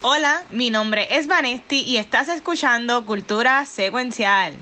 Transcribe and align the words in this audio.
Hola, 0.00 0.44
mi 0.50 0.70
nombre 0.70 1.08
es 1.10 1.26
Vanesti 1.26 1.82
y 1.82 1.96
estás 1.96 2.28
escuchando 2.28 3.04
Cultura 3.04 3.66
Secuencial. 3.66 4.56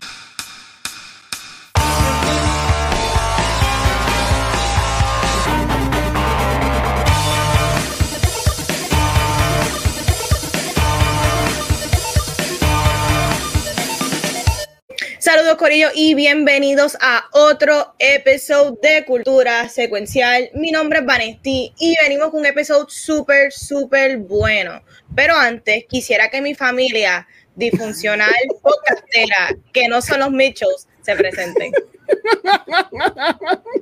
Saludos 15.18 15.56
Corillo 15.56 15.88
y 15.94 16.14
bienvenidos 16.14 16.96
a 17.00 17.26
otro 17.32 17.94
episodio 17.98 18.78
de 18.80 19.04
Cultura 19.04 19.68
Secuencial. 19.68 20.48
Mi 20.54 20.70
nombre 20.70 21.00
es 21.00 21.04
Vanesti 21.04 21.74
y 21.78 21.94
venimos 22.00 22.30
con 22.30 22.40
un 22.40 22.46
episodio 22.46 22.86
súper, 22.88 23.52
súper 23.52 24.18
bueno. 24.18 24.80
Pero 25.16 25.34
antes 25.36 25.84
quisiera 25.88 26.28
que 26.28 26.40
mi 26.40 26.54
familia 26.54 27.26
disfuncional 27.56 28.30
podcastera, 28.62 29.56
que 29.72 29.88
no 29.88 30.00
son 30.00 30.20
los 30.20 30.30
Mitchells, 30.30 30.86
se 31.02 31.16
presenten. 31.16 31.72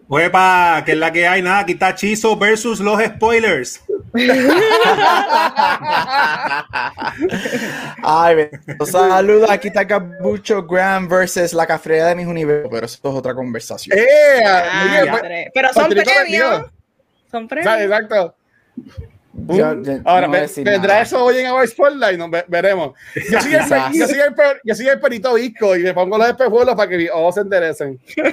Huepa, 0.08 0.82
que 0.86 0.92
es 0.92 0.98
la 0.98 1.12
que 1.12 1.26
hay, 1.26 1.42
nada, 1.42 1.58
aquí 1.60 1.72
está 1.72 1.94
Chizo 1.94 2.36
versus 2.36 2.80
los 2.80 3.02
spoilers. 3.02 3.82
Ay, 8.02 8.48
saludos, 8.86 9.50
aquí 9.50 9.68
está 9.68 9.86
Cabucho 9.86 10.62
Graham 10.66 11.08
versus 11.08 11.52
la 11.52 11.66
cafrea 11.66 12.06
de 12.06 12.14
mis 12.14 12.26
universos, 12.26 12.68
pero 12.72 12.86
eso 12.86 12.96
es 12.98 13.04
otra 13.14 13.34
conversación. 13.34 13.98
Eh, 13.98 14.42
Ah, 14.46 14.88
pero- 15.00 15.10
pues, 15.18 15.22
pero 15.54 15.72
son 15.72 15.82
Patricio 15.88 16.12
premios. 16.14 16.66
Son 17.30 17.44
O 17.44 17.48
premios. 17.48 17.74
sea, 17.74 17.84
Exacto. 17.84 18.34
Yo- 19.48 19.82
yo 19.82 19.92
Ahora, 20.04 20.28
no 20.28 20.32
¿vendrá 20.64 21.00
eso 21.00 21.24
hoy 21.24 21.38
en 21.38 21.50
Our 21.50 21.66
Spotlight? 21.66 22.18
No, 22.18 22.30
ve- 22.30 22.44
veremos. 22.48 22.92
Yo 23.30 23.40
soy, 23.40 23.54
el, 23.54 23.60
yo, 23.92 24.06
soy 24.06 24.18
el, 24.20 24.34
yo 24.62 24.74
soy 24.74 24.88
el 24.88 25.00
perito 25.00 25.34
visco 25.34 25.74
y 25.76 25.82
me 25.82 25.92
pongo 25.92 26.16
los 26.16 26.28
espejuelos 26.28 26.74
para 26.76 26.88
que 26.88 26.96
mis 26.98 27.10
ojos 27.10 27.34
se 27.34 27.40
enderecen. 27.40 27.98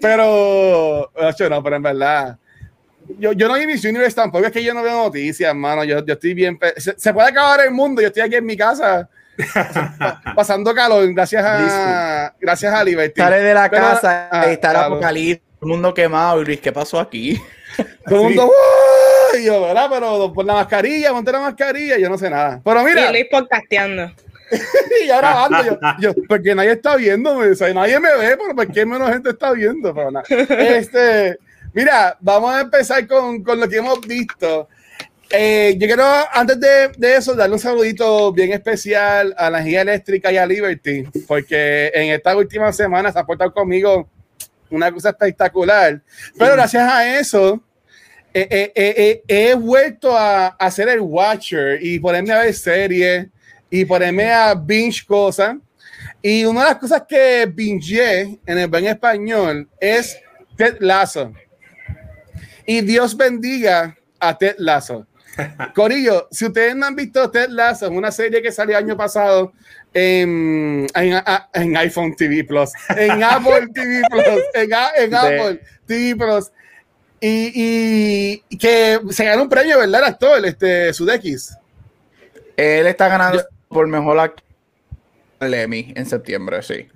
pero, 0.00 1.10
ocho, 1.14 1.48
no, 1.48 1.62
pero 1.62 1.76
en 1.76 1.82
verdad. 1.82 2.38
Yo, 3.18 3.32
yo 3.32 3.46
no 3.48 3.54
vi 3.54 3.66
Miss 3.66 3.84
Universe 3.84 4.16
tampoco, 4.16 4.46
es 4.46 4.52
que 4.52 4.64
yo 4.64 4.74
no 4.74 4.82
veo 4.82 5.04
noticias, 5.04 5.48
hermano. 5.50 5.84
Yo, 5.84 6.04
yo 6.04 6.14
estoy 6.14 6.34
bien. 6.34 6.58
Se, 6.76 6.98
se 6.98 7.14
puede 7.14 7.28
acabar 7.28 7.60
el 7.60 7.70
mundo. 7.70 8.00
Yo 8.02 8.08
estoy 8.08 8.22
aquí 8.22 8.34
en 8.34 8.44
mi 8.46 8.56
casa 8.56 9.08
pa- 9.98 10.20
pasando 10.34 10.74
calor, 10.74 11.12
gracias 11.14 11.44
a, 11.44 12.34
gracias 12.40 12.74
a 12.74 12.82
Liberty. 12.82 13.20
Sale 13.20 13.38
de 13.40 13.54
la 13.54 13.70
Pero- 13.70 13.82
casa 13.82 14.28
ah, 14.32 14.46
está 14.46 14.70
el 14.70 14.74
claro. 14.76 14.94
apocalipsis, 14.94 15.42
el 15.62 15.68
mundo 15.68 15.94
quemado. 15.94 16.42
Y 16.42 16.46
Luis, 16.46 16.60
¿qué 16.60 16.72
pasó 16.72 16.98
aquí? 16.98 17.40
Todo 18.06 18.18
el 18.18 18.24
mundo. 18.24 18.46
"¡Uy!", 18.46 19.40
y 19.40 19.44
yo, 19.44 19.62
¿verdad? 19.62 19.88
Pero 19.90 20.32
por 20.32 20.44
la 20.44 20.54
mascarilla, 20.54 21.12
monté 21.12 21.32
la 21.32 21.40
mascarilla, 21.40 21.98
yo 21.98 22.08
no 22.08 22.18
sé 22.18 22.30
nada. 22.30 22.60
Pero 22.64 22.84
mira, 22.84 23.08
Y 23.08 23.12
Luis 23.12 23.26
podcasteando. 23.30 24.12
y 25.04 25.10
ahora 25.10 25.30
grabando, 25.48 25.64
yo, 25.64 25.78
yo, 26.14 26.22
porque 26.28 26.54
nadie 26.54 26.72
está 26.72 26.96
viéndome, 26.96 27.48
o 27.48 27.54
sea, 27.54 27.72
nadie 27.74 27.98
me 27.98 28.16
ve, 28.16 28.36
pero 28.36 28.54
¿por 28.54 28.72
qué 28.72 28.86
menos 28.86 29.10
gente 29.10 29.30
está 29.30 29.52
viendo? 29.52 29.92
Pero 29.94 30.10
nada. 30.10 30.24
Este, 30.28 31.38
mira, 31.72 32.16
vamos 32.20 32.54
a 32.54 32.60
empezar 32.60 33.06
con, 33.06 33.42
con 33.42 33.58
lo 33.58 33.68
que 33.68 33.76
hemos 33.76 34.00
visto. 34.02 34.68
Eh, 35.30 35.74
yo 35.78 35.86
quiero, 35.88 36.04
antes 36.32 36.60
de, 36.60 36.92
de 36.96 37.16
eso, 37.16 37.34
darle 37.34 37.54
un 37.54 37.58
saludito 37.60 38.32
bien 38.32 38.52
especial 38.52 39.34
a 39.36 39.50
la 39.50 39.58
energía 39.58 39.82
eléctrica 39.82 40.30
y 40.30 40.36
a 40.36 40.46
Liberty, 40.46 41.02
porque 41.26 41.90
en 41.92 42.12
esta 42.12 42.36
última 42.36 42.72
semana 42.72 43.10
se 43.10 43.18
ha 43.18 43.26
portado 43.26 43.52
conmigo 43.52 44.08
una 44.70 44.92
cosa 44.92 45.10
espectacular. 45.10 46.00
Pero 46.38 46.52
gracias 46.52 46.88
a 46.88 47.18
eso, 47.18 47.60
eh, 48.38 48.48
eh, 48.50 48.72
eh, 48.74 49.22
eh, 49.26 49.50
he 49.50 49.54
vuelto 49.54 50.14
a, 50.14 50.48
a 50.48 50.56
hacer 50.58 50.90
el 50.90 51.00
Watcher 51.00 51.82
y 51.82 51.98
ponerme 51.98 52.34
a 52.34 52.40
ver 52.40 52.52
series 52.52 53.28
y 53.70 53.82
ponerme 53.86 54.30
a 54.30 54.54
binge 54.54 55.06
cosas. 55.06 55.56
Y 56.20 56.44
una 56.44 56.60
de 56.60 56.66
las 56.66 56.76
cosas 56.76 57.04
que 57.08 57.50
bingeé 57.50 58.38
en 58.44 58.58
el 58.58 58.68
buen 58.68 58.84
español 58.84 59.66
es 59.80 60.18
Ted 60.54 60.76
Lasso. 60.80 61.32
Y 62.66 62.82
Dios 62.82 63.16
bendiga 63.16 63.96
a 64.20 64.36
Ted 64.36 64.56
Lasso. 64.58 65.06
Corillo, 65.74 66.28
si 66.30 66.44
ustedes 66.44 66.76
no 66.76 66.84
han 66.84 66.94
visto 66.94 67.30
Ted 67.30 67.48
Lasso, 67.48 67.90
una 67.90 68.12
serie 68.12 68.42
que 68.42 68.52
salió 68.52 68.76
año 68.76 68.98
pasado 68.98 69.54
en, 69.94 70.86
en, 70.94 71.22
en 71.54 71.76
iPhone 71.78 72.14
TV 72.14 72.44
Plus, 72.44 72.70
en 72.90 73.22
Apple 73.24 73.68
TV 73.72 74.02
Plus, 74.10 74.42
en, 74.52 74.70
en 75.04 75.14
Apple 75.14 75.62
TV 75.86 76.16
Plus, 76.16 76.50
y, 77.20 78.38
que 78.58 79.00
se 79.10 79.24
ganó 79.24 79.42
un 79.42 79.48
premio, 79.48 79.78
¿verdad? 79.78 80.00
El 80.00 80.06
actor, 80.06 80.44
este, 80.44 80.92
Sudeikis. 80.92 81.56
Él 82.56 82.86
está 82.86 83.08
ganando 83.08 83.44
por 83.68 83.86
mejor 83.86 84.18
actor 84.18 84.46
el 85.40 85.54
Emmy 85.54 85.92
en 85.94 86.06
septiembre, 86.06 86.62
sí. 86.62 86.88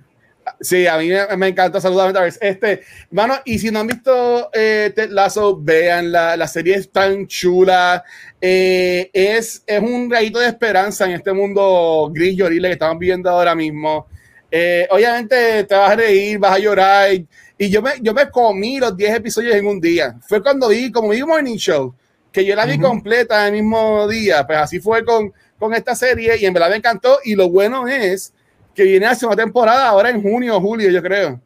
Sí, 0.59 0.87
a 0.87 0.97
mí 0.97 1.09
me, 1.09 1.37
me 1.37 1.47
encanta 1.49 1.79
saludar 1.79 2.13
Este, 2.41 2.81
mano, 3.11 3.35
y 3.45 3.59
si 3.59 3.71
no 3.71 3.79
han 3.79 3.87
visto 3.87 4.49
eh, 4.53 4.91
Ted 4.95 5.09
Lasso, 5.11 5.57
vean 5.59 6.11
la, 6.11 6.35
la 6.35 6.47
serie 6.47 6.75
es 6.75 6.91
tan 6.91 7.27
chula. 7.27 8.03
Eh, 8.39 9.09
es, 9.13 9.63
es 9.65 9.81
un 9.81 10.09
rayito 10.09 10.39
de 10.39 10.47
esperanza 10.47 11.05
en 11.05 11.11
este 11.11 11.31
mundo 11.31 12.11
gris 12.13 12.37
y 12.37 12.41
horrible 12.41 12.69
que 12.69 12.73
estamos 12.73 12.99
viviendo 12.99 13.29
ahora 13.29 13.55
mismo. 13.55 14.07
Eh, 14.49 14.87
obviamente 14.89 15.63
te 15.63 15.75
vas 15.75 15.91
a 15.91 15.95
reír, 15.95 16.37
vas 16.37 16.55
a 16.55 16.59
llorar. 16.59 17.13
Y, 17.13 17.27
y 17.61 17.69
yo, 17.69 17.79
me, 17.83 17.91
yo 18.01 18.11
me 18.11 18.27
comí 18.31 18.79
los 18.79 18.97
10 18.97 19.17
episodios 19.17 19.55
en 19.55 19.67
un 19.67 19.79
día. 19.79 20.15
Fue 20.27 20.41
cuando 20.41 20.69
vi, 20.69 20.91
como 20.91 21.09
vi 21.09 21.21
Morning 21.21 21.57
Show, 21.57 21.93
que 22.31 22.43
yo 22.43 22.55
la 22.55 22.65
vi 22.65 22.73
Ujú. 22.73 22.81
completa 22.81 23.45
el 23.45 23.53
mismo 23.53 24.07
día. 24.07 24.47
Pues 24.47 24.57
así 24.57 24.79
fue 24.79 25.05
con, 25.05 25.31
con 25.59 25.71
esta 25.75 25.93
serie 25.93 26.35
y 26.39 26.45
en 26.47 26.53
verdad 26.55 26.71
me 26.71 26.77
encantó. 26.77 27.19
Y 27.23 27.35
lo 27.35 27.51
bueno 27.51 27.87
es 27.87 28.33
que 28.73 28.81
viene 28.81 29.05
hace 29.05 29.27
una 29.27 29.35
temporada 29.35 29.87
ahora 29.87 30.09
en 30.09 30.23
junio 30.23 30.57
o 30.57 30.59
julio, 30.59 30.89
yo 30.89 31.03
creo. 31.03 31.39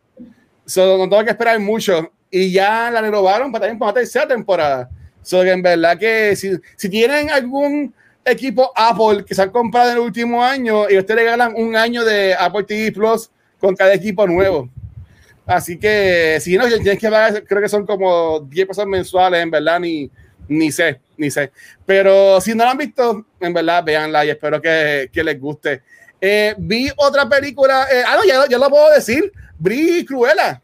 So, 0.66 0.98
no 0.98 1.10
tengo 1.10 1.22
que 1.26 1.32
esperar 1.32 1.60
mucho. 1.60 2.10
Y 2.32 2.50
ya 2.50 2.90
la 2.92 3.02
renovaron 3.02 3.52
para 3.52 3.64
también 3.64 3.78
para 3.78 3.92
una 3.92 4.00
tercera 4.00 4.26
temporada. 4.26 4.90
So, 5.22 5.44
que 5.44 5.52
en 5.52 5.62
verdad 5.62 6.00
que 6.00 6.34
si, 6.38 6.52
si 6.78 6.88
tienen 6.88 7.30
algún 7.30 7.94
equipo 8.24 8.72
Apple 8.74 9.26
que 9.26 9.36
se 9.36 9.42
han 9.42 9.50
comprado 9.50 9.92
en 9.92 9.98
el 9.98 10.04
último 10.04 10.42
año 10.42 10.90
y 10.90 10.98
ustedes 10.98 11.20
regalan 11.20 11.54
un 11.58 11.76
año 11.76 12.06
de 12.06 12.34
Apple 12.36 12.64
TV 12.64 12.94
Plus 12.94 13.30
con 13.60 13.76
cada 13.76 13.94
equipo 13.94 14.26
nuevo. 14.26 14.70
Así 15.46 15.78
que 15.78 16.40
si 16.42 16.58
no, 16.58 16.68
tienes 16.68 17.00
que 17.00 17.10
pagar, 17.10 17.44
creo 17.44 17.62
que 17.62 17.70
son 17.70 17.86
como 17.86 18.40
10 18.42 18.68
pesos 18.68 18.86
mensuales, 18.88 19.42
en 19.44 19.52
verdad, 19.52 19.80
ni, 19.80 20.10
ni 20.48 20.72
sé, 20.72 21.00
ni 21.18 21.30
sé. 21.30 21.52
Pero 21.86 22.42
si 22.42 22.56
no 22.56 22.64
la 22.66 22.72
han 22.72 22.78
visto, 22.78 23.26
en 23.40 23.54
verdad, 23.54 23.84
véanla 23.84 24.26
y 24.26 24.30
espero 24.32 24.60
que, 24.62 25.10
que 25.14 25.24
les 25.24 25.40
guste. 25.40 25.82
Eh, 26.20 26.56
vi 26.58 26.90
otra 26.98 27.30
película, 27.30 27.86
eh, 27.92 28.04
ah, 28.08 28.16
no, 28.18 28.24
ya, 28.26 28.48
ya 28.50 28.58
lo 28.58 28.70
puedo 28.70 28.92
decir, 28.92 29.32
vi 29.60 30.04
Cruella. 30.06 30.62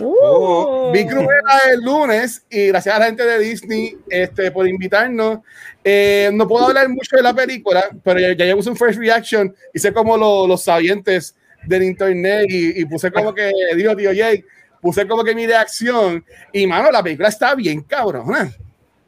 Oh, 0.00 0.90
Vi 0.92 1.04
Cruella 1.06 1.60
el 1.72 1.80
lunes 1.80 2.44
y 2.48 2.68
gracias 2.68 2.94
a 2.94 2.98
la 3.00 3.06
gente 3.06 3.24
de 3.24 3.38
Disney 3.38 3.96
este, 4.08 4.50
por 4.50 4.66
invitarnos. 4.68 5.40
Eh, 5.82 6.30
no 6.32 6.46
puedo 6.46 6.66
hablar 6.68 6.88
mucho 6.88 7.16
de 7.16 7.22
la 7.22 7.34
película, 7.34 7.90
pero 8.04 8.20
ya, 8.20 8.32
ya 8.44 8.54
puse 8.54 8.70
un 8.70 8.76
first 8.76 8.98
reaction, 8.98 9.54
hice 9.74 9.92
como 9.92 10.16
lo- 10.16 10.46
los 10.46 10.62
sabientes 10.62 11.34
del 11.66 11.82
internet 11.84 12.46
y, 12.48 12.80
y 12.80 12.84
puse 12.84 13.10
como 13.10 13.34
que, 13.34 13.50
digo, 13.76 13.94
tío 13.96 14.10
Jay, 14.14 14.44
puse 14.80 15.06
como 15.06 15.22
que 15.24 15.34
mi 15.34 15.46
reacción 15.46 16.24
y 16.52 16.66
mano, 16.66 16.90
la 16.90 17.02
película 17.02 17.28
está 17.28 17.54
bien 17.54 17.82
cabrona. 17.82 18.52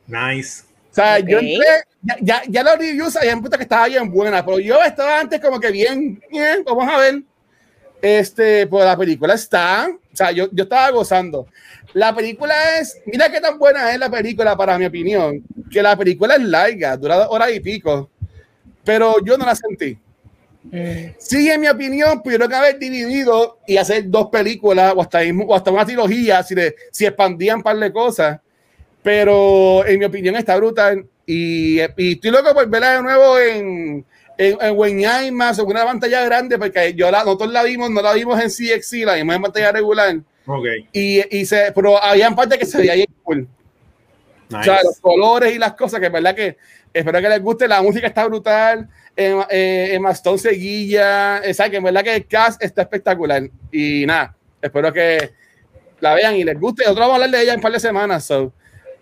nice. 0.06 0.62
O 0.91 0.94
sea, 0.94 1.19
yo 1.19 1.38
Ok. 1.38 1.42
entré, 1.42 1.66
ya, 2.03 2.16
ya, 2.20 2.42
ya 2.47 2.62
los 2.62 2.78
reviews 2.78 3.16
habían 3.16 3.41
puesto 3.41 3.56
que 3.56 3.65
estaba 3.65 3.88
bien 3.88 4.09
buena, 4.12 4.44
pero 4.44 4.60
yo 4.60 4.81
estaba 4.84 5.19
antes 5.19 5.41
como 5.41 5.59
que 5.59 5.72
bien, 5.72 6.22
bien, 6.31 6.62
vamos 6.65 6.88
a 6.88 6.98
ver. 6.98 7.22
Este, 8.00 8.66
pues 8.69 8.84
la 8.84 8.97
película 8.97 9.34
está, 9.34 9.88
o 9.91 10.16
sea, 10.16 10.31
yo, 10.31 10.48
yo 10.53 10.65
estaba 10.65 10.91
gozando. 10.91 11.48
La 11.94 12.15
película 12.15 12.78
es, 12.78 13.00
mira 13.06 13.28
qué 13.32 13.41
tan 13.41 13.59
buena 13.59 13.92
es 13.92 13.98
la 13.98 14.10
película 14.10 14.56
para 14.56 14.78
mi 14.78 14.84
opinión, 14.84 15.42
que 15.71 15.82
la 15.82 15.97
película 15.97 16.34
es 16.36 16.42
larga, 16.42 16.97
dura 16.97 17.16
dos 17.16 17.28
horas 17.31 17.50
y 17.53 17.60
pico, 17.60 18.10
pero 18.84 19.16
yo 19.24 19.36
no 19.39 19.47
la 19.47 19.54
sentí. 19.56 19.98
Sí, 21.19 21.51
en 21.51 21.61
mi 21.61 21.69
opinión, 21.69 22.22
pudieron 22.22 22.53
haber 22.53 22.78
dividido 22.78 23.59
y 23.66 23.77
hacer 23.77 24.09
dos 24.09 24.28
películas 24.28 24.93
o 24.97 25.03
hasta, 25.03 25.21
o 25.47 25.55
hasta 25.55 25.71
una 25.71 25.84
trilogía 25.84 26.43
si, 26.43 26.55
le- 26.55 26.75
si 26.91 27.05
expandían 27.07 27.59
un 27.59 27.63
par 27.63 27.77
de 27.77 27.93
cosas. 27.93 28.41
Pero 29.03 29.84
en 29.87 29.99
mi 29.99 30.05
opinión 30.07 30.34
está 30.37 30.57
brutal. 30.57 31.05
Y, 31.27 31.81
y 31.97 32.13
estoy 32.13 32.31
loco 32.31 32.53
por 32.55 32.69
verla 32.69 32.97
de 32.97 33.03
nuevo 33.03 33.39
en, 33.39 34.05
en, 34.39 34.59
en 34.61 35.01
en 35.31 35.66
una 35.66 35.84
pantalla 35.84 36.25
grande, 36.25 36.59
porque 36.59 36.95
yo 36.95 37.11
la, 37.11 37.21
nosotros 37.25 37.53
la 37.53 37.63
vimos, 37.63 37.91
no 37.91 38.01
la 38.03 38.13
vimos 38.15 38.41
en 38.41 38.49
CXC, 38.51 39.05
la 39.05 39.15
vimos 39.15 39.37
en 39.37 39.43
pantalla 39.43 39.72
regular. 39.72 40.16
Ok. 40.47 40.65
Y, 40.93 41.39
y 41.39 41.47
se, 41.47 41.72
pero 41.75 42.03
había 42.03 42.31
partes 42.31 42.59
que 42.59 42.66
se 42.66 42.78
veía 42.78 42.95
bien 42.95 43.09
cool. 43.22 43.49
Nice. 44.49 44.61
O 44.61 44.63
sea, 44.65 44.81
los 44.84 44.99
colores 45.01 45.55
y 45.55 45.59
las 45.59 45.75
cosas, 45.75 46.01
que 46.01 46.07
es 46.07 46.13
verdad 46.13 46.34
que 46.34 46.57
espero 46.94 47.20
que 47.20 47.28
les 47.28 47.42
guste. 47.42 47.68
La 47.68 47.82
música 47.82 48.06
está 48.06 48.26
brutal. 48.26 48.88
Emma, 49.16 49.46
eh, 49.50 49.91
Emma 49.92 50.12
Stone 50.12 50.38
seguilla. 50.38 51.42
O 51.48 51.52
sea, 51.52 51.68
que 51.68 51.76
en 51.76 51.84
verdad 51.84 52.02
que 52.02 52.14
el 52.14 52.26
cast 52.26 52.62
está 52.62 52.82
espectacular. 52.82 53.42
Y 53.70 54.06
nada, 54.06 54.34
espero 54.62 54.92
que 54.92 55.32
la 56.00 56.14
vean 56.14 56.36
y 56.36 56.44
les 56.44 56.58
guste. 56.58 56.84
Nosotros 56.84 57.06
vamos 57.06 57.12
a 57.12 57.24
hablar 57.24 57.30
de 57.30 57.42
ella 57.42 57.52
en 57.52 57.58
un 57.58 57.62
par 57.62 57.72
de 57.72 57.80
semanas. 57.80 58.24
so. 58.24 58.52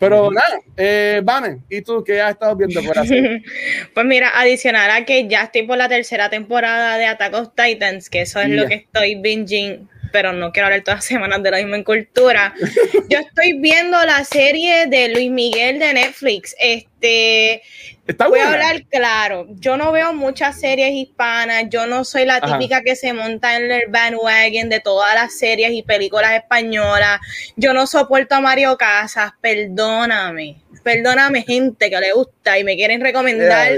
Pero 0.03 0.33
nada, 0.33 0.59
eh, 0.77 1.21
Vane, 1.23 1.59
¿y 1.69 1.81
tú 1.81 2.03
qué 2.03 2.21
has 2.21 2.33
estado 2.33 2.57
viendo 2.57 2.83
por 2.83 2.99
así? 2.99 3.15
pues 3.95 4.05
mira, 4.05 4.33
adicional 4.35 4.91
a 4.91 5.05
que 5.05 5.29
ya 5.29 5.45
estoy 5.45 5.63
por 5.63 5.79
la 5.79 5.89
tercera 5.89 6.29
temporada 6.29 6.99
de 6.99 7.07
Attack 7.07 7.35
of 7.35 7.51
Titans, 7.55 8.11
que 8.11 8.23
eso 8.23 8.41
es 8.41 8.49
lo 8.49 8.67
que 8.67 8.75
estoy 8.75 9.15
binging 9.15 9.89
pero 10.13 10.33
no 10.33 10.53
quiero 10.53 10.67
hablar 10.67 10.83
todas 10.83 10.99
las 10.99 11.05
semanas 11.07 11.43
de 11.43 11.51
la 11.51 11.57
misma 11.59 11.77
en 11.77 11.85
cultura. 11.85 12.55
Yo 13.09 13.19
estoy 13.19 13.59
viendo 13.59 14.01
la 14.05 14.25
serie 14.25 14.87
de 14.87 15.09
Luis 15.09 15.31
Miguel 15.31 15.79
de 15.79 15.95
Netflix. 15.95 16.55
Este, 16.59 17.63
Está 18.07 18.29
voy 18.29 18.39
buena. 18.41 18.45
a 18.51 18.53
hablar 18.53 18.85
claro. 18.89 19.47
Yo 19.51 19.77
no 19.77 19.91
veo 19.93 20.13
muchas 20.13 20.61
series 20.61 20.93
hispanas. 20.93 21.65
Yo 21.71 21.87
no 21.87 22.05
soy 22.05 22.25
la 22.27 22.37
Ajá. 22.37 22.59
típica 22.59 22.83
que 22.83 22.95
se 22.97 23.13
monta 23.13 23.57
en 23.57 23.71
el 23.71 23.83
bandwagon 23.89 24.69
de 24.69 24.81
todas 24.81 25.15
las 25.15 25.37
series 25.39 25.73
y 25.73 25.83
películas 25.83 26.33
españolas. 26.35 27.21
Yo 27.57 27.73
no 27.73 27.87
soporto 27.87 28.35
a 28.35 28.41
Mario 28.41 28.77
Casas. 28.77 29.33
Perdóname. 29.41 30.57
Perdóname, 30.83 31.43
gente 31.43 31.89
que 31.91 32.01
le 32.01 32.13
gusta 32.13 32.59
y 32.59 32.65
me 32.65 32.75
quieren 32.77 33.01
recomendar 33.01 33.71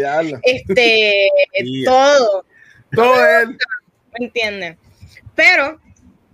este 0.43 1.29
Yeah. 1.63 1.85
todo. 1.91 2.45
Todo 2.95 3.27
él. 3.41 3.59
¿me 4.19 4.27
entienden? 4.27 4.79
Pero 5.35 5.81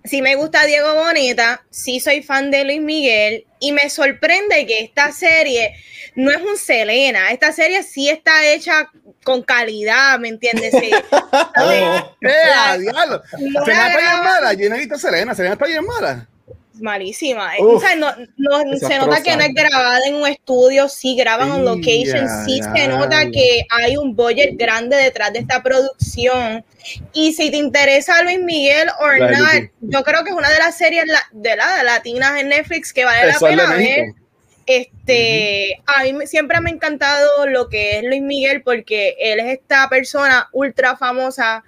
sí 0.03 0.21
me 0.21 0.35
gusta 0.35 0.65
Diego 0.65 0.95
Bonita, 0.95 1.63
sí 1.69 1.99
soy 1.99 2.23
fan 2.23 2.51
de 2.51 2.63
Luis 2.65 2.81
Miguel 2.81 3.45
y 3.59 3.71
me 3.71 3.89
sorprende 3.89 4.65
que 4.65 4.79
esta 4.81 5.11
serie 5.11 5.75
no 6.15 6.31
es 6.31 6.41
un 6.41 6.57
Selena, 6.57 7.31
esta 7.31 7.51
serie 7.51 7.83
sí 7.83 8.09
está 8.09 8.45
hecha 8.45 8.89
con 9.23 9.43
calidad, 9.43 10.19
¿me 10.19 10.29
entiendes? 10.29 10.73
Sí. 10.79 10.91
Oh. 11.33 12.15
¡Eh, 12.21 12.79
diablo! 12.79 13.21
Selena 13.31 13.87
está 13.87 13.99
bien 13.99 14.23
mala. 14.23 14.53
Yo 14.53 14.69
no 14.69 14.75
he 14.75 14.79
visto 14.79 14.97
Selena. 14.97 15.35
Selena 15.35 15.53
está 15.53 15.65
bien 15.65 15.85
mala. 15.85 16.27
Malísima. 16.81 17.51
Uf, 17.59 17.75
o 17.75 17.79
sea, 17.79 17.95
no, 17.95 18.11
no- 18.37 18.77
se 18.77 18.97
nota 18.97 19.21
que 19.23 19.35
no 19.37 19.43
es 19.43 19.53
grabada 19.53 19.99
en 20.07 20.15
un 20.15 20.27
estudio, 20.27 20.89
sí 20.89 21.15
graban 21.15 21.51
on 21.51 21.59
Ya, 21.59 21.63
location, 21.71 22.27
sí 22.45 22.59
se 22.75 22.87
nota 22.87 23.29
que 23.31 23.65
hay 23.69 23.97
un 23.97 24.15
budget 24.15 24.57
grande 24.57 24.97
detrás 24.97 25.31
de 25.31 25.39
esta 25.39 25.61
producción. 25.63 26.65
Y 27.13 27.33
si 27.33 27.51
te 27.51 27.57
interesa 27.57 28.21
Luis 28.23 28.39
Miguel 28.39 28.89
or 28.99 29.19
La 29.19 29.27
de 29.27 29.37
not, 29.37 29.53
Luis. 29.53 29.69
yo 29.81 30.03
creo 30.03 30.23
que 30.23 30.31
es 30.31 30.35
una 30.35 30.49
de 30.49 30.57
las 30.59 30.77
series 30.77 31.05
la- 31.05 31.23
de 31.31 31.55
la 31.55 31.83
latinas 31.83 32.39
en 32.39 32.49
Netflix 32.49 32.91
que 32.91 33.05
vale 33.05 33.29
Eso 33.29 33.47
la 33.47 33.51
de 33.51 33.55
pena 33.63 33.75
ver. 33.77 34.05
Este, 34.65 35.81
a 35.85 36.03
mí 36.03 36.25
siempre 36.27 36.59
me 36.61 36.69
ha 36.69 36.73
encantado 36.73 37.45
lo 37.47 37.67
que 37.69 37.97
es 37.99 38.03
Luis 38.03 38.21
Miguel 38.21 38.61
porque 38.63 39.15
él 39.19 39.39
es 39.39 39.59
esta 39.59 39.87
persona 39.89 40.47
ultra 40.53 40.95
famosa 40.95 41.63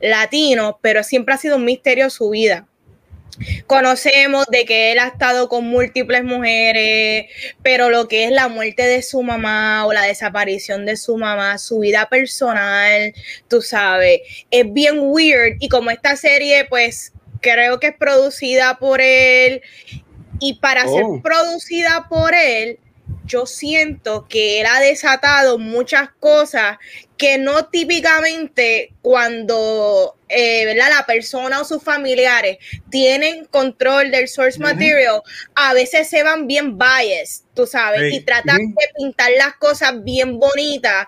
latino, 0.00 0.78
pero 0.82 1.02
siempre 1.02 1.34
ha 1.34 1.38
sido 1.38 1.56
un 1.56 1.64
misterio 1.64 2.08
su 2.10 2.30
vida. 2.30 2.66
Conocemos 3.66 4.46
de 4.46 4.64
que 4.64 4.92
él 4.92 4.98
ha 4.98 5.08
estado 5.08 5.48
con 5.48 5.66
múltiples 5.66 6.24
mujeres, 6.24 7.26
pero 7.62 7.90
lo 7.90 8.08
que 8.08 8.24
es 8.24 8.30
la 8.30 8.48
muerte 8.48 8.82
de 8.86 9.02
su 9.02 9.22
mamá 9.22 9.86
o 9.86 9.92
la 9.92 10.02
desaparición 10.02 10.86
de 10.86 10.96
su 10.96 11.16
mamá, 11.16 11.58
su 11.58 11.80
vida 11.80 12.08
personal, 12.08 13.12
tú 13.48 13.62
sabes, 13.62 14.20
es 14.50 14.72
bien 14.72 14.98
weird. 15.00 15.56
Y 15.60 15.68
como 15.68 15.90
esta 15.90 16.16
serie, 16.16 16.64
pues 16.66 17.12
creo 17.40 17.78
que 17.78 17.88
es 17.88 17.96
producida 17.96 18.78
por 18.78 19.00
él 19.00 19.60
y 20.40 20.54
para 20.60 20.82
ser 20.88 21.02
Oh. 21.04 21.20
producida 21.22 22.06
por 22.08 22.34
él, 22.34 22.78
yo 23.26 23.46
siento 23.46 24.26
que 24.28 24.60
él 24.60 24.66
ha 24.66 24.80
desatado 24.80 25.58
muchas 25.58 26.10
cosas 26.18 26.78
que 27.16 27.38
no 27.38 27.66
típicamente 27.66 28.92
cuando 29.02 30.16
eh, 30.28 30.74
la 30.74 31.06
persona 31.06 31.60
o 31.60 31.64
sus 31.64 31.82
familiares 31.82 32.58
tienen 32.90 33.46
control 33.46 34.10
del 34.10 34.28
source 34.28 34.58
material, 34.58 35.22
a 35.54 35.72
veces 35.72 36.08
se 36.08 36.22
van 36.22 36.46
bien 36.46 36.76
biased, 36.78 37.44
tú 37.54 37.66
sabes, 37.66 38.12
y 38.12 38.20
tratan 38.20 38.58
de 38.58 38.88
pintar 38.98 39.30
las 39.38 39.54
cosas 39.56 40.02
bien 40.04 40.38
bonitas. 40.38 41.06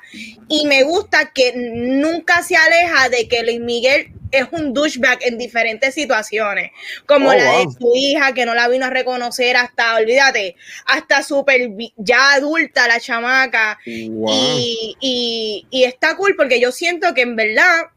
Y 0.48 0.66
me 0.66 0.82
gusta 0.84 1.32
que 1.32 1.52
nunca 1.54 2.42
se 2.42 2.56
aleja 2.56 3.08
de 3.08 3.28
que 3.28 3.42
Luis 3.42 3.60
Miguel 3.60 4.12
es 4.30 4.46
un 4.52 4.72
douchebag 4.72 5.18
en 5.22 5.38
diferentes 5.38 5.94
situaciones, 5.94 6.70
como 7.06 7.30
Oh, 7.30 7.34
la 7.34 7.58
de 7.58 7.66
su 7.78 7.92
hija 7.94 8.32
que 8.32 8.46
no 8.46 8.54
la 8.54 8.68
vino 8.68 8.86
a 8.86 8.90
reconocer 8.90 9.56
hasta, 9.56 9.96
olvídate, 9.96 10.56
hasta 10.86 11.22
súper 11.22 11.70
ya 11.96 12.34
adulta 12.34 12.88
la 12.88 13.00
chamaca. 13.00 13.78
Wow. 13.86 14.30
Y, 14.30 14.96
y, 15.00 15.66
y 15.70 15.84
está 15.84 16.16
cool 16.16 16.34
porque 16.36 16.60
yo 16.60 16.72
siento 16.72 17.14
que 17.14 17.22
en 17.22 17.36
verdad 17.36 17.88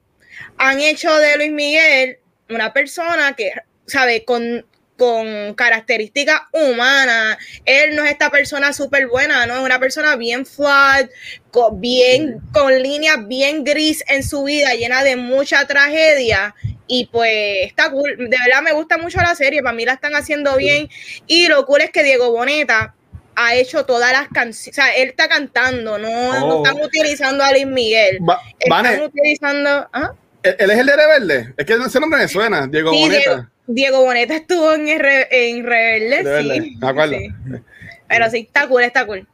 han 0.58 0.80
hecho 0.80 1.16
de 1.18 1.38
Luis 1.38 1.52
Miguel 1.52 2.18
una 2.50 2.74
persona 2.74 3.34
que, 3.36 3.52
¿sabe? 3.88 4.26
Con, 4.26 4.66
con 5.02 5.56
características 5.56 6.42
humanas. 6.54 7.36
Él 7.66 7.96
no 7.96 8.04
es 8.06 8.12
esta 8.12 8.30
persona 8.30 8.72
súper 8.72 9.08
buena, 9.08 9.48
¿no? 9.48 9.56
Es 9.56 9.62
una 9.64 9.80
persona 9.80 10.16
bien 10.16 10.46
flat, 10.46 11.10
con, 11.50 11.82
bien, 11.82 12.40
con 12.54 12.80
líneas 12.84 13.28
bien 13.28 13.64
gris 13.64 14.04
en 14.08 14.22
su 14.22 14.44
vida, 14.44 14.76
llena 14.76 15.04
de 15.04 15.16
mucha 15.16 15.66
tragedia. 15.66 16.54
Y 16.86 17.08
pues 17.12 17.66
está 17.66 17.90
cool. 17.90 18.16
De 18.16 18.38
verdad 18.46 18.62
me 18.62 18.74
gusta 18.74 19.00
mucho 19.00 19.18
la 19.22 19.34
serie. 19.34 19.64
Para 19.64 19.76
mí 19.76 19.86
la 19.86 19.94
están 19.94 20.14
haciendo 20.14 20.56
bien. 20.56 20.88
Y 21.26 21.48
lo 21.48 21.66
cool 21.66 21.82
es 21.82 21.90
que 21.90 22.04
Diego 22.04 22.30
Boneta 22.32 22.94
ha 23.36 23.56
hecho 23.56 23.86
todas 23.88 24.12
las 24.12 24.28
canciones. 24.28 24.78
O 24.78 24.82
sea, 24.84 24.94
él 24.94 25.10
está 25.10 25.28
cantando, 25.28 25.98
no, 25.98 26.40
no 26.40 26.58
Oh. 26.60 26.64
están 26.64 26.80
utilizando 26.80 27.44
a 27.44 27.52
Luis 27.54 27.66
Miguel. 27.66 28.20
Va- 28.30 28.40
Están 28.60 28.84
Vane, 28.84 29.02
utilizando. 29.04 29.90
¿ah? 29.94 30.12
¿él 30.44 30.56
él 30.60 30.70
es 30.72 30.78
el 30.78 30.86
de 30.86 30.96
Rebelde? 30.96 31.54
Es 31.58 31.66
que 31.66 31.74
ese 31.74 32.00
nombre 32.00 32.20
me 32.20 32.28
suena. 32.28 32.68
Diego 32.68 32.92
Sí, 32.94 33.00
Boneta. 33.02 33.51
Diego, 33.68 34.04
Boneta 34.04 34.36
estuvo 34.36 34.74
en, 34.74 34.88
R- 34.88 35.28
en 35.32 35.64
Rebelde, 35.66 36.24
Rebelde, 36.24 36.62
sí. 36.62 36.78
me 36.82 36.88
acuerdo. 36.88 37.14
sí. 37.18 37.28
Pero 38.08 38.30
sí, 38.30 38.38
está 38.40 38.68
cool, 38.68 38.84
está 38.84 39.06
cool. 39.06 39.28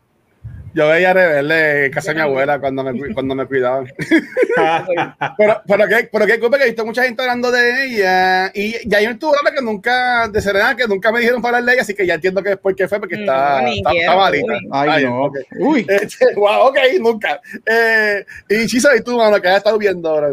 Yo 0.76 0.88
veía 0.90 1.12
Rebelde 1.12 1.86
en 1.88 1.92
casa 1.92 2.12
de 2.12 2.16
mi 2.16 2.22
abuela 2.22 2.60
cuando 2.60 2.84
me, 2.84 2.92
cu- 2.92 3.08
cuando 3.16 3.34
me 3.34 3.46
cuidaban. 3.48 3.92
pero, 5.38 5.62
pero 5.68 5.88
qué, 5.88 6.10
pero 6.12 6.26
qué 6.28 6.40
culpa 6.40 6.58
que 6.58 6.64
he 6.66 6.68
visto 6.68 6.86
mucha 6.86 7.04
gente 7.04 7.22
hablando 7.24 7.52
de 7.52 7.86
ella. 7.86 8.52
Y 8.54 8.88
ya 8.88 9.02
yo 9.02 9.12
estuvo 9.12 9.36
hablando 9.36 9.60
que 9.60 9.66
nunca, 9.66 10.28
de 10.28 10.40
Serena, 10.42 10.76
que 10.76 10.88
nunca 10.88 11.12
me 11.12 11.20
dijeron 11.20 11.42
para 11.42 11.58
hablar 11.58 11.70
de 11.70 11.74
ella, 11.74 11.82
así 11.82 11.96
que 11.96 12.06
ya 12.06 12.16
entiendo 12.16 12.44
que 12.44 12.52
es 12.52 12.58
porque 12.58 12.88
fue, 12.88 13.00
porque 13.00 13.16
está, 13.16 13.62
No, 13.62 13.68
está, 13.70 13.90
quiero, 13.90 14.12
está 14.12 14.16
malita. 14.22 14.54
uy. 14.54 14.70
Ay, 14.72 14.90
Ay, 14.92 15.04
no. 15.06 15.24
ok. 15.24 15.38
Uy. 15.60 15.86
Este, 15.90 16.26
wow, 16.36 16.68
ok, 16.68 16.78
nunca. 17.00 17.42
Eh, 17.66 18.26
y 18.50 18.68
Chisa, 18.68 18.96
¿y 18.96 19.02
tú, 19.02 19.18
mano, 19.18 19.42
que 19.42 19.48
has 19.48 19.58
estado 19.58 19.78
viendo 19.80 20.08
ahora? 20.10 20.30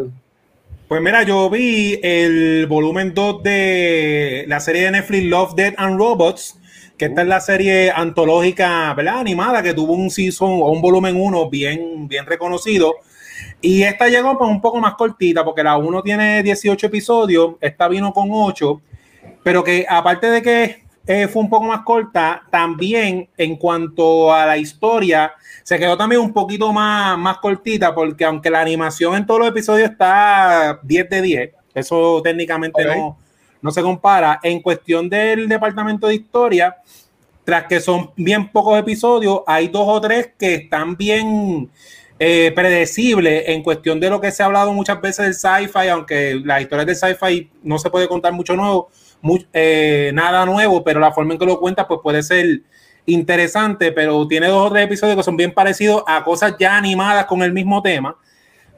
Pues 0.87 1.01
mira, 1.01 1.23
yo 1.23 1.49
vi 1.49 1.99
el 2.03 2.67
volumen 2.67 3.15
2 3.15 3.41
de 3.41 4.45
la 4.47 4.59
serie 4.59 4.83
de 4.83 4.91
Netflix 4.91 5.23
Love, 5.23 5.55
Death 5.55 5.73
and 5.77 5.97
Robots, 5.97 6.59
que 6.95 7.05
esta 7.05 7.23
es 7.23 7.27
la 7.27 7.39
serie 7.41 7.89
antológica, 7.89 8.93
¿verdad? 8.93 9.17
Animada, 9.17 9.63
que 9.63 9.73
tuvo 9.73 9.93
un 9.93 10.11
season 10.11 10.47
o 10.61 10.69
un 10.69 10.83
volumen 10.83 11.19
1 11.19 11.49
bien, 11.49 12.07
bien 12.07 12.27
reconocido. 12.27 12.97
Y 13.61 13.81
esta 13.81 14.09
llegó 14.09 14.37
pues, 14.37 14.47
un 14.47 14.61
poco 14.61 14.79
más 14.79 14.93
cortita, 14.93 15.43
porque 15.43 15.63
la 15.63 15.75
1 15.75 16.03
tiene 16.03 16.43
18 16.43 16.85
episodios, 16.85 17.55
esta 17.61 17.87
vino 17.87 18.13
con 18.13 18.29
8, 18.31 18.79
pero 19.43 19.63
que 19.63 19.87
aparte 19.89 20.29
de 20.29 20.41
que 20.43 20.84
eh, 21.07 21.27
fue 21.27 21.43
un 21.43 21.49
poco 21.49 21.65
más 21.65 21.81
corta, 21.81 22.43
también 22.49 23.29
en 23.37 23.55
cuanto 23.57 24.33
a 24.33 24.45
la 24.45 24.57
historia, 24.57 25.33
se 25.63 25.77
quedó 25.77 25.95
también 25.97 26.21
un 26.21 26.33
poquito 26.33 26.73
más, 26.73 27.17
más 27.17 27.37
cortita, 27.37 27.93
porque 27.93 28.25
aunque 28.25 28.49
la 28.49 28.61
animación 28.61 29.15
en 29.15 29.25
todos 29.25 29.41
los 29.41 29.49
episodios 29.49 29.91
está 29.91 30.79
10 30.81 31.09
de 31.09 31.21
10, 31.21 31.51
eso 31.75 32.21
técnicamente 32.23 32.83
no, 32.85 33.17
no 33.61 33.71
se 33.71 33.81
compara. 33.81 34.39
En 34.41 34.61
cuestión 34.61 35.09
del 35.09 35.47
departamento 35.47 36.07
de 36.07 36.15
historia, 36.15 36.75
tras 37.43 37.65
que 37.65 37.79
son 37.79 38.11
bien 38.15 38.51
pocos 38.51 38.77
episodios, 38.77 39.41
hay 39.45 39.67
dos 39.67 39.85
o 39.87 40.01
tres 40.01 40.31
que 40.37 40.55
están 40.55 40.97
bien 40.97 41.69
eh, 42.17 42.51
predecibles 42.55 43.43
en 43.47 43.61
cuestión 43.61 43.99
de 43.99 44.09
lo 44.09 44.19
que 44.19 44.31
se 44.31 44.41
ha 44.41 44.47
hablado 44.47 44.73
muchas 44.73 44.99
veces 45.01 45.25
del 45.25 45.35
sci-fi, 45.35 45.89
aunque 45.89 46.41
las 46.43 46.61
historias 46.61 46.87
del 46.87 46.95
sci-fi 46.95 47.51
no 47.61 47.77
se 47.77 47.89
puede 47.89 48.07
contar 48.07 48.33
mucho 48.33 48.55
nuevo, 48.55 48.89
mu- 49.21 49.43
eh, 49.53 50.11
nada 50.13 50.45
nuevo, 50.45 50.83
pero 50.83 50.99
la 50.99 51.11
forma 51.11 51.33
en 51.33 51.39
que 51.39 51.45
lo 51.45 51.59
cuenta 51.59 51.87
pues 51.87 51.99
puede 52.03 52.23
ser 52.23 52.61
interesante, 53.05 53.91
pero 53.91 54.27
tiene 54.27 54.47
dos 54.47 54.67
o 54.67 54.71
tres 54.73 54.85
episodios 54.85 55.15
que 55.17 55.23
son 55.23 55.37
bien 55.37 55.53
parecidos 55.53 56.03
a 56.07 56.23
cosas 56.23 56.55
ya 56.59 56.75
animadas 56.77 57.25
con 57.25 57.41
el 57.43 57.51
mismo 57.53 57.81
tema. 57.81 58.15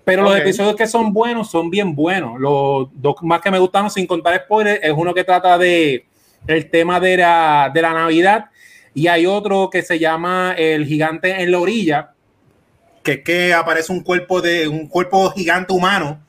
Pero 0.03 0.23
los 0.23 0.31
episodios 0.41 0.75
que 0.75 0.87
son 0.87 1.11
buenos 1.13 1.51
son 1.51 1.69
bien 1.69 1.93
buenos. 1.93 2.39
Los 2.39 2.87
dos 2.93 3.15
más 3.23 3.41
que 3.41 3.51
me 3.51 3.59
gustaron, 3.59 3.89
sin 3.89 4.07
contar 4.07 4.41
spoilers, 4.43 4.79
es 4.81 4.93
uno 4.95 5.13
que 5.13 5.23
trata 5.25 5.57
de 5.57 6.05
el 6.47 6.69
tema 6.69 6.99
de 7.01 7.17
la, 7.17 7.69
de 7.73 7.81
la 7.81 7.91
Navidad 7.93 8.45
y 8.93 9.07
hay 9.07 9.25
otro 9.25 9.69
que 9.69 9.81
se 9.81 9.99
llama 9.99 10.53
El 10.57 10.85
gigante 10.85 11.41
en 11.41 11.51
la 11.51 11.59
orilla, 11.59 12.11
que 13.03 13.11
es 13.13 13.23
que 13.23 13.53
aparece 13.53 13.91
un 13.91 14.01
cuerpo 14.01 14.41
de 14.41 14.67
un 14.67 14.87
cuerpo 14.87 15.29
gigante 15.31 15.73
humano 15.73 16.21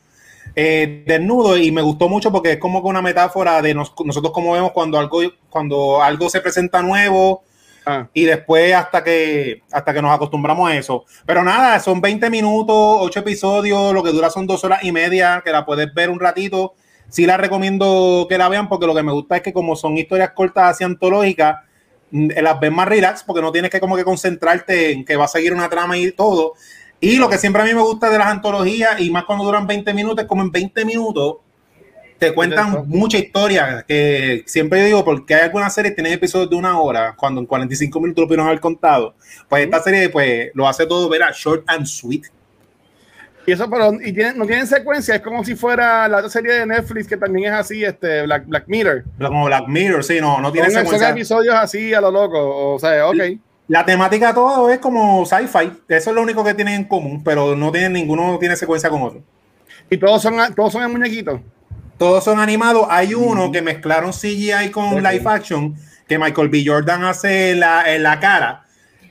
eh, 0.61 1.05
desnudo 1.07 1.57
y 1.57 1.71
me 1.71 1.83
gustó 1.83 2.09
mucho 2.09 2.33
porque 2.33 2.53
es 2.53 2.59
como 2.59 2.83
que 2.83 2.89
una 2.89 3.01
metáfora 3.03 3.63
de 3.63 3.75
nos- 3.75 3.95
nosotros 4.05 4.33
como 4.33 4.53
vemos 4.55 4.73
cuando 4.73 4.99
algo 4.99 5.21
cuando 5.51 6.03
algo 6.03 6.29
se 6.29 6.41
presenta 6.41 6.83
nuevo 6.83 7.45
Ah, 7.87 8.07
y 8.13 8.25
después 8.25 8.75
hasta 8.75 9.03
que 9.03 9.63
hasta 9.73 9.95
que 9.95 10.03
nos 10.03 10.15
acostumbramos 10.15 10.69
a 10.71 10.77
eso. 10.77 11.05
Pero 11.25 11.43
nada, 11.43 11.81
son 11.81 12.03
20 12.03 12.29
minutos, 12.29 12.75
8 13.01 13.21
episodios, 13.21 13.95
lo 13.95 14.03
que 14.03 14.11
dura 14.11 14.29
son 14.31 14.47
dos 14.47 14.63
horas 14.65 14.85
y 14.85 14.93
media, 14.93 15.41
que 15.45 15.51
la 15.53 15.65
puedes 15.65 15.93
ver 15.95 16.11
un 16.11 16.21
ratito. 16.21 16.75
Sí 17.09 17.25
la 17.25 17.39
recomiendo 17.39 18.27
que 18.29 18.37
la 18.37 18.49
vean 18.51 18.69
porque 18.69 18.87
lo 18.87 18.95
que 18.95 19.03
me 19.03 19.13
gusta 19.13 19.37
es 19.37 19.43
que 19.43 19.55
como 19.55 19.75
son 19.77 19.97
historias 19.97 20.33
cortas 20.33 20.73
así 20.73 20.85
antológicas, 20.85 21.57
mm, 22.11 22.29
las 22.43 22.61
ves 22.61 22.73
más 22.73 22.89
relax 22.89 23.23
porque 23.25 23.41
no 23.43 23.53
tienes 23.53 23.71
que 23.71 23.81
como 23.81 23.97
que 23.97 24.05
concentrarte 24.05 24.93
en 24.93 25.05
que 25.05 25.17
va 25.17 25.25
a 25.25 25.29
seguir 25.29 25.53
una 25.55 25.69
trama 25.71 25.97
y 25.97 26.13
todo. 26.13 26.55
Y 27.01 27.17
lo 27.17 27.29
que 27.29 27.39
siempre 27.39 27.63
a 27.63 27.65
mí 27.65 27.75
me 27.75 27.83
gusta 27.83 28.11
de 28.11 28.19
las 28.19 28.29
antologías, 28.29 29.01
y 29.01 29.11
más 29.11 29.25
cuando 29.25 29.45
duran 29.45 29.67
20 29.67 29.95
minutos, 29.95 30.23
es 30.23 30.29
como 30.29 30.43
en 30.43 30.51
20 30.51 30.85
minutos 30.85 31.37
te 32.19 32.35
cuentan 32.35 32.85
mucha 32.87 33.19
historia. 33.19 33.85
Que 33.87 34.43
siempre 34.47 34.81
yo 34.81 34.87
digo, 34.87 35.05
porque 35.05 35.35
hay 35.35 35.43
algunas 35.43 35.73
series 35.73 35.93
que 35.93 35.97
tienen 36.03 36.15
episodios 36.15 36.51
de 36.51 36.57
una 36.57 36.81
hora, 36.81 37.15
cuando 37.17 37.41
en 37.41 37.47
45 37.47 38.01
minutos 38.01 38.23
lo 38.23 38.27
pudieron 38.27 38.47
haber 38.47 38.61
contado. 38.61 39.15
Pues 39.49 39.65
esta 39.65 39.81
serie 39.81 40.09
pues, 40.09 40.51
lo 40.55 40.69
hace 40.69 40.87
todo, 40.87 41.09
verá, 41.09 41.31
short 41.33 41.63
and 41.69 41.87
sweet. 41.87 42.25
Y 43.47 43.53
eso, 43.53 43.71
pero 43.71 43.95
y 43.95 44.13
no 44.37 44.45
tienen 44.45 44.67
secuencia, 44.67 45.15
es 45.15 45.23
como 45.23 45.43
si 45.43 45.55
fuera 45.55 46.07
la 46.07 46.19
otra 46.19 46.29
serie 46.29 46.53
de 46.53 46.67
Netflix 46.67 47.09
que 47.09 47.17
también 47.17 47.51
es 47.51 47.59
así, 47.59 47.83
este 47.83 48.25
Black, 48.25 48.45
Black 48.47 48.65
Mirror. 48.67 49.05
Como 49.19 49.47
Black 49.47 49.69
Mirror, 49.69 50.05
sí, 50.05 50.21
no, 50.21 50.39
no 50.41 50.53
tiene 50.53 50.69
secuencia. 50.69 50.99
Son 50.99 51.17
episodios 51.17 51.55
así 51.55 51.95
a 51.95 52.01
lo 52.03 52.11
loco, 52.11 52.75
o 52.75 52.79
sea, 52.79 53.09
ok. 53.09 53.17
La 53.69 53.85
temática 53.85 54.33
todo 54.33 54.71
es 54.71 54.79
como 54.79 55.27
sci-fi, 55.27 55.73
eso 55.89 56.11
es 56.11 56.17
lo 56.17 56.23
único 56.23 56.43
que 56.43 56.55
tienen 56.55 56.75
en 56.75 56.85
común, 56.85 57.23
pero 57.23 57.55
no 57.55 57.71
tienen 57.71 57.93
ninguno 57.93 58.39
tiene 58.39 58.57
secuencia 58.57 58.89
con 58.89 59.03
otro. 59.03 59.23
Y 59.91 59.99
todos 59.99 60.23
son 60.23 60.37
todos 60.55 60.73
son 60.73 60.83
en 60.83 60.93
muñequitos. 60.93 61.41
Todos 61.99 62.25
son 62.25 62.39
animados. 62.39 62.87
Hay 62.89 63.13
uno 63.13 63.51
que 63.51 63.61
mezclaron 63.61 64.13
CGI 64.13 64.71
con 64.71 65.03
live 65.03 65.23
action, 65.27 65.77
que 66.07 66.19
Michael 66.19 66.49
B. 66.49 66.63
Jordan 66.65 67.05
hace 67.05 67.57
la, 67.57 67.93
en 67.95 68.05
la 68.05 68.21
cara, 68.21 68.65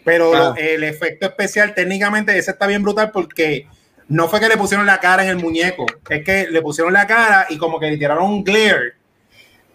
pero 0.03 0.33
ah. 0.33 0.55
el 0.57 0.83
efecto 0.83 1.27
especial 1.27 1.75
técnicamente 1.75 2.35
ese 2.37 2.51
está 2.51 2.65
bien 2.65 2.81
brutal 2.81 3.11
porque 3.11 3.67
no 4.07 4.27
fue 4.29 4.39
que 4.39 4.47
le 4.47 4.57
pusieron 4.57 4.85
la 4.85 4.99
cara 4.99 5.23
en 5.23 5.29
el 5.29 5.37
muñeco, 5.37 5.85
es 6.09 6.23
que 6.23 6.47
le 6.49 6.61
pusieron 6.61 6.93
la 6.93 7.05
cara 7.05 7.45
y 7.49 7.57
como 7.57 7.79
que 7.79 7.91
le 7.91 7.97
tiraron 7.97 8.23
un 8.23 8.43
glare. 8.43 8.93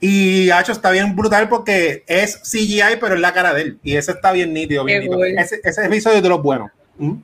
Y 0.04 0.50
hecho 0.50 0.72
está 0.72 0.90
bien 0.90 1.14
brutal 1.14 1.48
porque 1.48 2.02
es 2.08 2.36
CGI, 2.42 2.96
pero 3.00 3.14
es 3.14 3.20
la 3.20 3.32
cara 3.32 3.54
de 3.54 3.62
él. 3.62 3.78
Y 3.84 3.94
ese 3.94 4.10
está 4.10 4.32
bien 4.32 4.52
nítido, 4.52 4.84
bien 4.84 5.02
nítido. 5.02 5.24
Ese, 5.24 5.60
ese, 5.62 5.86
episodio 5.86 6.16
es 6.16 6.22
de 6.24 6.28
los 6.28 6.42
buenos. 6.42 6.72
¿Mm? 6.98 7.18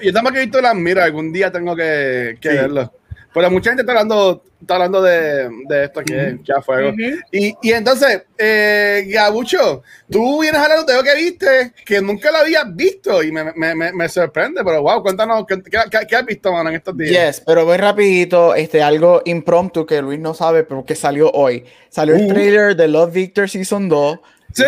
Yo 0.00 0.12
también 0.12 0.36
he 0.36 0.40
visto 0.42 0.60
las 0.60 0.76
mira, 0.76 1.02
algún 1.02 1.32
día 1.32 1.50
tengo 1.50 1.74
que, 1.74 2.38
verlo. 2.40 2.92
Pero 3.34 3.50
mucha 3.50 3.70
gente 3.70 3.82
está 3.82 3.92
hablando, 3.92 4.44
está 4.60 4.74
hablando 4.74 5.02
de, 5.02 5.48
de 5.68 5.84
esto 5.84 6.02
que 6.02 6.38
ya 6.44 6.60
fuego. 6.60 6.92
y, 7.32 7.54
y, 7.62 7.72
entonces, 7.72 8.24
eh, 8.36 9.06
Gabucho, 9.08 9.82
tú 10.10 10.42
vienes 10.42 10.60
a 10.60 10.64
hablar 10.64 10.84
de 10.84 10.94
lo 10.94 11.02
que 11.02 11.14
viste, 11.14 11.72
que 11.86 12.02
nunca 12.02 12.30
lo 12.30 12.38
habías 12.38 12.64
visto 12.74 13.22
y 13.22 13.32
me, 13.32 13.52
me, 13.54 13.92
me, 13.92 14.08
sorprende, 14.08 14.62
pero 14.62 14.82
wow, 14.82 15.02
cuéntanos, 15.02 15.46
¿qué, 15.46 15.62
qué, 16.08 16.16
has 16.16 16.26
visto, 16.26 16.52
mano, 16.52 16.68
en 16.68 16.76
estos 16.76 16.96
días? 16.96 17.36
Yes, 17.36 17.42
pero 17.46 17.64
muy 17.64 17.78
rapidito, 17.78 18.54
este, 18.54 18.82
algo 18.82 19.22
impromptu 19.24 19.86
que 19.86 20.02
Luis 20.02 20.20
no 20.20 20.34
sabe, 20.34 20.64
pero 20.64 20.84
que 20.84 20.94
salió 20.94 21.30
hoy. 21.30 21.64
Salió 21.88 22.14
el 22.16 22.26
uh. 22.26 22.28
trailer 22.28 22.76
de 22.76 22.88
Love 22.88 23.12
Victor 23.12 23.48
Season 23.48 23.88
2. 23.88 24.18
Sí. 24.52 24.64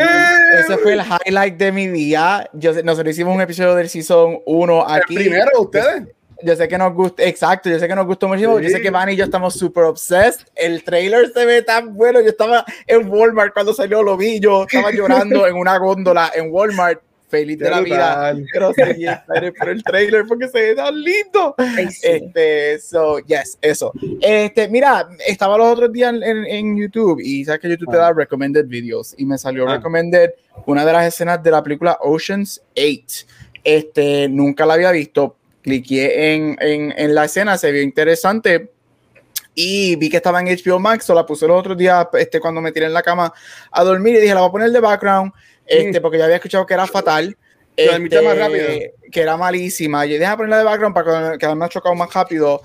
Ese 0.59 0.79
fue 0.79 0.95
el 0.95 1.03
highlight 1.03 1.57
de 1.57 1.71
mi 1.71 1.87
día. 1.89 2.49
Yo, 2.55 2.73
nosotros 2.83 3.13
hicimos 3.13 3.35
un 3.35 3.43
episodio 3.43 3.75
del 3.75 3.91
Season 3.91 4.39
1 4.47 4.89
aquí. 4.89 5.17
¿El 5.17 5.23
primero 5.25 5.61
ustedes? 5.61 6.14
Yo 6.43 6.57
sé 6.57 6.69
que 6.69 6.79
nos 6.79 6.93
gusta, 6.95 7.25
exacto, 7.25 7.71
yo 7.71 7.79
sé 7.79 7.89
que 7.89 7.95
nos 7.95 8.07
gustó 8.07 8.29
muchísimo, 8.29 8.59
yo 8.61 8.69
sé 8.69 8.81
que 8.81 8.91
Van 8.91 9.09
y 9.11 9.17
yo 9.17 9.25
estamos 9.25 9.55
súper 9.55 9.85
obsessed, 9.85 10.47
el 10.55 10.83
trailer 10.85 11.33
se 11.33 11.45
ve 11.45 11.63
tan 11.63 11.95
bueno, 11.95 12.21
yo 12.21 12.29
estaba 12.29 12.65
en 12.87 13.09
Walmart 13.09 13.53
cuando 13.53 13.75
salió, 13.75 14.03
lo 14.03 14.17
vi, 14.17 14.41
yo 14.41 14.65
estaba 14.65 14.91
llorando 14.93 15.47
en 15.47 15.57
una 15.57 15.79
góndola 15.79 16.31
en 16.35 16.51
Walmart, 16.51 17.01
feliz 17.35 17.59
de 17.59 17.71
la 17.71 17.81
vida, 17.81 18.37
pero 18.53 18.73
sí, 18.73 19.07
por 19.59 19.69
el 19.69 19.83
trailer 19.83 20.25
porque 20.29 20.49
se 20.49 20.61
ve 20.61 20.75
tan 20.77 21.01
lindo. 21.01 21.55
Este, 22.03 22.79
so, 22.79 23.19
yes, 23.21 23.59
eso. 23.61 23.93
Este, 24.21 24.69
mira, 24.69 25.09
estaba 25.27 25.59
los 25.59 25.73
otros 25.73 25.93
días 25.93 26.15
en, 26.15 26.45
en 26.45 26.77
YouTube 26.77 27.21
y 27.21 27.45
sabes 27.45 27.61
que 27.61 27.71
YouTube 27.71 27.91
te 27.91 27.97
da 27.97 28.09
ah. 28.09 28.13
recommended 28.13 28.67
videos 28.67 29.15
y 29.19 29.25
me 29.25 29.37
salió 29.37 29.69
ah. 29.69 29.77
recommended 29.77 30.31
una 30.67 30.85
de 30.85 30.93
las 30.93 31.07
escenas 31.07 31.43
de 31.43 31.51
la 31.51 31.63
película 31.63 31.99
Oceans 32.03 32.63
8. 32.77 33.27
Este, 33.65 34.29
nunca 34.29 34.67
la 34.67 34.75
había 34.75 34.93
visto, 34.93 35.37
cliqué 35.65 36.35
en, 36.35 36.57
en, 36.61 36.95
en, 36.95 37.15
la 37.15 37.25
escena, 37.25 37.57
se 37.57 37.73
vio 37.73 37.81
interesante 37.81 38.71
y 39.55 39.97
vi 39.97 40.11
que 40.11 40.19
estaba 40.19 40.41
en 40.41 40.47
HBO 40.47 40.79
Max, 40.79 41.09
o 41.09 41.15
la 41.15 41.25
puse 41.25 41.47
el 41.47 41.53
otro 41.53 41.75
día 41.75 42.09
este, 42.13 42.39
cuando 42.39 42.61
me 42.61 42.71
tiré 42.71 42.87
en 42.87 42.93
la 42.93 43.03
cama 43.03 43.33
a 43.71 43.83
dormir 43.83 44.17
y 44.17 44.21
dije, 44.21 44.35
la 44.35 44.41
voy 44.41 44.49
a 44.51 44.53
poner 44.53 44.71
de 44.71 44.81
background, 44.81 45.33
este, 45.67 46.01
porque 46.01 46.19
ya 46.19 46.25
había 46.25 46.37
escuchado 46.37 46.67
que 46.67 46.75
era 46.75 46.87
fatal. 46.87 47.37
Este, 47.77 48.23
más 48.23 48.39
rápido. 48.39 48.67
que 49.11 49.21
era 49.21 49.37
malísima. 49.37 50.07
Yo 50.07 50.17
dije, 50.17 50.37
ponerla 50.37 50.59
de 50.59 50.65
background 50.65 50.95
para 50.95 51.39
que 51.39 51.55
me 51.55 51.65
ha 51.65 51.69
chocado 51.69 51.95
más 51.97 52.13
rápido. 52.13 52.63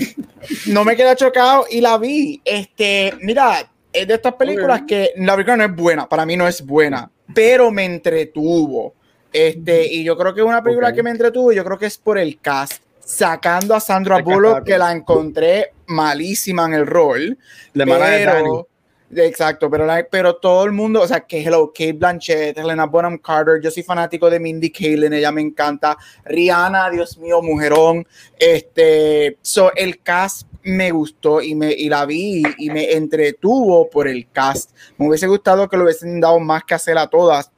no 0.66 0.84
me 0.84 0.94
queda 0.94 1.16
chocado 1.16 1.64
y 1.70 1.80
la 1.80 1.96
vi. 1.96 2.42
Este, 2.44 3.14
mira, 3.22 3.70
es 3.92 4.06
de 4.06 4.14
estas 4.14 4.34
películas 4.34 4.82
que 4.86 5.12
la 5.16 5.34
película 5.34 5.56
no 5.56 5.64
es 5.64 5.74
buena, 5.74 6.08
para 6.08 6.26
mí 6.26 6.36
no 6.36 6.46
es 6.46 6.64
buena, 6.64 7.10
pero 7.34 7.70
me 7.70 7.84
entretuvo. 7.84 8.94
Este, 9.32 9.86
y 9.86 10.04
yo 10.04 10.16
creo 10.16 10.34
que 10.34 10.40
es 10.40 10.46
una 10.46 10.62
película 10.62 10.92
que 10.92 11.02
me 11.02 11.10
entretuvo, 11.10 11.52
yo 11.52 11.64
creo 11.64 11.78
que 11.78 11.86
es 11.86 11.98
por 11.98 12.18
el 12.18 12.38
cast. 12.40 12.82
Sacando 13.04 13.74
a 13.74 13.80
Sandra 13.80 14.22
Bullock, 14.22 14.64
que 14.64 14.78
la 14.78 14.92
encontré 14.92 15.72
malísima 15.86 16.66
en 16.66 16.74
el 16.74 16.86
rol. 16.86 17.36
De 17.74 17.84
pero, 17.84 18.68
Exacto, 19.14 19.68
pero, 19.68 19.86
pero 20.10 20.36
todo 20.36 20.64
el 20.64 20.72
mundo, 20.72 21.02
o 21.02 21.06
sea, 21.06 21.20
que 21.20 21.42
Hello, 21.42 21.68
Kate 21.68 21.92
Blanchett, 21.92 22.56
Helena 22.56 22.86
Bonham 22.86 23.18
Carter, 23.18 23.60
yo 23.60 23.70
soy 23.70 23.82
fanático 23.82 24.30
de 24.30 24.40
Mindy 24.40 24.70
Kaling, 24.70 25.12
ella 25.12 25.30
me 25.30 25.42
encanta. 25.42 25.98
Rihanna, 26.24 26.88
Dios 26.88 27.18
mío, 27.18 27.42
mujerón. 27.42 28.06
Este, 28.38 29.36
so, 29.42 29.70
el 29.74 30.00
cast 30.00 30.48
me 30.62 30.92
gustó 30.92 31.42
y, 31.42 31.54
me, 31.54 31.72
y 31.72 31.90
la 31.90 32.06
vi 32.06 32.42
y 32.56 32.70
me 32.70 32.92
entretuvo 32.92 33.90
por 33.90 34.08
el 34.08 34.30
cast. 34.30 34.70
Me 34.96 35.08
hubiese 35.08 35.26
gustado 35.26 35.68
que 35.68 35.76
lo 35.76 35.84
hubiesen 35.84 36.20
dado 36.20 36.38
más 36.40 36.64
que 36.64 36.74
hacer 36.74 36.96
a 36.96 37.08
todas 37.08 37.50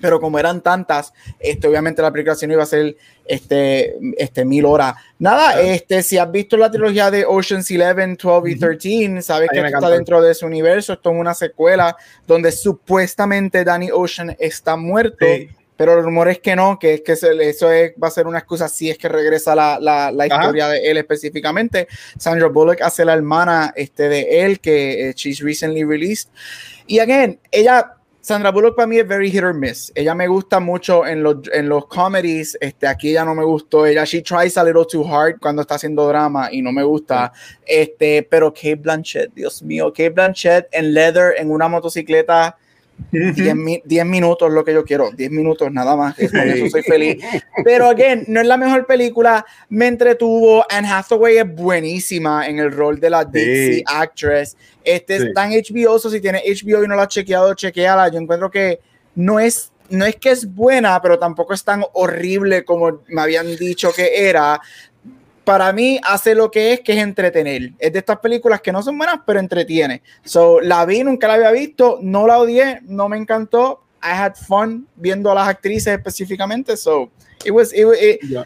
pero 0.00 0.20
como 0.20 0.38
eran 0.38 0.60
tantas, 0.60 1.12
este, 1.38 1.66
obviamente 1.66 2.02
la 2.02 2.08
aplicación 2.08 2.50
iba 2.50 2.62
a 2.62 2.66
ser 2.66 2.96
este, 3.24 3.96
este, 4.18 4.44
mil 4.44 4.64
horas. 4.64 4.94
Nada, 5.18 5.60
este, 5.60 6.02
si 6.02 6.18
has 6.18 6.30
visto 6.30 6.56
la 6.56 6.70
trilogía 6.70 7.10
de 7.10 7.24
Ocean's 7.24 7.70
11, 7.70 8.16
12 8.22 8.50
y 8.50 8.58
13, 8.58 9.22
sabes 9.22 9.48
que 9.50 9.60
está 9.60 9.88
dentro 9.88 10.20
de 10.20 10.32
ese 10.32 10.44
universo, 10.44 10.92
esto 10.92 11.10
es 11.10 11.16
una 11.16 11.34
secuela 11.34 11.96
donde 12.26 12.52
supuestamente 12.52 13.64
Danny 13.64 13.90
Ocean 13.90 14.36
está 14.38 14.76
muerto. 14.76 15.26
Pero 15.76 15.98
el 15.98 16.04
rumor 16.04 16.28
es 16.30 16.38
que 16.38 16.56
no, 16.56 16.78
que 16.78 16.94
es 16.94 17.00
que 17.02 17.12
eso 17.12 17.70
es, 17.70 17.92
va 18.02 18.08
a 18.08 18.10
ser 18.10 18.26
una 18.26 18.38
excusa 18.38 18.66
si 18.66 18.88
es 18.88 18.96
que 18.96 19.10
regresa 19.10 19.54
la, 19.54 19.78
la, 19.78 20.10
la 20.10 20.26
historia 20.26 20.68
de 20.68 20.90
él 20.90 20.96
específicamente. 20.96 21.86
Sandra 22.18 22.48
Bullock 22.48 22.80
hace 22.80 23.04
la 23.04 23.12
hermana 23.12 23.74
este, 23.76 24.08
de 24.08 24.46
él, 24.46 24.58
que 24.58 25.10
eh, 25.10 25.12
she's 25.14 25.40
recently 25.40 25.84
released. 25.84 26.30
Y 26.86 26.98
again, 27.00 27.38
ella 27.50 27.95
Sandra 28.26 28.50
Bullock 28.50 28.74
para 28.74 28.88
mí 28.88 28.98
es 28.98 29.06
very 29.06 29.30
hit 29.30 29.44
or 29.44 29.54
miss. 29.54 29.92
Ella 29.94 30.12
me 30.12 30.26
gusta 30.26 30.58
mucho 30.58 31.06
en 31.06 31.22
los, 31.22 31.36
en 31.52 31.68
los 31.68 31.86
comedies. 31.86 32.58
Este, 32.60 32.88
aquí 32.88 33.10
ella 33.10 33.24
no 33.24 33.36
me 33.36 33.44
gustó. 33.44 33.86
Ella, 33.86 34.02
she 34.04 34.20
tries 34.20 34.56
a 34.56 34.64
little 34.64 34.84
too 34.84 35.04
hard 35.04 35.38
cuando 35.38 35.62
está 35.62 35.76
haciendo 35.76 36.08
drama 36.08 36.48
y 36.50 36.60
no 36.60 36.72
me 36.72 36.82
gusta. 36.82 37.32
Este, 37.64 38.24
pero 38.28 38.52
Kate 38.52 38.74
Blanchett, 38.74 39.32
Dios 39.32 39.62
mío, 39.62 39.92
Kate 39.92 40.10
Blanchett 40.10 40.66
en 40.72 40.92
leather, 40.92 41.34
en 41.38 41.52
una 41.52 41.68
motocicleta 41.68 42.58
10 43.10 44.04
minutos 44.04 44.52
lo 44.52 44.64
que 44.64 44.72
yo 44.72 44.84
quiero, 44.84 45.10
10 45.10 45.30
minutos 45.30 45.70
nada 45.70 45.96
más, 45.96 46.14
con 46.16 46.48
eso 46.48 46.68
soy 46.68 46.82
feliz. 46.82 47.22
Pero, 47.64 47.88
again, 47.88 48.24
no 48.28 48.40
es 48.40 48.46
la 48.46 48.56
mejor 48.56 48.86
película, 48.86 49.44
me 49.68 49.86
entretuvo. 49.86 50.64
Anne 50.68 50.88
Hathaway 50.88 51.38
es 51.38 51.54
buenísima 51.54 52.46
en 52.46 52.58
el 52.58 52.72
rol 52.72 52.98
de 53.00 53.10
la 53.10 53.24
Dixie 53.24 53.84
actress. 53.86 54.56
Este 54.84 55.18
sí. 55.18 55.26
está 55.28 55.46
en 55.46 55.52
HBO, 55.52 55.98
si 55.98 56.20
tiene 56.20 56.42
HBO 56.46 56.84
y 56.84 56.88
no 56.88 56.96
la 56.96 57.02
has 57.02 57.08
chequeado, 57.08 57.54
chequeala. 57.54 58.08
Yo 58.08 58.18
encuentro 58.18 58.50
que 58.50 58.80
no 59.14 59.40
es 59.40 59.72
no 59.88 60.04
es 60.04 60.16
que 60.16 60.30
es 60.30 60.52
buena, 60.52 61.00
pero 61.00 61.18
tampoco 61.18 61.54
es 61.54 61.62
tan 61.62 61.84
horrible 61.92 62.64
como 62.64 63.02
me 63.08 63.22
habían 63.22 63.54
dicho 63.56 63.92
que 63.92 64.28
era 64.28 64.60
para 65.46 65.72
mí 65.72 66.00
hace 66.02 66.34
lo 66.34 66.50
que 66.50 66.72
es, 66.72 66.80
que 66.80 66.94
es 66.94 66.98
entretener. 66.98 67.72
Es 67.78 67.92
de 67.92 68.00
estas 68.00 68.18
películas 68.18 68.60
que 68.60 68.72
no 68.72 68.82
son 68.82 68.98
buenas, 68.98 69.20
pero 69.24 69.38
entretiene. 69.38 70.02
So, 70.24 70.60
la 70.60 70.84
vi, 70.84 71.04
nunca 71.04 71.28
la 71.28 71.34
había 71.34 71.52
visto, 71.52 72.00
no 72.02 72.26
la 72.26 72.40
odié, 72.40 72.80
no 72.82 73.08
me 73.08 73.16
encantó. 73.16 73.84
I 74.02 74.08
had 74.08 74.34
fun 74.34 74.88
viendo 74.96 75.30
a 75.30 75.36
las 75.36 75.46
actrices 75.46 75.86
específicamente. 75.86 76.76
So, 76.76 77.12
it 77.44 77.52
was, 77.52 77.72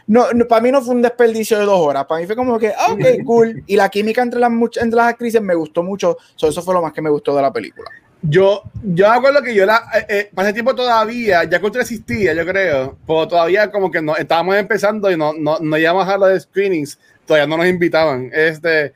no, 0.07 0.27
para 0.47 0.61
mí 0.61 0.71
no 0.71 0.83
fue 0.83 0.95
un 0.95 1.01
desperdicio 1.01 1.59
de 1.59 1.65
dos 1.65 1.81
horas. 1.81 2.05
Para 2.05 2.21
mí 2.21 2.27
fue 2.27 2.37
como 2.37 2.59
que, 2.59 2.69
ah, 2.69 2.93
ok, 2.93 3.05
cool. 3.25 3.65
Y 3.67 3.77
la 3.77 3.89
química 3.89 4.21
entre 4.21 4.39
las, 4.39 4.53
entre 4.53 4.97
las 4.97 5.07
actrices 5.07 5.41
me 5.41 5.55
gustó 5.55 5.83
mucho. 5.83 6.19
So, 6.37 6.49
eso 6.49 6.61
fue 6.61 6.75
lo 6.75 6.83
más 6.83 6.93
que 6.93 7.01
me 7.01 7.09
gustó 7.09 7.35
de 7.35 7.41
la 7.41 7.51
película. 7.51 7.91
Yo, 8.23 8.63
yo 8.83 9.09
me 9.09 9.17
acuerdo 9.17 9.43
que 9.43 9.55
yo 9.55 9.65
la, 9.65 9.83
eh, 9.95 10.07
eh 10.09 10.31
para 10.35 10.49
ese 10.49 10.55
tiempo 10.55 10.75
todavía, 10.75 11.45
ya 11.45 11.59
que 11.59 11.67
existía, 11.67 12.35
yo 12.35 12.45
creo, 12.45 12.99
pero 13.07 13.27
todavía 13.27 13.71
como 13.71 13.91
que 13.91 14.03
no, 14.03 14.15
estábamos 14.15 14.57
empezando 14.57 15.11
y 15.11 15.17
no, 15.17 15.33
no, 15.33 15.59
no 15.59 15.79
íbamos 15.79 16.07
a 16.07 16.19
los 16.19 16.43
screenings, 16.43 16.99
todavía 17.25 17.47
no 17.47 17.57
nos 17.57 17.67
invitaban. 17.67 18.31
Este, 18.33 18.93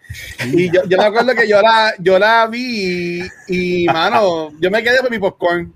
y 0.52 0.70
yo, 0.70 0.84
yo 0.86 0.98
me 0.98 1.04
acuerdo 1.04 1.34
que 1.34 1.48
yo 1.48 1.62
la, 1.62 1.94
yo 1.98 2.18
la 2.18 2.46
vi 2.48 3.22
y, 3.48 3.86
mano, 3.86 4.50
yo 4.60 4.70
me 4.70 4.82
quedé 4.82 5.00
por 5.00 5.10
mi 5.10 5.18
popcorn, 5.18 5.72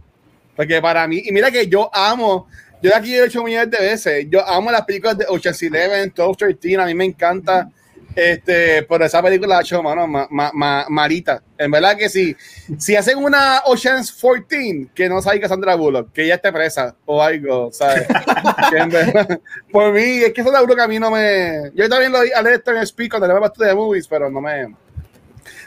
porque 0.54 0.82
para 0.82 1.08
mí, 1.08 1.22
y 1.24 1.32
mira 1.32 1.50
que 1.50 1.66
yo 1.66 1.90
amo, 1.94 2.48
yo 2.82 2.90
de 2.90 2.96
aquí 2.96 3.14
he 3.14 3.24
hecho 3.24 3.42
millones 3.42 3.70
de 3.70 3.78
veces, 3.78 4.26
yo 4.28 4.46
amo 4.46 4.70
las 4.70 4.84
películas 4.84 5.16
de 5.16 5.24
Ocean's 5.26 5.62
Eleven, 5.62 6.12
12, 6.14 6.54
13, 6.54 6.76
a 6.82 6.84
mí 6.84 6.94
me 6.94 7.06
encanta 7.06 7.70
Este, 8.18 8.82
por 8.82 9.00
esa 9.00 9.22
película 9.22 9.54
la 9.54 9.60
hecho, 9.62 9.80
mano, 9.80 10.08
ma, 10.08 10.26
ma, 10.28 10.50
ma, 10.52 10.86
Marita. 10.88 11.40
En 11.56 11.70
verdad 11.70 11.96
que 11.96 12.08
sí. 12.08 12.34
Si 12.76 12.96
hacen 12.96 13.18
una 13.18 13.62
Ocean's 13.66 14.10
14, 14.12 14.88
que 14.92 15.08
no 15.08 15.22
sabe 15.22 15.46
Sandra 15.46 15.76
Bullock, 15.76 16.12
que 16.12 16.24
ella 16.24 16.34
esté 16.34 16.52
presa 16.52 16.96
o 17.06 17.22
algo, 17.22 17.70
¿sabes? 17.72 18.08
Que 18.70 19.40
por 19.70 19.92
mí, 19.92 20.24
es 20.24 20.32
que 20.32 20.42
Sandra 20.42 20.62
Bullock 20.62 20.80
a 20.80 20.88
mí 20.88 20.98
no 20.98 21.12
me. 21.12 21.70
Yo 21.74 21.88
también 21.88 22.10
lo 22.10 22.22
vi 22.22 22.32
a 22.32 22.42
leer 22.42 22.56
esto 22.56 22.72
en 22.72 22.84
Speak 22.84 23.10
cuando 23.10 23.28
le 23.28 23.66
de 23.66 23.74
movies, 23.76 24.08
pero 24.08 24.28
no 24.28 24.40
me. 24.40 24.66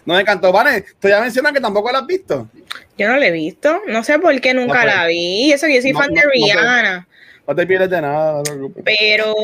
No 0.05 0.15
me 0.15 0.19
encantó. 0.19 0.51
Vale, 0.51 0.83
tú 0.99 1.07
ya 1.07 1.21
mencionas 1.21 1.53
que 1.53 1.61
tampoco 1.61 1.89
la 1.89 1.99
has 1.99 2.07
visto. 2.07 2.49
Yo 2.97 3.07
no 3.07 3.15
la 3.15 3.27
he 3.27 3.31
visto. 3.31 3.81
No 3.87 4.03
sé 4.03 4.19
por 4.19 4.39
qué 4.41 4.53
nunca 4.53 4.81
No, 4.81 4.85
la 4.87 5.05
vi. 5.07 5.53
Eso 5.53 5.67
que 5.67 5.75
yo 5.75 5.81
soy 5.81 5.93
No, 5.93 5.99
fan 5.99 6.09
no, 6.09 6.15
de. 6.15 6.27
Rihanna. 6.27 7.07
No 7.51 7.55
te 7.57 7.67
pierdes 7.67 7.89
de 7.89 7.99
nada, 8.01 8.31
no 8.37 8.43
te 8.43 8.51
preocupes. 8.53 8.83
Pero 8.85 9.35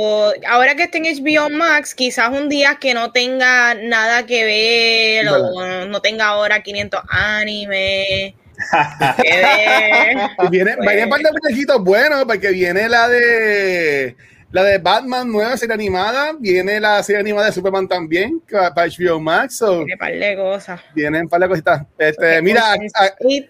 ahora 0.48 0.76
que 0.76 0.84
esté 0.84 1.00
en 1.00 1.04
HBO 1.26 1.50
Max, 1.50 1.94
quizás 1.94 2.30
un 2.30 2.48
día 2.48 2.78
que 2.80 2.94
no 2.94 3.12
tenga 3.12 3.74
nada 3.74 4.26
que 4.26 4.46
ver 4.46 5.28
o 5.28 5.86
no 5.88 6.00
tenga 6.02 6.28
ahora 6.28 6.64
500 6.64 7.02
anime. 7.10 8.34
que 9.22 9.30
ver. 9.30 10.18
Y 10.42 10.50
viene, 10.50 10.78
Pues- 10.78 10.88
viene 10.88 11.04
un 11.04 11.10
par 11.10 11.20
de 11.20 11.30
muñequitos 11.34 11.84
buenos, 11.84 12.24
porque 12.24 12.48
viene 12.52 12.88
la 12.88 13.10
de 13.10 14.16
la 14.52 14.64
de 14.64 14.78
Batman 14.78 15.30
nueva 15.30 15.58
serie 15.58 15.74
animada, 15.76 16.32
viene 16.40 16.80
la 16.80 17.04
serie 17.04 17.20
animada 17.20 17.48
de 17.48 17.52
Superman 17.52 17.90
también, 17.90 18.42
para 18.50 18.88
HBO 18.88 19.20
Max, 19.20 19.58
so, 19.58 19.80
Tiene 19.84 19.98
par 19.98 20.14
de 20.14 20.36
cosas. 20.38 20.80
vienen 20.96 21.24
un 21.24 21.28
par 21.30 21.42
de 21.42 21.50
cositas. 21.50 21.82
Este, 21.98 22.42
mira, 22.42 22.72
Ocean's 22.72 22.96
a- 22.96 23.04
a- 23.04 23.14
Eight, 23.20 23.50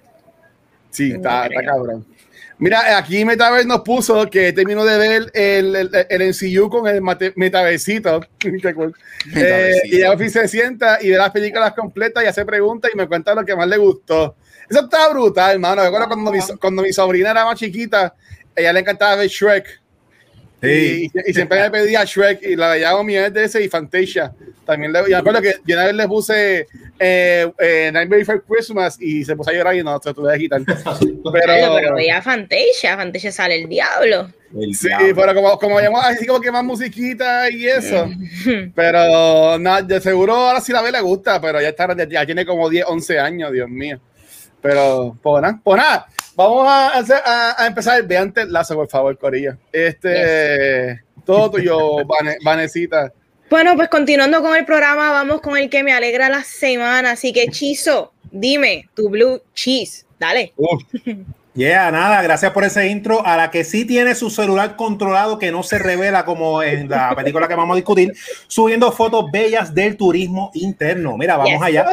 sí, 0.89 1.11
está, 1.11 1.45
está 1.45 1.63
cabrón. 1.63 2.07
Mira, 2.59 2.97
aquí 2.97 3.23
Metaverse 3.23 3.67
nos 3.67 3.81
puso 3.81 4.27
que 4.29 4.51
terminó 4.51 4.83
de 4.83 4.97
ver 4.97 5.29
el, 5.33 5.75
el, 5.75 6.05
el 6.09 6.29
MCU 6.29 6.69
con 6.69 6.87
el 6.87 7.01
metaversito. 7.35 8.21
Eh, 9.35 9.81
y 9.85 9.99
ya 9.99 10.17
se 10.17 10.47
sienta 10.47 10.99
y 11.01 11.09
ve 11.09 11.17
las 11.17 11.31
películas 11.31 11.73
completas 11.73 12.23
y 12.23 12.27
hace 12.27 12.45
preguntas 12.45 12.91
y 12.93 12.97
me 12.97 13.07
cuenta 13.07 13.35
lo 13.35 13.43
que 13.43 13.55
más 13.55 13.67
le 13.67 13.75
gustó. 13.75 14.37
Eso 14.69 14.81
está 14.81 15.09
brutal, 15.09 15.55
hermano. 15.55 15.81
Me 15.81 15.87
acuerdo 15.87 16.07
cuando 16.07 16.31
mi, 16.31 16.39
cuando 16.61 16.81
mi 16.83 16.93
sobrina 16.93 17.31
era 17.31 17.43
más 17.43 17.59
chiquita, 17.59 18.15
ella 18.55 18.71
le 18.71 18.79
encantaba 18.79 19.15
ver 19.15 19.27
Shrek. 19.27 19.81
Sí. 20.61 21.11
Y, 21.13 21.29
y 21.29 21.33
siempre 21.33 21.61
me 21.61 21.69
pedía 21.69 22.03
Shrek 22.03 22.41
y 22.41 22.55
la 22.55 22.69
veía 22.69 23.03
mi 23.03 23.13
de 23.13 23.43
ese 23.43 23.63
y 23.63 23.69
Fantasia. 23.69 24.33
También 24.65 24.91
le, 24.91 25.01
y 25.01 25.11
me 25.11 25.15
acuerdo 25.15 25.41
que 25.41 25.55
yo 25.65 25.75
una 25.75 25.85
vez 25.85 25.95
le 25.95 26.07
puse 26.07 26.67
eh, 26.99 27.51
eh, 27.57 27.89
Nightmare 27.93 28.19
Before 28.19 28.41
Christmas 28.41 28.97
y 28.99 29.23
se 29.23 29.35
puso 29.35 29.51
a 29.51 29.53
llorar 29.53 29.75
y 29.75 29.83
no, 29.83 29.99
se 30.01 30.13
tuve 30.13 30.33
que 30.33 30.39
quitar. 30.39 30.61
Pero, 30.65 31.31
Pero, 31.31 31.75
pero 31.75 31.95
veía 31.95 32.21
Fantasia, 32.21 32.97
Fantasia 32.97 33.31
sale 33.31 33.61
el 33.61 33.69
diablo. 33.69 34.29
El 34.59 34.73
sí, 34.75 34.87
diablo. 34.87 35.15
pero 35.15 35.35
como, 35.35 35.59
como 35.59 35.79
llamamos 35.79 36.05
así 36.05 36.25
como 36.25 36.41
que 36.41 36.51
más 36.51 36.63
musiquita 36.63 37.49
y 37.49 37.67
eso. 37.67 38.09
Pero 38.75 39.59
no, 39.59 39.81
de 39.81 40.01
seguro 40.01 40.35
ahora 40.35 40.61
sí 40.61 40.71
la 40.71 40.81
ve 40.81 40.91
le 40.91 41.01
gusta, 41.01 41.39
pero 41.39 41.61
ya 41.61 41.69
está 41.69 41.95
ya 42.07 42.25
tiene 42.25 42.45
como 42.45 42.69
10, 42.69 42.85
11 42.87 43.19
años, 43.19 43.51
Dios 43.51 43.69
mío. 43.69 43.99
Pero, 44.61 45.17
pues 45.21 45.41
nada, 45.41 45.59
pues 45.63 45.77
nada, 45.77 46.07
vamos 46.37 46.65
a, 46.65 46.89
hacer- 46.97 47.21
a, 47.25 47.61
a 47.61 47.67
empezar. 47.67 48.01
Ve 48.03 48.17
antes 48.17 48.47
Lazo, 48.47 48.75
por 48.75 48.87
favor, 48.87 49.17
Corilla. 49.17 49.57
Este, 49.73 51.01
todo 51.25 51.51
tuyo, 51.51 51.97
Vane- 52.07 52.37
Vanesita. 52.45 53.11
Bueno, 53.49 53.75
pues 53.75 53.89
continuando 53.89 54.41
con 54.41 54.55
el 54.55 54.65
programa, 54.65 55.11
vamos 55.11 55.41
con 55.41 55.57
el 55.57 55.69
que 55.69 55.83
me 55.83 55.91
alegra 55.93 56.29
la 56.29 56.43
semana. 56.43 57.11
Así 57.11 57.33
que, 57.33 57.47
Chizo, 57.49 58.13
dime 58.31 58.87
tu 58.93 59.09
blue 59.09 59.41
cheese. 59.53 60.05
Dale. 60.19 60.53
Uf, 60.55 60.83
Yeah, 61.53 61.89
nada, 61.89 62.21
gracias 62.21 62.51
por 62.51 62.65
ese 62.65 62.85
intro. 62.87 63.25
A 63.25 63.35
la 63.35 63.49
que 63.49 63.63
sí 63.63 63.83
tiene 63.83 64.13
su 64.13 64.29
celular 64.29 64.75
controlado, 64.75 65.39
que 65.39 65.51
no 65.51 65.63
se 65.63 65.79
revela 65.79 66.23
como 66.23 66.61
en 66.61 66.87
la 66.87 67.11
película 67.15 67.47
que 67.47 67.55
vamos 67.55 67.73
a 67.73 67.77
discutir, 67.77 68.13
subiendo 68.47 68.91
fotos 68.91 69.31
bellas 69.31 69.73
del 69.73 69.97
turismo 69.97 70.51
interno. 70.53 71.17
Mira, 71.17 71.35
vamos 71.35 71.53
Yes. 71.53 71.61
allá. 71.63 71.85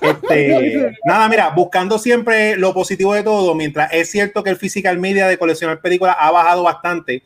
Este, 0.00 0.92
nada, 1.04 1.28
mira, 1.28 1.50
buscando 1.50 1.98
siempre 1.98 2.56
lo 2.56 2.72
positivo 2.74 3.14
de 3.14 3.22
todo, 3.22 3.54
mientras 3.54 3.92
es 3.92 4.10
cierto 4.10 4.42
que 4.42 4.50
el 4.50 4.56
physical 4.56 4.98
media 4.98 5.28
de 5.28 5.38
coleccionar 5.38 5.80
películas 5.80 6.16
ha 6.18 6.30
bajado 6.30 6.62
bastante, 6.62 7.22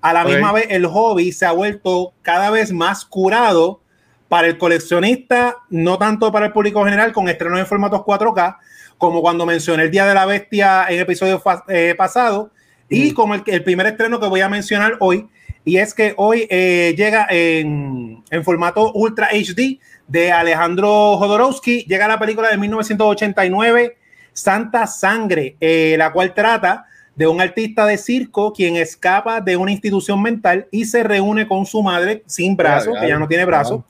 a 0.00 0.12
la 0.12 0.24
misma 0.24 0.52
vez 0.52 0.66
el 0.68 0.86
hobby 0.86 1.32
se 1.32 1.46
ha 1.46 1.52
vuelto 1.52 2.12
cada 2.20 2.50
vez 2.50 2.72
más 2.72 3.04
curado 3.06 3.80
para 4.28 4.48
el 4.48 4.58
coleccionista, 4.58 5.56
no 5.70 5.96
tanto 5.96 6.30
para 6.30 6.46
el 6.46 6.52
público 6.52 6.84
general, 6.84 7.12
con 7.12 7.28
estrenos 7.28 7.58
en 7.58 7.66
formatos 7.66 8.00
4K, 8.00 8.58
como 8.98 9.22
cuando 9.22 9.46
mencioné 9.46 9.84
el 9.84 9.90
Día 9.90 10.06
de 10.06 10.14
la 10.14 10.26
Bestia 10.26 10.86
en 10.88 11.00
episodio 11.00 11.42
eh, 11.68 11.94
pasado, 11.96 12.50
y 12.88 13.12
como 13.12 13.34
el, 13.34 13.42
el 13.46 13.64
primer 13.64 13.86
estreno 13.86 14.20
que 14.20 14.26
voy 14.26 14.40
a 14.40 14.48
mencionar 14.48 14.96
hoy, 15.00 15.28
y 15.64 15.78
es 15.78 15.94
que 15.94 16.14
hoy 16.16 16.46
eh, 16.50 16.94
llega 16.96 17.26
en, 17.30 18.22
en 18.30 18.44
formato 18.44 18.92
Ultra 18.92 19.28
HD 19.32 19.78
de 20.06 20.30
Alejandro 20.30 21.16
Jodorowsky, 21.16 21.84
llega 21.84 22.06
la 22.06 22.18
película 22.18 22.50
de 22.50 22.58
1989, 22.58 23.96
Santa 24.32 24.86
Sangre, 24.86 25.56
eh, 25.60 25.94
la 25.96 26.12
cual 26.12 26.34
trata 26.34 26.84
de 27.16 27.26
un 27.26 27.40
artista 27.40 27.86
de 27.86 27.96
circo 27.96 28.52
quien 28.52 28.76
escapa 28.76 29.40
de 29.40 29.56
una 29.56 29.72
institución 29.72 30.20
mental 30.20 30.66
y 30.70 30.84
se 30.84 31.02
reúne 31.02 31.46
con 31.46 31.64
su 31.64 31.82
madre 31.82 32.24
sin 32.26 32.56
brazos, 32.56 32.94
que 33.00 33.08
ya 33.08 33.18
no 33.18 33.28
tiene 33.28 33.44
brazos, 33.44 33.84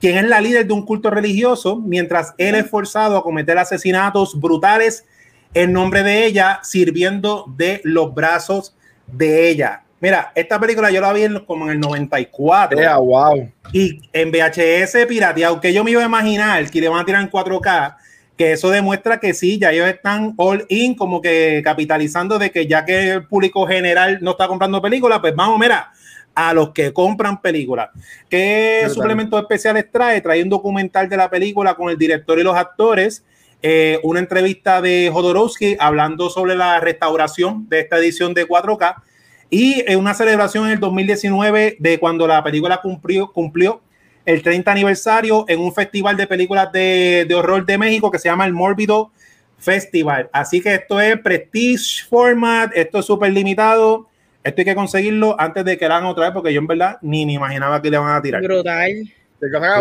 quien 0.00 0.16
es 0.16 0.24
la 0.24 0.40
líder 0.40 0.66
de 0.66 0.72
un 0.72 0.86
culto 0.86 1.10
religioso, 1.10 1.76
mientras 1.76 2.34
él 2.38 2.54
es 2.54 2.70
forzado 2.70 3.16
a 3.16 3.22
cometer 3.22 3.58
asesinatos 3.58 4.38
brutales 4.40 5.04
en 5.54 5.72
nombre 5.72 6.02
de 6.04 6.24
ella, 6.24 6.60
sirviendo 6.62 7.44
de 7.56 7.80
los 7.84 8.14
brazos 8.14 8.76
de 9.08 9.48
ella. 9.50 9.82
Mira, 10.00 10.30
esta 10.34 10.60
película 10.60 10.90
yo 10.90 11.00
la 11.00 11.12
vi 11.12 11.24
en- 11.24 11.40
como 11.40 11.64
en 11.64 11.72
el 11.72 11.80
94 11.80 12.78
yeah, 12.78 12.96
wow. 12.98 13.50
y 13.72 14.00
en 14.12 14.30
VHS 14.30 15.06
pirateado, 15.06 15.60
que 15.60 15.72
yo 15.72 15.82
me 15.82 15.90
iba 15.90 16.02
a 16.02 16.06
imaginar 16.06 16.70
que 16.70 16.80
le 16.80 16.88
van 16.88 17.00
a 17.00 17.04
tirar 17.04 17.20
en 17.22 17.28
4K, 17.30 17.96
que 18.36 18.52
eso 18.52 18.70
demuestra 18.70 19.18
que 19.18 19.34
sí, 19.34 19.58
ya 19.58 19.72
ellos 19.72 19.88
están 19.88 20.34
all 20.36 20.64
in, 20.68 20.94
como 20.94 21.20
que 21.20 21.60
capitalizando 21.64 22.38
de 22.38 22.52
que 22.52 22.68
ya 22.68 22.84
que 22.84 23.10
el 23.10 23.26
público 23.26 23.66
general 23.66 24.18
no 24.20 24.32
está 24.32 24.46
comprando 24.46 24.80
películas, 24.80 25.18
pues 25.18 25.34
vamos, 25.34 25.58
mira, 25.58 25.90
a 26.32 26.54
los 26.54 26.70
que 26.70 26.92
compran 26.92 27.40
películas. 27.42 27.88
¿Qué 28.28 28.82
Brutal. 28.84 28.94
suplementos 28.94 29.40
especiales 29.42 29.90
trae? 29.90 30.20
Trae 30.20 30.40
un 30.44 30.48
documental 30.48 31.08
de 31.08 31.16
la 31.16 31.28
película 31.28 31.74
con 31.74 31.90
el 31.90 31.98
director 31.98 32.38
y 32.38 32.44
los 32.44 32.56
actores, 32.56 33.24
eh, 33.60 33.98
una 34.04 34.20
entrevista 34.20 34.80
de 34.80 35.10
Jodorowsky 35.12 35.76
hablando 35.80 36.30
sobre 36.30 36.54
la 36.54 36.78
restauración 36.78 37.68
de 37.68 37.80
esta 37.80 37.98
edición 37.98 38.32
de 38.34 38.46
4K 38.46 39.02
y 39.50 39.82
eh, 39.86 39.96
una 39.96 40.14
celebración 40.14 40.66
en 40.66 40.72
el 40.72 40.80
2019 40.80 41.76
de 41.78 41.98
cuando 41.98 42.26
la 42.26 42.42
película 42.44 42.80
cumplió, 42.82 43.32
cumplió 43.32 43.80
el 44.26 44.42
30 44.42 44.70
aniversario 44.70 45.44
en 45.48 45.60
un 45.60 45.72
festival 45.72 46.16
de 46.16 46.26
películas 46.26 46.70
de, 46.70 47.24
de 47.26 47.34
horror 47.34 47.64
de 47.64 47.78
México 47.78 48.10
que 48.10 48.18
se 48.18 48.28
llama 48.28 48.44
el 48.44 48.52
Mórbido 48.52 49.10
Festival. 49.58 50.28
Así 50.32 50.60
que 50.60 50.74
esto 50.74 51.00
es 51.00 51.18
Prestige 51.20 52.04
Format, 52.08 52.70
esto 52.74 52.98
es 52.98 53.06
súper 53.06 53.32
limitado. 53.32 54.06
Esto 54.44 54.60
hay 54.60 54.64
que 54.64 54.74
conseguirlo 54.74 55.34
antes 55.38 55.64
de 55.64 55.76
que 55.76 55.88
la 55.88 55.96
hagan 55.96 56.08
otra 56.08 56.26
vez, 56.26 56.32
porque 56.32 56.52
yo 56.52 56.60
en 56.60 56.66
verdad 56.66 56.98
ni 57.02 57.26
me 57.26 57.32
imaginaba 57.32 57.82
que 57.82 57.90
le 57.90 57.98
van 57.98 58.16
a 58.16 58.22
tirar. 58.22 58.42
Brutal. 58.42 59.12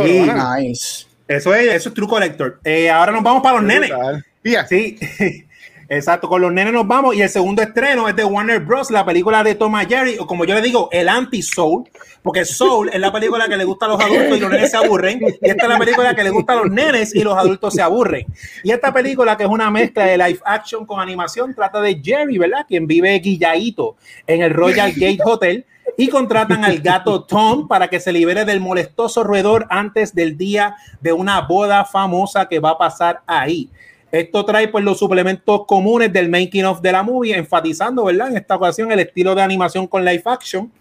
Sí. 0.04 0.30
Nice. 0.60 1.06
Eso 1.28 1.54
es, 1.54 1.74
eso 1.74 1.90
es 1.90 1.96
True 1.96 2.08
Collector. 2.08 2.60
Eh, 2.64 2.90
ahora 2.90 3.12
nos 3.12 3.24
vamos 3.24 3.44
para 3.44 3.58
los 3.58 3.66
nenes. 3.66 3.90
Brutal. 3.90 4.26
Mira, 4.44 4.66
Sí, 4.66 4.98
exacto. 5.90 6.28
Con 6.28 6.42
los 6.42 6.52
nenes 6.52 6.74
nos 6.74 6.88
vamos. 6.88 7.16
Y 7.16 7.22
el 7.22 7.30
segundo 7.30 7.62
estreno 7.62 8.08
es 8.08 8.16
de 8.16 8.24
Warner 8.24 8.60
Bros., 8.60 8.92
la 8.92 9.06
película 9.06 9.44
de 9.44 9.56
Tom 9.56 9.76
Jerry, 9.88 10.18
o 10.20 10.28
como 10.28 10.46
yo 10.46 10.56
le 10.56 10.62
digo, 10.62 10.90
el 10.92 11.10
anti-Soul, 11.10 11.90
porque 12.24 12.46
Soul 12.46 12.90
es 12.92 13.00
la 13.00 13.12
película 13.12 13.48
que 13.48 13.58
le 13.58 13.64
gusta 13.64 13.86
a 13.86 13.90
los 13.90 14.02
adultos 14.02 14.38
y 14.38 14.40
los 14.40 14.52
nenes 14.52 14.72
se 14.72 14.78
aburren. 14.78 15.22
Y 15.22 15.50
esta 15.50 15.64
es 15.64 15.70
la 15.70 15.78
película 15.78 16.16
que 16.16 16.24
le 16.24 16.30
gusta 16.30 16.54
a 16.54 16.56
los 16.58 16.70
nenes 16.70 17.16
y 17.16 17.24
los 17.24 17.38
adultos 17.38 17.74
se 17.74 17.82
aburren. 17.82 18.26
Y 18.64 18.72
esta 18.72 18.94
película, 18.94 19.38
que 19.38 19.44
es 19.44 19.50
una 19.50 19.72
mezcla 19.72 20.06
de 20.06 20.18
live 20.18 20.40
action 20.46 20.86
con 20.86 21.00
animación, 21.00 21.54
trata 21.56 21.80
de 21.82 22.02
Jerry, 22.04 22.38
¿verdad? 22.38 22.66
Quien 22.68 22.88
vive 22.88 23.18
guilladito 23.20 23.96
en 24.26 24.42
el 24.42 24.54
Royal 24.54 24.92
Gate 24.92 25.20
Hotel. 25.24 25.66
Y 26.00 26.10
contratan 26.10 26.66
al 26.66 26.80
gato 26.80 27.24
Tom 27.24 27.68
para 27.68 27.88
que 27.88 28.00
se 28.00 28.12
libere 28.12 28.46
del 28.46 28.60
molestoso 28.60 29.24
roedor 29.24 29.66
antes 29.70 30.14
del 30.14 30.38
día 30.38 30.76
de 31.02 31.14
una 31.14 31.42
boda 31.42 31.86
famosa 31.86 32.48
que 32.48 32.60
va 32.60 32.72
a 32.72 32.78
pasar 32.78 33.22
ahí. 33.26 33.70
Esto 34.12 34.46
trae 34.46 34.70
pues 34.70 34.84
los 34.84 34.98
suplementos 34.98 35.66
comunes 35.66 36.14
del 36.14 36.30
making 36.30 36.66
of 36.66 36.82
de 36.82 36.92
la 36.92 37.04
movie, 37.04 37.36
enfatizando, 37.36 38.06
¿verdad? 38.06 38.30
En 38.30 38.38
esta 38.38 38.56
ocasión 38.56 38.92
el 38.92 39.00
estilo 39.00 39.36
de 39.36 39.42
animación 39.42 39.88
con 39.88 40.06
live 40.06 40.24
action 40.26 40.72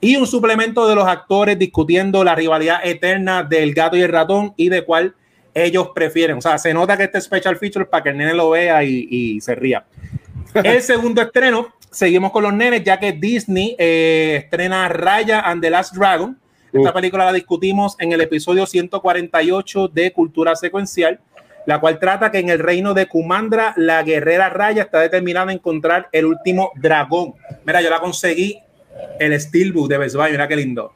y 0.00 0.16
un 0.16 0.26
suplemento 0.26 0.86
de 0.86 0.94
los 0.94 1.06
actores 1.06 1.58
discutiendo 1.58 2.22
la 2.22 2.34
rivalidad 2.34 2.80
eterna 2.84 3.42
del 3.42 3.74
gato 3.74 3.96
y 3.96 4.02
el 4.02 4.12
ratón 4.12 4.54
y 4.56 4.68
de 4.68 4.84
cuál 4.84 5.14
ellos 5.54 5.90
prefieren. 5.94 6.38
O 6.38 6.40
sea, 6.40 6.56
se 6.58 6.72
nota 6.72 6.96
que 6.96 7.04
este 7.04 7.20
special 7.20 7.56
feature 7.56 7.82
es 7.82 7.88
para 7.88 8.04
que 8.04 8.10
el 8.10 8.16
nene 8.16 8.34
lo 8.34 8.50
vea 8.50 8.84
y, 8.84 9.08
y 9.10 9.40
se 9.40 9.54
ría. 9.54 9.84
El 10.54 10.80
segundo 10.82 11.20
estreno, 11.20 11.68
seguimos 11.90 12.32
con 12.32 12.42
los 12.42 12.52
nenes, 12.52 12.82
ya 12.84 12.98
que 12.98 13.12
Disney 13.12 13.76
eh, 13.78 14.40
estrena 14.44 14.88
Raya 14.88 15.40
and 15.40 15.62
the 15.62 15.70
Last 15.70 15.94
Dragon. 15.94 16.38
Esta 16.72 16.90
Uf. 16.90 16.94
película 16.94 17.24
la 17.24 17.32
discutimos 17.32 17.96
en 17.98 18.12
el 18.12 18.20
episodio 18.20 18.66
148 18.66 19.88
de 19.88 20.12
Cultura 20.12 20.54
Secuencial, 20.54 21.18
la 21.68 21.80
cual 21.80 21.98
trata 21.98 22.30
que 22.30 22.38
en 22.38 22.48
el 22.48 22.60
reino 22.60 22.94
de 22.94 23.04
Kumandra, 23.04 23.74
la 23.76 24.02
guerrera 24.02 24.48
Raya 24.48 24.84
está 24.84 25.00
determinada 25.00 25.50
a 25.50 25.52
encontrar 25.52 26.08
el 26.12 26.24
último 26.24 26.72
dragón. 26.76 27.34
Mira, 27.66 27.82
yo 27.82 27.90
la 27.90 28.00
conseguí, 28.00 28.58
el 29.20 29.38
Steelbook 29.38 29.86
de 29.86 29.98
Best 29.98 30.16
Buy, 30.16 30.30
mira 30.30 30.48
qué 30.48 30.56
lindo. 30.56 30.94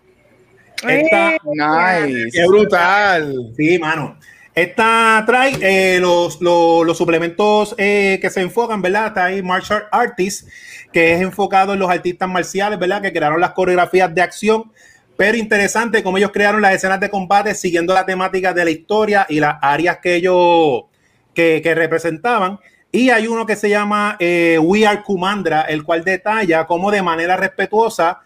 Esta, 0.89 1.33
Nice. 1.45 2.31
¡Qué 2.33 2.47
brutal! 2.47 3.53
sí, 3.55 3.79
mano. 3.79 4.17
Esta 4.55 5.23
trae 5.27 5.53
eh, 5.61 6.01
los, 6.01 6.41
los, 6.41 6.87
los 6.87 6.97
suplementos 6.97 7.75
eh, 7.77 8.19
que 8.23 8.31
se 8.31 8.41
enfocan, 8.41 8.81
¿verdad? 8.81 9.09
Está 9.09 9.27
ahí 9.27 9.43
Martial 9.43 9.85
Artist, 9.93 10.49
que 10.91 11.13
es 11.13 11.21
enfocado 11.21 11.75
en 11.75 11.81
los 11.81 11.91
artistas 11.91 12.31
marciales, 12.31 12.79
¿verdad? 12.79 13.03
Que 13.03 13.13
crearon 13.13 13.43
las 13.43 13.53
coreografías 13.53 14.15
de 14.15 14.23
acción. 14.23 14.73
Pero 15.23 15.39
interesante 15.39 16.03
cómo 16.03 16.19
ellos 16.19 16.33
crearon 16.33 16.61
las 16.61 16.75
escenas 16.75 16.99
de 16.99 17.09
combate 17.09 17.55
siguiendo 17.55 17.95
la 17.95 18.05
temática 18.05 18.53
de 18.53 18.65
la 18.65 18.73
historia 18.73 19.25
y 19.29 19.39
las 19.39 19.55
áreas 19.63 19.99
que 20.03 20.17
ellos 20.17 20.87
que, 21.33 21.61
que 21.63 21.77
representaban. 21.77 22.59
Y 22.91 23.11
hay 23.11 23.29
uno 23.29 23.47
que 23.47 23.55
se 23.55 23.69
llama 23.71 24.17
eh, 24.19 24.59
We 24.61 24.85
Are 24.85 25.05
Kumandra, 25.05 25.61
el 25.63 25.85
cual 25.85 26.03
detalla 26.03 26.67
cómo 26.67 26.91
de 26.91 27.03
manera 27.03 27.37
respetuosa 27.37 28.19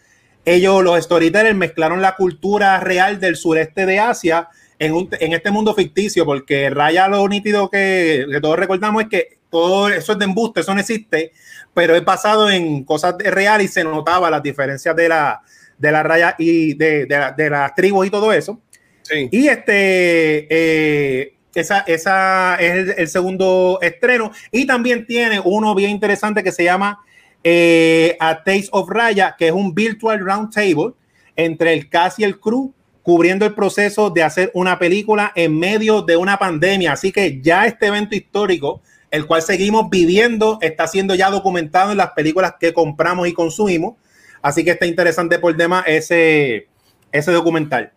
ellos, 0.46 0.82
los 0.82 1.04
storytellers, 1.04 1.54
mezclaron 1.54 2.00
la 2.00 2.14
cultura 2.16 2.80
real 2.80 3.20
del 3.20 3.36
sureste 3.36 3.84
de 3.84 3.98
Asia 3.98 4.48
en, 4.78 4.94
un- 4.94 5.10
en 5.20 5.34
este 5.34 5.50
mundo 5.50 5.74
ficticio, 5.74 6.24
porque 6.24 6.70
Raya 6.70 7.08
lo 7.08 7.28
nítido 7.28 7.68
que, 7.68 8.24
que 8.32 8.40
todos 8.40 8.58
recordamos 8.58 9.02
es 9.02 9.08
que 9.10 9.38
todo 9.50 9.90
eso 9.90 10.12
es 10.12 10.18
de 10.18 10.24
embuste, 10.24 10.60
eso 10.62 10.72
no 10.72 10.80
existe, 10.80 11.32
pero 11.74 11.94
es 11.94 12.02
basado 12.06 12.48
en 12.48 12.84
cosas 12.84 13.16
reales 13.18 13.66
y 13.70 13.72
se 13.74 13.84
notaba 13.84 14.30
las 14.30 14.42
diferencias 14.42 14.96
de 14.96 15.10
la, 15.10 15.42
de 15.78 15.92
la 15.92 16.02
raya 16.02 16.34
y 16.38 16.74
de, 16.74 17.06
de 17.06 17.18
la- 17.18 17.32
de 17.32 17.50
las 17.50 17.74
tribus 17.74 18.06
y 18.06 18.10
todo 18.10 18.32
eso. 18.32 18.60
Sí. 19.02 19.28
Y 19.30 19.48
este, 19.48 20.46
eh, 20.50 21.34
esa, 21.54 21.80
esa 21.80 22.56
es 22.56 22.72
el, 22.72 22.94
el 22.98 23.08
segundo 23.08 23.78
estreno. 23.82 24.32
Y 24.50 24.66
también 24.66 25.06
tiene 25.06 25.40
uno 25.44 25.74
bien 25.74 25.90
interesante 25.90 26.42
que 26.42 26.52
se 26.52 26.64
llama 26.64 26.98
eh, 27.44 28.16
A 28.18 28.42
Taste 28.42 28.68
of 28.72 28.88
Raya, 28.90 29.36
que 29.38 29.46
es 29.48 29.52
un 29.52 29.74
virtual 29.74 30.18
roundtable 30.20 30.94
entre 31.36 31.72
el 31.72 31.88
cast 31.88 32.18
y 32.18 32.24
el 32.24 32.40
crew, 32.40 32.72
cubriendo 33.02 33.46
el 33.46 33.54
proceso 33.54 34.10
de 34.10 34.24
hacer 34.24 34.50
una 34.54 34.78
película 34.78 35.30
en 35.36 35.56
medio 35.56 36.02
de 36.02 36.16
una 36.16 36.38
pandemia. 36.38 36.92
Así 36.92 37.12
que 37.12 37.40
ya 37.40 37.66
este 37.66 37.86
evento 37.86 38.16
histórico, 38.16 38.82
el 39.12 39.26
cual 39.26 39.42
seguimos 39.42 39.88
viviendo, 39.88 40.58
está 40.60 40.88
siendo 40.88 41.14
ya 41.14 41.30
documentado 41.30 41.92
en 41.92 41.98
las 41.98 42.10
películas 42.10 42.54
que 42.58 42.72
compramos 42.72 43.28
y 43.28 43.32
consumimos. 43.32 43.94
Así 44.46 44.64
que 44.64 44.70
está 44.70 44.86
interesante 44.86 45.40
por 45.40 45.56
demás 45.56 45.82
ese, 45.88 46.68
ese 47.10 47.32
documental. 47.32 47.90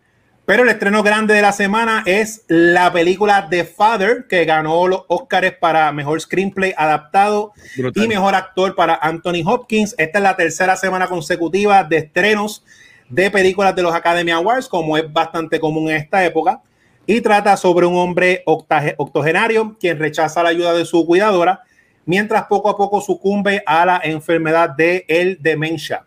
Pero 0.47 0.63
el 0.63 0.69
estreno 0.69 1.03
grande 1.03 1.35
de 1.35 1.43
la 1.43 1.51
semana 1.51 2.01
es 2.07 2.43
la 2.47 2.91
película 2.91 3.49
The 3.51 3.65
Father, 3.65 4.25
que 4.27 4.45
ganó 4.45 4.88
los 4.88 5.03
Oscars 5.09 5.53
para 5.62 5.91
mejor 5.91 6.19
screenplay 6.19 6.73
adaptado 6.75 7.53
Brutal. 7.77 8.03
y 8.03 8.07
mejor 8.07 8.33
actor 8.33 8.73
para 8.73 8.95
Anthony 8.95 9.43
Hopkins. 9.45 9.93
Esta 9.99 10.17
es 10.17 10.23
la 10.23 10.35
tercera 10.35 10.75
semana 10.75 11.05
consecutiva 11.05 11.83
de 11.83 11.97
estrenos 11.97 12.63
de 13.09 13.29
películas 13.29 13.75
de 13.75 13.83
los 13.83 13.93
Academy 13.93 14.31
Awards, 14.31 14.67
como 14.67 14.97
es 14.97 15.13
bastante 15.13 15.59
común 15.59 15.91
en 15.91 15.97
esta 15.97 16.25
época. 16.25 16.63
Y 17.05 17.21
trata 17.21 17.57
sobre 17.57 17.85
un 17.85 17.95
hombre 17.95 18.41
octogenario 18.47 19.77
quien 19.79 19.99
rechaza 19.99 20.41
la 20.41 20.49
ayuda 20.49 20.73
de 20.73 20.85
su 20.85 21.05
cuidadora, 21.05 21.62
mientras 22.07 22.45
poco 22.45 22.71
a 22.71 22.75
poco 22.75 23.01
sucumbe 23.01 23.62
a 23.67 23.85
la 23.85 24.01
enfermedad 24.03 24.71
de 24.71 25.05
el 25.07 25.38
demencia. 25.39 26.05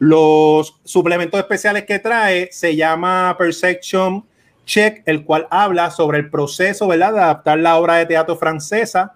Los 0.00 0.80
suplementos 0.82 1.38
especiales 1.38 1.84
que 1.84 1.98
trae 1.98 2.48
se 2.52 2.74
llama 2.74 3.36
Perception 3.38 4.24
Check, 4.64 5.02
el 5.04 5.26
cual 5.26 5.46
habla 5.50 5.90
sobre 5.90 6.16
el 6.16 6.30
proceso 6.30 6.88
de 6.88 7.04
adaptar 7.04 7.58
la 7.58 7.76
obra 7.76 7.96
de 7.96 8.06
teatro 8.06 8.34
francesa 8.34 9.12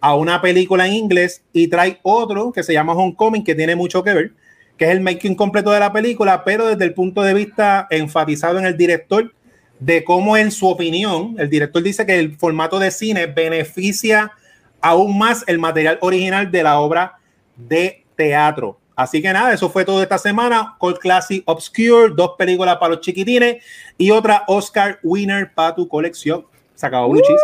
a 0.00 0.14
una 0.14 0.40
película 0.40 0.86
en 0.86 0.94
inglés 0.94 1.44
y 1.52 1.68
trae 1.68 2.00
otro 2.02 2.50
que 2.50 2.62
se 2.62 2.72
llama 2.72 2.94
Homecoming, 2.94 3.44
que 3.44 3.54
tiene 3.54 3.76
mucho 3.76 4.02
que 4.02 4.14
ver, 4.14 4.32
que 4.78 4.86
es 4.86 4.92
el 4.92 5.02
making 5.02 5.34
completo 5.34 5.70
de 5.70 5.80
la 5.80 5.92
película, 5.92 6.44
pero 6.44 6.66
desde 6.66 6.84
el 6.86 6.94
punto 6.94 7.20
de 7.20 7.34
vista 7.34 7.86
enfatizado 7.90 8.58
en 8.58 8.64
el 8.64 8.78
director, 8.78 9.34
de 9.80 10.02
cómo 10.02 10.38
en 10.38 10.50
su 10.50 10.66
opinión, 10.66 11.34
el 11.38 11.50
director 11.50 11.82
dice 11.82 12.06
que 12.06 12.18
el 12.18 12.38
formato 12.38 12.78
de 12.78 12.90
cine 12.90 13.26
beneficia 13.26 14.32
aún 14.80 15.18
más 15.18 15.44
el 15.46 15.58
material 15.58 15.98
original 16.00 16.50
de 16.50 16.62
la 16.62 16.80
obra 16.80 17.18
de 17.54 18.06
teatro. 18.16 18.78
Así 18.96 19.22
que 19.22 19.32
nada, 19.32 19.52
eso 19.52 19.70
fue 19.70 19.84
todo 19.84 20.02
esta 20.02 20.18
semana. 20.18 20.76
Cold 20.78 20.98
Classic 20.98 21.42
Obscure, 21.46 22.12
dos 22.14 22.32
películas 22.38 22.76
para 22.76 22.94
los 22.94 23.00
chiquitines 23.00 23.62
y 23.98 24.10
otra 24.10 24.44
Oscar 24.46 24.98
winner 25.02 25.52
para 25.52 25.74
tu 25.74 25.88
colección. 25.88 26.46
Se 26.74 26.86
acabó 26.86 27.08
Blue 27.08 27.22
Cheese. 27.22 27.42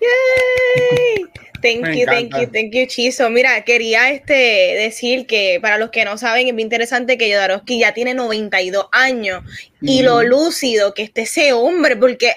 Yay! 0.00 1.26
Thank 1.62 1.82
Me 1.82 2.00
you, 2.00 2.06
thank 2.06 2.36
you, 2.36 2.50
thank 2.50 2.72
you, 2.72 2.86
Chizo. 2.86 3.30
Mira, 3.30 3.62
quería 3.62 4.10
este 4.10 4.34
decir 4.34 5.26
que 5.26 5.60
para 5.62 5.78
los 5.78 5.90
que 5.90 6.04
no 6.04 6.18
saben, 6.18 6.48
es 6.48 6.56
bien 6.56 6.66
interesante 6.66 7.16
que 7.16 7.32
Jodorowsky 7.32 7.78
ya 7.78 7.94
tiene 7.94 8.14
92 8.14 8.88
años 8.90 9.44
y 9.80 10.02
lo 10.02 10.24
lúcido 10.24 10.92
que 10.92 11.04
esté 11.04 11.22
ese 11.22 11.52
hombre, 11.52 11.96
porque 11.96 12.34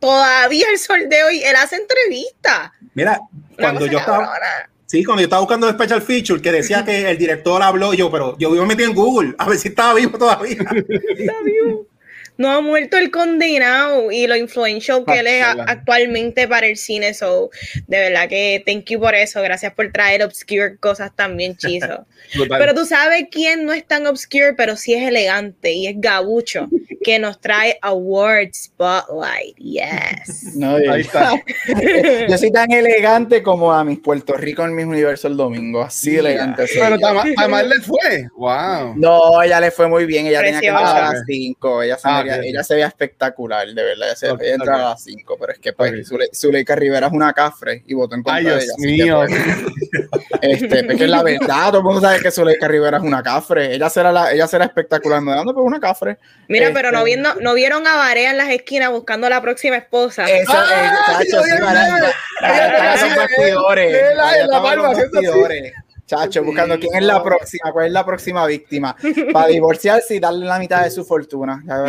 todavía 0.00 0.66
el 0.72 0.78
sol 0.78 1.08
de 1.08 1.22
hoy 1.22 1.42
él 1.44 1.54
hace 1.54 1.76
entrevistas. 1.76 2.72
Mira, 2.94 3.20
cuando 3.56 3.86
yo 3.86 3.98
estaba, 3.98 4.24
cabrona. 4.24 4.70
Sí, 4.86 5.04
cuando 5.04 5.20
yo 5.20 5.24
estaba 5.24 5.40
buscando 5.40 5.70
special 5.70 6.02
feature 6.02 6.42
que 6.42 6.52
decía 6.52 6.84
que 6.84 7.10
el 7.10 7.18
director 7.18 7.62
habló, 7.62 7.94
yo, 7.94 8.10
pero 8.10 8.36
yo 8.38 8.50
me 8.50 8.66
metí 8.66 8.82
en 8.82 8.94
Google 8.94 9.34
a 9.38 9.48
ver 9.48 9.58
si 9.58 9.68
estaba 9.68 9.94
vivo 9.94 10.18
todavía. 10.18 10.56
Está 11.16 11.34
vivo. 11.44 11.86
No 12.36 12.50
ha 12.50 12.60
muerto 12.60 12.96
el 12.96 13.10
condenado 13.10 14.10
y 14.10 14.26
lo 14.26 14.36
influential 14.36 15.04
que 15.06 15.20
él 15.20 15.26
es 15.26 15.44
actualmente 15.66 16.48
para 16.48 16.66
el 16.66 16.76
cine. 16.76 17.14
So, 17.14 17.50
de 17.86 17.98
verdad 17.98 18.28
que 18.28 18.62
thank 18.66 18.84
you 18.86 19.00
por 19.00 19.14
eso. 19.14 19.40
Gracias 19.42 19.72
por 19.74 19.92
traer 19.92 20.22
obscure 20.22 20.76
cosas 20.78 21.12
también, 21.14 21.56
Chizo. 21.56 22.06
Pero 22.48 22.74
tú 22.74 22.84
sabes 22.86 23.26
quién 23.30 23.64
no 23.64 23.72
es 23.72 23.86
tan 23.86 24.06
obscure, 24.06 24.54
pero 24.56 24.76
sí 24.76 24.94
es 24.94 25.06
elegante 25.06 25.72
y 25.72 25.86
es 25.86 25.94
Gabucho, 25.98 26.68
que 27.02 27.18
nos 27.18 27.40
trae 27.40 27.78
Award 27.82 28.52
Spotlight. 28.54 29.56
Yes. 29.56 30.54
No, 30.54 30.76
Ahí 30.76 31.00
está. 31.00 31.32
yo 32.28 32.38
soy 32.38 32.52
tan 32.52 32.70
elegante 32.70 33.42
como 33.42 33.72
a 33.72 33.82
mis 33.84 33.98
Puerto 33.98 34.34
Rico 34.34 34.64
en 34.64 34.74
mis 34.74 34.86
universo 34.86 35.28
el 35.28 35.36
domingo. 35.36 35.82
Así 35.82 36.16
elegante. 36.16 36.66
soy 36.68 36.80
Pero 36.80 36.98
Tamar 37.36 37.66
le 37.66 37.80
fue. 37.80 38.28
Wow. 38.36 38.94
No, 38.96 39.42
ella 39.42 39.60
le 39.60 39.70
fue 39.70 39.88
muy 39.88 40.06
bien. 40.06 40.26
Ella 40.26 40.40
tenía 40.40 40.60
que 40.60 40.68
Preciosa. 40.68 40.86
entrar 40.90 41.04
a 41.04 41.12
las 41.12 41.20
ok. 41.20 41.26
5. 41.26 41.82
Ella, 41.82 41.98
se 41.98 42.08
Ah, 42.18 42.36
ok. 42.38 42.44
ella 42.44 42.62
se 42.64 42.74
veía 42.74 42.86
espectacular, 42.86 43.66
de 43.66 43.82
verdad. 43.82 44.06
Ella 44.08 44.16
se 44.16 44.30
Ok, 44.30 44.40
veía 44.40 44.54
entrar 44.54 44.76
ok. 44.76 44.82
a 44.86 44.88
las 44.90 45.02
5. 45.02 45.36
Pero 45.40 45.52
es 45.52 45.58
que 45.58 45.72
pues, 45.72 45.92
Ok. 45.92 45.98
Zule- 46.20 46.28
Zuleika 46.34 46.76
Rivera 46.76 47.06
es 47.08 47.12
una 47.12 47.32
cafre 47.32 47.82
y 47.86 47.94
votó 47.94 48.14
en 48.14 48.22
contra 48.22 48.36
Ay, 48.38 48.44
de 48.44 48.50
Dios 48.50 48.62
ella. 48.64 48.72
así 48.76 48.96
que, 48.96 49.02
mío. 49.04 49.22
pues, 49.26 49.32
este, 50.42 50.84
porque 50.84 51.04
es 51.04 51.10
la 51.10 51.22
verdad. 51.22 51.66
Todo 51.68 51.78
el 51.78 51.84
mundo 51.84 52.00
sabe 52.00 52.20
que 52.20 52.30
Zuleika 52.30 52.68
Rivera 52.68 52.98
es 52.98 53.02
una 53.02 53.22
cafre. 53.22 53.74
Ella 53.74 53.90
será, 53.90 54.12
la, 54.12 54.32
ella 54.32 54.46
será 54.46 54.64
espectacular. 54.64 55.20
Me 55.20 55.32
dando 55.34 55.52
pues 55.54 55.66
una 55.66 55.80
cafre. 55.80 56.18
Mira, 56.48 56.70
pero 56.74 56.90
no, 56.92 56.98
Este- 56.98 57.06
viendo, 57.06 57.34
no 57.40 57.54
vieron 57.54 57.86
a 57.86 57.96
Barea 57.96 58.30
en 58.30 58.38
las 58.38 58.50
esquinas 58.50 58.90
buscando 58.90 59.26
a 59.26 59.30
la 59.30 59.40
próxima 59.40 59.76
esposa. 59.76 60.24
Eso, 60.30 60.52
¡Ay, 60.54 61.26
eh, 61.26 61.30
sí, 61.30 61.36
Ella 61.36 61.60
la- 61.60 62.12
Ella 62.42 62.96
la 64.46 64.60
Chacho, 66.06 66.44
buscando 66.44 66.78
quién 66.78 66.94
es 66.96 67.02
la 67.02 67.22
próxima, 67.22 67.72
cuál 67.72 67.86
es 67.86 67.92
la 67.92 68.04
próxima 68.04 68.46
víctima. 68.46 68.94
Para 69.32 69.48
divorciarse 69.48 70.16
y 70.16 70.20
darle 70.20 70.46
la 70.46 70.58
mitad 70.58 70.84
de 70.84 70.90
su 70.90 71.04
fortuna. 71.04 71.62
A 71.68 71.84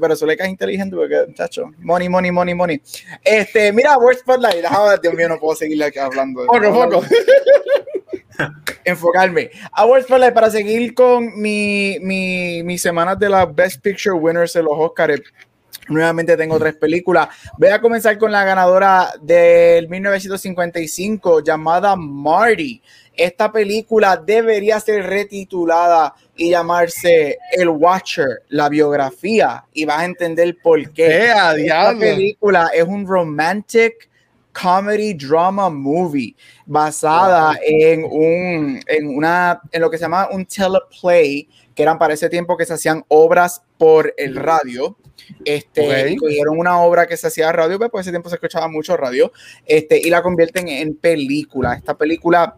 Pero 0.00 0.16
Zuleika 0.16 0.44
es 0.44 0.50
inteligente 0.50 0.96
porque, 0.96 1.26
chacho, 1.34 1.70
money, 1.78 2.08
money, 2.08 2.30
money, 2.30 2.54
money. 2.54 2.82
Este, 3.22 3.72
mira, 3.72 3.96
Word 3.96 4.18
Spotlight. 4.18 4.62
Déjame, 4.62 4.96
Dios 5.02 5.14
mío, 5.14 5.28
no 5.28 5.38
puedo 5.38 5.56
seguirle 5.56 5.86
aquí 5.86 5.98
hablando. 5.98 6.46
Poco, 6.46 6.72
poco. 6.72 7.04
enfocarme. 8.84 9.50
Awards 9.72 10.06
Spotlight 10.06 10.34
para 10.34 10.50
seguir 10.50 10.94
con 10.94 11.40
mi, 11.40 11.98
mi, 12.00 12.62
mis 12.62 12.82
semanas 12.82 13.18
de 13.18 13.28
las 13.28 13.54
Best 13.54 13.82
Picture 13.82 14.16
Winners 14.16 14.52
de 14.52 14.62
los 14.62 14.72
Oscars. 14.74 15.20
Nuevamente 15.90 16.36
tengo 16.36 16.58
tres 16.58 16.76
películas. 16.76 17.28
Voy 17.58 17.68
a 17.68 17.80
comenzar 17.80 18.16
con 18.16 18.30
la 18.30 18.44
ganadora 18.44 19.12
del 19.20 19.88
1955 19.88 21.42
llamada 21.42 21.96
Marty. 21.96 22.80
Esta 23.12 23.50
película 23.50 24.16
debería 24.16 24.78
ser 24.80 25.04
retitulada 25.04 26.14
y 26.36 26.50
llamarse 26.50 27.38
El 27.52 27.68
Watcher, 27.68 28.44
la 28.48 28.68
biografía, 28.68 29.64
y 29.74 29.84
vas 29.84 29.98
a 29.98 30.04
entender 30.04 30.56
por 30.62 30.90
qué. 30.92 31.06
¡Eh, 31.06 31.26
Esta 31.26 31.54
diablo! 31.54 32.00
película 32.00 32.70
es 32.72 32.84
un 32.84 33.06
romantic 33.06 34.08
comedy 34.52 35.14
drama 35.14 35.70
movie 35.70 36.34
basada 36.66 37.56
en 37.64 38.04
un 38.04 38.80
en 38.86 39.16
una 39.16 39.60
en 39.70 39.80
lo 39.80 39.90
que 39.90 39.96
se 39.96 40.02
llama 40.02 40.28
un 40.30 40.44
teleplay 40.44 41.48
que 41.74 41.82
eran 41.82 41.98
para 41.98 42.14
ese 42.14 42.28
tiempo 42.28 42.56
que 42.56 42.66
se 42.66 42.74
hacían 42.74 43.04
obras 43.08 43.62
por 43.78 44.12
el 44.16 44.36
radio 44.36 44.96
este 45.44 46.04
Ok. 46.04 46.10
y 46.10 46.16
cogieron 46.16 46.58
una 46.58 46.80
obra 46.80 47.06
que 47.06 47.16
se 47.16 47.26
hacía 47.26 47.46
de 47.46 47.52
radio 47.52 47.78
pues 47.78 47.90
por 47.90 48.00
ese 48.00 48.10
tiempo 48.10 48.28
se 48.28 48.36
escuchaba 48.36 48.68
mucho 48.68 48.96
radio 48.96 49.32
este 49.66 49.98
y 49.98 50.10
la 50.10 50.22
convierten 50.22 50.68
en 50.68 50.94
película 50.94 51.74
esta 51.74 51.96
película 51.96 52.56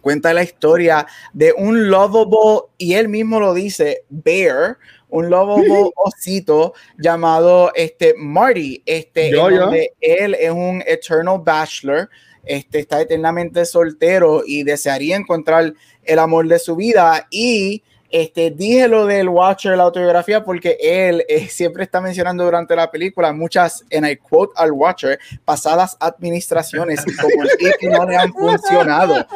cuenta 0.00 0.32
la 0.32 0.42
historia 0.42 1.06
de 1.32 1.52
un 1.56 1.88
lovable 1.90 2.68
y 2.78 2.94
él 2.94 3.08
mismo 3.08 3.40
lo 3.40 3.54
dice 3.54 4.04
bear 4.08 4.78
un 5.08 5.30
lovable 5.30 5.68
osito 5.96 6.74
llamado 6.98 7.72
este 7.74 8.14
Marty 8.16 8.82
este 8.86 9.30
Yo, 9.30 9.50
yo. 9.50 9.60
donde 9.62 9.92
él 10.00 10.34
es 10.34 10.50
un 10.50 10.82
eternal 10.86 11.40
bachelor 11.42 12.08
este 12.44 12.78
está 12.80 13.00
eternamente 13.00 13.64
soltero 13.66 14.42
y 14.46 14.62
desearía 14.62 15.16
encontrar 15.16 15.74
el 16.04 16.18
amor 16.18 16.48
de 16.48 16.58
su 16.58 16.76
vida 16.76 17.26
y 17.30 17.82
Este, 18.10 18.50
dije 18.50 18.88
lo 18.88 19.04
del 19.04 19.28
Watcher, 19.28 19.76
la 19.76 19.82
autobiografía, 19.82 20.42
porque 20.42 20.78
él 20.80 21.24
eh, 21.28 21.46
siempre 21.48 21.84
está 21.84 22.00
mencionando 22.00 22.44
durante 22.44 22.74
la 22.74 22.90
película 22.90 23.32
muchas, 23.32 23.84
en 23.90 24.06
I 24.06 24.16
quote 24.16 24.54
al 24.56 24.72
Watcher, 24.72 25.18
pasadas 25.44 25.96
administraciones 26.00 27.04
y 27.06 27.14
como 27.16 27.42
el 27.42 27.90
no 27.90 28.06
le 28.06 28.16
han 28.16 28.32
funcionado. 28.32 29.26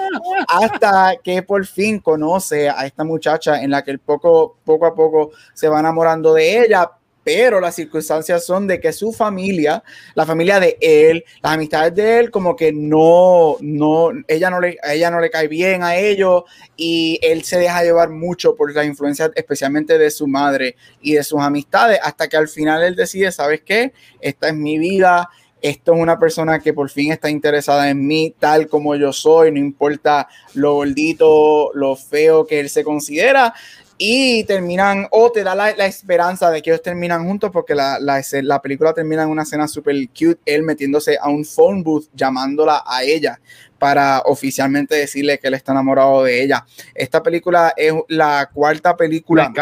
Hasta 0.49 1.17
que 1.23 1.43
por 1.43 1.67
fin 1.67 1.99
conoce 1.99 2.71
a 2.71 2.87
esta 2.87 3.05
muchacha 3.05 3.63
en 3.63 3.71
la 3.71 3.83
que 3.83 3.91
el 3.91 3.99
poco, 3.99 4.57
poco 4.65 4.87
a 4.87 4.95
poco 4.95 5.33
se 5.53 5.69
va 5.69 5.81
enamorando 5.81 6.33
de 6.33 6.65
ella, 6.65 6.91
pero 7.25 7.61
las 7.61 7.75
circunstancias 7.75 8.45
son 8.45 8.67
de 8.67 8.81
que 8.81 8.93
su 8.93 9.13
familia, 9.13 9.83
la 10.15 10.27
familia 10.27 10.59
de 10.59 10.77
él, 10.81 11.25
las 11.43 11.53
amistades 11.53 11.95
de 11.95 12.19
él, 12.19 12.31
como 12.31 12.57
que 12.57 12.73
no, 12.73 13.57
no, 13.61 14.11
ella 14.27 14.51
no 14.51 14.61
le, 14.61 14.79
ella 14.85 15.11
no 15.11 15.21
le 15.21 15.31
cae 15.31 15.49
bien 15.49 15.83
a 15.83 15.97
ellos 15.97 16.45
y 16.77 17.19
él 17.23 17.43
se 17.45 17.59
deja 17.59 17.83
llevar 17.83 18.11
mucho 18.11 18.57
por 18.57 18.75
la 18.75 18.85
influencia, 18.85 19.31
especialmente 19.35 19.99
de 19.99 20.11
su 20.11 20.27
madre 20.27 20.77
y 21.01 21.15
de 21.15 21.23
sus 21.23 21.41
amistades, 21.41 21.99
hasta 22.03 22.29
que 22.29 22.37
al 22.37 22.49
final 22.49 22.83
él 22.83 22.97
decide, 22.97 23.31
¿sabes 23.31 23.63
qué? 23.63 23.93
Esta 24.21 24.49
es 24.49 24.55
mi 24.55 24.79
vida. 24.79 25.29
Esto 25.63 25.95
es 25.95 26.01
una 26.01 26.19
persona 26.19 26.59
que 26.59 26.73
por 26.73 26.91
fin 26.91 27.13
está 27.13 27.31
interesada 27.31 27.89
en 27.89 28.05
mí 28.05 28.35
tal 28.37 28.67
como 28.67 28.97
yo 28.97 29.13
soy, 29.13 29.53
no 29.53 29.61
importa 29.61 30.29
lo 30.55 30.75
gordito, 30.75 31.71
lo 31.75 31.95
feo 31.95 32.45
que 32.45 32.59
él 32.59 32.69
se 32.69 32.83
considera 32.83 33.55
y 33.99 34.45
terminan, 34.45 35.07
o 35.11 35.31
te 35.31 35.45
da 35.45 35.55
la, 35.55 35.71
esperanza 35.71 36.51
de 36.51 36.63
que 36.63 36.71
ellos 36.71 36.83
terminan 36.83 37.27
juntos 37.27 37.51
porque 37.53 37.75
la, 37.75 37.99
la, 37.99 38.63
película 38.63 38.93
termina 38.93 39.23
en 39.23 39.29
una 39.29 39.43
escena 39.43 39.69
súper 39.69 39.97
cute, 40.09 40.41
él 40.45 40.63
metiéndose 40.63 41.19
a 41.21 41.29
un 41.29 41.45
phone 41.45 41.83
booth 41.83 42.07
llamándola 42.15 42.83
a 42.87 43.03
ella 43.03 43.41
para 43.79 44.21
oficialmente 44.27 44.95
decirle 44.95 45.39
que 45.39 45.49
él 45.49 45.55
está 45.55 45.73
enamorado 45.73 46.25
de 46.25 46.43
ella. 46.43 46.65
Esta 46.95 47.23
película 47.23 47.75
es 47.77 47.93
la 48.09 48.49
cuarta 48.53 48.97
película 48.97 49.53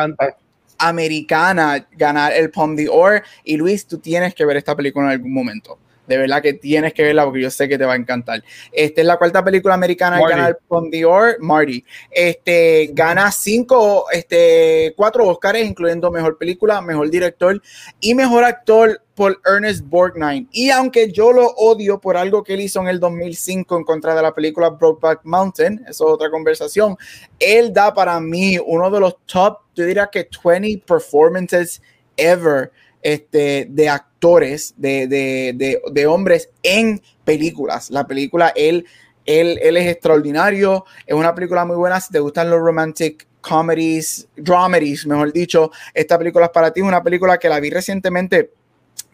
americana 0.79 1.87
ganar 1.93 2.33
el 2.33 2.51
Palm 2.51 2.77
d'Or 2.77 3.23
y 3.45 3.57
Luis, 3.57 3.87
tú 3.87 3.99
tienes 3.99 4.35
que 4.35 4.45
ver 4.45 4.57
esta 4.57 4.75
película 4.75 5.07
en 5.07 5.13
algún 5.13 5.33
momento 5.33 5.79
de 6.11 6.19
verdad 6.19 6.43
que 6.43 6.55
tienes 6.55 6.93
que 6.93 7.05
verla 7.05 7.25
porque 7.25 7.41
yo 7.41 7.51
sé 7.51 7.69
que 7.69 7.79
te 7.79 7.85
va 7.85 7.93
a 7.93 7.97
encantar. 7.97 8.43
Esta 8.73 9.01
es 9.01 9.07
la 9.07 9.17
cuarta 9.17 9.45
película 9.45 9.75
americana 9.75 10.19
que 10.19 10.29
gana 10.29 10.49
el 10.49 10.57
Palme 10.57 11.01
d'Or, 11.01 11.37
Marty. 11.39 11.85
Este, 12.11 12.91
gana 12.93 13.31
cinco, 13.31 14.07
este, 14.11 14.93
cuatro 14.97 15.29
Oscars, 15.29 15.61
incluyendo 15.61 16.11
Mejor 16.11 16.37
Película, 16.37 16.81
Mejor 16.81 17.09
Director 17.11 17.63
y 18.01 18.17
Mejor 18.17 18.43
Actor 18.43 19.01
por 19.15 19.41
Ernest 19.47 19.85
Borgnine. 19.87 20.49
Y 20.51 20.71
aunque 20.71 21.13
yo 21.13 21.33
lo 21.33 21.47
odio 21.47 22.01
por 22.01 22.17
algo 22.17 22.43
que 22.43 22.55
él 22.55 22.63
hizo 22.63 22.81
en 22.81 22.89
el 22.89 22.99
2005 22.99 23.77
en 23.77 23.85
contra 23.85 24.13
de 24.17 24.23
la 24.23 24.35
película 24.35 24.71
Brokeback 24.71 25.21
Mountain, 25.23 25.85
eso 25.87 26.09
es 26.09 26.15
otra 26.15 26.29
conversación, 26.29 26.97
él 27.39 27.73
da 27.73 27.95
para 27.95 28.19
mí 28.19 28.59
uno 28.59 28.91
de 28.91 28.99
los 28.99 29.17
top, 29.27 29.59
yo 29.77 29.85
diría 29.85 30.09
que 30.11 30.29
20 30.45 30.83
performances 30.85 31.81
ever 32.17 32.73
este, 33.03 33.67
de 33.71 33.89
actores, 33.89 34.75
de, 34.77 35.07
de, 35.07 35.81
de, 35.91 36.07
hombres 36.07 36.51
en 36.63 37.03
películas. 37.25 37.91
La 37.91 38.07
película, 38.07 38.53
él, 38.55 38.87
él, 39.25 39.59
él 39.63 39.77
es 39.77 39.89
extraordinario, 39.89 40.85
es 41.07 41.15
una 41.15 41.35
película 41.35 41.65
muy 41.65 41.77
buena. 41.77 42.01
Si 42.01 42.13
te 42.13 42.21
gustan 42.21 42.51
los 42.51 42.61
romantic 42.61 43.27
comedies, 43.41 44.29
dramedies, 44.37 45.07
mejor 45.07 45.33
dicho, 45.33 45.71
esta 45.95 46.19
película 46.19 46.47
es 46.47 46.53
para 46.53 46.73
ti. 46.73 46.81
Es 46.81 46.87
una 46.87 47.03
película 47.03 47.39
que 47.39 47.49
la 47.49 47.61
vi 47.61 47.71
recientemente 47.71 48.53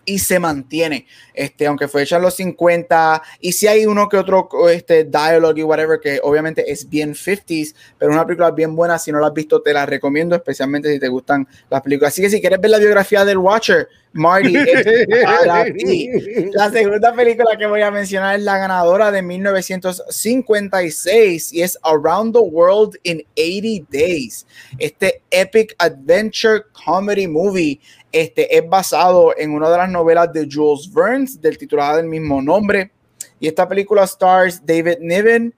y 0.07 0.21
se 0.21 0.38
mantiene, 0.38 1.07
este, 1.35 1.66
aunque 1.66 1.88
fue 1.88 2.03
hecha 2.03 2.16
en 2.16 2.23
los 2.23 2.35
50, 2.37 3.23
y 3.40 3.53
si 3.53 3.66
hay 3.66 3.85
uno 3.85 4.09
que 4.09 4.16
otro 4.16 4.49
este, 4.71 5.05
dialogue 5.05 5.61
y 5.61 5.64
whatever, 5.64 6.01
que 6.01 6.21
obviamente 6.23 6.71
es 6.71 6.88
bien 6.88 7.14
50s, 7.14 7.75
pero 7.99 8.12
una 8.12 8.25
película 8.25 8.53
bien 8.53 8.75
buena, 8.75 8.99
si 8.99 9.12
no 9.12 9.19
la 9.19 9.27
has 9.27 9.35
visto 9.35 9.61
te 9.61 9.75
la 9.75 9.85
recomiendo, 9.85 10.35
especialmente 10.37 10.90
si 10.92 10.99
te 10.99 11.09
gustan 11.09 11.47
las 11.69 11.83
películas. 11.83 12.14
Así 12.14 12.23
que 12.23 12.31
si 12.31 12.40
quieres 12.40 12.61
ver 12.61 12.71
la 12.71 12.79
biografía 12.79 13.25
del 13.25 13.38
Watcher, 13.38 13.88
Marty, 14.16 14.52
La 16.52 16.70
segunda 16.70 17.14
película 17.14 17.57
que 17.57 17.64
voy 17.66 17.81
a 17.83 17.90
mencionar 17.90 18.37
es 18.37 18.42
la 18.42 18.59
ganadora 18.59 19.11
de 19.12 19.22
1956 19.22 21.52
y 21.52 21.62
es 21.62 21.79
Around 21.83 22.35
the 22.35 22.40
World 22.40 22.96
in 23.02 23.22
80 23.37 23.87
Days. 23.90 24.46
Este 24.79 25.22
epic 25.31 25.74
adventure 25.79 26.62
comedy 26.72 27.29
movie 27.29 27.79
este, 28.11 28.57
es 28.57 28.66
basado 28.68 29.35
en 29.37 29.52
una 29.52 29.68
de 29.70 29.79
las 29.79 29.90
novelas 29.90 30.33
de 30.33 30.48
Jules 30.50 30.90
Verne, 30.92 31.29
del 31.40 31.59
titulado 31.59 31.98
del 31.98 32.07
mismo 32.07 32.40
nombre. 32.40 32.90
Y 33.38 33.48
esta 33.48 33.68
película 33.68 34.05
stars 34.05 34.64
David 34.64 34.96
Niven, 35.00 35.52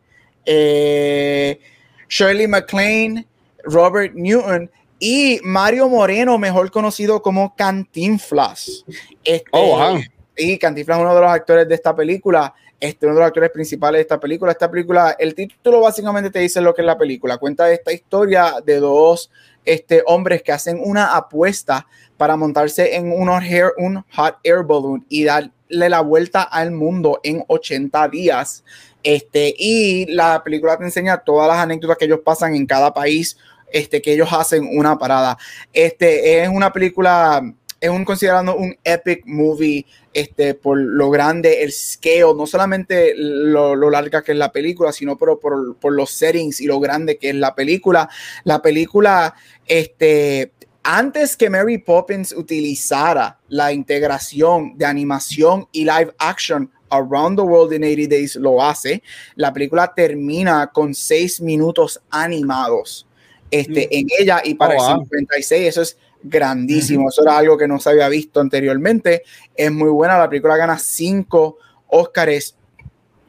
eh, 0.44 1.60
Shirley 2.08 2.48
MacLaine, 2.48 3.24
Robert 3.64 4.14
Newton 4.14 4.68
y 4.98 5.40
Mario 5.42 5.88
Moreno, 5.88 6.38
mejor 6.38 6.70
conocido 6.70 7.22
como 7.22 7.54
Cantinflas. 7.54 8.84
Este, 9.24 9.48
oh, 9.52 9.96
Y 10.36 10.58
Cantinflas 10.58 10.98
es 10.98 11.02
uno 11.02 11.14
de 11.14 11.20
los 11.20 11.30
actores 11.30 11.68
de 11.68 11.74
esta 11.74 11.94
película. 11.94 12.54
Este, 12.80 13.06
uno 13.06 13.16
de 13.16 13.20
los 13.20 13.28
actores 13.28 13.50
principales 13.50 13.98
de 13.98 14.02
esta 14.02 14.20
película. 14.20 14.52
Esta 14.52 14.70
película, 14.70 15.16
el 15.18 15.34
título 15.34 15.80
básicamente 15.80 16.30
te 16.30 16.38
dice 16.38 16.60
lo 16.60 16.74
que 16.74 16.82
es 16.82 16.86
la 16.86 16.98
película. 16.98 17.38
Cuenta 17.38 17.70
esta 17.70 17.92
historia 17.92 18.54
de 18.64 18.78
dos 18.78 19.30
este, 19.64 20.02
hombres 20.06 20.42
que 20.42 20.52
hacen 20.52 20.80
una 20.82 21.16
apuesta 21.16 21.86
para 22.16 22.36
montarse 22.36 22.96
en 22.96 23.12
un, 23.12 23.28
un 23.28 24.04
hot 24.14 24.36
air 24.42 24.62
balloon 24.64 25.04
y 25.08 25.24
darle 25.24 25.52
la 25.68 26.00
vuelta 26.00 26.42
al 26.42 26.70
mundo 26.70 27.20
en 27.22 27.44
80 27.46 28.08
días. 28.08 28.64
Este, 29.02 29.54
y 29.56 30.06
la 30.06 30.42
película 30.42 30.76
te 30.76 30.84
enseña 30.84 31.18
todas 31.18 31.48
las 31.48 31.58
anécdotas 31.58 31.98
que 31.98 32.06
ellos 32.06 32.20
pasan 32.24 32.54
en 32.54 32.66
cada 32.66 32.92
país, 32.92 33.38
este, 33.72 34.02
que 34.02 34.12
ellos 34.12 34.28
hacen 34.32 34.68
una 34.70 34.98
parada. 34.98 35.38
Este, 35.72 36.42
es 36.42 36.48
una 36.48 36.72
película, 36.72 37.42
es 37.80 37.90
un 37.90 38.04
considerando 38.04 38.56
un 38.56 38.76
epic 38.84 39.22
movie, 39.26 39.86
este, 40.12 40.54
por 40.54 40.78
lo 40.78 41.10
grande, 41.10 41.62
el 41.62 41.72
scale, 41.72 42.34
no 42.36 42.46
solamente 42.46 43.14
lo, 43.16 43.76
larga 43.90 44.22
que 44.22 44.32
es 44.32 44.38
la 44.38 44.52
película, 44.52 44.92
sino 44.92 45.16
por, 45.16 45.38
por, 45.38 45.76
por, 45.76 45.92
los 45.92 46.10
settings 46.10 46.60
y 46.60 46.66
lo 46.66 46.80
grande 46.80 47.18
que 47.18 47.30
es 47.30 47.36
la 47.36 47.54
película. 47.54 48.08
La 48.44 48.60
película, 48.60 49.34
este, 49.66 50.52
antes 50.82 51.36
que 51.36 51.50
Mary 51.50 51.78
Poppins 51.78 52.32
utilizara 52.32 53.38
la 53.48 53.72
integración 53.72 54.76
de 54.76 54.86
animación 54.86 55.68
y 55.72 55.84
live 55.84 56.14
action 56.18 56.70
Around 56.90 57.36
the 57.38 57.42
World 57.42 57.74
in 57.74 57.84
80 57.84 58.08
Days 58.08 58.36
lo 58.36 58.62
hace. 58.62 59.02
La 59.34 59.52
película 59.52 59.92
termina 59.94 60.68
con 60.68 60.94
seis 60.94 61.40
minutos 61.40 62.00
animados 62.10 63.07
este, 63.50 63.88
en 63.98 64.06
ella 64.18 64.40
y 64.44 64.54
para 64.54 64.74
oh, 64.76 64.94
el 64.94 65.00
56 65.04 65.68
eso 65.68 65.82
es 65.82 65.98
grandísimo. 66.22 67.08
Eso 67.08 67.22
era 67.22 67.38
algo 67.38 67.56
que 67.56 67.68
no 67.68 67.78
se 67.78 67.90
había 67.90 68.08
visto 68.08 68.40
anteriormente. 68.40 69.22
Es 69.54 69.70
muy 69.70 69.90
buena. 69.90 70.18
La 70.18 70.28
película 70.28 70.56
gana 70.56 70.78
cinco 70.78 71.58
Oscars, 71.86 72.56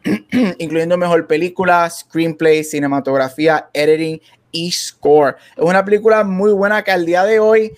incluyendo 0.57 0.97
mejor 0.97 1.27
película, 1.27 1.89
screenplay, 1.89 2.63
cinematografía, 2.63 3.69
editing 3.73 4.21
y 4.51 4.71
Score. 4.71 5.37
Es 5.55 5.63
una 5.63 5.85
película 5.85 6.23
muy 6.23 6.51
buena 6.51 6.83
que 6.83 6.91
al 6.91 7.05
día 7.05 7.23
de 7.23 7.39
hoy 7.39 7.71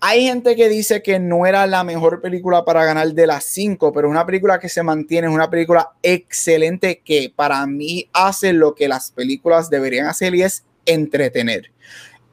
hay 0.00 0.24
gente 0.24 0.54
que 0.54 0.68
dice 0.68 1.02
que 1.02 1.18
no 1.18 1.46
era 1.46 1.66
la 1.66 1.82
mejor 1.82 2.20
película 2.20 2.64
para 2.64 2.84
ganar 2.84 3.12
de 3.12 3.26
las 3.26 3.44
cinco, 3.44 3.92
pero 3.92 4.08
es 4.08 4.10
una 4.10 4.26
película 4.26 4.58
que 4.58 4.68
se 4.68 4.82
mantiene, 4.82 5.28
es 5.28 5.32
una 5.32 5.48
película 5.48 5.92
excelente 6.02 7.00
que 7.02 7.32
para 7.34 7.66
mí 7.66 8.08
hace 8.12 8.52
lo 8.52 8.74
que 8.74 8.86
las 8.86 9.10
películas 9.12 9.70
deberían 9.70 10.06
hacer 10.06 10.34
y 10.34 10.42
es 10.42 10.64
entretener. 10.86 11.70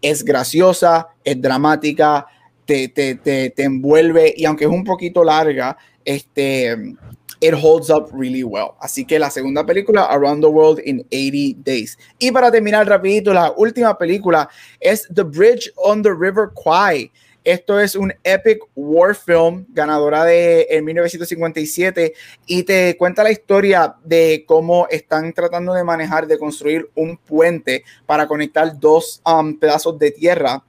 Es 0.01 0.23
graciosa, 0.23 1.09
es 1.23 1.41
dramática, 1.41 2.25
te, 2.65 2.87
te, 2.87 3.15
te, 3.15 3.49
te 3.49 3.63
envuelve 3.63 4.33
y 4.35 4.45
aunque 4.45 4.65
es 4.65 4.71
un 4.71 4.83
poquito 4.83 5.23
larga, 5.23 5.77
este, 6.05 6.95
it 7.41 7.53
holds 7.53 7.89
up 7.89 8.09
really 8.13 8.43
well. 8.43 8.75
Así 8.79 9.03
que 9.05 9.19
la 9.19 9.29
segunda 9.29 9.65
película, 9.65 10.05
Around 10.05 10.43
the 10.43 10.47
World 10.47 10.79
in 10.85 11.05
80 11.11 11.61
Days. 11.63 11.97
Y 12.19 12.31
para 12.31 12.51
terminar 12.51 12.87
rapidito, 12.87 13.33
la 13.33 13.51
última 13.57 13.97
película 13.97 14.47
es 14.79 15.07
The 15.13 15.23
Bridge 15.23 15.71
on 15.75 16.03
the 16.03 16.11
River 16.11 16.49
Kwai. 16.53 17.11
Esto 17.43 17.79
es 17.79 17.95
un 17.95 18.13
epic 18.23 18.59
war 18.75 19.15
film, 19.15 19.65
ganadora 19.69 20.23
de 20.25 20.67
en 20.69 20.85
1957, 20.85 22.13
y 22.45 22.63
te 22.63 22.95
cuenta 22.97 23.23
la 23.23 23.31
historia 23.31 23.95
de 24.03 24.43
cómo 24.47 24.87
están 24.89 25.33
tratando 25.33 25.73
de 25.73 25.83
manejar, 25.83 26.27
de 26.27 26.37
construir 26.37 26.89
un 26.93 27.17
puente 27.17 27.83
para 28.05 28.27
conectar 28.27 28.79
dos 28.79 29.21
um, 29.25 29.57
pedazos 29.57 29.97
de 29.97 30.11
tierra 30.11 30.63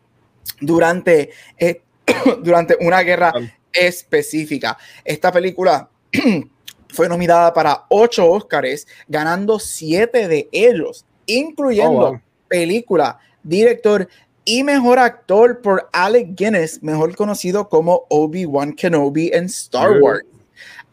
durante, 0.61 1.30
eh, 1.58 1.82
durante 2.42 2.78
una 2.80 3.02
guerra 3.02 3.35
específica. 3.72 4.78
Esta 5.04 5.30
película 5.30 5.90
fue 6.88 7.08
nominada 7.08 7.52
para 7.52 7.85
ocho 7.90 8.30
Oscars, 8.30 8.87
ganando 9.08 9.58
siete 9.58 10.26
de 10.26 10.48
ellos, 10.52 11.04
incluyendo 11.26 12.08
oh, 12.08 12.20
película, 12.48 13.18
director 13.42 14.08
y 14.44 14.64
mejor 14.64 14.98
actor 14.98 15.61
por 15.61 15.88
Alec 15.92 16.35
Guinness, 16.35 16.83
mejor 16.83 17.14
conocido 17.16 17.68
como 17.68 18.07
Obi-Wan 18.09 18.72
Kenobi 18.72 19.31
en 19.33 19.44
Star 19.44 20.00
Wars. 20.00 20.24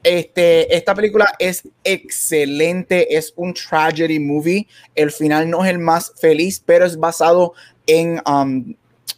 Este, 0.04 0.74
esta 0.76 0.96
película 0.96 1.34
es 1.40 1.64
excelente, 1.84 3.18
es 3.18 3.34
un 3.36 3.54
tragedy 3.54 4.20
movie. 4.20 4.68
El 4.96 5.12
final 5.12 5.50
no 5.50 5.64
es 5.64 5.72
el 5.72 5.80
más 5.80 6.14
feliz, 6.20 6.62
pero 6.66 6.86
es 6.86 6.98
basado 6.98 7.54
en 7.86 8.22
um, 8.26 8.76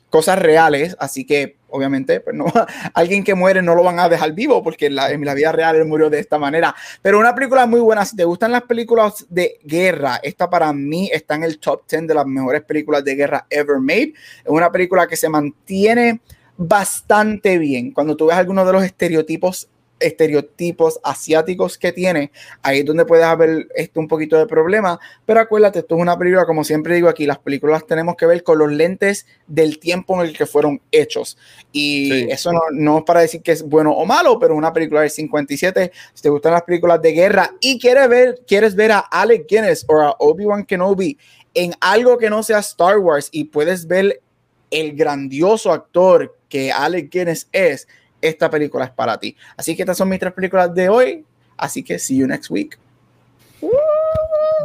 cosas 0.09 0.39
reales, 0.39 0.95
así 0.99 1.25
que 1.25 1.57
obviamente, 1.71 2.19
pues 2.19 2.35
no, 2.35 2.45
alguien 2.93 3.23
que 3.23 3.35
muere 3.35 3.61
no 3.61 3.75
lo 3.75 3.83
van 3.83 3.99
a 3.99 4.09
dejar 4.09 4.33
vivo 4.33 4.63
porque 4.63 4.87
en 4.87 4.95
la, 4.95 5.33
vida 5.33 5.51
real 5.51 5.75
él 5.75 5.85
murió 5.85 6.09
de 6.09 6.19
esta 6.19 6.37
manera. 6.37 6.75
Pero 7.01 7.19
una 7.19 7.33
película 7.33 7.65
muy 7.65 7.79
buena, 7.79 8.05
si 8.05 8.15
te 8.15 8.23
gustan 8.23 8.51
las 8.51 8.63
películas 8.63 9.25
de 9.29 9.59
guerra, 9.63 10.19
esta 10.21 10.49
para 10.49 10.71
mí 10.73 11.09
está 11.11 11.35
en 11.35 11.43
el 11.43 11.59
top 11.59 11.83
10 11.89 12.07
de 12.07 12.13
las 12.13 12.25
mejores 12.25 12.63
películas 12.63 13.03
de 13.03 13.15
guerra 13.15 13.45
ever 13.49 13.79
made. 13.79 14.13
Es 14.43 14.49
una 14.49 14.71
película 14.71 15.07
que 15.07 15.15
se 15.15 15.29
mantiene 15.29 16.21
bastante 16.57 17.57
bien. 17.57 17.91
Cuando 17.91 18.15
tú 18.15 18.27
ves 18.27 18.37
algunos 18.37 18.65
de 18.65 18.73
los 18.73 18.83
estereotipos 18.83 19.67
estereotipos 20.01 20.99
asiáticos 21.03 21.77
que 21.77 21.91
tiene, 21.91 22.31
ahí 22.61 22.79
es 22.79 22.85
donde 22.85 23.05
puedes 23.05 23.25
haber 23.25 23.67
esto 23.75 23.99
un 23.99 24.07
poquito 24.07 24.37
de 24.37 24.45
problema, 24.45 24.99
pero 25.25 25.39
acuérdate, 25.39 25.79
esto 25.79 25.95
es 25.95 26.01
una 26.01 26.17
película, 26.17 26.45
como 26.45 26.63
siempre 26.63 26.95
digo 26.95 27.09
aquí, 27.09 27.25
las 27.25 27.39
películas 27.39 27.85
tenemos 27.85 28.15
que 28.15 28.25
ver 28.25 28.43
con 28.43 28.59
los 28.59 28.71
lentes 28.71 29.25
del 29.47 29.79
tiempo 29.79 30.15
en 30.15 30.29
el 30.29 30.37
que 30.37 30.45
fueron 30.45 30.81
hechos, 30.91 31.37
y 31.71 32.11
sí. 32.11 32.27
eso 32.29 32.51
no, 32.51 32.61
no, 32.71 32.97
es 32.99 33.03
para 33.03 33.21
decir 33.21 33.41
que 33.41 33.51
es 33.51 33.63
bueno 33.63 33.91
o 33.91 34.05
malo, 34.05 34.39
pero 34.39 34.55
una 34.55 34.73
película 34.73 35.01
del 35.01 35.09
57, 35.09 35.91
si 36.13 36.21
te 36.21 36.29
gustan 36.29 36.53
las 36.53 36.63
películas 36.63 37.01
de 37.01 37.11
guerra 37.11 37.51
y 37.59 37.79
quieres 37.79 38.09
ver, 38.09 38.41
quieres 38.47 38.75
ver 38.75 38.91
a 38.91 38.99
Alec 38.99 39.45
Guinness 39.47 39.85
o 39.87 39.99
a 40.01 40.15
Obi-Wan 40.19 40.65
Kenobi 40.65 41.17
en 41.53 41.73
algo 41.79 42.17
que 42.17 42.29
no 42.29 42.43
sea 42.43 42.59
Star 42.59 42.97
Wars 42.97 43.29
y 43.31 43.45
puedes 43.45 43.87
ver 43.87 44.21
el 44.69 44.95
grandioso 44.95 45.71
actor 45.71 46.37
que 46.49 46.71
Alec 46.71 47.11
Guinness 47.11 47.47
es, 47.51 47.87
esta 48.21 48.49
película 48.49 48.85
es 48.85 48.91
para 48.91 49.19
ti. 49.19 49.35
Así 49.57 49.75
que 49.75 49.83
estas 49.83 49.97
son 49.97 50.09
mis 50.09 50.19
tres 50.19 50.33
películas 50.33 50.73
de 50.73 50.89
hoy. 50.89 51.25
Así 51.57 51.83
que 51.83 51.99
see 51.99 52.17
you 52.17 52.27
next 52.27 52.49
week. 52.49 52.77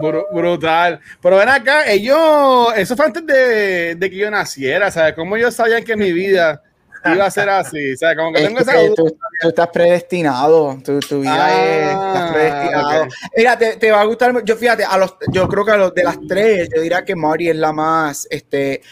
Br 0.00 0.26
brutal. 0.32 1.00
Pero 1.22 1.36
ven 1.36 1.48
acá, 1.48 1.90
ellos, 1.90 2.68
eso 2.76 2.96
fue 2.96 3.06
antes 3.06 3.26
de, 3.26 3.94
de 3.94 4.10
que 4.10 4.16
yo 4.16 4.30
naciera, 4.30 4.90
¿sabes? 4.90 5.14
¿Cómo 5.14 5.36
ellos 5.36 5.54
sabían 5.54 5.84
que 5.84 5.96
mi 5.96 6.12
vida 6.12 6.62
iba 7.04 7.26
a 7.26 7.30
ser 7.30 7.48
así? 7.48 7.96
¿Sabes? 7.96 8.16
Como 8.16 8.32
que 8.32 8.42
tengo 8.42 8.58
esa 8.58 8.72
tú, 8.94 9.16
tú, 9.40 9.48
estás 9.48 9.68
predestinado, 9.68 10.78
tu, 10.84 10.98
tu 11.00 11.20
vida 11.20 11.34
Ah, 11.38 11.62
es, 11.62 11.90
estás 11.90 12.32
predestinado. 12.32 13.02
ok. 13.04 13.12
Mira, 13.36 13.58
te, 13.58 13.76
te, 13.76 13.90
va 13.90 14.00
a 14.00 14.04
gustar, 14.04 14.44
yo 14.44 14.56
fíjate, 14.56 14.84
a 14.84 14.98
los, 14.98 15.16
yo 15.32 15.48
creo 15.48 15.64
que 15.64 15.70
a 15.72 15.76
los 15.76 15.94
de 15.94 16.04
las 16.04 16.18
tres, 16.26 16.68
yo 16.74 16.82
diría 16.82 17.04
que 17.04 17.14
Marty 17.14 17.50
es 17.50 17.56
la 17.56 17.72
más, 17.72 18.26
este, 18.30 18.82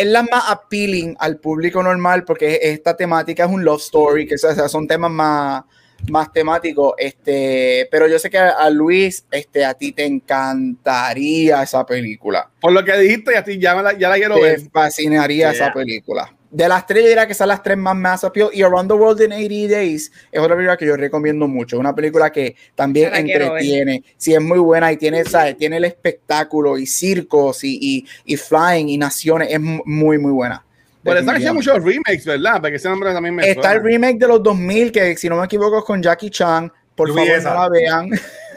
es 0.00 0.06
la 0.06 0.22
más 0.22 0.44
appealing 0.48 1.16
al 1.18 1.38
público 1.38 1.82
normal 1.82 2.24
porque 2.24 2.58
esta 2.62 2.96
temática 2.96 3.44
es 3.44 3.50
un 3.50 3.64
love 3.64 3.80
story, 3.80 4.26
que 4.26 4.34
o 4.34 4.38
sea, 4.38 4.68
son 4.68 4.86
temas 4.88 5.10
más, 5.10 5.64
más 6.08 6.32
temáticos, 6.32 6.94
este, 6.98 7.86
pero 7.90 8.06
yo 8.08 8.18
sé 8.18 8.30
que 8.30 8.38
a, 8.38 8.50
a 8.50 8.70
Luis, 8.70 9.24
este, 9.30 9.64
a 9.64 9.74
ti 9.74 9.92
te 9.92 10.04
encantaría 10.06 11.62
esa 11.62 11.84
película. 11.84 12.48
Por 12.60 12.72
lo 12.72 12.84
que 12.84 12.96
dijiste, 12.98 13.32
ya, 13.32 13.44
ya, 13.46 13.74
me 13.76 13.82
la, 13.82 13.98
ya 13.98 14.08
la 14.08 14.16
quiero 14.16 14.36
Te 14.36 14.40
ver. 14.42 14.60
fascinaría 14.72 15.40
Yeah. 15.40 15.52
esa 15.52 15.72
película. 15.72 16.34
De 16.50 16.66
las 16.68 16.84
tres, 16.84 17.02
yo 17.04 17.08
diría 17.08 17.26
que 17.28 17.34
son 17.34 17.46
las 17.46 17.62
tres 17.62 17.76
más 17.78 17.94
más 17.94 18.24
appeal. 18.24 18.48
Y 18.52 18.62
Around 18.62 18.88
the 18.90 18.94
World 18.94 19.20
in 19.22 19.32
80 19.32 19.72
Days 19.72 20.10
es 20.32 20.40
otra 20.40 20.56
película 20.56 20.76
que 20.76 20.84
yo 20.86 20.96
recomiendo 20.96 21.46
mucho. 21.46 21.78
Una 21.78 21.94
película 21.94 22.30
que 22.32 22.56
también 22.74 23.14
entretiene. 23.14 24.02
Sí, 24.16 24.34
es 24.34 24.40
muy 24.40 24.58
buena 24.58 24.90
y 24.92 24.96
tiene, 24.96 25.24
¿sabes? 25.24 25.56
tiene 25.56 25.76
el 25.76 25.84
espectáculo 25.84 26.76
y 26.76 26.86
circos 26.86 27.62
y, 27.62 27.78
y, 27.80 28.06
y 28.24 28.36
flying 28.36 28.88
y 28.88 28.98
naciones. 28.98 29.48
Es 29.52 29.60
mu- 29.60 29.82
muy, 29.84 30.18
muy 30.18 30.32
buena. 30.32 30.64
Por 31.04 31.16
eso 31.16 31.24
que 31.24 31.30
hay 31.30 31.38
Definitivamente. 31.38 31.52
muchos 31.72 31.84
remakes, 31.94 32.24
¿verdad? 32.26 32.60
Porque 32.60 32.76
ese 32.76 32.88
nombre 32.88 33.12
también 33.12 33.34
me 33.34 33.42
Está 33.48 33.72
el 33.72 33.80
suena. 33.80 33.82
remake 33.88 34.18
de 34.18 34.26
los 34.28 34.42
2000, 34.42 34.92
que 34.92 35.16
si 35.16 35.28
no 35.28 35.36
me 35.36 35.44
equivoco 35.46 35.78
es 35.78 35.84
con 35.84 36.02
Jackie 36.02 36.30
Chan. 36.30 36.70
Por 36.96 37.08
vi 37.10 37.14
favor, 37.14 37.30
esa. 37.30 37.54
no 37.54 37.60
la 37.62 37.68
vean. 37.70 38.10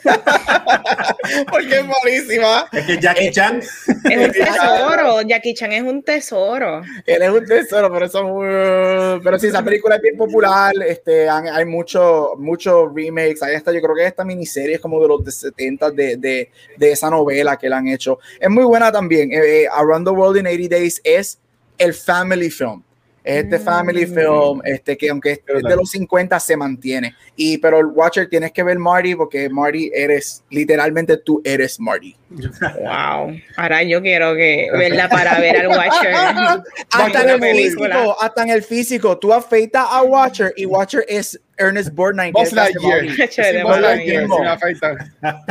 Porque 1.49 1.79
es 1.79 1.85
buenísima. 1.87 2.67
Es 2.71 2.85
que 2.85 2.99
Jackie 2.99 3.31
Chan. 3.31 3.59
Es 3.59 4.17
un 4.27 4.31
tesoro. 4.31 5.21
Jackie 5.21 5.53
Chan 5.53 5.71
es 5.71 5.83
un 5.83 6.03
tesoro. 6.03 6.81
Él 7.05 7.21
es 7.21 7.29
un 7.29 7.45
tesoro, 7.45 7.91
pero 7.91 8.05
eso 8.05 8.23
muy- 8.23 9.21
Pero 9.23 9.39
sí, 9.39 9.47
esa 9.47 9.63
película 9.63 9.95
es 9.95 10.01
bien 10.01 10.17
popular. 10.17 10.73
Este, 10.87 11.29
hay 11.29 11.65
muchos 11.65 12.37
mucho 12.37 12.89
remakes. 12.93 13.41
Hay 13.43 13.55
esta, 13.55 13.71
yo 13.71 13.81
creo 13.81 13.95
que 13.95 14.05
esta 14.05 14.23
miniserie 14.23 14.75
es 14.75 14.81
como 14.81 15.01
de 15.01 15.07
los 15.07 15.23
de 15.23 15.31
70 15.31 15.91
de, 15.91 16.17
de, 16.17 16.51
de 16.77 16.91
esa 16.91 17.09
novela 17.09 17.57
que 17.57 17.69
la 17.69 17.77
han 17.77 17.87
hecho. 17.87 18.19
Es 18.39 18.49
muy 18.49 18.63
buena 18.63 18.91
también. 18.91 19.31
Eh, 19.31 19.63
eh, 19.63 19.67
Around 19.71 20.07
the 20.07 20.11
World 20.13 20.37
in 20.39 20.47
80 20.47 20.75
Days 20.75 21.01
es 21.03 21.39
el 21.77 21.93
family 21.93 22.49
film. 22.49 22.83
Es 23.23 23.43
este 23.43 23.57
family 23.59 24.05
film, 24.05 24.61
este 24.65 24.97
que 24.97 25.09
aunque 25.09 25.31
es 25.31 25.39
de 25.45 25.75
los 25.75 25.89
50 25.91 26.39
se 26.39 26.57
mantiene. 26.57 27.15
Y 27.35 27.57
pero 27.57 27.79
el 27.79 27.85
Watcher 27.87 28.27
tienes 28.27 28.51
que 28.51 28.63
ver 28.63 28.77
Marty 28.77 29.15
porque 29.15 29.49
Marty 29.49 29.91
eres 29.93 30.43
literalmente 30.49 31.17
tú 31.17 31.41
eres 31.43 31.79
Marty. 31.79 32.15
Wow. 32.79 33.37
Ahora 33.55 33.83
yo 33.83 34.01
quiero 34.01 34.35
que 34.35 34.67
verla 34.73 35.07
para 35.07 35.39
ver 35.39 35.57
al 35.57 35.67
Watcher. 35.67 36.13
hasta 36.91 37.21
en 37.21 37.29
el 37.29 37.39
película. 37.39 37.95
físico, 37.95 38.17
hasta 38.21 38.43
en 38.43 38.49
el 38.49 38.63
físico, 38.63 39.17
tú 39.17 39.31
afeitas 39.31 39.85
a 39.89 40.01
Watcher 40.03 40.53
y 40.57 40.65
Watcher 40.65 41.05
es 41.07 41.39
Ernest 41.57 41.93
Borgnine. 41.93 42.31
Buzz 42.31 42.51
Lightyear. 42.51 43.05
Buzz 43.05 43.79
Lightyear. 43.79 44.27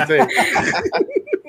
Sí. 0.06 0.14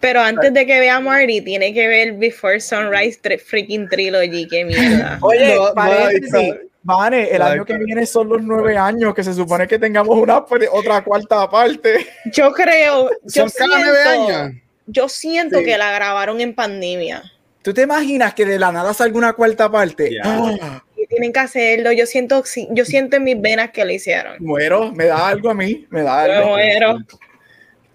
Pero 0.00 0.20
antes 0.20 0.52
de 0.54 0.64
que 0.66 0.80
vea 0.80 0.98
Marty, 1.00 1.42
tiene 1.42 1.74
que 1.74 1.86
ver 1.86 2.12
Before 2.14 2.58
Sunrise 2.60 3.20
tri- 3.22 3.38
freaking 3.38 3.88
trilogy. 3.88 4.48
Qué 4.48 4.64
mierda. 4.64 5.18
Oye, 5.22 5.54
No, 5.54 5.68
no, 5.68 5.74
paréntesis, 5.74 6.32
no. 6.32 6.40
Vane, 6.82 7.28
el 7.30 7.42
año 7.42 7.64
que 7.66 7.74
viene 7.76 8.06
son 8.06 8.30
los 8.30 8.42
nueve 8.42 8.78
años, 8.78 9.14
que 9.14 9.22
se 9.22 9.34
supone 9.34 9.68
que 9.68 9.78
tengamos 9.78 10.16
una 10.16 10.38
otra 10.72 11.04
cuarta 11.04 11.48
parte. 11.50 12.06
Yo 12.32 12.50
creo. 12.52 13.10
Yo 13.24 13.46
Son 13.48 13.52
cada 13.58 13.78
nueve 13.80 13.98
siento, 14.02 14.32
años. 14.34 14.52
yo 14.86 15.08
siento 15.10 15.58
Sí. 15.58 15.64
que 15.66 15.76
la 15.76 15.92
grabaron 15.92 16.40
en 16.40 16.54
pandemia. 16.54 17.22
¿Tú 17.60 17.74
te 17.74 17.82
imaginas 17.82 18.32
que 18.32 18.46
de 18.46 18.58
la 18.58 18.72
nada 18.72 18.94
salga 18.94 19.18
una 19.18 19.34
cuarta 19.34 19.70
parte? 19.70 20.16
Ah, 20.24 20.82
Y 20.96 21.06
tienen 21.06 21.30
que 21.34 21.40
hacerlo. 21.40 21.92
Yo 21.92 22.06
siento, 22.06 22.42
sí, 22.46 22.66
yo 22.70 22.86
siento 22.86 23.16
en 23.18 23.24
mis 23.24 23.38
venas 23.38 23.70
que 23.72 23.84
lo 23.84 23.92
hicieron. 23.92 24.36
muero, 24.38 24.90
me 24.92 25.04
da 25.04 25.28
algo 25.28 25.50
a 25.50 25.54
mí, 25.54 25.86
me 25.90 26.00
da 26.02 26.24
Me 26.26 26.32
algo. 26.32 26.48
muero. 26.48 26.98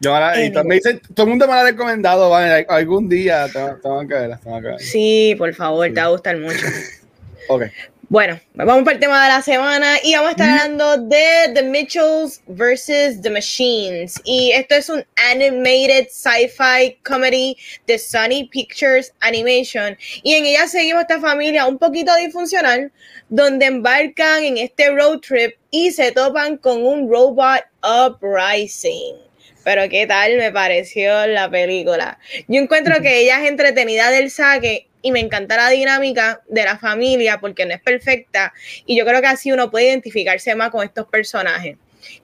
Yo 0.05 0.13
ahora, 0.13 0.39
y 0.39 0.51
me 0.51 0.75
dicen, 0.75 1.01
todo 1.15 1.23
el 1.23 1.31
mundo 1.31 1.47
me 1.47 1.53
la 1.53 1.61
ha 1.61 1.63
recomendado, 1.63 2.29
vale, 2.29 2.63
algún 2.69 3.09
día 3.09 3.47
tengo, 3.51 3.75
tengo 3.81 4.01
que 4.01 4.13
verla, 4.13 4.37
tengo 4.37 4.57
que 4.57 4.67
verla. 4.67 4.79
Sí, 4.79 5.33
por 5.35 5.51
favor, 5.55 5.87
te 5.87 5.99
va 5.99 6.03
a 6.03 6.09
gustar 6.09 6.37
mucho. 6.37 6.63
Ok. 7.47 7.63
Bueno, 8.09 8.39
vamos 8.53 8.83
para 8.83 8.95
el 8.95 8.99
tema 8.99 9.23
de 9.23 9.29
la 9.29 9.41
semana 9.41 9.95
y 10.03 10.13
vamos 10.13 10.29
a 10.29 10.31
estar 10.31 10.49
hablando 10.49 10.97
de 10.97 11.51
The 11.53 11.61
Mitchells 11.63 12.41
vs. 12.47 13.21
The 13.21 13.29
Machines. 13.31 14.21
Y 14.23 14.51
esto 14.51 14.75
es 14.75 14.89
un 14.89 15.03
animated 15.31 16.07
sci-fi 16.09 16.97
comedy 17.03 17.55
de 17.85 17.99
Sony 17.99 18.47
Pictures 18.49 19.13
Animation. 19.21 19.97
Y 20.23 20.33
en 20.33 20.45
ella 20.45 20.67
seguimos 20.67 21.01
esta 21.01 21.19
familia 21.19 21.67
un 21.67 21.77
poquito 21.77 22.15
disfuncional, 22.15 22.91
donde 23.29 23.65
embarcan 23.65 24.43
en 24.43 24.57
este 24.57 24.89
road 24.91 25.19
trip 25.19 25.55
y 25.69 25.91
se 25.91 26.11
topan 26.11 26.57
con 26.57 26.83
un 26.83 27.09
robot 27.09 27.63
uprising. 27.83 29.24
Pero 29.65 29.89
qué 29.89 30.05
tal 30.05 30.37
me 30.37 30.51
pareció 30.51 31.25
la 31.25 31.49
película. 31.49 32.19
Yo 32.47 32.61
encuentro 32.61 33.01
que 33.01 33.21
ella 33.21 33.41
es 33.41 33.49
entretenida 33.49 34.11
del 34.11 34.29
saque 34.29 34.87
y 35.01 35.11
me 35.11 35.19
encanta 35.19 35.57
la 35.57 35.69
dinámica 35.69 36.43
de 36.47 36.63
la 36.63 36.77
familia 36.77 37.39
porque 37.39 37.65
no 37.65 37.73
es 37.73 37.81
perfecta 37.81 38.53
y 38.85 38.95
yo 38.95 39.05
creo 39.05 39.21
que 39.21 39.27
así 39.27 39.51
uno 39.51 39.71
puede 39.71 39.87
identificarse 39.87 40.53
más 40.53 40.69
con 40.69 40.85
estos 40.85 41.07
personajes. 41.07 41.77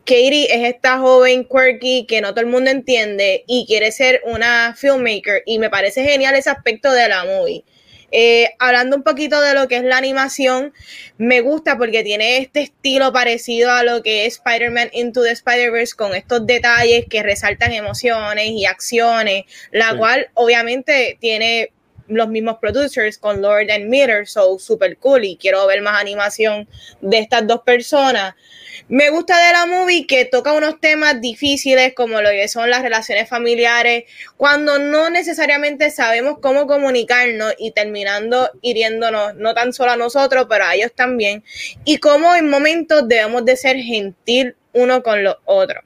Katie 0.06 0.54
es 0.54 0.76
esta 0.76 1.00
joven 1.00 1.44
quirky 1.46 2.06
que 2.08 2.22
no 2.22 2.30
todo 2.30 2.42
el 2.42 2.46
mundo 2.46 2.70
entiende 2.70 3.44
y 3.48 3.66
quiere 3.66 3.92
ser 3.92 4.22
una 4.26 4.76
filmmaker 4.78 5.42
y 5.48 5.58
me 5.58 5.72
parece 5.72 6.04
genial 6.04 6.36
ese 6.36 6.52
aspecto 6.52 6.92
de 6.92 7.10
la 7.10 7.26
movie. 7.26 7.64
Eh, 8.12 8.52
hablando 8.60 8.96
un 8.98 9.04
poquito 9.04 9.40
de 9.42 9.54
lo 9.54 9.68
que 9.68 9.78
es 9.78 9.84
la 9.84 9.98
animación, 9.98 10.74
me 11.18 11.42
gusta 11.42 11.78
porque 11.78 12.04
tiene 12.04 12.38
este 12.38 12.62
estilo 12.62 13.14
parecido 13.14 13.72
a 13.72 13.84
lo 13.84 14.04
que 14.04 14.26
es 14.26 14.34
Spider-Man 14.36 14.90
Into 14.94 15.24
the 15.24 15.32
Spider-Verse 15.32 15.96
con 15.96 16.14
estos 16.14 16.46
detalles 16.46 17.06
que 17.10 17.24
resaltan 17.24 17.72
emociones 17.72 18.50
y 18.50 18.66
acciones, 18.66 19.46
la 19.72 19.92
Sí. 19.92 19.98
cual 19.98 20.30
obviamente 20.34 21.18
tiene 21.20 21.72
los 22.12 22.28
mismos 22.28 22.58
producers 22.60 23.18
con 23.18 23.42
Lord 23.42 23.72
and 23.72 23.86
Miller, 23.86 24.28
so 24.28 24.60
super 24.60 24.98
cool 24.98 25.24
y 25.24 25.38
quiero 25.38 25.66
ver 25.68 25.82
más 25.82 26.00
animación 26.00 26.68
de 27.02 27.20
estas 27.20 27.48
dos 27.48 27.62
personas. 27.62 28.36
Me 28.88 29.10
gusta 29.10 29.38
de 29.46 29.54
la 29.54 29.66
movie 29.66 30.06
que 30.06 30.26
toca 30.26 30.54
unos 30.54 30.80
temas 30.80 31.22
difíciles 31.22 31.94
como 31.96 32.22
lo 32.22 32.30
que 32.30 32.48
son 32.48 32.70
las 32.70 32.82
relaciones 32.82 33.30
familiares, 33.30 34.04
cuando 34.38 34.80
no 34.80 35.10
necesariamente 35.10 35.92
sabemos 35.92 36.40
cómo 36.42 36.68
comunicarnos 36.68 37.54
y 37.58 37.72
terminando 37.72 38.50
hiriéndonos 38.62 39.36
no 39.36 39.54
tan 39.54 39.72
solo 39.74 39.92
a 39.92 39.98
nosotros, 39.98 40.48
pero 40.50 40.66
a 40.66 40.76
ellos 40.76 40.92
también, 40.94 41.44
y 41.86 41.98
cómo 41.98 42.36
en 42.36 42.50
momentos 42.50 43.08
debemos 43.08 43.46
de 43.46 43.56
ser 43.56 43.78
gentil 43.78 44.56
uno 44.74 45.04
con 45.04 45.24
los 45.24 45.38
otros. 45.46 45.84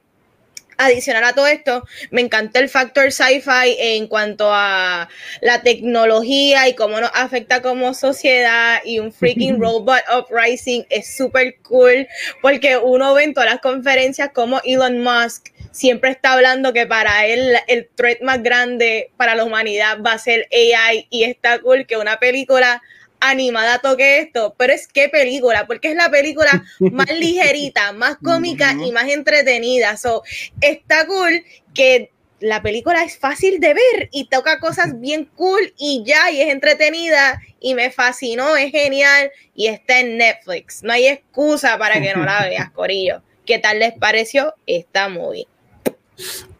Adicional 0.77 1.23
a 1.23 1.33
todo 1.33 1.47
esto, 1.47 1.85
me 2.11 2.19
encanta 2.19 2.59
el 2.59 2.67
factor 2.67 3.11
sci-fi 3.11 3.77
en 3.79 4.07
cuanto 4.07 4.49
a 4.51 5.07
la 5.41 5.61
tecnología 5.61 6.67
y 6.67 6.75
cómo 6.75 6.99
nos 6.99 7.11
afecta 7.13 7.61
como 7.61 7.93
sociedad 7.93 8.79
y 8.83 8.99
un 8.99 9.13
freaking 9.13 9.57
robot 9.61 10.01
uprising 10.17 10.85
es 10.89 11.15
súper 11.15 11.57
cool 11.61 12.07
porque 12.41 12.75
uno 12.77 13.13
ve 13.13 13.23
en 13.23 13.33
todas 13.33 13.49
las 13.49 13.61
conferencias 13.61 14.31
como 14.33 14.59
Elon 14.65 15.01
Musk 15.01 15.47
siempre 15.71 16.11
está 16.11 16.33
hablando 16.33 16.73
que 16.73 16.85
para 16.85 17.25
él 17.25 17.55
el 17.67 17.87
threat 17.95 18.21
más 18.21 18.43
grande 18.43 19.11
para 19.15 19.35
la 19.35 19.45
humanidad 19.45 19.99
va 20.05 20.13
a 20.13 20.19
ser 20.19 20.47
AI 20.51 21.07
y 21.09 21.23
está 21.23 21.59
cool 21.59 21.85
que 21.85 21.95
una 21.95 22.19
película 22.19 22.81
animada 23.29 23.79
toque 23.79 24.19
esto, 24.19 24.55
pero 24.57 24.73
es 24.73 24.87
qué 24.87 25.09
película, 25.09 25.67
porque 25.67 25.89
es 25.89 25.95
la 25.95 26.09
película 26.09 26.63
más 26.79 27.09
ligerita, 27.19 27.91
más 27.93 28.17
cómica 28.17 28.73
y 28.73 28.91
más 28.91 29.07
entretenida. 29.09 29.97
So, 29.97 30.23
está 30.61 31.05
cool 31.07 31.43
que 31.73 32.11
la 32.39 32.61
película 32.61 33.03
es 33.03 33.17
fácil 33.17 33.59
de 33.59 33.73
ver 33.73 34.09
y 34.11 34.27
toca 34.27 34.59
cosas 34.59 34.99
bien 34.99 35.25
cool 35.35 35.73
y 35.77 36.03
ya, 36.05 36.29
y 36.31 36.41
es 36.41 36.49
entretenida 36.49 37.41
y 37.59 37.73
me 37.73 37.91
fascinó, 37.91 38.55
es 38.57 38.71
genial 38.71 39.31
y 39.55 39.67
está 39.67 39.99
en 39.99 40.17
Netflix. 40.17 40.83
No 40.83 40.93
hay 40.93 41.07
excusa 41.07 41.77
para 41.77 42.01
que 42.01 42.13
no 42.13 42.23
la 42.23 42.43
veas, 42.45 42.69
Corillo. 42.71 43.21
¿Qué 43.45 43.59
tal 43.59 43.79
les 43.79 43.93
pareció 43.93 44.53
esta 44.65 45.07
movie? 45.07 45.47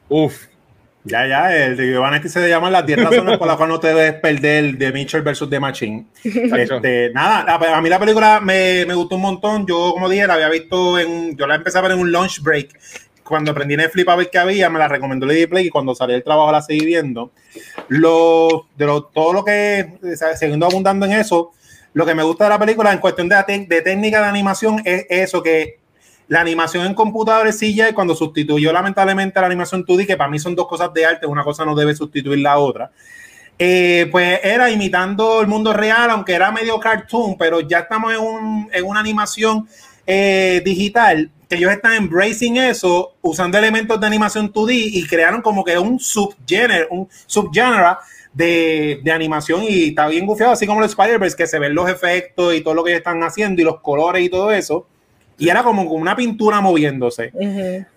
Uf, 0.08 0.48
ya, 1.06 1.28
ya, 1.28 1.56
el 1.56 1.78
de 1.78 1.92
Giovanni 1.92 2.28
se 2.28 2.50
llama 2.50 2.72
las 2.72 2.86
10 2.86 3.04
razones 3.04 3.38
por 3.38 3.48
las 3.48 3.58
cuales 3.58 3.76
no 3.76 3.80
te 3.80 3.88
debes 3.90 4.14
perder 4.16 4.76
de 4.76 4.92
Mitchell 4.92 5.22
versus 5.22 5.50
The 5.50 5.60
Machine. 5.60 6.08
Este, 6.24 7.12
nada, 7.12 7.46
a 7.56 7.82
mí 7.82 7.90
la 7.90 8.00
película 8.00 8.40
me, 8.42 8.86
me, 8.88 8.96
gustó 8.96 9.16
un 9.16 9.22
montón. 9.22 9.68
Yo, 9.68 9.92
como 9.94 10.10
dije, 10.10 10.26
la 10.26 10.34
había 10.34 10.50
visto 10.50 10.98
en. 10.98 11.38
Yo 11.38 11.46
la 11.46 11.56
empecé 11.56 11.78
a 11.78 11.82
ver 11.82 11.92
en 11.92 12.00
un 12.00 12.12
lunch 12.12 12.42
break. 12.42 12.80
Cuando 13.24 13.52
aprendí 13.52 13.78
Netflix 13.78 14.08
a 14.08 14.16
ver 14.16 14.30
qué 14.32 14.40
había, 14.40 14.70
me 14.70 14.80
la 14.80 14.88
recomendó 14.88 15.26
Lady 15.26 15.46
Play 15.46 15.68
y 15.68 15.70
cuando 15.70 15.96
salí 15.96 16.14
del 16.14 16.24
trabajo 16.24 16.52
la 16.52 16.62
seguí 16.62 16.86
viendo. 16.86 17.32
Lo, 17.88 18.68
de 18.76 18.86
lo, 18.86 19.04
todo 19.04 19.34
lo 19.34 19.46
que, 19.46 19.94
siguiendo 20.36 20.66
abundando 20.66 21.06
en 21.06 21.14
eso, 21.14 21.52
lo 21.94 22.06
que 22.06 22.16
me 22.16 22.24
gusta 22.24 22.44
de 22.46 22.50
la 22.52 22.60
película 22.60 22.92
en 22.92 23.00
cuestión 23.00 23.30
de, 23.30 23.36
de 23.68 23.82
técnica 23.82 24.22
de 24.22 24.28
animación 24.28 24.82
es 24.86 25.06
eso, 25.10 25.42
que 25.42 25.80
la 26.28 26.42
animación 26.42 26.86
en 26.86 26.94
computadores 26.94 27.58
sí 27.58 27.76
ya 27.76 27.94
cuando 27.94 28.16
sustituyó 28.16 28.72
lamentablemente 28.74 29.40
la 29.40 29.46
animación 29.48 29.86
2D, 29.86 30.08
que 30.08 30.18
para 30.18 30.30
mí 30.30 30.40
son 30.40 30.56
dos 30.56 30.68
cosas 30.68 30.94
de 30.94 31.06
arte, 31.06 31.28
una 31.28 31.44
cosa 31.44 31.66
no 31.66 31.76
debe 31.76 31.96
sustituir 31.96 32.40
la 32.40 32.58
otra. 32.58 32.92
Eh, 33.58 34.10
pues 34.12 34.40
era 34.44 34.70
imitando 34.70 35.40
el 35.40 35.48
mundo 35.48 35.72
real, 35.72 36.10
aunque 36.10 36.34
era 36.34 36.52
medio 36.52 36.80
cartoon, 36.80 37.38
pero 37.38 37.62
ya 37.62 37.80
estamos 37.80 38.14
en, 38.14 38.20
un, 38.20 38.70
en 38.74 38.84
una 38.84 39.00
animación 39.00 39.68
eh, 40.06 40.62
digital, 40.66 41.32
que 41.48 41.56
ellos 41.56 41.72
están 41.72 41.94
embracing 41.94 42.58
eso, 42.58 43.14
usando 43.22 43.58
elementos 43.58 44.00
de 44.00 44.08
animación 44.08 44.52
2D 44.52 44.72
y 44.74 45.08
crearon 45.08 45.42
como 45.42 45.64
que 45.64 45.78
un 45.78 46.00
subgénero, 46.00 46.88
un 46.90 47.08
subgénero 47.28 47.98
de, 48.34 49.00
de, 49.04 49.12
animación 49.12 49.64
y 49.64 49.90
está 49.90 50.08
bien 50.08 50.26
gufiado, 50.26 50.52
así 50.52 50.68
como 50.68 50.82
los 50.82 50.90
Spider-Verse, 50.90 51.38
que 51.38 51.48
se 51.48 51.60
ven 51.60 51.74
los 51.74 51.90
efectos 51.90 52.54
y 52.54 52.62
todo 52.62 52.74
lo 52.74 52.84
que 52.84 52.90
ellos 52.90 53.00
están 53.00 53.24
haciendo 53.24 53.62
y 53.62 53.66
los 53.66 53.80
colores 53.80 54.22
y 54.22 54.30
todo 54.30 54.52
eso 54.52 54.88
y 55.38 55.50
era 55.50 55.64
como 55.64 55.84
una 55.84 56.16
pintura 56.16 56.62
moviéndose. 56.62 57.32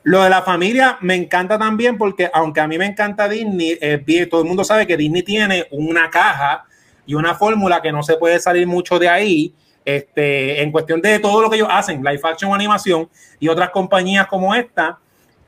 Lo 0.03 0.23
de 0.23 0.31
la 0.31 0.43
familia 0.43 0.99
me 1.01 1.15
encanta 1.15 1.59
también 1.59 1.97
porque 1.97 2.31
aunque 2.33 2.61
a 2.61 2.67
mí 2.67 2.79
me 2.79 2.87
encanta 2.87 3.29
Disney, 3.29 3.79
eh, 3.81 4.27
todo 4.31 4.43
el 4.43 4.49
mundo 4.49 4.65
sabe 4.65 4.87
que 4.87 4.97
Disney 4.97 5.23
tiene 5.23 5.67
una 5.71 6.11
caja 6.11 6.65
y 7.07 7.15
una 7.15 7.35
fórmula 7.35 7.81
que 7.81 7.93
no 7.93 8.03
se 8.03 8.17
puede 8.17 8.41
salir 8.41 8.67
mucho 8.67 8.99
de 8.99 9.09
ahí. 9.09 9.55
Este, 9.85 10.61
en 10.61 10.71
cuestión 10.71 11.01
de 11.01 11.19
todo 11.19 11.41
lo 11.41 11.49
que 11.49 11.57
ellos 11.57 11.69
hacen, 11.71 12.05
live 12.05 12.21
action, 12.23 12.53
animación 12.53 13.09
y 13.41 13.49
otras 13.49 13.71
compañías 13.71 14.27
como 14.27 14.55
esta, 14.55 14.99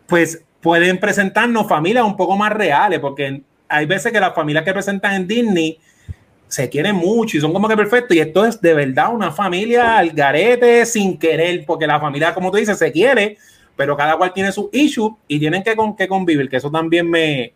pues 0.06 0.42
pueden 0.62 0.98
presentarnos 0.98 1.68
familias 1.68 2.04
un 2.04 2.16
poco 2.16 2.36
más 2.36 2.50
reales, 2.50 3.00
porque 3.00 3.42
hay 3.68 3.86
veces 3.86 4.12
que 4.12 4.18
las 4.18 4.34
familias 4.34 4.64
que 4.64 4.72
presentan 4.72 5.14
en 5.14 5.26
Disney 5.26 5.78
se 6.50 6.68
quieren 6.68 6.96
mucho 6.96 7.36
y 7.36 7.40
son 7.40 7.52
como 7.52 7.68
que 7.68 7.76
perfectos. 7.76 8.16
Y 8.16 8.20
esto 8.20 8.44
es 8.44 8.60
de 8.60 8.74
verdad 8.74 9.14
una 9.14 9.30
familia 9.30 9.96
al 9.96 10.10
garete 10.10 10.84
sin 10.84 11.16
querer, 11.16 11.64
porque 11.64 11.86
la 11.86 12.00
familia, 12.00 12.34
como 12.34 12.50
tú 12.50 12.58
dices, 12.58 12.76
se 12.76 12.92
quiere, 12.92 13.38
pero 13.76 13.96
cada 13.96 14.16
cual 14.16 14.32
tiene 14.32 14.52
su 14.52 14.68
issue 14.72 15.16
y 15.26 15.38
tienen 15.38 15.62
que, 15.62 15.74
con, 15.74 15.96
que 15.96 16.08
convivir, 16.08 16.48
que 16.48 16.56
eso 16.56 16.70
también 16.70 17.08
me, 17.08 17.54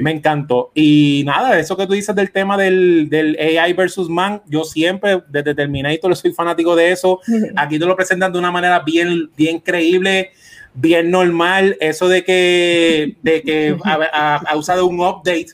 me 0.00 0.10
encantó. 0.12 0.70
Y 0.74 1.22
nada, 1.26 1.58
eso 1.58 1.76
que 1.76 1.86
tú 1.86 1.94
dices 1.94 2.14
del 2.14 2.30
tema 2.30 2.56
del, 2.56 3.08
del 3.08 3.36
AI 3.40 3.72
versus 3.72 4.08
man, 4.08 4.42
yo 4.46 4.62
siempre 4.64 5.22
desde 5.28 5.54
Terminator 5.54 6.14
soy 6.14 6.32
fanático 6.32 6.76
de 6.76 6.92
eso. 6.92 7.20
Aquí 7.56 7.78
te 7.78 7.86
lo 7.86 7.96
presentan 7.96 8.32
de 8.32 8.38
una 8.38 8.52
manera 8.52 8.80
bien, 8.80 9.30
bien 9.36 9.58
creíble 9.58 10.30
bien 10.76 11.08
normal, 11.08 11.76
eso 11.78 12.08
de 12.08 12.24
que, 12.24 13.16
de 13.22 13.42
que 13.42 13.76
ha, 13.84 14.36
ha 14.36 14.56
usado 14.56 14.86
un 14.86 14.98
update 15.00 15.52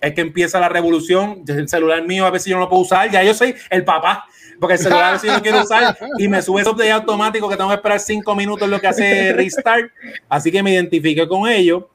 es 0.00 0.14
que 0.14 0.20
empieza 0.20 0.60
la 0.60 0.68
revolución. 0.68 1.42
El 1.46 1.68
celular 1.68 2.02
mío 2.06 2.26
a 2.26 2.30
veces 2.30 2.48
yo 2.48 2.56
no 2.56 2.62
lo 2.62 2.68
puedo 2.68 2.82
usar, 2.82 3.10
ya 3.10 3.22
yo 3.22 3.34
soy 3.34 3.54
el 3.70 3.84
papá, 3.84 4.26
porque 4.60 4.74
el 4.74 4.78
celular 4.80 5.04
a 5.04 5.12
veces 5.12 5.30
yo 5.30 5.36
no 5.36 5.42
quiero 5.42 5.62
usar 5.62 5.96
y 6.18 6.28
me 6.28 6.42
sube 6.42 6.62
de 6.62 6.92
automático 6.92 7.48
que 7.48 7.56
tengo 7.56 7.70
que 7.70 7.76
esperar 7.76 8.00
cinco 8.00 8.34
minutos 8.34 8.68
lo 8.68 8.80
que 8.80 8.86
hace 8.86 9.32
restart, 9.32 9.90
así 10.28 10.50
que 10.50 10.62
me 10.62 10.72
identifique 10.72 11.26
con 11.26 11.48
ello. 11.48 11.90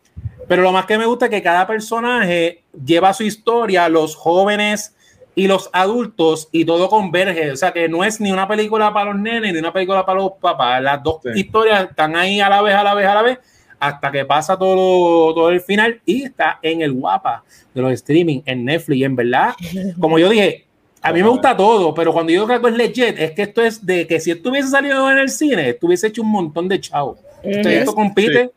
Pero 0.48 0.64
lo 0.64 0.74
más 0.74 0.86
que 0.86 0.98
me 0.98 1.06
gusta 1.06 1.28
es 1.28 1.32
que 1.32 1.42
cada 1.42 1.66
personaje 1.66 2.64
lleva 2.86 3.14
su 3.14 3.24
historia, 3.24 3.88
los 3.88 4.16
jóvenes 4.18 4.96
y 5.34 5.48
los 5.48 5.70
adultos, 5.72 6.50
y 6.52 6.66
todo 6.66 6.90
converge. 6.90 7.52
O 7.52 7.56
sea, 7.56 7.72
que 7.72 7.88
no 7.88 8.04
es 8.04 8.20
ni 8.20 8.34
una 8.34 8.50
película 8.50 8.94
para 8.94 9.14
los 9.14 9.22
nenes 9.22 9.54
ni 9.54 9.60
una 9.60 9.72
película 9.72 10.06
para 10.06 10.20
los 10.20 10.34
papás. 10.42 10.82
Las 10.82 11.02
dos 11.04 11.22
historias 11.36 11.90
están 11.90 12.18
ahí 12.18 12.42
a 12.42 12.50
la 12.50 12.62
vez, 12.62 12.76
a 12.76 12.84
la 12.84 12.94
vez, 12.94 13.08
a 13.08 13.16
la 13.16 13.22
vez, 13.22 13.40
hasta 13.82 14.12
que 14.12 14.24
pasa 14.26 14.58
todo, 14.58 15.34
todo 15.34 15.50
el 15.50 15.60
final 15.60 16.00
y 16.06 16.24
está 16.26 16.60
en 16.62 16.84
el 16.84 16.94
guapa 16.94 17.44
de 17.74 17.82
los 17.82 17.92
streaming, 17.94 18.42
en 18.46 18.64
Netflix. 18.64 19.04
en 19.04 19.16
verdad, 19.16 19.56
como 20.00 20.20
yo 20.20 20.30
dije, 20.30 20.66
a 21.02 21.12
mí 21.12 21.24
me 21.24 21.30
gusta 21.30 21.58
todo, 21.58 21.92
pero 21.96 22.14
cuando 22.14 22.32
yo 22.32 22.46
creo 22.46 22.62
que 22.62 22.70
es 22.70 22.76
legit, 22.76 23.16
es 23.18 23.32
que 23.32 23.42
esto 23.42 23.64
es 23.64 23.84
de 23.84 24.06
que 24.06 24.20
si 24.20 24.30
esto 24.30 24.52
hubiese 24.52 24.70
salido 24.70 25.12
en 25.12 25.18
el 25.18 25.30
cine, 25.30 25.70
estuviese 25.70 26.08
hecho 26.08 26.22
un 26.22 26.30
montón 26.30 26.68
de 26.68 26.80
chavos. 26.80 27.18
Esto 27.42 27.96
compite 27.96 28.52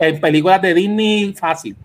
en 0.00 0.20
películas 0.20 0.60
de 0.60 0.74
Disney 0.74 1.32
fácil. 1.34 1.76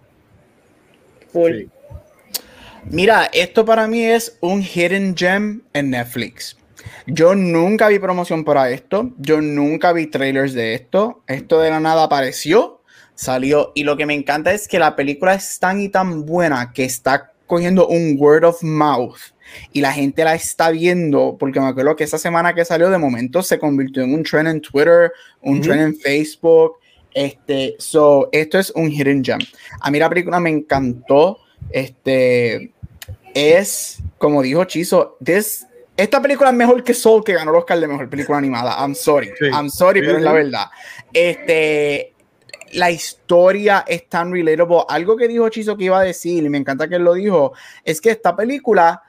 Mira, 2.86 3.30
esto 3.32 3.64
para 3.66 3.86
mí 3.88 4.02
es 4.02 4.36
un 4.42 4.64
hidden 4.64 5.16
gem 5.16 5.62
en 5.74 5.92
Netflix. 5.92 6.58
Yo 7.06 7.36
nunca 7.36 7.88
vi 7.88 8.00
promoción 8.00 8.44
para 8.44 8.72
esto, 8.72 9.12
yo 9.20 9.42
nunca 9.42 9.94
vi 9.94 10.08
trailers 10.08 10.54
de 10.54 10.74
esto. 10.74 11.22
Esto 11.28 11.60
de 11.60 11.70
la 11.70 11.80
nada 11.80 12.06
apareció 12.06 12.79
salió. 13.20 13.74
Y 13.76 13.84
lo 13.84 13.98
que 13.98 14.06
me 14.06 14.14
encanta 14.14 14.54
es 14.54 14.68
que 14.68 14.80
la 14.80 14.96
película 14.96 15.34
es 15.34 15.60
tan 15.60 15.82
y 15.82 15.90
tan 15.90 16.26
buena 16.26 16.72
que 16.74 16.86
está 16.86 17.34
cogiendo 17.48 17.88
un 17.88 18.16
word 18.18 18.46
of 18.46 18.64
mouth 18.64 19.20
y 19.74 19.82
la 19.82 19.92
gente 19.92 20.24
la 20.24 20.36
está 20.36 20.70
viendo, 20.70 21.36
porque 21.38 21.60
me 21.60 21.68
acuerdo 21.68 21.96
que 21.96 22.06
esa 22.06 22.18
semana 22.18 22.54
que 22.54 22.64
salió 22.64 22.90
de 22.90 22.98
momento 22.98 23.44
se 23.44 23.60
convirtió 23.60 24.04
en 24.04 24.14
un 24.14 24.24
trend 24.24 24.48
en 24.48 24.62
Twitter, 24.62 25.12
un 25.42 25.60
trend 25.60 25.82
en 25.82 25.96
Facebook. 25.98 26.78
Este, 27.14 27.76
so, 27.80 28.30
esto 28.32 28.58
es 28.58 28.72
un 28.72 28.90
hidden 28.90 29.24
gem. 29.24 29.40
A 29.82 29.92
mí 29.92 30.00
la 30.00 30.08
película 30.08 30.40
me 30.40 30.52
encantó. 30.52 31.40
Este 31.72 32.72
es, 33.34 34.02
como 34.18 34.42
dijo 34.42 34.64
Chizo, 34.64 35.18
esta 35.98 36.22
película 36.22 36.52
es 36.52 36.56
mejor 36.56 36.84
que 36.84 36.94
Soul, 36.94 37.24
que 37.26 37.34
ganó 37.34 37.52
el 37.52 37.58
Oscar 37.58 37.80
de 37.80 37.88
mejor 37.88 38.10
película 38.10 38.38
animada. 38.38 38.78
I'm 38.80 38.96
sorry, 38.96 39.32
I'm 39.52 39.70
sorry, 39.70 40.00
pero 40.00 40.20
es 40.20 40.24
la 40.24 40.32
verdad. 40.32 40.66
Este, 41.12 42.14
la 42.74 42.92
historia 42.92 43.86
es 43.88 44.08
tan 44.08 44.32
relatable. 44.32 44.84
Algo 44.88 45.16
que 45.16 45.28
dijo 45.28 45.50
Chizo 45.50 45.78
que 45.78 45.86
iba 45.86 46.00
a 46.00 46.04
decir, 46.04 46.44
y 46.44 46.50
me 46.50 46.58
encanta 46.58 46.88
que 46.88 46.96
él 46.96 47.04
lo 47.04 47.14
dijo, 47.14 47.54
es 47.84 48.02
que 48.02 48.12
esta 48.12 48.36
película, 48.36 49.02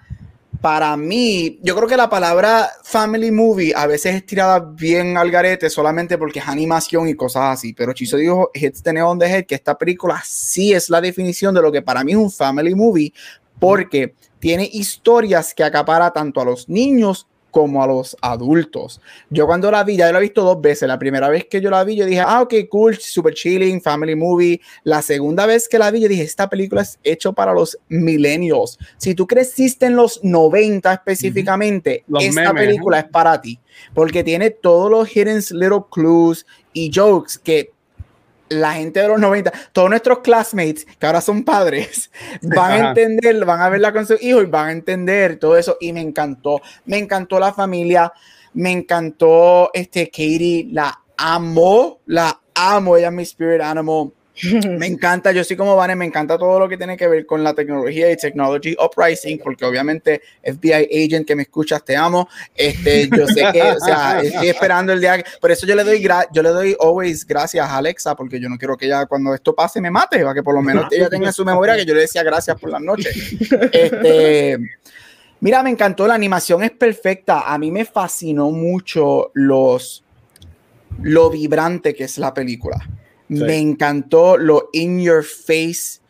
para 0.61 0.97
mí, 0.97 1.59
yo 1.63 1.75
creo 1.75 1.89
que 1.89 1.97
la 1.97 2.11
palabra 2.11 2.71
family 2.83 3.31
movie 3.31 3.73
a 3.75 3.87
veces 3.87 4.17
es 4.17 4.27
tirada 4.27 4.61
bien 4.61 5.17
al 5.17 5.31
garete 5.31 5.71
solamente 5.71 6.19
porque 6.19 6.41
es 6.41 6.49
animación 6.49 7.09
y 7.09 7.15
cosas 7.15 7.59
así. 7.59 7.73
Pero 7.73 7.93
Chizo 7.93 8.17
dijo, 8.17 8.51
hits 8.53 8.83
the 8.83 9.03
on 9.03 9.19
the 9.19 9.47
que 9.47 9.55
esta 9.55 9.79
película 9.79 10.23
sí 10.25 10.73
es 10.73 10.91
la 10.91 11.01
definición 11.01 11.55
de 11.55 11.63
lo 11.63 11.73
que 11.73 11.83
para 11.83 12.05
mí 12.05 12.13
es 12.13 12.19
un 12.19 12.31
family 12.31 12.75
movie, 12.75 13.13
porque 13.59 14.15
tiene 14.39 14.69
historias 14.73 15.55
que 15.55 15.65
acapara 15.65 16.11
tanto 16.11 16.41
a 16.41 16.45
los 16.45 16.69
niños 16.69 17.27
como 17.51 17.83
a 17.83 17.87
los 17.87 18.17
adultos. 18.21 19.01
Yo 19.29 19.47
cuando 19.47 19.71
la 19.71 19.85
vi, 19.85 19.97
ya 19.97 20.11
la 20.13 20.19
he 20.19 20.23
visto 20.23 20.43
dos 20.43 20.61
veces. 20.61 20.89
La 20.89 20.99
primera 20.99 21.29
vez 21.29 21.47
que 21.47 21.61
yo 21.61 21.71
la 21.71 21.85
vi, 21.85 21.97
yo 21.97 22.07
dije, 22.07 22.21
ah, 22.21 22.43
ok, 22.43 22.55
cool, 22.69 22.97
super 22.97 23.35
chilling, 23.35 23.81
family 23.81 24.15
movie. 24.15 24.61
La 24.85 25.03
segunda 25.03 25.47
vez 25.47 25.69
que 25.69 25.79
la 25.79 25.91
vi, 25.91 26.01
yo 26.01 26.09
dije, 26.09 26.23
esta 26.23 26.49
película 26.49 26.83
es 26.83 26.99
hecho 27.03 27.33
para 27.33 27.53
los 27.53 27.79
millennials. 27.89 28.79
Si 28.97 29.15
tú 29.15 29.27
creciste 29.27 29.87
en 29.87 29.97
los 29.97 30.23
90 30.23 30.93
específicamente, 30.93 32.05
esta 32.21 32.55
película 32.55 33.01
es 33.01 33.07
para 33.07 33.41
ti. 33.41 33.59
Porque 33.95 34.23
tiene 34.23 34.51
todos 34.51 34.91
los 34.91 35.09
hidden 35.09 35.43
little 35.53 35.85
clues 35.91 36.45
y 36.73 36.91
jokes 36.95 37.39
que 37.43 37.73
la 38.51 38.75
gente 38.75 39.01
de 39.01 39.09
los 39.09 39.19
90, 39.19 39.53
todos 39.73 39.89
nuestros 39.89 40.19
classmates, 40.19 40.85
que 40.85 41.07
ahora 41.07 41.21
son 41.21 41.45
padres, 41.45 42.11
van 42.43 42.73
a 42.73 42.89
entender, 42.89 43.45
van 43.45 43.61
a 43.61 43.69
verla 43.71 43.93
con 43.93 44.07
sus 44.07 44.21
hijos 44.23 44.43
y 44.43 44.47
van 44.47 44.69
a 44.69 44.73
entender 44.73 45.39
todo 45.39 45.57
eso. 45.57 45.79
Y 45.81 45.93
me 45.93 46.01
encantó, 46.01 46.61
me 46.85 46.99
encantó 46.99 47.39
la 47.39 47.55
familia, 47.55 48.13
me 48.53 48.73
encantó 48.73 49.71
este 49.73 50.07
Katie, 50.09 50.69
la 50.73 51.01
amo, 51.17 52.01
la 52.07 52.41
amo, 52.55 52.97
ella 52.97 53.09
es 53.09 53.15
mi 53.15 53.23
spirit 53.23 53.63
animal. 53.63 54.13
Me 54.79 54.87
encanta, 54.87 55.33
yo 55.33 55.45
soy 55.45 55.57
como 55.57 55.77
Vane, 55.77 55.97
me 55.97 56.05
encanta 56.05 56.39
todo 56.39 56.59
lo 56.59 56.69
que 56.69 56.77
tiene 56.77 56.97
que 56.97 57.09
ver 57.09 57.27
con 57.27 57.43
la 57.45 57.55
tecnología 57.55 58.11
y 58.11 58.17
technology 58.17 58.77
uprising, 58.79 59.39
porque 59.39 59.65
obviamente 59.65 60.23
FBI 60.43 61.05
agent 61.05 61.27
que 61.27 61.37
me 61.37 61.43
escuchas, 61.43 61.85
te 61.85 61.97
amo. 61.97 62.29
Este, 62.55 63.09
yo 63.09 63.27
sé 63.27 63.45
que, 63.53 63.63
o 63.63 63.81
sea, 63.81 64.21
estoy 64.23 64.49
esperando 64.49 64.93
el 64.93 65.01
día, 65.01 65.23
por 65.41 65.51
eso 65.51 65.67
yo 65.67 65.75
le 65.75 65.85
doy 65.85 66.07
yo 66.33 66.43
le 66.43 66.49
doy 66.51 66.77
always 66.81 67.27
gracias 67.27 67.69
a 67.69 67.77
Alexa, 67.77 68.15
porque 68.15 68.41
yo 68.41 68.49
no 68.49 68.57
quiero 68.57 68.77
que 68.77 68.87
ella 68.87 69.07
cuando 69.07 69.35
esto 69.35 69.55
pase 69.55 69.81
me 69.81 69.91
mate, 69.91 70.21
para 70.23 70.35
que 70.35 70.43
por 70.43 70.55
lo 70.55 70.63
menos 70.63 70.87
ella 70.91 71.09
tenga 71.09 71.33
su 71.33 71.45
memoria 71.45 71.77
que 71.77 71.85
yo 71.85 71.95
le 71.95 72.03
decía 72.03 72.23
gracias 72.23 72.59
por 72.59 72.71
las 72.71 72.81
noches. 72.81 73.17
Este, 73.73 74.59
mira, 75.41 75.63
me 75.63 75.71
encantó, 75.71 76.07
la 76.07 76.15
animación 76.15 76.63
es 76.63 76.71
perfecta. 76.71 77.53
A 77.53 77.59
mí 77.59 77.71
me 77.71 77.85
fascinó 77.85 78.51
mucho 78.51 79.31
los 79.35 80.05
lo 81.03 81.31
vibrante 81.31 81.95
que 81.95 82.05
es 82.05 82.19
la 82.19 82.35
película. 82.35 82.77
Me 83.31 83.57
encantó 83.59 84.37
lo 84.37 84.71
in 84.73 85.01
your 85.01 85.25
face 85.25 86.01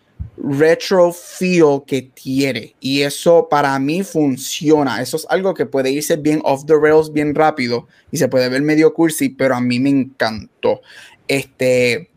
retro 0.43 1.13
feel 1.13 1.83
que 1.87 2.03
tiene 2.03 2.75
y 2.81 3.03
eso 3.03 3.49
para 3.51 3.79
mí 3.79 4.03
funciona. 4.03 5.01
Eso 5.03 5.17
es 5.17 5.27
algo 5.29 5.55
que 5.55 5.67
puede 5.67 5.91
irse 5.91 6.17
bien 6.17 6.41
off 6.45 6.65
the 6.67 6.75
rails 6.81 7.13
bien 7.13 7.35
rápido 7.35 7.87
y 8.11 8.17
se 8.17 8.29
puede 8.29 8.49
ver 8.49 8.63
medio 8.63 8.95
cursi, 8.95 9.29
pero 9.29 9.55
a 9.55 9.61
mí 9.61 9.79
me 9.79 9.91
encantó. 9.91 10.81
Este, 11.29 12.11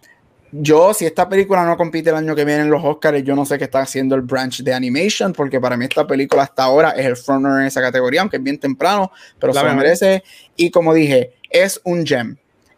yo, 0.51 0.93
si 0.93 1.06
esta 1.06 1.28
película 1.28 1.66
no 1.66 1.76
compite 1.78 2.12
el 2.12 2.16
año 2.16 2.36
que 2.36 2.45
viene 2.45 2.62
en 2.62 2.70
los 2.70 2.84
Oscars, 2.84 3.24
yo 3.24 3.36
no 3.36 3.45
sé 3.45 3.58
qué 3.58 3.66
está 3.66 3.82
haciendo 3.82 4.16
el 4.16 4.22
branch 4.22 4.62
de 4.62 4.74
animation, 4.74 5.34
porque 5.34 5.60
para 5.60 5.76
mí 5.76 5.86
esta 5.86 6.08
película 6.08 6.43
hasta 6.43 6.64
ahora 6.64 6.91
es 6.91 7.06
el 7.06 7.18
frontrunner 7.18 7.62
en 7.62 7.68
esa 7.68 7.82
categoría, 7.82 8.22
aunque 8.22 8.38
es 8.38 8.43
bien 8.43 8.60
temprano, 8.60 9.12
pero 9.39 9.54
se 9.54 9.64
lo 9.64 9.74
merece. 9.74 10.24
Y 10.56 10.72
como 10.72 10.93
dije, 10.93 11.34
es 11.49 11.82
un 11.84 12.06
gem. 12.06 12.38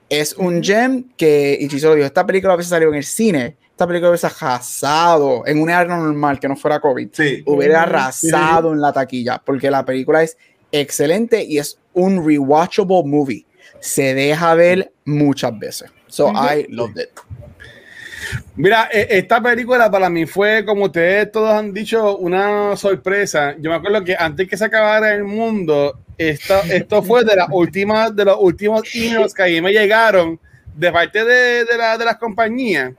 Es 0.10 0.34
un 0.34 0.64
gem 0.64 1.06
que, 1.18 1.58
y 1.60 1.68
lo 1.80 1.96
dijo, 1.96 2.06
esta 2.06 2.26
película 2.26 2.54
a 2.54 2.56
veces 2.56 2.70
salió 2.70 2.90
en 2.90 2.96
el 2.96 3.04
cine, 3.04 3.58
esta 3.70 3.88
película 3.88 4.10
hubiese 4.10 4.28
arrasado 4.28 5.46
en 5.46 5.62
un 5.62 5.70
era 5.70 5.84
normal 5.84 6.40
que 6.40 6.48
no 6.48 6.56
fuera 6.56 6.80
COVID, 6.80 7.10
hubiera 7.46 7.84
arrasado 7.84 8.72
en 8.72 8.80
la 8.80 8.94
taquilla, 8.94 9.42
porque 9.44 9.70
la 9.70 9.84
película 9.84 10.24
es 10.24 10.38
excelente 10.72 11.44
y 11.44 11.58
es 11.58 11.80
un 11.94 12.26
rewatchable 12.26 13.04
movie. 13.04 13.46
Se 13.80 14.14
deja 14.14 14.54
ver 14.56 14.94
muchas 15.06 15.58
veces. 15.58 15.92
So 16.08 16.32
I 16.32 16.68
loved 16.70 16.98
it. 16.98 17.10
Mira, 18.56 18.90
e, 18.92 19.08
esta 19.10 19.42
película 19.42 19.90
para 19.90 20.10
mí 20.10 20.26
fue, 20.26 20.66
como 20.66 20.86
ustedes 20.86 21.32
todos 21.32 21.52
han 21.52 21.74
dicho, 21.74 22.18
una 22.18 22.76
sorpresa. 22.78 23.56
Yo 23.60 23.70
me 23.70 23.76
acuerdo 23.76 24.04
que 24.04 24.16
antes 24.18 24.48
que 24.48 24.58
se 24.58 24.66
acabara 24.66 25.14
el 25.14 25.24
mundo, 25.24 26.00
esto, 26.18 26.56
esto 26.70 27.04
fue 27.04 27.24
de 27.24 27.36
las 27.36 27.48
últimas, 27.52 28.16
de 28.16 28.26
los 28.26 28.38
últimos 28.40 28.84
emails 28.94 29.34
que 29.34 29.44
ahí 29.44 29.62
me 29.62 29.72
llegaron 29.72 30.40
de 30.76 30.92
parte 30.92 31.24
de, 31.24 31.66
de, 31.66 31.78
la, 31.78 31.98
de 31.98 32.06
las 32.06 32.18
compañías. 32.18 32.94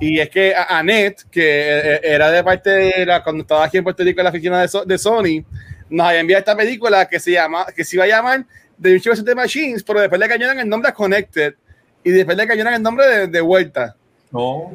Y 0.00 0.18
es 0.18 0.30
que 0.30 0.52
Annette, 0.54 1.24
que 1.30 1.42
e, 1.42 1.94
e, 1.94 2.00
era 2.02 2.30
de 2.30 2.42
parte 2.42 2.70
de 2.70 3.06
la, 3.06 3.22
cuando 3.22 3.42
estaba 3.42 3.64
aquí 3.64 3.78
en 3.78 3.84
Puerto 3.84 4.02
Rico 4.02 4.20
en 4.20 4.24
la 4.24 4.30
oficina 4.30 4.60
de, 4.60 4.98
Sony, 4.98 5.44
nos 5.88 6.06
había 6.06 6.20
enviado 6.20 6.40
esta 6.40 6.56
película 6.56 7.06
que 7.06 7.20
se 7.20 7.32
llama, 7.32 7.66
que 7.74 7.84
se 7.84 7.96
iba 7.96 8.04
a 8.04 8.08
llamar 8.08 8.44
The 8.80 8.90
Universe 8.90 9.22
of 9.22 9.36
Machines, 9.36 9.82
pero 9.84 10.00
después 10.00 10.20
le 10.20 10.28
cayeron 10.28 10.58
el 10.58 10.68
nombre 10.68 10.90
a 10.90 10.94
Connected 10.94 11.54
y 12.02 12.10
después 12.10 12.36
le 12.36 12.46
cayeron 12.46 12.74
el 12.74 12.82
nombre 12.82 13.06
de, 13.06 13.26
de 13.28 13.40
Vuelta. 13.40 13.96
No. 14.32 14.72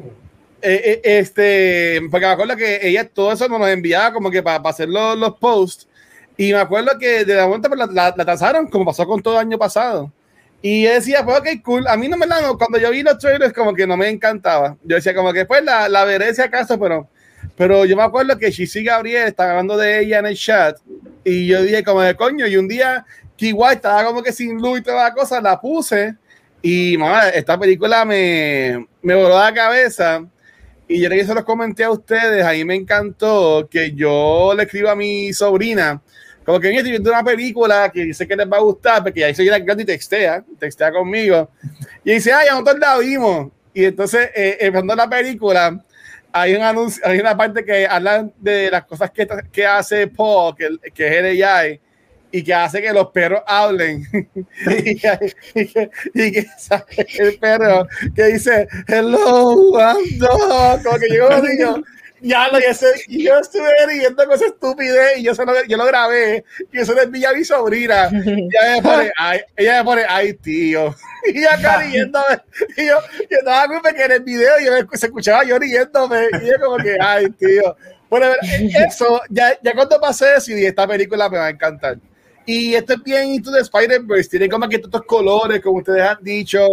Eh, 0.60 1.00
eh, 1.04 1.18
este, 1.18 2.00
porque 2.10 2.26
me 2.26 2.32
acuerdo 2.32 2.56
que 2.56 2.80
ella 2.82 3.08
todo 3.08 3.32
eso 3.32 3.48
nos 3.48 3.68
enviaba 3.68 4.12
como 4.12 4.30
que 4.30 4.42
para, 4.42 4.68
hacer 4.68 4.88
los, 4.88 5.16
los, 5.16 5.36
posts. 5.38 5.88
Y 6.36 6.52
me 6.52 6.58
acuerdo 6.58 6.98
que 6.98 7.24
de 7.24 7.34
la 7.34 7.46
vuelta 7.46 7.68
pues, 7.68 7.78
la, 7.78 8.14
la, 8.16 8.24
tasaron, 8.24 8.68
como 8.68 8.84
pasó 8.84 9.06
con 9.06 9.22
todo 9.22 9.34
el 9.34 9.40
año 9.40 9.58
pasado. 9.58 10.12
Y 10.60 10.84
yo 10.84 10.90
decía, 10.92 11.24
pues 11.24 11.38
ok, 11.38 11.48
cool. 11.64 11.86
A 11.86 11.96
mí 11.96 12.08
no 12.08 12.16
me 12.16 12.26
la, 12.26 12.40
no, 12.40 12.58
cuando 12.58 12.78
yo 12.78 12.90
vi 12.90 13.02
los 13.02 13.18
trailers, 13.18 13.52
como 13.52 13.74
que 13.74 13.86
no 13.86 13.96
me 13.96 14.08
encantaba. 14.08 14.76
Yo 14.82 14.96
decía, 14.96 15.14
como 15.14 15.32
que 15.32 15.46
pues 15.46 15.64
la, 15.64 15.88
la 15.88 16.04
veré 16.04 16.34
si 16.34 16.42
acaso, 16.42 16.78
pero, 16.78 17.08
pero 17.56 17.84
yo 17.84 17.96
me 17.96 18.02
acuerdo 18.02 18.36
que 18.38 18.50
Shishi 18.50 18.82
Gabriel 18.82 19.28
estaba 19.28 19.50
hablando 19.50 19.76
de 19.76 20.00
ella 20.00 20.18
en 20.18 20.26
el 20.26 20.36
chat. 20.36 20.76
Y 21.24 21.46
yo 21.46 21.62
dije, 21.62 21.84
como 21.84 22.02
de 22.02 22.16
coño, 22.16 22.46
y 22.46 22.56
un 22.56 22.66
día 22.66 23.04
que 23.36 23.46
igual 23.46 23.74
estaba 23.74 24.04
como 24.04 24.22
que 24.22 24.32
sin 24.32 24.56
luz 24.60 24.80
y 24.80 24.82
toda 24.82 25.04
la 25.04 25.14
cosa, 25.14 25.40
la 25.40 25.60
puse 25.60 26.16
y 26.62 26.96
mamá, 26.98 27.28
esta 27.28 27.58
película 27.58 28.04
me, 28.04 28.86
me 29.02 29.14
voló 29.14 29.38
la 29.38 29.52
cabeza. 29.52 30.24
Y 30.88 31.00
yo 31.00 31.08
le 31.08 31.24
se 31.24 31.34
los 31.34 31.44
comenté 31.44 31.84
a 31.84 31.90
ustedes, 31.90 32.44
ahí 32.44 32.64
me 32.64 32.74
encantó 32.74 33.68
que 33.70 33.92
yo 33.92 34.54
le 34.56 34.62
escribo 34.62 34.88
a 34.88 34.96
mi 34.96 35.34
sobrina, 35.34 36.00
como 36.46 36.58
que 36.58 36.70
estoy 36.74 36.92
viendo 36.92 37.10
una 37.10 37.22
película 37.22 37.90
que 37.92 38.04
dice 38.04 38.26
que 38.26 38.34
les 38.34 38.50
va 38.50 38.56
a 38.56 38.60
gustar, 38.60 39.02
porque 39.02 39.22
ahí 39.22 39.34
soy 39.34 39.46
la 39.46 39.58
grande 39.58 39.82
y 39.82 39.86
textea, 39.86 40.42
textea 40.58 40.90
conmigo. 40.90 41.50
Y 42.02 42.14
dice, 42.14 42.32
ay, 42.32 42.48
nosotros 42.50 42.78
la 42.78 42.98
vimos. 42.98 43.52
Y 43.74 43.84
entonces, 43.84 44.30
eh, 44.34 44.56
empezando 44.60 44.96
la 44.96 45.10
película, 45.10 45.78
hay 46.32 46.54
un 46.54 46.62
anuncio, 46.62 47.02
hay 47.06 47.18
una 47.18 47.36
parte 47.36 47.62
que 47.66 47.86
habla 47.86 48.26
de 48.38 48.70
las 48.70 48.84
cosas 48.86 49.10
que, 49.10 49.28
que 49.52 49.66
hace 49.66 50.06
Paul, 50.06 50.56
que, 50.56 50.68
que 50.94 51.06
es 51.06 51.12
el 51.12 51.42
AI 51.42 51.80
y 52.30 52.42
que 52.42 52.54
hace 52.54 52.82
que 52.82 52.92
los 52.92 53.08
perros 53.08 53.42
hablen. 53.46 54.04
y, 54.66 54.96
que, 54.96 55.34
y, 55.54 55.66
que, 55.66 55.90
y 56.14 57.20
el 57.20 57.38
perro 57.38 57.86
que 58.14 58.24
dice, 58.24 58.68
hello, 58.86 59.78
ando, 59.78 60.80
como 60.84 60.98
que 60.98 61.08
llegó 61.08 61.28
un 61.28 61.42
niño. 61.42 61.82
Ya 62.20 62.48
lo 62.48 62.58
y 63.06 63.24
yo 63.24 63.38
estuve 63.38 63.70
riendo 63.86 64.24
con 64.24 64.34
esa 64.34 64.46
estupidez 64.46 65.18
y 65.18 65.22
yo, 65.22 65.32
lo, 65.34 65.64
yo 65.66 65.76
lo 65.76 65.86
grabé 65.86 66.44
y 66.72 66.80
eso 66.80 66.92
le 66.92 67.02
envía 67.02 67.30
a 67.30 67.32
mi 67.32 67.44
sobrina. 67.44 68.10
Y 68.12 68.48
ella 68.56 68.74
me 68.74 68.82
pone, 68.82 69.12
ay, 69.16 69.40
ella 69.56 69.78
me 69.78 69.84
pone, 69.84 70.02
ay, 70.08 70.32
tío. 70.34 70.94
Y 71.26 71.44
acá 71.44 71.78
riéndome. 71.78 72.40
Y 72.76 72.86
yo, 72.86 72.98
yo 73.30 73.38
estaba 73.38 73.66
muy 73.66 73.80
pequeño 73.80 74.04
en 74.06 74.12
el 74.12 74.22
video 74.22 74.60
y 74.60 74.66
yo 74.66 74.72
se 74.92 75.06
escuchaba 75.06 75.44
yo 75.44 75.58
riéndome. 75.58 76.26
Y 76.42 76.46
yo 76.46 76.54
como 76.64 76.76
que, 76.78 76.96
ay, 77.00 77.28
tío. 77.30 77.76
Bueno, 78.08 78.28
eso, 78.86 79.20
ya, 79.28 79.58
ya 79.62 79.74
cuando 79.74 80.00
pasé 80.00 80.26
decidí, 80.26 80.64
esta 80.64 80.86
película 80.86 81.28
me 81.28 81.38
va 81.38 81.46
a 81.46 81.50
encantar. 81.50 81.98
Y 82.50 82.74
esto 82.74 82.94
es 82.94 83.02
bien 83.02 83.34
Into 83.34 83.52
the 83.52 83.60
Spider-Verse, 83.60 84.30
tiene 84.30 84.48
como 84.48 84.66
que 84.66 84.76
estos 84.76 85.02
colores, 85.02 85.60
como 85.60 85.80
ustedes 85.80 86.00
han 86.00 86.16
dicho. 86.22 86.66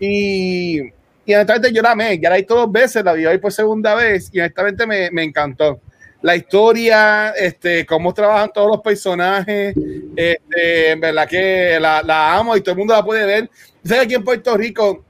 Y, 0.00 0.80
y 1.24 1.34
honestamente 1.34 1.72
yo 1.72 1.80
la 1.80 1.92
amé, 1.92 2.18
ya 2.18 2.28
la 2.28 2.38
visto 2.38 2.56
dos 2.56 2.72
veces, 2.72 3.04
la 3.04 3.12
vi 3.12 3.24
hoy 3.24 3.38
por 3.38 3.52
segunda 3.52 3.94
vez 3.94 4.30
y 4.32 4.40
honestamente 4.40 4.84
me, 4.84 5.12
me 5.12 5.22
encantó. 5.22 5.80
La 6.22 6.34
historia, 6.34 7.30
este, 7.38 7.86
cómo 7.86 8.12
trabajan 8.12 8.50
todos 8.52 8.66
los 8.66 8.80
personajes, 8.80 9.76
este, 10.16 10.90
en 10.90 10.98
verdad 10.98 11.28
que 11.28 11.78
la, 11.80 12.02
la 12.02 12.36
amo 12.36 12.56
y 12.56 12.60
todo 12.60 12.72
el 12.72 12.78
mundo 12.78 12.94
la 12.94 13.04
puede 13.04 13.24
ver. 13.24 13.48
¿Sabes 13.84 14.00
que 14.00 14.04
aquí 14.06 14.14
en 14.16 14.24
Puerto 14.24 14.56
Rico, 14.56 15.04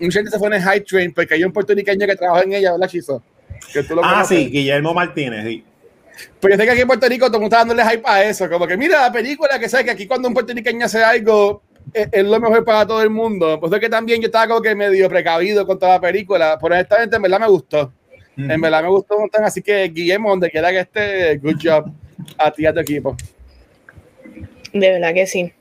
mucha 0.00 0.18
gente 0.18 0.32
se 0.32 0.38
fue 0.40 0.48
en 0.48 0.54
el 0.54 0.62
High 0.62 0.82
Train 0.82 1.14
porque 1.14 1.34
hay 1.34 1.44
un 1.44 1.52
puertorriqueño 1.52 2.08
que 2.08 2.16
trabaja 2.16 2.42
en 2.42 2.54
ella, 2.54 2.72
¿verdad, 2.72 2.88
Chizo? 2.88 3.22
ah, 4.02 4.24
sí, 4.24 4.50
Guillermo 4.50 4.92
Martínez, 4.92 5.44
sí. 5.44 5.64
Pero 6.40 6.54
yo 6.54 6.60
sé 6.60 6.66
que 6.66 6.72
aquí 6.72 6.80
en 6.80 6.86
Puerto 6.86 7.08
Rico 7.08 7.26
todo 7.26 7.36
el 7.36 7.42
mundo 7.42 7.56
está 7.56 7.66
dándole 7.66 7.90
hype 7.90 8.02
a 8.04 8.24
eso. 8.24 8.48
Como 8.48 8.66
que 8.66 8.76
mira 8.76 9.02
la 9.02 9.12
película, 9.12 9.58
que 9.58 9.68
sabe 9.68 9.84
que 9.84 9.90
aquí 9.90 10.06
cuando 10.06 10.28
un 10.28 10.34
puertorriqueño 10.34 10.86
hace 10.86 11.02
algo 11.02 11.62
es, 11.92 12.24
lo 12.24 12.40
mejor 12.40 12.64
para 12.64 12.86
todo 12.86 13.02
el 13.02 13.10
mundo. 13.10 13.58
Pues 13.60 13.72
es 13.72 13.80
que 13.80 13.88
también 13.88 14.20
yo 14.20 14.26
estaba 14.26 14.48
como 14.48 14.62
que 14.62 14.74
medio 14.74 15.08
precavido 15.08 15.66
con 15.66 15.78
toda 15.78 15.94
la 15.94 16.00
película. 16.00 16.58
Pero 16.60 16.74
honestamente, 16.74 17.16
en 17.16 17.22
verdad 17.22 17.40
me 17.40 17.48
gustó. 17.48 17.92
En 18.36 18.60
verdad 18.60 18.82
me 18.82 18.88
gustó 18.88 19.14
un 19.14 19.22
montón. 19.22 19.44
Así 19.44 19.62
que, 19.62 19.84
Guillermo, 19.88 20.30
donde 20.30 20.50
quiera 20.50 20.70
que 20.70 20.80
esté, 20.80 21.36
good 21.38 21.56
job 21.62 21.90
a 22.38 22.50
ti 22.50 22.62
y 22.62 22.66
a 22.66 22.72
tu 22.72 22.80
equipo. 22.80 23.16
De 24.72 24.90
verdad 24.90 25.14
que 25.14 25.26
sí. 25.26 25.52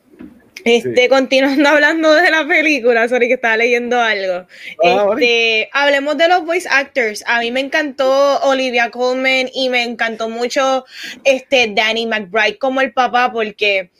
Este, 0.64 1.09
continuando 1.09 1.70
hablando 1.70 2.14
de 2.14 2.32
la 2.32 2.47
película, 2.47 3.07
sorry 3.09 3.28
que 3.28 3.34
estaba 3.34 3.57
leyendo 3.57 3.99
algo. 3.99 4.47
Ah, 4.84 5.07
este, 5.11 5.70
hablemos 5.74 6.18
de 6.18 6.28
los 6.28 6.45
voice 6.45 6.68
actors. 6.70 7.24
A 7.28 7.39
mí 7.39 7.51
me 7.51 7.59
encantó 7.59 8.39
Olivia 8.41 8.89
Colman 8.89 9.49
y 9.53 9.70
me 9.70 9.84
encantó 9.84 10.30
mucho 10.30 10.86
este 11.24 11.72
Danny 11.74 12.07
McBride 12.07 12.57
como 12.57 12.82
el 12.82 12.93
papá 12.93 13.32
porque 13.32 13.91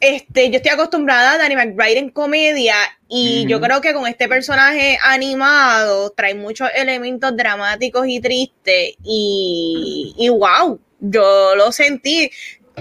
este, 0.00 0.50
yo 0.50 0.56
estoy 0.56 0.72
acostumbrada 0.72 1.32
a 1.32 1.38
Danny 1.38 1.54
McBride 1.54 1.98
en 1.98 2.10
comedia 2.10 2.74
y 3.08 3.46
yo 3.46 3.60
creo 3.60 3.80
que 3.80 3.92
con 3.92 4.08
este 4.08 4.26
personaje 4.26 4.98
animado 5.00 6.10
trae 6.10 6.34
muchos 6.34 6.68
elementos 6.74 7.36
dramáticos 7.36 8.08
y 8.08 8.18
tristes 8.18 8.94
y, 9.04 10.14
y 10.18 10.28
wow, 10.30 10.80
yo 10.98 11.54
lo 11.54 11.70
sentí 11.70 12.30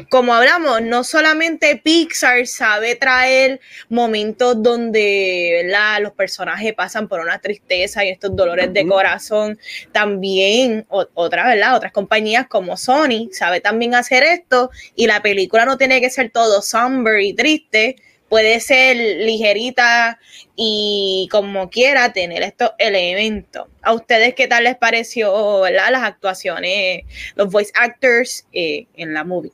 como 0.10 0.34
hablamos, 0.34 0.82
no 0.82 1.04
solamente 1.04 1.76
Pixar 1.78 2.48
sabe 2.48 2.96
traer 2.96 3.60
momentos 3.90 4.62
donde 4.62 5.70
los 6.00 6.14
personajes 6.14 6.74
pasan 6.74 7.08
por 7.08 7.20
una 7.20 7.40
tristeza 7.40 8.06
y 8.06 8.10
estos 8.10 8.36
dolores 8.36 8.74
de 8.74 8.88
corazón, 8.88 9.60
también 9.92 10.86
otras, 10.90 11.46
¿verdad? 11.48 11.76
Otras 11.76 11.92
compañías 11.92 12.48
como 12.48 12.78
Sony 12.78 13.30
sabe 13.32 13.60
también 13.60 13.96
hacer 13.96 14.24
esto 14.24 14.72
y 14.96 15.08
la 15.08 15.22
película 15.22 15.66
no 15.66 15.78
tiene 15.78 16.00
que 16.00 16.10
ser 16.10 16.32
todo 16.32 16.62
somber 16.62 17.20
y 17.22 17.34
triste, 17.34 17.98
puede 18.30 18.62
ser 18.62 18.96
ligerita 18.96 20.20
y 20.56 21.28
como 21.32 21.70
quiera 21.70 22.14
tener 22.14 22.44
estos 22.44 22.72
elementos. 22.78 23.68
¿A 23.82 23.94
ustedes 23.94 24.36
qué 24.36 24.48
tal 24.48 24.64
les 24.64 24.78
pareció 24.78 25.68
las 25.70 26.04
actuaciones, 26.04 27.04
los 27.36 27.52
voice 27.52 27.72
actors 27.76 28.48
eh, 28.54 28.88
en 28.96 29.14
la 29.14 29.26
movie? 29.26 29.52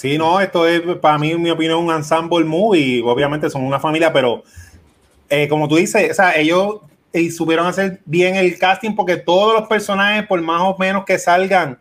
Sí, 0.00 0.16
no, 0.16 0.40
esto 0.40 0.66
es 0.66 0.80
para 0.96 1.18
mí, 1.18 1.32
en 1.32 1.42
mi 1.42 1.50
opinión, 1.50 1.84
un 1.84 1.94
ensemble 1.94 2.42
movie. 2.42 3.02
Obviamente 3.04 3.50
son 3.50 3.64
una 3.64 3.78
familia, 3.78 4.10
pero 4.10 4.42
eh, 5.28 5.46
como 5.46 5.68
tú 5.68 5.76
dices, 5.76 6.12
o 6.12 6.14
sea, 6.14 6.38
ellos 6.38 6.76
y 7.12 7.30
supieron 7.30 7.66
hacer 7.66 8.00
bien 8.06 8.34
el 8.34 8.58
casting 8.58 8.94
porque 8.94 9.18
todos 9.18 9.52
los 9.52 9.68
personajes, 9.68 10.26
por 10.26 10.40
más 10.40 10.62
o 10.62 10.74
menos 10.78 11.04
que 11.04 11.18
salgan, 11.18 11.78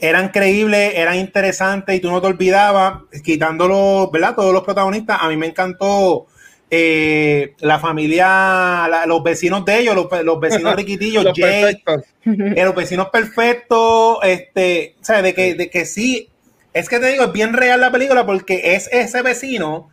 eran 0.00 0.30
creíbles, 0.30 0.94
eran 0.94 1.16
interesantes 1.16 1.94
y 1.94 2.00
tú 2.00 2.10
no 2.10 2.22
te 2.22 2.28
olvidabas, 2.28 3.02
quitándolo, 3.22 4.08
¿verdad? 4.10 4.34
Todos 4.34 4.54
los 4.54 4.62
protagonistas. 4.62 5.18
A 5.20 5.28
mí 5.28 5.36
me 5.36 5.48
encantó 5.48 6.28
eh, 6.70 7.54
la 7.58 7.78
familia, 7.78 8.88
los 9.06 9.22
vecinos 9.22 9.62
de 9.66 9.80
ellos, 9.80 9.94
los, 9.94 10.40
vecinos 10.40 10.74
riquitillos, 10.74 11.22
los, 11.22 11.38
Jay, 11.38 11.82
eh, 12.24 12.64
los 12.64 12.74
vecinos 12.74 13.10
perfectos, 13.10 14.20
este, 14.22 14.94
o 15.02 15.04
sea, 15.04 15.20
de 15.20 15.34
que, 15.34 15.54
de 15.54 15.68
que 15.68 15.84
sí, 15.84 16.30
es 16.76 16.90
que 16.90 16.98
te 16.98 17.06
digo, 17.06 17.24
es 17.24 17.32
bien 17.32 17.54
real 17.54 17.80
la 17.80 17.90
película 17.90 18.26
porque 18.26 18.74
es 18.74 18.90
ese 18.92 19.22
vecino 19.22 19.88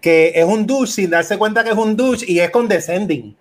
que 0.00 0.32
es 0.34 0.44
un 0.44 0.66
douche 0.66 0.92
sin 0.92 1.10
darse 1.10 1.38
cuenta 1.38 1.62
que 1.62 1.70
es 1.70 1.76
un 1.76 1.96
douche 1.96 2.26
y 2.28 2.40
es 2.40 2.50
condescending. 2.50 3.36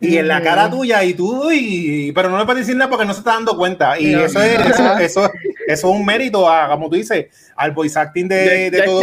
Y 0.00 0.18
en 0.18 0.26
la 0.26 0.42
cara 0.42 0.68
tuya 0.68 1.02
y 1.04 1.14
tú, 1.14 1.50
y, 1.52 2.10
pero 2.12 2.28
no 2.28 2.38
le 2.38 2.44
puedes 2.44 2.66
decir 2.66 2.76
nada 2.76 2.90
porque 2.90 3.06
no 3.06 3.12
se 3.14 3.20
está 3.20 3.34
dando 3.34 3.56
cuenta. 3.56 3.98
Y 4.00 4.12
eso, 4.14 4.42
es, 4.42 4.60
eso, 4.60 4.98
eso, 4.98 5.30
es 5.66 5.84
un 5.84 6.04
mérito, 6.04 6.50
a, 6.50 6.68
como 6.68 6.90
tú 6.90 6.96
dices, 6.96 7.26
al 7.54 7.70
voice 7.70 7.98
acting 7.98 8.26
de, 8.26 8.70
de, 8.70 8.82
todo. 8.82 9.02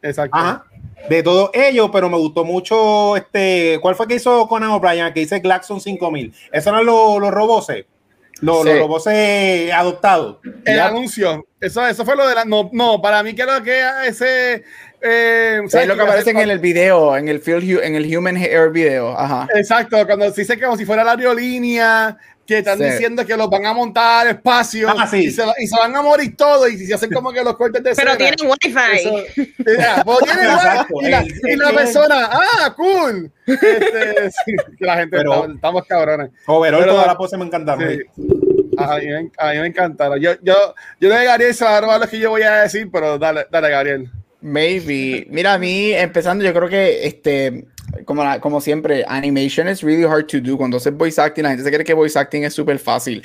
Exacto. 0.00 0.64
de 1.10 1.22
todo 1.24 1.50
ello, 1.52 1.90
pero 1.90 2.08
me 2.08 2.16
gustó 2.16 2.44
mucho 2.44 3.16
este. 3.16 3.78
¿Cuál 3.82 3.96
fue 3.96 4.06
que 4.06 4.14
hizo 4.14 4.46
Conan 4.46 4.70
O'Brien? 4.70 5.12
Que 5.12 5.20
dice 5.20 5.40
Glaxon 5.40 5.80
5000. 5.80 6.32
¿Eso 6.52 6.70
eran 6.70 6.86
los, 6.86 7.20
los 7.20 7.30
robots? 7.32 7.72
Los, 8.42 8.66
los 8.66 8.78
robots 8.78 9.06
adoptados. 9.72 10.38
El 10.64 10.80
anuncio. 10.80 11.46
Eso, 11.60 11.86
eso 11.86 12.04
fue 12.04 12.16
lo 12.16 12.28
de 12.28 12.34
la. 12.34 12.44
No, 12.44 12.68
no 12.72 13.00
para 13.00 13.22
mí, 13.22 13.34
que 13.34 13.44
lo 13.44 13.62
que 13.62 13.82
ese 14.04 14.64
eh, 15.04 15.60
es 15.64 15.88
lo 15.88 15.96
que 15.96 16.02
aparece 16.02 16.30
en 16.30 16.38
el 16.38 16.60
video, 16.60 17.16
en 17.16 17.28
el, 17.28 17.40
field, 17.40 17.82
en 17.82 17.96
el 17.96 18.16
Human 18.16 18.36
Hair 18.36 18.70
video. 18.70 19.18
Ajá. 19.18 19.48
Exacto, 19.54 20.06
cuando 20.06 20.30
se 20.32 20.42
dice 20.42 20.60
como 20.60 20.76
si 20.76 20.84
fuera 20.84 21.02
la 21.02 21.12
aerolínea, 21.12 22.16
que 22.46 22.58
están 22.58 22.78
diciendo 22.78 23.24
que 23.24 23.36
los 23.36 23.48
van 23.48 23.66
a 23.66 23.72
montar 23.72 24.26
espacio 24.26 24.88
ah, 24.88 25.04
y, 25.12 25.30
se, 25.30 25.44
y, 25.58 25.66
se, 25.66 25.76
van 25.76 25.94
a 25.94 26.02
morir 26.02 26.36
todos 26.36 26.70
y 26.70 26.86
se 26.86 26.94
hacen 26.94 27.10
como 27.10 27.32
que 27.32 27.42
los 27.42 27.56
cortes 27.56 27.82
de 27.82 27.94
Pero 27.94 28.16
tienen 28.16 28.36
wifi. 28.40 28.72
Pues 30.04 30.22
y, 31.02 31.10
la, 31.10 31.24
y 31.24 31.56
la 31.56 31.72
persona, 31.72 32.28
ah, 32.32 32.74
cool. 32.76 33.30
Este, 33.46 34.30
que 34.78 34.84
la 34.84 34.96
gente, 34.96 35.18
estamos, 35.54 35.86
cabrones. 35.86 36.30
Overall, 36.46 36.84
toda 36.84 37.06
la 37.06 37.16
pose 37.16 37.36
me 37.36 37.44
encantaron. 37.44 37.84
A 38.78 38.96
mí, 38.96 39.30
a 39.38 39.52
mí, 39.52 39.58
me 39.58 39.66
encantaron. 39.66 40.18
Yo, 40.20 40.32
yo, 40.42 40.74
yo 41.00 41.08
le 41.08 41.24
Gabriel 41.24 41.54
se 41.54 41.64
va 41.64 41.78
a 41.78 41.98
lo 41.98 42.08
que 42.08 42.18
yo 42.18 42.30
voy 42.30 42.42
a 42.42 42.62
decir, 42.62 42.88
pero 42.92 43.18
dale, 43.18 43.46
dale, 43.50 43.70
Gabriel. 43.70 44.10
Maybe. 44.40 45.26
Mira, 45.30 45.54
a 45.54 45.58
mí, 45.58 45.92
empezando, 45.92 46.44
yo 46.44 46.52
creo 46.52 46.68
que 46.68 47.06
este, 47.06 47.66
como, 48.04 48.40
como 48.40 48.60
siempre, 48.60 49.04
animation 49.06 49.68
is 49.68 49.82
really 49.82 50.04
hard 50.04 50.26
to 50.26 50.40
do. 50.40 50.56
Cuando 50.56 50.76
haces 50.76 50.96
voice 50.96 51.20
acting, 51.20 51.44
la 51.44 51.50
gente 51.50 51.64
se 51.64 51.70
cree 51.70 51.84
que 51.84 51.94
voice 51.94 52.18
acting 52.18 52.44
es 52.44 52.54
súper 52.54 52.78
fácil. 52.78 53.22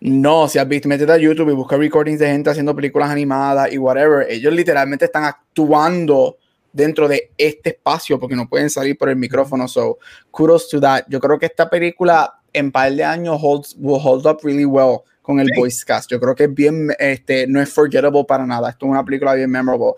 No, 0.00 0.48
si 0.48 0.58
has 0.58 0.68
visto, 0.68 0.88
métete 0.88 1.12
a 1.12 1.16
YouTube 1.16 1.50
y 1.50 1.54
busca 1.54 1.76
recordings 1.76 2.18
de 2.18 2.26
gente 2.26 2.50
haciendo 2.50 2.74
películas 2.74 3.10
animadas 3.10 3.72
y 3.72 3.78
whatever. 3.78 4.26
Ellos 4.28 4.52
literalmente 4.52 5.06
están 5.06 5.24
actuando 5.24 6.36
dentro 6.72 7.08
de 7.08 7.30
este 7.38 7.70
espacio 7.70 8.18
porque 8.18 8.36
no 8.36 8.48
pueden 8.48 8.68
salir 8.68 8.98
por 8.98 9.08
el 9.08 9.16
micrófono. 9.16 9.66
So, 9.68 9.98
kudos 10.30 10.68
to 10.68 10.80
that. 10.80 11.04
Yo 11.08 11.20
creo 11.20 11.38
que 11.38 11.46
esta 11.46 11.70
película 11.70 12.40
en 12.52 12.70
par 12.70 12.92
de 12.92 13.04
años 13.04 13.38
holds, 13.40 13.76
will 13.78 14.00
hold 14.02 14.26
up 14.26 14.40
really 14.42 14.64
well 14.64 15.02
con 15.22 15.40
el 15.40 15.50
voice 15.56 15.84
cast. 15.84 16.10
Yo 16.10 16.20
creo 16.20 16.34
que 16.34 16.44
es 16.44 16.54
bien, 16.54 16.90
este, 16.98 17.46
no 17.46 17.60
es 17.60 17.72
forgettable 17.72 18.24
para 18.24 18.46
nada. 18.46 18.70
Esto 18.70 18.86
es 18.86 18.90
una 18.90 19.04
película 19.04 19.34
bien 19.34 19.50
memorable. 19.50 19.94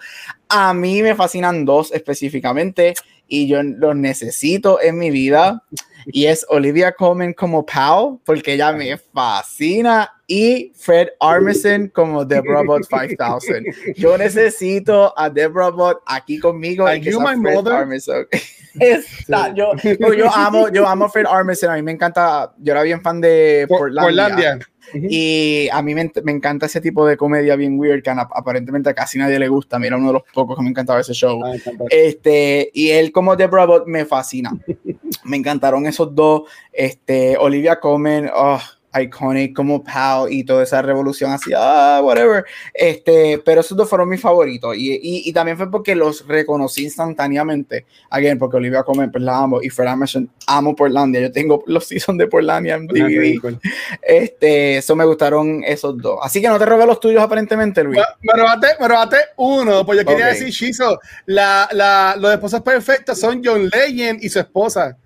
A 0.48 0.72
mí 0.72 1.02
me 1.02 1.16
fascinan 1.16 1.64
dos 1.64 1.92
específicamente 1.92 2.94
y 3.28 3.46
yo 3.46 3.62
los 3.62 3.96
necesito 3.96 4.80
en 4.80 4.98
mi 4.98 5.10
vida. 5.10 5.62
Y 6.06 6.26
es 6.26 6.46
Olivia 6.48 6.92
Colman 6.92 7.32
como 7.32 7.66
Pau, 7.66 8.20
porque 8.24 8.54
ella 8.54 8.72
me 8.72 8.96
fascina, 8.96 10.16
y 10.28 10.72
Fred 10.74 11.08
Armisen 11.20 11.88
como 11.88 12.26
The 12.26 12.42
Robot 12.42 12.84
5000. 12.84 13.94
Yo 13.96 14.18
necesito 14.18 15.16
a 15.16 15.32
The 15.32 15.48
Robot 15.48 16.02
aquí 16.06 16.38
conmigo. 16.38 16.86
que 16.86 17.00
you 17.00 17.20
my 17.20 17.36
Fred 17.40 17.66
Armisen. 17.68 18.26
yo, 19.54 20.12
yo, 20.12 20.34
amo, 20.34 20.68
yo 20.68 20.86
amo 20.86 21.08
Fred 21.08 21.26
Armisen. 21.26 21.70
A 21.70 21.74
mí 21.74 21.82
me 21.82 21.92
encanta. 21.92 22.52
Yo 22.58 22.72
era 22.72 22.82
bien 22.82 23.00
fan 23.02 23.20
de 23.20 23.66
Portlandia. 23.68 24.58
Y 24.95 25.68
a 25.72 25.82
mí 25.82 25.95
me, 25.95 26.11
me, 26.22 26.32
encanta 26.32 26.66
ese 26.66 26.80
tipo 26.80 27.07
de 27.07 27.16
comedia 27.16 27.57
bien 27.57 27.78
weird 27.78 28.03
que 28.03 28.11
aparentemente 28.11 28.91
a 28.91 28.95
casi 28.95 29.18
nadie 29.18 29.39
le 29.39 29.49
gusta. 29.49 29.78
Mira, 29.78 29.97
uno 29.97 30.09
de 30.09 30.12
los 30.14 30.22
pocos 30.32 30.57
que 30.57 30.62
me 30.62 30.70
encantaba 30.70 31.01
ese 31.01 31.12
show. 31.12 31.41
Ah, 31.45 31.55
este, 31.91 32.70
y 32.72 32.91
él 32.91 33.12
como 33.12 33.37
The 33.37 33.47
Bravo 33.47 33.84
me 33.87 34.05
fascina. 34.05 34.57
me 35.24 35.37
encantaron 35.37 35.87
esos 35.87 36.14
dos. 36.14 36.43
Este, 36.72 37.37
Olivia 37.37 37.80
Comen, 37.80 38.30
oh, 38.34 38.61
iconic 39.03 39.55
como 39.55 39.82
Pal 39.82 40.32
y 40.32 40.44
toda 40.44 40.62
esa 40.62 40.82
revolución 40.82 41.32
así, 41.32 41.53
ah, 41.57 42.01
whatever. 42.03 42.44
Este, 42.72 43.40
pero 43.44 43.61
esos 43.61 43.76
dos 43.76 43.88
fueron 43.88 44.09
mis 44.09 44.20
favoritos 44.20 44.76
y, 44.76 44.92
y, 44.94 45.28
y 45.28 45.32
también 45.32 45.57
fue 45.57 45.70
porque 45.70 45.94
los 45.94 46.26
reconocí 46.26 46.84
instantáneamente. 46.84 47.86
Again, 48.11 48.38
porque 48.38 48.57
Olivia 48.57 48.82
Comen, 48.82 49.11
pues 49.11 49.22
la 49.22 49.38
amo 49.38 49.62
y 49.62 49.70
Fred 49.70 49.88
Armisen, 49.88 50.30
amo 50.47 50.74
Portlandia. 50.74 51.20
Yo 51.20 51.32
tengo 51.32 51.62
los 51.66 51.86
seasons 51.86 52.18
de 52.18 52.26
Portlandia 52.26 52.74
en 52.74 52.86
DVD. 52.86 53.59
Este, 54.03 54.78
eso 54.78 54.97
me 54.97 55.05
gustaron 55.05 55.62
esos 55.64 55.97
dos. 55.99 56.18
Así 56.22 56.40
que 56.40 56.49
no 56.49 56.59
te 56.59 56.66
robé 56.66 56.86
los 56.86 57.01
tuyos 57.01 57.22
aparentemente, 57.22 57.82
Luis. 57.82 58.01
Me 58.20 58.32
robaste, 58.32 58.68
me 58.80 58.88
robaste 58.88 59.16
uno, 59.36 59.84
pues 59.84 59.99
yo 59.99 60.05
quería 60.05 60.26
decir, 60.26 60.49
Shizo, 60.49 60.99
la, 61.26 61.68
la, 61.72 62.16
los 62.18 62.32
esposos 62.32 62.62
perfectos 62.62 63.18
son 63.18 63.42
John 63.44 63.68
Legend 63.68 64.22
y 64.22 64.28
su 64.28 64.38
esposa. 64.38 64.97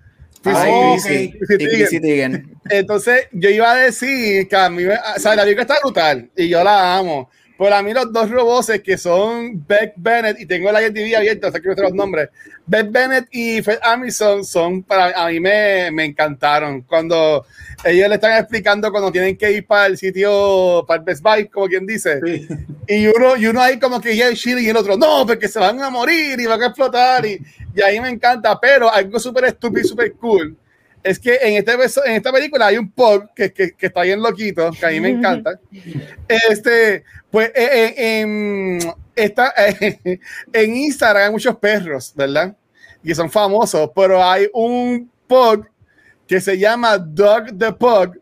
Entonces, 2.69 3.27
yo 3.31 3.49
iba 3.49 3.71
a 3.71 3.75
decir 3.75 4.47
que 4.47 4.55
a 4.55 4.69
mí, 4.69 4.85
o 4.85 5.19
sea, 5.19 5.35
la 5.35 5.43
película 5.43 5.63
está 5.63 5.75
brutal 5.83 6.29
y 6.35 6.49
yo 6.49 6.63
la 6.63 6.97
amo. 6.97 7.29
Pero 7.61 7.75
a 7.75 7.83
mí 7.83 7.93
los 7.93 8.11
dos 8.11 8.27
robots 8.31 8.71
que 8.83 8.97
son 8.97 9.63
Beck 9.67 9.93
Bennett, 9.95 10.39
y 10.39 10.47
tengo 10.47 10.71
la 10.71 10.81
IMDb 10.81 11.15
abierta, 11.15 11.51
sea 11.51 11.61
que 11.61 11.67
no 11.67 11.75
los 11.75 11.93
nombres, 11.93 12.29
Beck 12.65 12.91
Bennett 12.91 13.27
y 13.29 13.61
Fred 13.61 13.77
Armisen 13.83 14.43
son, 14.43 14.81
para 14.81 15.11
a 15.11 15.29
mí 15.29 15.39
me, 15.39 15.91
me, 15.91 16.05
encantaron. 16.05 16.81
Cuando 16.81 17.45
ellos 17.83 18.09
le 18.09 18.15
están 18.15 18.35
explicando 18.39 18.89
cuando 18.89 19.11
tienen 19.11 19.37
que 19.37 19.51
ir 19.51 19.67
para 19.67 19.85
el 19.85 19.97
sitio, 19.99 20.83
para 20.87 21.01
el 21.01 21.05
Best 21.05 21.21
Buy, 21.21 21.49
como 21.49 21.67
quien 21.67 21.85
dice, 21.85 22.19
y, 22.87 23.05
uno, 23.05 23.37
y 23.37 23.45
uno 23.45 23.61
ahí 23.61 23.77
como 23.77 24.01
que 24.01 24.15
ya 24.15 24.27
el 24.27 24.37
Chile 24.37 24.63
y 24.63 24.69
el 24.69 24.77
otro, 24.77 24.97
no, 24.97 25.27
porque 25.27 25.47
se 25.47 25.59
van 25.59 25.79
a 25.83 25.91
morir 25.91 26.39
y 26.39 26.47
van 26.47 26.63
a 26.63 26.65
explotar, 26.65 27.23
y, 27.27 27.39
y 27.75 27.81
ahí 27.81 27.99
me 27.99 28.09
encanta, 28.09 28.59
pero 28.59 28.91
algo 28.91 29.19
súper 29.19 29.45
estúpido 29.45 29.81
y 29.81 29.87
súper 29.87 30.13
cool 30.13 30.57
es 31.03 31.19
que 31.19 31.39
en, 31.41 31.55
este, 31.55 31.73
en 32.05 32.13
esta 32.13 32.31
película 32.31 32.67
hay 32.67 32.77
un 32.77 32.91
pop 32.91 33.25
que, 33.35 33.51
que, 33.51 33.71
que, 33.73 33.87
está 33.87 34.01
bien 34.01 34.21
loquito, 34.21 34.69
que 34.71 34.85
a 34.85 34.89
mí 34.89 34.99
me 34.99 35.09
encanta. 35.09 35.59
Este, 36.27 37.03
pues 37.29 37.49
eh, 37.49 37.95
eh, 37.97 38.21
en, 38.21 38.93
esta, 39.15 39.53
en 40.53 40.75
Instagram 40.75 41.25
hay 41.25 41.31
muchos 41.31 41.55
perros, 41.57 42.13
¿verdad? 42.15 42.55
Y 43.03 43.15
son 43.15 43.31
famosos, 43.31 43.89
pero 43.95 44.23
hay 44.23 44.47
un 44.53 45.09
pug 45.27 45.65
que 46.27 46.39
se 46.39 46.57
llama 46.57 46.97
Dog 46.97 47.57
the 47.57 47.73
Pug 47.73 48.20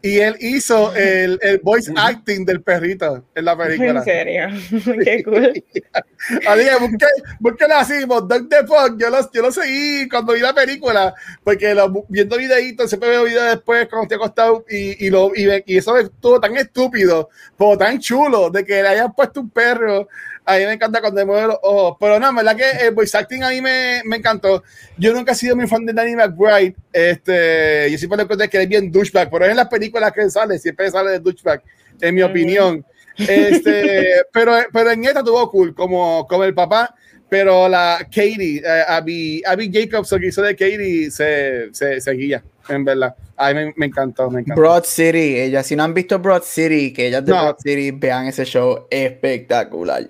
y 0.00 0.18
él 0.18 0.36
hizo 0.40 0.94
el, 0.94 1.38
el, 1.42 1.58
voice 1.58 1.92
acting 1.96 2.44
del 2.44 2.62
perrito 2.62 3.24
en 3.34 3.44
la 3.44 3.56
película. 3.56 3.98
¿En 3.98 4.04
serio? 4.04 4.48
Qué 5.04 5.24
cool. 5.24 5.52
busqué, 6.80 7.06
búsquelo 7.40 7.74
así, 7.74 8.04
Dog 8.06 8.48
the 8.48 8.64
Pug. 8.64 8.98
Yo 8.98 9.10
lo, 9.10 9.32
yo 9.32 9.42
lo 9.42 9.50
seguí 9.52 10.08
cuando 10.08 10.34
vi 10.34 10.40
la 10.40 10.54
película, 10.54 11.14
porque 11.42 11.74
lo, 11.74 12.04
viendo 12.08 12.36
videitos, 12.36 12.88
siempre 12.88 13.10
veo 13.10 13.24
videos 13.24 13.50
después 13.50 13.88
cuando 13.88 14.04
estoy 14.04 14.16
acostado 14.16 14.64
y, 14.68 15.06
y, 15.06 15.10
lo, 15.10 15.32
y, 15.34 15.48
y 15.66 15.76
eso 15.78 15.96
estuvo 15.96 16.40
tan 16.40 16.56
estúpido, 16.56 17.28
pero 17.56 17.76
tan 17.76 17.98
chulo, 17.98 18.50
de 18.50 18.64
que 18.64 18.82
le 18.82 18.88
hayan 18.88 19.12
puesto 19.12 19.40
un 19.40 19.50
perro 19.50 20.08
a 20.48 20.56
mí 20.56 20.64
me 20.64 20.72
encanta 20.72 21.02
cuando 21.02 21.26
mueve 21.26 21.46
los 21.48 21.58
ojos. 21.62 21.98
Pero 22.00 22.18
no, 22.18 22.34
verdad 22.34 22.56
que 22.56 22.86
el 22.86 22.94
voice 22.94 23.16
acting 23.16 23.42
a 23.42 23.50
mí 23.50 23.60
me, 23.60 24.00
me, 24.06 24.16
encantó. 24.16 24.62
Yo 24.96 25.12
nunca 25.12 25.32
he 25.32 25.34
sido 25.34 25.54
muy 25.54 25.66
fan 25.66 25.84
de 25.84 25.92
Danny 25.92 26.16
McBride. 26.16 26.74
Este, 26.90 27.88
yo 27.90 27.98
siempre 27.98 28.16
le 28.16 28.22
encontré 28.22 28.48
que 28.48 28.62
es 28.62 28.68
bien 28.68 28.90
douchebag, 28.90 29.28
pero 29.30 29.44
en 29.44 29.56
las 29.56 29.68
películas 29.68 30.10
que 30.10 30.30
sale, 30.30 30.58
siempre 30.58 30.90
sale 30.90 31.10
de 31.10 31.18
douchebag, 31.18 31.62
en 32.00 32.14
mi 32.14 32.22
opinión. 32.22 32.82
Este, 33.18 34.22
pero, 34.32 34.54
pero 34.72 34.90
en 34.90 35.04
esta 35.04 35.22
tuvo 35.22 35.50
cool, 35.50 35.74
como, 35.74 36.26
como 36.26 36.44
el 36.44 36.54
papá. 36.54 36.94
Pero 37.28 37.68
la 37.68 37.98
Katie, 38.04 38.62
uh, 38.64 38.90
Abby, 38.90 39.42
Abby 39.44 39.70
Jacobs, 39.70 40.08
que 40.18 40.28
hizo 40.28 40.40
de 40.40 40.56
Katie, 40.56 41.10
se, 41.10 41.68
se, 41.72 42.00
seguía, 42.00 42.42
en 42.70 42.86
verdad. 42.86 43.14
A 43.36 43.52
mí 43.52 43.66
me, 43.66 43.74
me, 43.76 43.86
encantó, 43.86 44.30
me 44.30 44.40
encantó. 44.40 44.58
Broad 44.58 44.84
City, 44.84 45.38
ella, 45.38 45.62
si 45.62 45.76
no 45.76 45.84
han 45.84 45.92
visto 45.92 46.18
Broad 46.18 46.42
City, 46.42 46.90
que 46.90 47.08
ellas 47.08 47.22
de 47.26 47.32
Broad 47.32 47.58
City 47.58 47.90
vean 47.90 48.28
ese 48.28 48.46
show 48.46 48.86
espectacular. 48.88 50.08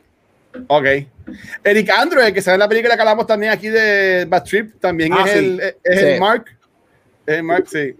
Ok. 0.66 0.86
Eric 1.64 1.90
Andrew, 1.90 2.22
el 2.22 2.32
que 2.32 2.42
sale 2.42 2.54
en 2.54 2.60
la 2.60 2.68
película 2.68 2.94
que 2.94 3.00
hablamos 3.02 3.26
también 3.26 3.52
aquí 3.52 3.68
de 3.68 4.24
Bad 4.26 4.44
Trip, 4.44 4.80
también 4.80 5.12
ah, 5.12 5.24
es, 5.26 5.36
el, 5.36 5.60
es 5.84 6.02
el 6.02 6.20
Mark. 6.20 6.46
Es 7.26 7.36
el 7.36 7.42
Mark, 7.42 7.66
sí. 7.68 7.94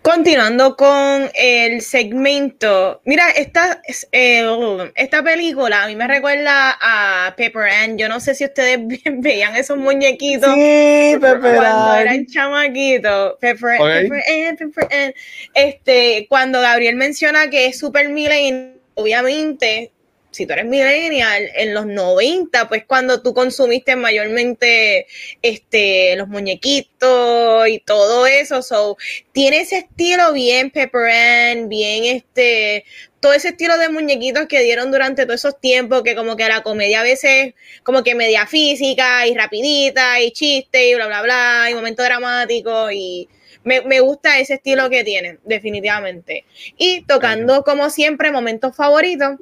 Continuando 0.00 0.74
con 0.74 1.30
el 1.34 1.82
segmento, 1.82 3.02
mira, 3.04 3.28
esta, 3.30 3.82
eh, 4.10 4.90
esta 4.94 5.22
película 5.22 5.82
a 5.82 5.86
mí 5.86 5.96
me 5.96 6.08
recuerda 6.08 6.78
a 6.80 7.34
Pepper 7.36 7.68
Ann. 7.68 7.98
Yo 7.98 8.08
no 8.08 8.18
sé 8.18 8.34
si 8.34 8.46
ustedes 8.46 8.78
veían 9.18 9.54
esos 9.54 9.76
muñequitos 9.76 10.54
Sí, 10.54 11.14
Pepper 11.20 11.56
cuando 11.56 11.90
Ann. 11.90 12.00
eran 12.00 12.26
chamaquitos. 12.26 13.34
Pepper, 13.38 13.80
Ok. 13.80 13.86
Pepper 13.86 14.22
Ann, 14.48 14.56
Pepper 14.56 14.88
Ann. 14.90 15.14
Este, 15.52 16.26
cuando 16.30 16.62
Gabriel 16.62 16.96
menciona 16.96 17.50
que 17.50 17.66
es 17.66 17.78
super 17.78 18.08
millennial, 18.08 18.80
obviamente, 18.94 19.92
si 20.30 20.46
tú 20.46 20.52
eres 20.52 20.66
millennial, 20.66 21.50
en 21.54 21.74
los 21.74 21.86
90, 21.86 22.68
pues 22.68 22.84
cuando 22.84 23.22
tú 23.22 23.32
consumiste 23.34 23.96
mayormente 23.96 25.06
este, 25.42 26.16
los 26.16 26.28
muñequitos 26.28 27.68
y 27.68 27.78
todo 27.80 28.26
eso, 28.26 28.62
so, 28.62 28.96
tiene 29.32 29.60
ese 29.60 29.78
estilo 29.78 30.32
bien 30.32 30.70
Pepper 30.70 31.10
Ann, 31.10 31.68
bien 31.68 32.04
este, 32.04 32.84
todo 33.20 33.32
ese 33.32 33.48
estilo 33.48 33.78
de 33.78 33.88
muñequitos 33.88 34.46
que 34.46 34.62
dieron 34.62 34.90
durante 34.90 35.24
todos 35.24 35.40
esos 35.40 35.60
tiempos, 35.60 36.02
que 36.02 36.14
como 36.14 36.36
que 36.36 36.48
la 36.48 36.62
comedia 36.62 37.00
a 37.00 37.04
veces 37.04 37.54
como 37.82 38.02
que 38.02 38.14
media 38.14 38.46
física 38.46 39.26
y 39.26 39.34
rapidita 39.34 40.20
y 40.20 40.30
chiste 40.32 40.90
y 40.90 40.94
bla, 40.94 41.06
bla, 41.06 41.22
bla, 41.22 41.68
y 41.70 41.74
momento 41.74 42.02
dramático 42.02 42.90
y 42.90 43.28
me, 43.64 43.80
me 43.82 44.00
gusta 44.00 44.38
ese 44.38 44.54
estilo 44.54 44.88
que 44.88 45.04
tienen, 45.04 45.40
definitivamente. 45.44 46.44
Y 46.76 47.02
tocando 47.06 47.64
como 47.64 47.90
siempre 47.90 48.30
momentos 48.30 48.76
favoritos, 48.76 49.38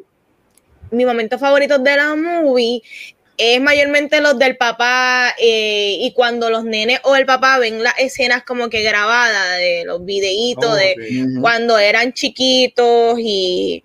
mi 0.91 1.05
momento 1.05 1.39
favorito 1.39 1.79
de 1.79 1.97
la 1.97 2.15
movie 2.15 2.83
es 3.39 3.61
mayormente 3.61 4.21
los 4.21 4.39
del 4.39 4.57
papá 4.57 5.35
eh, 5.39 5.99
y 6.01 6.13
cuando 6.15 6.49
los 6.49 6.65
nenes 6.65 7.01
o 7.03 7.17
el 7.17 7.27
papá 7.27 7.59
ven 7.59 7.83
las 7.83 7.99
escenas 7.99 8.45
como 8.45 8.71
que 8.71 8.83
grabadas 8.83 9.59
de 9.59 9.85
los 9.85 10.05
videitos 10.05 10.71
Oh, 10.71 10.75
de 10.75 10.95
sí. 10.99 11.25
Cuando 11.41 11.79
eran 11.79 12.13
chiquitos 12.15 13.19
y, 13.19 13.85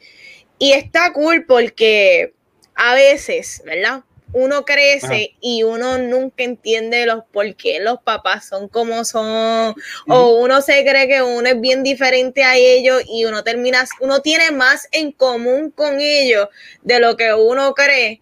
y 0.57 0.71
está 0.71 1.11
cool 1.11 1.45
porque 1.45 2.33
a 2.75 2.95
veces, 2.95 3.61
¿verdad? 3.65 4.03
Uno 4.33 4.63
crece 4.63 5.05
Ajá. 5.05 5.37
y 5.41 5.63
uno 5.63 5.97
nunca 5.97 6.43
entiende 6.43 7.05
los 7.05 7.23
por 7.31 7.55
qué 7.55 7.79
los 7.79 8.01
papás 8.01 8.47
son 8.47 8.69
como 8.69 9.03
son 9.03 9.75
o 10.07 10.35
uno 10.39 10.61
se 10.61 10.85
cree 10.85 11.07
que 11.07 11.21
uno 11.21 11.49
es 11.49 11.59
bien 11.59 11.83
diferente 11.83 12.43
a 12.43 12.55
ellos 12.55 13.03
y 13.07 13.25
uno 13.25 13.43
termina, 13.43 13.85
uno 13.99 14.21
tiene 14.21 14.51
más 14.51 14.87
en 14.91 15.11
común 15.11 15.71
con 15.71 15.99
ellos 15.99 16.47
de 16.81 16.99
lo 16.99 17.17
que 17.17 17.33
uno 17.33 17.73
cree. 17.73 18.21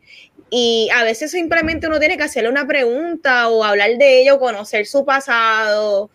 Y 0.50 0.90
a 0.96 1.04
veces 1.04 1.32
simplemente 1.32 1.88
uno 1.88 2.00
tiene 2.00 2.18
que 2.18 2.24
hacerle 2.24 2.50
una 2.50 2.68
pregunta 2.68 3.50
o 3.50 3.64
hablar 3.64 3.98
de 3.98 4.22
ello, 4.22 4.40
conocer 4.40 4.88
su 4.88 5.06
pasado. 5.06 6.10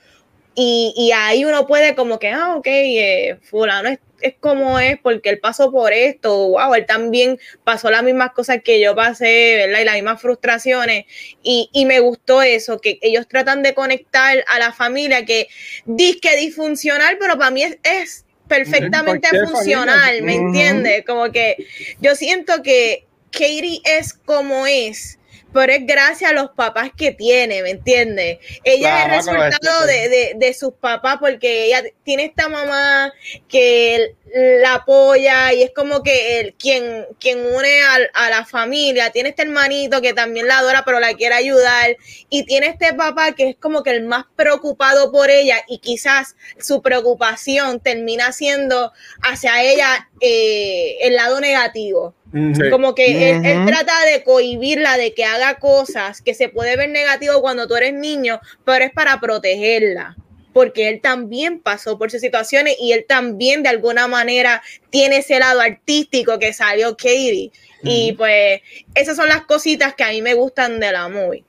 Y, 0.57 0.93
y 0.97 1.13
ahí 1.13 1.45
uno 1.45 1.67
puede 1.67 1.95
como 1.95 2.19
que, 2.19 2.31
ah, 2.31 2.57
ok, 2.57 2.67
eh, 2.67 3.39
fulano 3.43 3.89
es, 3.89 3.99
es 4.25 4.35
como 4.41 4.79
es 4.81 4.99
porque 5.01 5.29
él 5.29 5.39
pasó 5.39 5.71
por 5.71 5.93
esto, 5.93 6.49
wow, 6.49 6.75
él 6.75 6.87
también 6.87 7.39
pasó 7.63 7.91
las 7.91 8.03
mismas 8.03 8.33
cosas 8.33 8.63
que 8.65 8.81
yo 8.81 8.95
pasé, 8.95 9.57
¿verdad? 9.67 9.81
Y 9.81 9.85
las 9.85 9.95
mismas 9.97 10.21
frustraciones. 10.23 11.05
Y, 11.43 11.69
y 11.75 11.85
me 11.85 12.01
gustó 12.01 12.41
eso, 12.41 12.81
que 12.81 12.99
ellos 13.03 13.29
tratan 13.29 13.63
de 13.63 13.75
conectar 13.75 14.43
a 14.49 14.59
la 14.59 14.73
familia 14.73 15.27
que 15.27 15.49
disque 15.85 16.37
disfuncional, 16.39 17.19
pero 17.21 17.37
para 17.37 17.51
mí 17.51 17.65
es, 17.65 17.79
es 17.83 18.25
perfectamente 18.49 19.29
funcional, 19.41 19.99
familia. 19.99 20.23
¿me 20.23 20.37
Ujú. 20.37 20.47
entiendes? 20.47 21.05
Como 21.05 21.31
que 21.31 21.67
yo 22.01 22.17
siento 22.17 22.63
que 22.63 23.05
Katie 23.31 23.83
es 23.85 24.15
como 24.15 24.67
es, 24.67 25.19
pero 25.55 25.73
es 25.73 25.87
gracias 25.87 26.31
a 26.31 26.35
los 26.35 26.51
papás 26.51 26.91
que 26.95 27.13
tiene, 27.13 27.63
¿me 27.63 27.71
entiendes? 27.71 28.39
Ella 28.65 29.07
La 29.09 29.17
es 29.17 29.27
el 29.27 29.35
resultado 29.37 29.87
de, 29.87 30.09
de- 30.11 30.33
de 30.37 30.53
sus 30.55 30.75
papás 30.75 31.17
porque 31.21 31.67
ella 31.67 31.83
tiene 32.03 32.25
esta 32.25 32.49
mamá 32.51 33.13
que 33.49 34.15
la 34.37 34.75
apoya 34.75 35.53
y 35.53 35.63
es 35.63 35.71
como 35.73 36.03
que 36.03 36.41
el, 36.41 36.55
quien, 36.55 37.07
quien 37.21 37.39
une 37.47 37.83
al- 37.83 38.11
a, 38.15 38.31
la 38.31 38.45
familia, 38.45 39.11
tiene 39.11 39.29
este 39.29 39.43
hermanito 39.43 40.01
que 40.03 40.13
también 40.13 40.49
la 40.49 40.59
adora 40.59 40.83
pero 40.85 40.99
la 40.99 41.15
quiere 41.15 41.37
ayudar 41.37 41.97
y 42.31 42.45
tiene 42.45 42.67
este 42.67 42.93
papá 42.95 43.31
que 43.33 43.51
es 43.51 43.57
como 43.57 43.85
que 43.85 43.91
el 43.91 44.03
más 44.03 44.25
preocupado 44.35 45.13
por 45.13 45.31
ella 45.31 45.59
y 45.69 45.79
quizás 45.79 46.35
su 46.59 46.83
preocupación 46.83 47.79
termina 47.79 48.33
siendo 48.33 48.93
hacia 49.23 49.63
ella 49.63 50.09
eh, 50.21 50.97
el 51.03 51.15
lado 51.15 51.39
negativo. 51.41 52.15
Sí. 52.33 52.69
Como 52.71 52.97
que 52.97 53.31
él, 53.31 53.47
él 53.47 53.59
Ujú. 53.59 53.67
trata 53.69 53.93
de 54.07 54.25
cohibirla 54.25 54.97
de 54.97 55.15
que 55.15 55.25
haga 55.25 55.61
cosas 55.61 56.21
que 56.21 56.35
se 56.35 56.49
puede 56.49 56.77
ver 56.77 56.89
negativo 56.91 57.41
cuando 57.41 57.69
tú 57.69 57.77
eres 57.77 57.95
niño, 57.95 58.41
pero 58.65 58.85
es 58.85 58.91
para 58.91 59.21
protegerla. 59.21 60.17
Porque 60.55 60.89
él 60.89 61.01
también 61.03 61.59
pasó 61.59 61.99
por 61.99 62.09
esas 62.09 62.23
situaciones 62.23 62.77
y 62.81 62.93
él 62.93 63.05
también 63.07 63.63
de 63.63 63.69
alguna 63.69 64.09
manera 64.09 64.63
tiene 64.89 65.19
ese 65.19 65.39
lado 65.39 65.61
artístico 65.61 66.39
que 66.39 66.55
salió 66.55 66.97
Katie. 66.97 67.53
Y 67.83 68.13
pues 68.13 68.63
esas 68.95 69.17
son 69.17 69.29
las 69.29 69.43
cositas 69.43 69.95
que 69.95 70.05
a 70.05 70.09
mí 70.11 70.23
me 70.23 70.33
gustan 70.33 70.81
de 70.81 70.91
la 70.93 71.07
movie. 71.11 71.45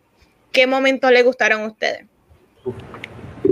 ¿Qué 0.51 0.67
momentos 0.67 1.09
le 1.11 1.23
gustaron 1.23 1.61
a 1.61 1.67
ustedes? 1.67 2.05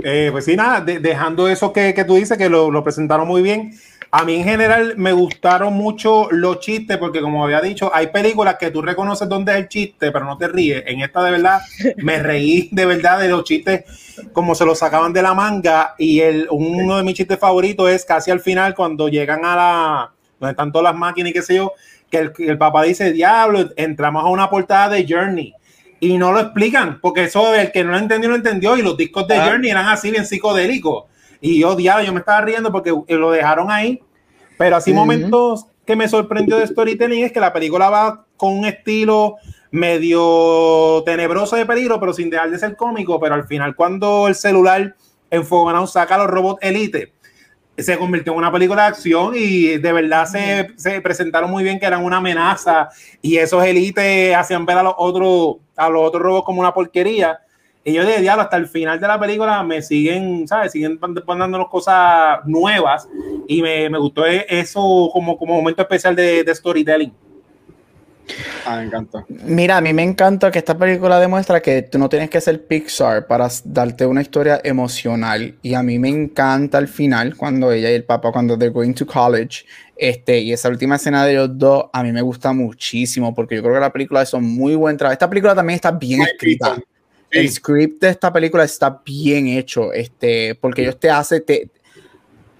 Eh, 0.02 0.28
pues 0.32 0.44
sí, 0.44 0.56
nada, 0.56 0.80
de- 0.80 0.98
dejando 0.98 1.48
eso 1.48 1.72
que, 1.72 1.94
que 1.94 2.04
tú 2.04 2.16
dices, 2.16 2.36
que 2.36 2.48
lo, 2.50 2.70
lo 2.70 2.82
presentaron 2.84 3.26
muy 3.26 3.40
bien. 3.40 3.72
A 4.16 4.24
mí 4.24 4.36
en 4.36 4.44
general 4.44 4.94
me 4.96 5.10
gustaron 5.10 5.74
mucho 5.74 6.28
los 6.30 6.60
chistes, 6.60 6.98
porque 6.98 7.20
como 7.20 7.42
había 7.42 7.60
dicho, 7.60 7.90
hay 7.92 8.06
películas 8.06 8.58
que 8.60 8.70
tú 8.70 8.80
reconoces 8.80 9.28
dónde 9.28 9.50
es 9.50 9.58
el 9.58 9.68
chiste, 9.68 10.12
pero 10.12 10.24
no 10.24 10.38
te 10.38 10.46
ríes. 10.46 10.84
En 10.86 11.00
esta 11.00 11.20
de 11.24 11.32
verdad 11.32 11.60
me 11.96 12.22
reí 12.22 12.68
de 12.70 12.86
verdad 12.86 13.18
de 13.18 13.26
los 13.26 13.42
chistes 13.42 13.82
como 14.32 14.54
se 14.54 14.64
los 14.64 14.78
sacaban 14.78 15.12
de 15.12 15.20
la 15.20 15.34
manga. 15.34 15.96
Y 15.98 16.20
el, 16.20 16.46
uno 16.48 16.96
de 16.96 17.02
mis 17.02 17.14
chistes 17.14 17.40
favoritos 17.40 17.90
es 17.90 18.04
casi 18.04 18.30
al 18.30 18.38
final 18.38 18.76
cuando 18.76 19.08
llegan 19.08 19.44
a 19.44 19.56
la, 19.56 20.12
donde 20.38 20.52
están 20.52 20.70
todas 20.70 20.92
las 20.92 20.94
máquinas 20.94 21.30
y 21.30 21.32
qué 21.32 21.42
sé 21.42 21.56
yo, 21.56 21.72
que 22.08 22.30
el, 22.38 22.56
papá 22.56 22.84
dice, 22.84 23.10
diablo, 23.10 23.68
entramos 23.74 24.22
a 24.22 24.28
una 24.28 24.48
portada 24.48 24.90
de 24.90 25.04
Journey. 25.08 25.54
Y 25.98 26.18
no 26.18 26.30
lo 26.30 26.38
explican, 26.38 27.00
porque 27.00 27.24
eso 27.24 27.52
el 27.52 27.72
que 27.72 27.82
no 27.82 27.90
lo 27.90 27.98
entendió, 27.98 28.30
lo 28.30 28.36
entendió. 28.36 28.76
Y 28.76 28.82
los 28.82 28.96
discos 28.96 29.26
de 29.26 29.38
Ah. 29.38 29.48
Journey 29.48 29.72
eran 29.72 29.88
así 29.88 30.12
bien 30.12 30.24
psicodélicos. 30.24 31.06
Y 31.44 31.60
yo, 31.60 31.76
diablo, 31.76 32.02
yo 32.02 32.12
me 32.14 32.20
estaba 32.20 32.40
riendo 32.40 32.72
porque 32.72 32.90
lo 33.06 33.30
dejaron 33.30 33.70
ahí. 33.70 34.02
Pero 34.56 34.76
así 34.76 34.94
momentos 34.94 35.66
que 35.84 35.94
me 35.94 36.08
sorprendió 36.08 36.56
de 36.56 36.66
storytelling 36.66 37.22
es 37.22 37.32
que 37.32 37.40
la 37.40 37.52
película 37.52 37.90
va 37.90 38.24
con 38.38 38.56
un 38.56 38.64
estilo 38.64 39.36
medio 39.70 41.02
tenebroso 41.04 41.56
de 41.56 41.66
peligro, 41.66 42.00
pero 42.00 42.14
sin 42.14 42.30
dejar 42.30 42.50
de 42.50 42.58
ser 42.58 42.76
cómico. 42.76 43.20
Pero 43.20 43.34
al 43.34 43.46
final, 43.46 43.76
cuando 43.76 44.26
el 44.26 44.34
celular 44.34 44.96
enfogonado 45.30 45.86
saca 45.86 46.14
a 46.14 46.18
los 46.18 46.28
robots 46.28 46.62
Elite, 46.62 47.12
se 47.76 47.98
convirtió 47.98 48.32
en 48.32 48.38
una 48.38 48.50
película 48.50 48.84
de 48.84 48.88
acción 48.88 49.34
y 49.36 49.76
de 49.76 49.92
verdad 49.92 50.24
se, 50.24 50.70
se 50.76 51.02
presentaron 51.02 51.50
muy 51.50 51.62
bien 51.62 51.78
que 51.78 51.84
eran 51.84 52.02
una 52.06 52.18
amenaza 52.18 52.88
y 53.20 53.36
esos 53.36 53.62
élites 53.62 54.34
hacían 54.34 54.64
ver 54.64 54.78
a 54.78 54.82
los 54.82 54.94
otros 54.96 55.56
a 55.76 55.90
los 55.90 56.08
otros 56.08 56.22
robots 56.22 56.46
como 56.46 56.60
una 56.60 56.72
porquería. 56.72 57.40
Y 57.84 57.92
yo 57.92 58.04
de 58.04 58.20
diablo, 58.20 58.42
hasta 58.42 58.56
el 58.56 58.66
final 58.66 58.98
de 58.98 59.06
la 59.06 59.20
película 59.20 59.62
me 59.62 59.82
siguen, 59.82 60.48
¿sabes? 60.48 60.72
Siguen 60.72 60.98
dándonos 60.98 61.68
cosas 61.68 62.38
nuevas 62.46 63.06
y 63.46 63.60
me, 63.60 63.90
me 63.90 63.98
gustó 63.98 64.24
eso 64.24 65.10
como, 65.12 65.36
como 65.36 65.54
momento 65.54 65.82
especial 65.82 66.16
de, 66.16 66.44
de 66.44 66.54
storytelling. 66.54 67.12
Ah, 68.64 68.78
me 68.78 68.84
encanta. 68.84 69.24
Mira, 69.28 69.76
a 69.76 69.80
mí 69.82 69.92
me 69.92 70.02
encanta 70.02 70.50
que 70.50 70.58
esta 70.58 70.76
película 70.76 71.20
demuestra 71.20 71.60
que 71.60 71.82
tú 71.82 71.98
no 71.98 72.08
tienes 72.08 72.30
que 72.30 72.40
ser 72.40 72.66
Pixar 72.66 73.26
para 73.26 73.48
darte 73.64 74.06
una 74.06 74.22
historia 74.22 74.60
emocional. 74.64 75.54
Y 75.60 75.74
a 75.74 75.82
mí 75.82 75.98
me 75.98 76.08
encanta 76.08 76.78
al 76.78 76.88
final, 76.88 77.36
cuando 77.36 77.70
ella 77.70 77.90
y 77.90 77.94
el 77.94 78.04
papá, 78.04 78.32
cuando 78.32 78.56
they're 78.56 78.72
going 78.72 78.94
to 78.94 79.06
college, 79.06 79.66
este, 79.96 80.38
y 80.38 80.52
esa 80.52 80.70
última 80.70 80.96
escena 80.96 81.24
de 81.26 81.32
ellos 81.32 81.50
dos, 81.52 81.84
a 81.92 82.02
mí 82.02 82.12
me 82.12 82.22
gusta 82.22 82.54
muchísimo, 82.54 83.34
porque 83.34 83.56
yo 83.56 83.62
creo 83.62 83.74
que 83.74 83.80
la 83.80 83.92
película 83.92 84.22
hizo 84.22 84.40
muy 84.40 84.74
buen 84.74 84.96
trabajo. 84.96 85.12
Esta 85.12 85.28
película 85.28 85.54
también 85.54 85.74
está 85.74 85.90
bien 85.90 86.22
escrita. 86.22 86.78
El 87.34 87.50
script 87.50 88.00
de 88.00 88.10
esta 88.10 88.32
película 88.32 88.64
está 88.64 89.02
bien 89.04 89.48
hecho, 89.48 89.92
este, 89.92 90.54
porque 90.54 90.82
ellos 90.82 90.98
te 90.98 91.10
hace, 91.10 91.40
te, 91.40 91.68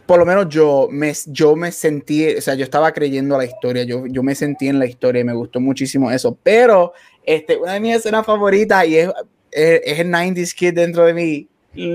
por 0.06 0.18
lo 0.18 0.26
menos 0.26 0.48
yo 0.48 0.88
me, 0.90 1.12
yo 1.26 1.56
me 1.56 1.72
sentí, 1.72 2.34
o 2.34 2.40
sea, 2.40 2.54
yo 2.54 2.64
estaba 2.64 2.92
creyendo 2.92 3.38
la 3.38 3.44
historia, 3.44 3.84
yo, 3.84 4.06
yo 4.06 4.22
me 4.22 4.34
sentí 4.34 4.68
en 4.68 4.78
la 4.78 4.86
historia 4.86 5.20
y 5.20 5.24
me 5.24 5.34
gustó 5.34 5.60
muchísimo 5.60 6.10
eso, 6.10 6.36
pero 6.42 6.92
este, 7.24 7.56
una 7.56 7.74
de 7.74 7.80
mis 7.80 7.96
escenas 7.96 8.26
favoritas 8.26 8.86
y 8.86 8.98
es, 8.98 9.08
es, 9.50 9.80
es 9.84 9.98
el 10.00 10.08
90s 10.08 10.54
Kid 10.54 10.74
dentro 10.74 11.04
de 11.04 11.14
mí, 11.14 11.48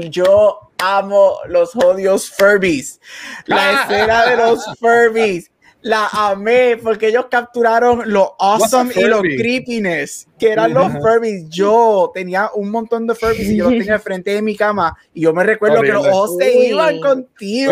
yo 0.09 0.71
amo 0.77 1.37
los 1.47 1.75
odios 1.75 2.29
Furbies, 2.31 2.99
la 3.45 3.83
escena 3.83 4.25
de 4.25 4.37
los 4.37 4.65
Furbies. 4.79 5.51
La 5.81 6.07
amé 6.11 6.77
porque 6.77 7.07
ellos 7.07 7.27
capturaron 7.31 8.01
lo 8.11 8.35
awesome 8.37 8.91
y 8.95 9.03
lo 9.03 9.21
creepiness 9.21 10.27
que 10.37 10.51
eran 10.51 10.73
los 10.73 10.91
Furbies. 10.93 11.47
Yo 11.49 12.11
tenía 12.13 12.49
un 12.53 12.69
montón 12.69 13.07
de 13.07 13.15
Furbies 13.15 13.49
y 13.49 13.57
yo 13.57 13.65
los 13.69 13.79
tenía 13.79 13.93
al 13.93 14.01
frente 14.01 14.31
de 14.31 14.41
mi 14.41 14.57
cama 14.57 14.97
y 15.13 15.21
yo 15.21 15.33
me 15.33 15.43
recuerdo 15.43 15.81
que 15.81 15.93
los 15.93 16.05
ojos 16.05 16.37
se 16.37 16.67
iban 16.67 16.99
contigo. 16.99 17.71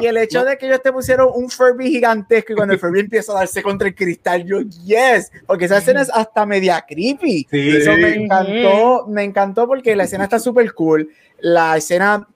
Y 0.00 0.06
el 0.06 0.16
hecho 0.18 0.44
de 0.44 0.58
que 0.58 0.66
ellos 0.66 0.82
te 0.82 0.92
pusieron 0.92 1.30
un 1.34 1.48
Furby 1.50 1.90
gigantesco 1.90 2.52
y 2.52 2.56
cuando 2.56 2.74
el 2.74 2.80
Furby 2.80 3.00
empieza 3.00 3.32
a 3.32 3.36
darse 3.36 3.62
contra 3.62 3.88
el 3.88 3.94
cristal, 3.94 4.44
yo, 4.44 4.60
yes, 4.84 5.32
porque 5.46 5.64
esa 5.64 5.78
escena 5.78 6.02
es 6.02 6.10
hasta 6.12 6.44
media 6.44 6.84
creepy. 6.86 7.46
Sí. 7.50 7.76
Eso 7.76 7.92
me 7.92 8.14
encantó, 8.14 9.06
me 9.08 9.24
encantó 9.24 9.66
porque 9.66 9.96
la 9.96 10.04
escena 10.04 10.24
está 10.24 10.38
súper 10.38 10.74
cool. 10.74 11.10
La 11.40 11.76
escena, 11.76 12.28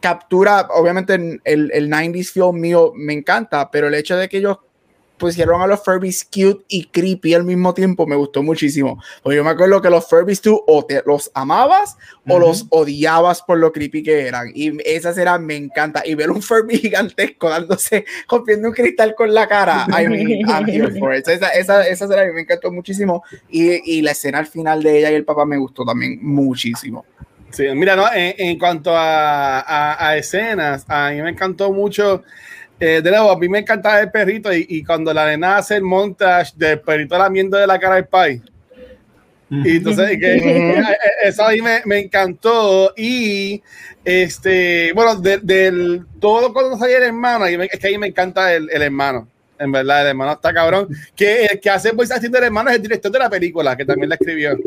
captura, 0.00 0.68
obviamente 0.74 1.14
el, 1.14 1.40
el 1.44 1.90
90s 1.90 2.32
film 2.32 2.60
mío 2.60 2.92
me 2.94 3.12
encanta, 3.12 3.70
pero 3.70 3.88
el 3.88 3.94
hecho 3.94 4.16
de 4.16 4.28
que 4.28 4.38
ellos 4.38 4.58
pusieron 5.20 5.60
a 5.60 5.66
los 5.66 5.84
Furbies 5.84 6.24
cute 6.24 6.64
y 6.68 6.86
creepy 6.86 7.34
al 7.34 7.44
mismo 7.44 7.74
tiempo 7.74 8.06
me 8.06 8.16
gustó 8.16 8.42
muchísimo. 8.42 9.00
Porque 9.22 9.36
yo 9.36 9.44
me 9.44 9.50
acuerdo 9.50 9.80
que 9.80 9.90
los 9.90 10.08
Furbies 10.08 10.40
tú 10.40 10.60
o 10.66 10.84
te 10.84 11.02
los 11.06 11.30
amabas 11.34 11.96
o 12.26 12.38
los 12.40 12.66
odiabas 12.70 13.42
por 13.42 13.58
lo 13.58 13.70
creepy 13.70 14.02
que 14.02 14.26
eran. 14.26 14.50
Y 14.54 14.72
esas 14.88 15.18
eran, 15.18 15.46
me 15.46 15.54
encanta. 15.54 16.02
Y 16.04 16.14
ver 16.14 16.30
un 16.30 16.42
Furby 16.42 16.78
gigantesco 16.78 17.50
dándose, 17.50 18.04
rompiendo 18.28 18.68
un 18.68 18.74
cristal 18.74 19.14
con 19.14 19.32
la 19.32 19.46
cara. 19.46 19.86
I 19.88 20.08
mean, 20.08 20.48
I'm 20.48 20.66
here 20.66 20.90
for 20.98 21.14
it. 21.14 21.28
Esa, 21.28 21.50
esa, 21.50 21.86
esa 21.86 22.04
escena 22.06 22.32
me 22.32 22.40
encantó 22.40 22.72
muchísimo. 22.72 23.22
Y, 23.48 23.98
y 23.98 24.02
la 24.02 24.12
escena 24.12 24.38
al 24.38 24.46
final 24.46 24.82
de 24.82 24.98
ella 24.98 25.10
y 25.12 25.14
el 25.14 25.24
papá 25.24 25.44
me 25.44 25.58
gustó 25.58 25.84
también 25.84 26.18
muchísimo. 26.22 27.04
Sí, 27.50 27.66
mira, 27.74 27.96
no, 27.96 28.06
en, 28.12 28.34
en 28.38 28.58
cuanto 28.58 28.96
a, 28.96 29.60
a, 29.60 30.08
a, 30.08 30.16
escenas, 30.16 30.84
a 30.88 31.10
mí 31.10 31.20
me 31.22 31.30
encantó 31.30 31.72
mucho. 31.72 32.22
Eh, 32.78 33.00
de 33.02 33.10
nuevo, 33.10 33.30
a 33.30 33.38
mí 33.38 33.48
me 33.48 33.58
encantaba 33.58 34.00
el 34.00 34.10
perrito 34.10 34.52
y, 34.54 34.66
y, 34.68 34.84
cuando 34.84 35.12
la 35.12 35.26
nena 35.26 35.58
hace 35.58 35.76
el 35.76 35.82
montage 35.82 36.52
del 36.56 36.80
perrito 36.80 37.18
lamiendo 37.18 37.58
de 37.58 37.66
la 37.66 37.78
cara 37.78 37.96
del 37.96 38.06
pai. 38.06 38.40
Y 39.50 39.76
entonces, 39.76 40.18
que, 40.18 40.36
eh, 40.78 40.84
eso 41.24 41.44
a 41.44 41.50
mí 41.50 41.60
me, 41.60 41.82
me, 41.84 41.98
encantó. 41.98 42.94
Y 42.96 43.62
este, 44.04 44.92
bueno, 44.94 45.16
del 45.16 45.44
de, 45.44 46.02
todo 46.20 46.52
cuando 46.52 46.78
salió 46.78 46.98
el 46.98 47.02
hermano, 47.02 47.46
es 47.46 47.78
que 47.78 47.88
a 47.88 47.90
mí 47.90 47.98
me 47.98 48.06
encanta 48.06 48.54
el, 48.54 48.70
el 48.70 48.82
hermano 48.82 49.28
en 49.60 49.70
verdad, 49.70 50.00
el 50.02 50.08
hermano 50.08 50.32
está 50.32 50.52
cabrón. 50.52 50.88
Que 51.14 51.44
el 51.44 51.60
que 51.60 51.70
hace 51.70 51.92
voice 51.92 52.12
acting 52.12 52.30
del 52.30 52.44
hermano 52.44 52.70
es 52.70 52.76
el 52.76 52.82
director 52.82 53.12
de 53.12 53.18
la 53.18 53.30
película, 53.30 53.76
que 53.76 53.84
también 53.84 54.08
la 54.08 54.14
escribió. 54.14 54.58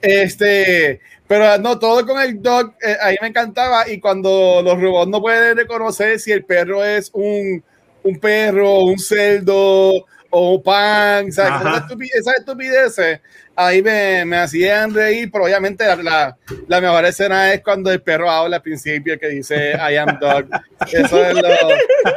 Este, 0.00 1.00
pero 1.32 1.56
no, 1.56 1.78
todo 1.78 2.04
con 2.04 2.20
el 2.20 2.42
dog, 2.42 2.74
eh, 2.86 2.94
ahí 3.00 3.16
me 3.22 3.28
encantaba. 3.28 3.88
Y 3.88 3.98
cuando 4.00 4.60
los 4.62 4.78
robots 4.78 5.08
no 5.10 5.22
pueden 5.22 5.56
reconocer 5.56 6.20
si 6.20 6.30
el 6.30 6.44
perro 6.44 6.84
es 6.84 7.08
un, 7.14 7.64
un 8.02 8.20
perro, 8.20 8.80
un 8.80 8.98
cerdo 8.98 10.04
o 10.34 10.62
pan, 10.62 11.30
¿sabes? 11.30 11.60
Esa 11.60 11.76
estupidez, 11.76 12.14
esa 12.14 12.32
estupidez 12.32 13.20
ahí 13.54 13.82
me, 13.82 14.24
me 14.24 14.38
hacían 14.38 14.94
reír, 14.94 15.30
pero 15.30 15.44
obviamente 15.44 15.84
la, 15.84 15.96
la, 15.96 16.38
la, 16.68 16.80
mejor 16.80 17.04
escena 17.04 17.52
es 17.52 17.62
cuando 17.62 17.92
el 17.92 18.00
perro 18.00 18.30
habla 18.30 18.56
al 18.56 18.62
principio 18.62 19.18
que 19.18 19.28
dice 19.28 19.72
I 19.72 19.96
am 19.96 20.18
dog. 20.18 20.46
Eso 20.90 21.22
es 21.22 21.34
lo, 21.34 21.48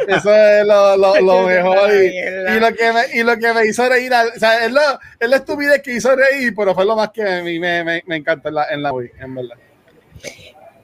eso 0.08 0.34
es 0.34 0.66
lo, 0.66 0.96
lo, 0.96 1.20
lo 1.20 1.44
mejor. 1.44 1.94
Y, 1.94 2.18
y, 2.18 2.60
lo 2.60 2.74
que 2.74 2.94
me, 2.94 3.20
y 3.20 3.24
lo 3.24 3.38
que 3.38 3.54
me 3.54 3.66
hizo 3.66 3.88
reír, 3.90 4.14
o 4.14 4.40
sea, 4.40 4.66
es, 4.66 4.72
lo, 4.72 4.82
es 5.20 5.30
la 5.30 5.36
estupidez 5.36 5.82
que 5.82 5.96
hizo 5.96 6.16
reír, 6.16 6.54
pero 6.56 6.74
fue 6.74 6.86
lo 6.86 6.96
más 6.96 7.10
que 7.10 7.22
a 7.22 7.44
mí 7.44 7.60
me, 7.60 7.84
me, 7.84 8.02
me 8.08 8.16
encanta 8.16 8.48
en 8.48 8.56
la, 8.56 8.68
en 8.70 8.82
la 8.82 8.92
en 9.20 9.36
verdad. 9.36 9.58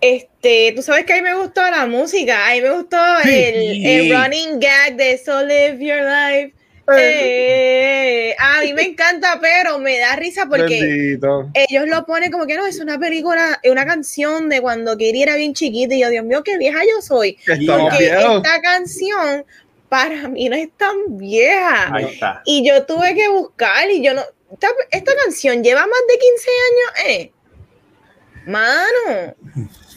Este, 0.02 0.74
tú 0.76 0.82
sabes 0.82 1.06
que 1.06 1.14
a 1.14 1.16
mí 1.16 1.22
me 1.22 1.36
gustó 1.36 1.62
la 1.62 1.86
música, 1.86 2.50
a 2.50 2.54
mí 2.56 2.62
me 2.62 2.72
gustó 2.72 2.98
el, 3.24 3.86
el 3.86 4.18
running 4.18 4.60
gag 4.60 4.98
de 4.98 5.18
So 5.18 5.46
Live 5.46 5.78
Your 5.80 6.02
Life. 6.02 6.61
Eh, 6.98 8.36
a 8.38 8.62
mí 8.62 8.74
me 8.74 8.84
encanta, 8.84 9.40
pero 9.42 9.80
me 9.80 10.00
da 10.00 10.16
risa 10.16 10.46
porque 10.48 10.80
Bendito. 10.82 11.50
ellos 11.54 11.88
lo 11.88 12.06
ponen 12.06 12.32
como 12.32 12.46
que 12.46 12.56
no, 12.56 12.66
es 12.66 12.80
una 12.80 13.00
película, 13.00 13.60
es 13.62 13.72
una 13.72 13.86
canción 13.86 14.50
de 14.50 14.62
cuando 14.62 14.92
Katie 14.94 15.24
era 15.24 15.36
bien 15.36 15.54
chiquita 15.54 15.96
y 15.96 16.02
yo, 16.02 16.10
Dios 16.10 16.26
mío, 16.26 16.44
qué 16.44 16.58
vieja 16.58 16.80
yo 16.84 17.02
soy. 17.02 17.38
Porque 17.46 18.08
esta 18.08 18.62
canción 18.62 19.46
para 19.90 20.30
mí 20.30 20.48
no 20.50 20.56
es 20.56 20.70
tan 20.78 21.18
vieja. 21.18 21.92
Y 22.46 22.68
yo 22.68 22.86
tuve 22.86 23.14
que 23.14 23.28
buscar 23.30 23.90
y 23.90 24.04
yo 24.04 24.14
no, 24.14 24.22
esta, 24.52 24.68
esta 24.90 25.12
canción 25.24 25.64
lleva 25.64 25.82
más 25.82 26.00
de 26.08 26.20
15 26.20 26.50
años, 26.70 27.10
eh. 27.10 27.32
Mano. 28.46 29.36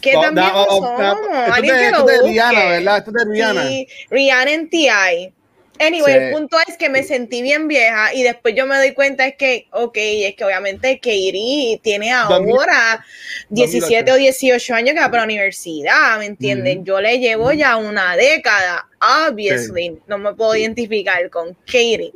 ¿Qué 0.01 0.13
no, 0.13 0.21
también 0.21 0.47
no, 0.53 0.65
somos? 0.65 1.01
Esto 1.01 1.61
de, 1.61 1.85
esto 1.87 2.05
de 2.05 2.21
Rihanna, 2.23 2.65
¿verdad? 2.65 2.97
Esto 2.99 3.11
de 3.11 3.25
Rihanna. 3.25 3.67
Sí, 3.67 3.87
Rihanna 4.09 4.51
en 4.51 4.69
T.I. 4.69 5.33
Anyway, 5.79 6.13
sí. 6.13 6.19
el 6.19 6.31
punto 6.31 6.57
es 6.67 6.77
que 6.77 6.89
me 6.89 7.03
sentí 7.03 7.41
bien 7.41 7.67
vieja 7.67 8.13
y 8.13 8.23
después 8.23 8.55
yo 8.55 8.65
me 8.65 8.77
doy 8.77 8.93
cuenta 8.93 9.25
es 9.27 9.35
que, 9.35 9.67
ok, 9.71 9.95
es 9.95 10.35
que 10.35 10.45
obviamente 10.45 10.99
Katie 10.99 11.79
tiene 11.83 12.11
ahora 12.13 13.05
17 13.49 14.11
o 14.11 14.15
18 14.15 14.73
años 14.73 14.93
que 14.93 15.01
va 15.01 15.09
para 15.09 15.23
la 15.23 15.25
universidad, 15.25 16.17
¿me 16.19 16.25
entienden? 16.25 16.79
Mm 16.79 16.81
-hmm. 16.81 16.85
Yo 16.85 17.01
le 17.01 17.19
llevo 17.19 17.51
ya 17.51 17.75
una 17.75 18.15
década, 18.15 18.87
obviously, 19.27 19.89
sí. 19.89 19.99
no 20.07 20.17
me 20.17 20.33
puedo 20.33 20.55
identificar 20.55 21.29
con 21.29 21.53
Katie, 21.65 22.13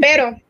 pero 0.00 0.40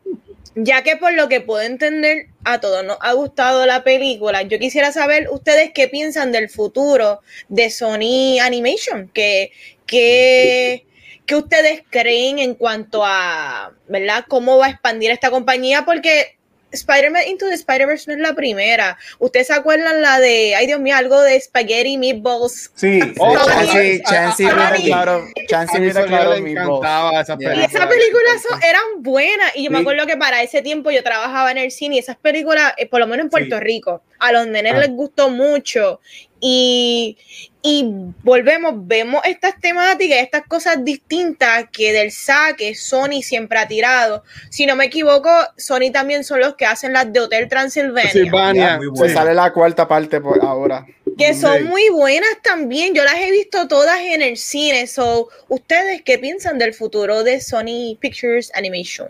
ya 0.55 0.83
que 0.83 0.97
por 0.97 1.13
lo 1.13 1.27
que 1.29 1.41
puedo 1.41 1.63
entender 1.63 2.27
a 2.43 2.59
todos 2.59 2.85
nos 2.85 2.97
ha 3.01 3.13
gustado 3.13 3.65
la 3.65 3.83
película, 3.83 4.43
yo 4.43 4.59
quisiera 4.59 4.91
saber 4.91 5.27
ustedes 5.31 5.71
qué 5.73 5.87
piensan 5.87 6.31
del 6.31 6.49
futuro 6.49 7.21
de 7.49 7.69
Sony 7.69 8.39
Animation, 8.39 9.09
que... 9.13 9.51
que 9.87 10.85
¿Qué 11.25 11.35
ustedes 11.35 11.83
creen 11.89 12.39
en 12.39 12.55
cuanto 12.55 13.03
a, 13.05 13.71
¿verdad? 13.87 14.25
¿Cómo 14.27 14.57
va 14.57 14.67
a 14.67 14.69
expandir 14.69 15.11
esta 15.11 15.29
compañía? 15.29 15.85
Porque 15.85 16.37
Spider-Man 16.73 17.21
Into 17.27 17.47
the 17.47 17.53
Spider-Verse 17.53 18.05
no 18.07 18.13
es 18.15 18.19
la 18.19 18.33
primera. 18.33 18.97
¿Ustedes 19.19 19.47
se 19.47 19.53
acuerdan 19.53 20.01
la 20.01 20.19
de, 20.19 20.55
ay 20.55 20.67
Dios 20.67 20.79
mío, 20.79 20.95
algo 20.95 21.21
de 21.21 21.39
Spaghetti 21.39 21.97
Meatballs? 21.97 22.71
Sí, 22.75 22.99
oh, 23.19 23.37
sí, 23.71 24.01
Chansey 24.03 24.47
claro, 24.87 25.25
Chansey 25.47 25.81
me 25.81 25.91
claro 25.91 26.39
me 26.41 26.51
encantaba 26.51 27.21
esa 27.21 27.37
película. 27.37 27.61
Y 27.61 27.65
esas 27.65 27.87
películas 27.87 28.41
son, 28.49 28.63
eran 28.63 28.81
buenas 28.99 29.55
y 29.55 29.63
yo 29.63 29.69
sí. 29.69 29.73
me 29.73 29.79
acuerdo 29.79 30.05
que 30.07 30.17
para 30.17 30.41
ese 30.41 30.61
tiempo 30.61 30.91
yo 30.91 31.03
trabajaba 31.03 31.51
en 31.51 31.59
el 31.59 31.71
cine 31.71 31.95
y 31.95 31.99
esas 31.99 32.17
películas, 32.17 32.73
eh, 32.77 32.87
por 32.87 32.99
lo 32.99 33.07
menos 33.07 33.25
en 33.25 33.29
Puerto 33.29 33.57
sí. 33.57 33.63
Rico, 33.63 34.01
a 34.23 34.31
los 34.31 34.47
nenes 34.47 34.73
ah. 34.73 34.79
les 34.79 34.89
gustó 34.89 35.29
mucho 35.29 35.99
y, 36.39 37.17
y 37.61 37.85
volvemos, 38.23 38.73
vemos 38.75 39.21
estas 39.23 39.59
temáticas, 39.59 40.17
estas 40.19 40.43
cosas 40.45 40.83
distintas 40.83 41.65
que 41.71 41.93
del 41.93 42.11
saque 42.11 42.75
Sony 42.75 43.21
siempre 43.21 43.59
ha 43.59 43.67
tirado. 43.67 44.23
Si 44.49 44.65
no 44.65 44.75
me 44.75 44.85
equivoco, 44.85 45.29
Sony 45.57 45.91
también 45.93 46.23
son 46.23 46.41
los 46.41 46.55
que 46.55 46.65
hacen 46.65 46.91
las 46.91 47.11
de 47.13 47.21
Hotel 47.21 47.47
Transilvania. 47.47 48.11
Transilvania. 48.11 48.79
Se 48.95 49.09
sale 49.09 49.33
la 49.33 49.53
cuarta 49.53 49.87
parte 49.87 50.19
por 50.19 50.43
ahora. 50.43 50.85
Que 51.17 51.33
son 51.33 51.65
muy 51.65 51.87
buenas 51.89 52.41
también. 52.41 52.93
Yo 52.93 53.03
las 53.05 53.15
he 53.15 53.31
visto 53.31 53.67
todas 53.67 53.99
en 54.01 54.21
el 54.21 54.35
cine. 54.35 54.87
So, 54.87 55.29
¿Ustedes 55.47 56.01
qué 56.01 56.17
piensan 56.17 56.57
del 56.57 56.73
futuro 56.73 57.23
de 57.23 57.39
Sony 57.39 57.95
Pictures 57.99 58.51
Animation? 58.55 59.09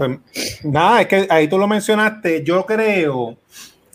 Pues, 0.00 0.64
nada, 0.64 1.02
es 1.02 1.08
que 1.08 1.26
ahí 1.28 1.46
tú 1.46 1.58
lo 1.58 1.68
mencionaste. 1.68 2.42
Yo 2.42 2.64
creo 2.64 3.36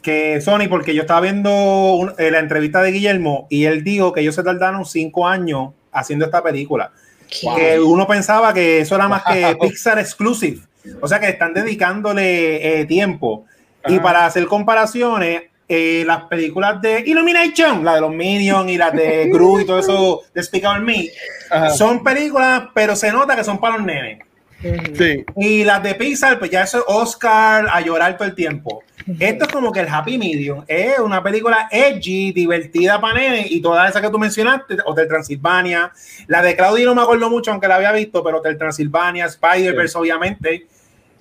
que 0.04 0.40
Sony, 0.40 0.68
porque 0.70 0.94
yo 0.94 1.02
estaba 1.02 1.22
viendo 1.22 1.50
un, 1.96 2.14
eh, 2.20 2.30
la 2.30 2.38
entrevista 2.38 2.84
de 2.84 2.92
Guillermo 2.92 3.48
y 3.50 3.66
él 3.66 3.84
dijo 3.84 4.14
que 4.14 4.22
ellos 4.22 4.36
se 4.36 4.44
tardaron 4.44 4.86
cinco 4.86 5.28
años 5.28 5.70
haciendo 5.92 6.26
esta 6.26 6.44
película. 6.44 6.92
Que 7.28 7.80
uno 7.80 8.06
pensaba 8.06 8.54
que 8.54 8.82
eso 8.82 8.94
era 8.94 9.08
más 9.08 9.24
que 9.24 9.58
Pixar 9.62 9.98
Exclusive. 9.98 10.62
O 11.02 11.08
sea 11.08 11.20
que 11.20 11.30
están 11.30 11.56
dedicándole 11.56 12.82
eh, 12.82 12.86
tiempo. 12.86 13.46
Ajá. 13.84 13.96
Y 13.96 14.00
para 14.00 14.28
hacer 14.28 14.46
comparaciones, 14.46 15.46
eh, 15.68 16.04
las 16.06 16.26
películas 16.26 16.80
de 16.84 17.00
Illumination, 17.04 17.84
la 17.84 17.96
de 17.96 18.02
los 18.02 18.12
Minions 18.12 18.70
y 18.70 18.78
las 18.78 18.94
de 18.94 19.28
Gru 19.34 19.60
y 19.60 19.66
todo 19.66 19.80
eso 19.80 20.22
de 20.36 20.44
Speak 20.44 20.66
Out 20.66 20.84
Me, 20.84 21.10
Ajá. 21.50 21.72
son 21.72 22.04
películas, 22.04 22.66
pero 22.76 22.96
se 22.96 23.12
nota 23.12 23.36
que 23.36 23.44
son 23.44 23.58
para 23.58 23.78
los 23.78 23.88
nenes. 23.88 24.20
Sí. 24.62 25.26
Y 25.36 25.64
las 25.64 25.84
de 25.84 25.96
Pixar, 25.96 26.40
pues 26.40 26.50
ya 26.50 26.64
eso 26.64 26.80
es 26.80 26.84
Oscar 26.88 27.68
a 27.72 27.82
llorar 27.82 28.18
todo 28.18 28.28
el 28.28 28.36
tiempo. 28.36 28.84
Esto 29.20 29.46
es 29.46 29.52
como 29.52 29.72
que 29.72 29.82
el 29.82 29.88
Happy 29.88 30.18
Medium. 30.18 30.64
Es 30.68 30.98
una 30.98 31.22
película 31.22 31.68
edgy, 31.72 32.32
divertida 32.32 33.00
para 33.00 33.20
nene 33.20 33.46
y 33.50 33.62
todas 33.62 33.90
esas 33.90 34.02
que 34.02 34.10
tú 34.10 34.18
mencionaste, 34.18 34.78
Hotel 34.86 35.08
Transilvania. 35.08 35.92
La 36.28 36.42
de 36.42 36.56
Claudia 36.56 36.86
no 36.86 36.96
me 36.96 37.04
acuerdo 37.04 37.30
mucho, 37.30 37.52
aunque 37.52 37.68
la 37.68 37.76
había 37.76 37.92
visto, 37.92 38.24
pero 38.24 38.40
Hotel 38.40 38.58
Transilvania, 38.58 39.26
Spider-Verse, 39.26 39.94
sí. 39.94 39.98
obviamente. 40.00 40.68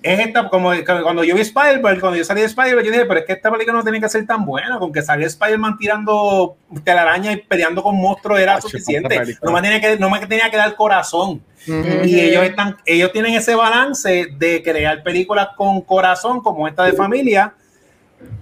Es 0.03 0.19
esta, 0.19 0.49
como 0.49 0.71
cuando 0.85 1.23
yo 1.23 1.33
vi 1.33 1.41
Spider-Man, 1.41 1.99
cuando 1.99 2.17
yo 2.17 2.23
salí 2.23 2.41
de 2.41 2.47
Spider-Man, 2.47 2.85
yo 2.85 2.91
dije, 2.91 3.05
pero 3.05 3.21
es 3.21 3.25
que 3.25 3.33
esta 3.33 3.51
película 3.51 3.77
no 3.77 3.83
tiene 3.83 3.99
que 3.99 4.07
ser 4.07 4.25
tan 4.27 4.45
buena, 4.45 4.77
con 4.77 4.93
que 4.93 5.01
salió 5.01 5.25
Spider-Man 5.25 5.77
tirando 5.79 6.57
telaraña 6.83 7.31
y 7.31 7.37
peleando 7.37 7.81
con 7.81 7.95
monstruos 7.97 8.39
era 8.39 8.61
suficiente. 8.61 9.19
No 9.41 9.51
me, 9.51 9.61
tenía 9.63 9.81
que, 9.81 9.97
no 9.97 10.09
me 10.11 10.19
tenía 10.27 10.51
que 10.51 10.57
dar 10.57 10.75
corazón. 10.75 11.41
Uh 11.67 11.71
-huh. 11.71 12.07
Y 12.07 12.19
ellos 12.19 12.43
están, 12.43 12.77
ellos 12.85 13.11
tienen 13.11 13.33
ese 13.33 13.55
balance 13.55 14.27
de 14.37 14.61
crear 14.61 15.01
películas 15.01 15.49
con 15.57 15.81
corazón, 15.81 16.41
como 16.41 16.67
esta 16.67 16.83
de 16.83 16.93
familia, 16.93 17.55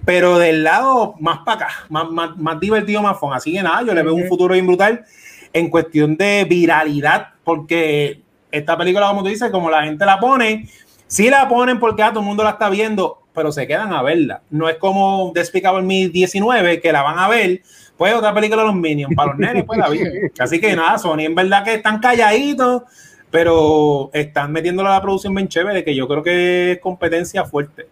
pero 0.04 0.38
del 0.38 0.64
lado 0.64 1.14
más 1.18 1.38
para 1.46 1.64
acá, 1.64 1.74
más, 1.88 2.10
más, 2.10 2.36
más, 2.36 2.60
divertido, 2.60 3.00
más 3.00 3.18
fun. 3.18 3.32
Así 3.32 3.52
que 3.52 3.62
nada, 3.62 3.82
yo 3.82 3.94
le 3.94 4.02
veo 4.02 4.14
un 4.14 4.28
futuro 4.28 4.52
bien 4.52 4.66
brutal 4.66 5.04
en 5.52 5.70
cuestión 5.70 6.16
de 6.16 6.44
viralidad, 6.44 7.28
porque 7.42 8.20
esta 8.50 8.76
película, 8.76 9.08
como 9.08 9.22
tú 9.22 9.28
dices, 9.28 9.50
como 9.50 9.70
la 9.70 9.84
gente 9.84 10.04
la 10.04 10.18
pone, 10.20 10.68
sí 11.14 11.30
la 11.30 11.48
ponen 11.48 11.78
porque 11.78 12.02
ah, 12.02 12.10
todo 12.10 12.20
el 12.20 12.26
mundo 12.26 12.42
la 12.42 12.50
está 12.50 12.68
viendo, 12.68 13.22
pero 13.32 13.52
se 13.52 13.68
quedan 13.68 13.92
a 13.92 14.02
verla. 14.02 14.42
No 14.50 14.68
es 14.68 14.78
como 14.78 15.30
Despicable 15.32 15.82
Me 15.82 16.08
19, 16.08 16.80
que 16.80 16.90
la 16.90 17.02
van 17.02 17.20
a 17.20 17.28
ver, 17.28 17.62
pues 17.96 18.12
otra 18.14 18.34
película 18.34 18.62
de 18.62 18.68
los 18.68 18.76
Minions, 18.76 19.14
para 19.14 19.30
los 19.30 19.38
nenes, 19.38 19.62
pues 19.64 19.78
la 19.78 19.88
vi. 19.88 20.00
Así 20.40 20.60
que 20.60 20.74
nada, 20.74 20.98
Sony 20.98 21.20
en 21.20 21.36
verdad 21.36 21.62
que 21.62 21.74
están 21.74 22.00
calladitos, 22.00 22.82
pero 23.30 24.10
están 24.12 24.50
metiéndole 24.50 24.88
a 24.88 24.92
la 24.94 25.02
producción 25.02 25.32
bien 25.36 25.46
chévere, 25.46 25.84
que 25.84 25.94
yo 25.94 26.08
creo 26.08 26.24
que 26.24 26.72
es 26.72 26.78
competencia 26.80 27.44
fuerte. 27.44 27.86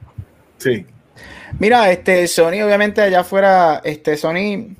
Sí. 0.58 0.84
Mira, 1.60 1.92
este 1.92 2.26
Sony, 2.26 2.64
obviamente 2.64 3.02
allá 3.02 3.20
afuera, 3.20 3.80
este 3.84 4.16
Sony, 4.16 4.74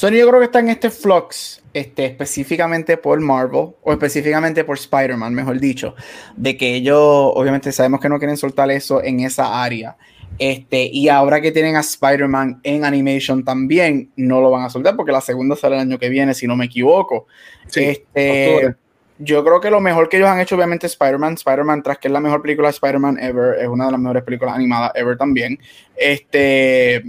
Sony 0.00 0.12
yo 0.12 0.26
creo 0.28 0.40
que 0.40 0.46
está 0.46 0.60
en 0.60 0.70
este 0.70 0.88
flux, 0.88 1.62
este, 1.74 2.06
específicamente 2.06 2.96
por 2.96 3.20
Marvel, 3.20 3.74
o 3.82 3.92
específicamente 3.92 4.64
por 4.64 4.78
Spider-Man, 4.78 5.34
mejor 5.34 5.60
dicho, 5.60 5.94
de 6.38 6.56
que 6.56 6.74
ellos, 6.74 6.98
obviamente 6.98 7.70
sabemos 7.70 8.00
que 8.00 8.08
no 8.08 8.18
quieren 8.18 8.38
soltar 8.38 8.70
eso 8.70 9.04
en 9.04 9.20
esa 9.20 9.62
área. 9.62 9.98
Este, 10.38 10.84
y 10.84 11.10
ahora 11.10 11.42
que 11.42 11.52
tienen 11.52 11.76
a 11.76 11.80
Spider-Man 11.80 12.60
en 12.62 12.86
animation 12.86 13.44
también, 13.44 14.10
no 14.16 14.40
lo 14.40 14.50
van 14.50 14.64
a 14.64 14.70
soltar 14.70 14.96
porque 14.96 15.12
la 15.12 15.20
segunda 15.20 15.54
sale 15.54 15.74
el 15.74 15.82
año 15.82 15.98
que 15.98 16.08
viene, 16.08 16.32
si 16.32 16.46
no 16.46 16.56
me 16.56 16.64
equivoco. 16.64 17.26
Sí, 17.66 17.84
este, 17.84 18.54
octubre. 18.54 18.76
yo 19.18 19.44
creo 19.44 19.60
que 19.60 19.70
lo 19.70 19.82
mejor 19.82 20.08
que 20.08 20.16
ellos 20.16 20.30
han 20.30 20.40
hecho, 20.40 20.54
obviamente, 20.54 20.86
Spider-Man. 20.86 21.34
Spider-Man, 21.34 21.82
tras 21.82 21.98
que 21.98 22.08
es 22.08 22.12
la 22.12 22.20
mejor 22.20 22.40
película 22.40 22.68
de 22.68 22.72
Spider-Man 22.72 23.18
ever, 23.18 23.58
es 23.60 23.68
una 23.68 23.84
de 23.84 23.92
las 23.92 24.00
mejores 24.00 24.22
películas 24.22 24.54
animadas 24.54 24.92
ever 24.94 25.18
también. 25.18 25.58
Este, 25.94 27.04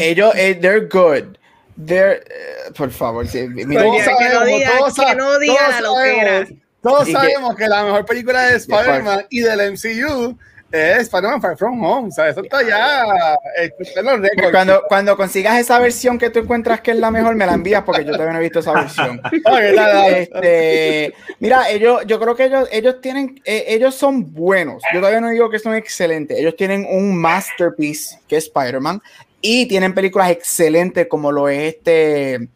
ellos, 0.00 0.34
eh, 0.34 0.56
they're 0.60 0.88
good. 0.88 1.38
They're, 1.86 2.22
eh, 2.24 2.70
por 2.76 2.90
favor, 2.90 3.26
sí, 3.26 3.46
mira, 3.48 3.82
Todos 3.82 4.02
que 4.02 4.28
no 4.34 4.44
diga- 4.44 4.78
todos 4.78 4.94
que 4.94 5.14
no 5.14 5.38
diga 5.38 5.54
todos 5.54 5.70
la 5.70 5.80
loquera. 5.80 6.30
sabemos- 6.32 6.48
Todos 6.82 7.02
Y 7.08 7.12
que- 7.12 7.18
sabemos 7.18 7.56
que 7.56 7.68
la 7.68 7.84
mejor 7.84 8.06
película 8.06 8.42
de 8.46 8.56
Spider-Man 8.56 9.26
y 9.28 9.40
del 9.40 9.60
MCU 9.72 10.38
es 10.72 10.98
Spider-Man 11.00 11.42
Far 11.42 11.56
From 11.58 11.84
Home. 11.84 12.08
O 12.08 12.10
sea, 12.10 12.28
eso 12.30 12.42
está 12.42 12.62
ya 12.62 13.04
eh, 13.58 13.70
los 14.02 14.20
récords. 14.20 14.50
cuando, 14.50 14.82
cuando 14.88 15.14
consigas 15.16 15.58
esa 15.58 15.78
versión 15.78 16.16
que 16.16 16.30
tú 16.30 16.38
encuentras 16.38 16.80
que 16.80 16.92
es 16.92 16.96
la 16.96 17.10
mejor, 17.10 17.34
me 17.34 17.44
la 17.44 17.52
envías 17.54 17.82
porque 17.84 18.04
yo 18.04 18.12
todavía 18.12 18.32
no 18.32 18.38
he 18.38 18.42
visto 18.42 18.60
esa 18.60 18.72
versión. 18.72 19.20
Este, 20.10 21.12
mira, 21.38 21.68
ellos, 21.70 22.02
yo 22.06 22.18
creo 22.20 22.34
que 22.34 22.44
ellos, 22.44 22.68
ellos 22.72 23.00
tienen, 23.00 23.40
eh, 23.44 23.64
ellos 23.68 23.94
son 23.94 24.32
buenos. 24.32 24.82
Yo 24.92 25.00
todavía 25.00 25.20
no 25.20 25.28
digo 25.30 25.50
que 25.50 25.58
son 25.58 25.74
excelentes. 25.74 26.38
Ellos 26.38 26.56
tienen 26.56 26.86
un 26.88 27.16
masterpiece 27.16 28.20
que 28.28 28.36
es 28.36 28.44
Spider-Man 28.44 29.02
y 29.40 29.66
tienen 29.66 29.94
películas 29.94 30.30
excelentes 30.30 31.06
como 31.08 31.32
lo 31.32 31.48
es 31.48 31.74
este 31.74 32.48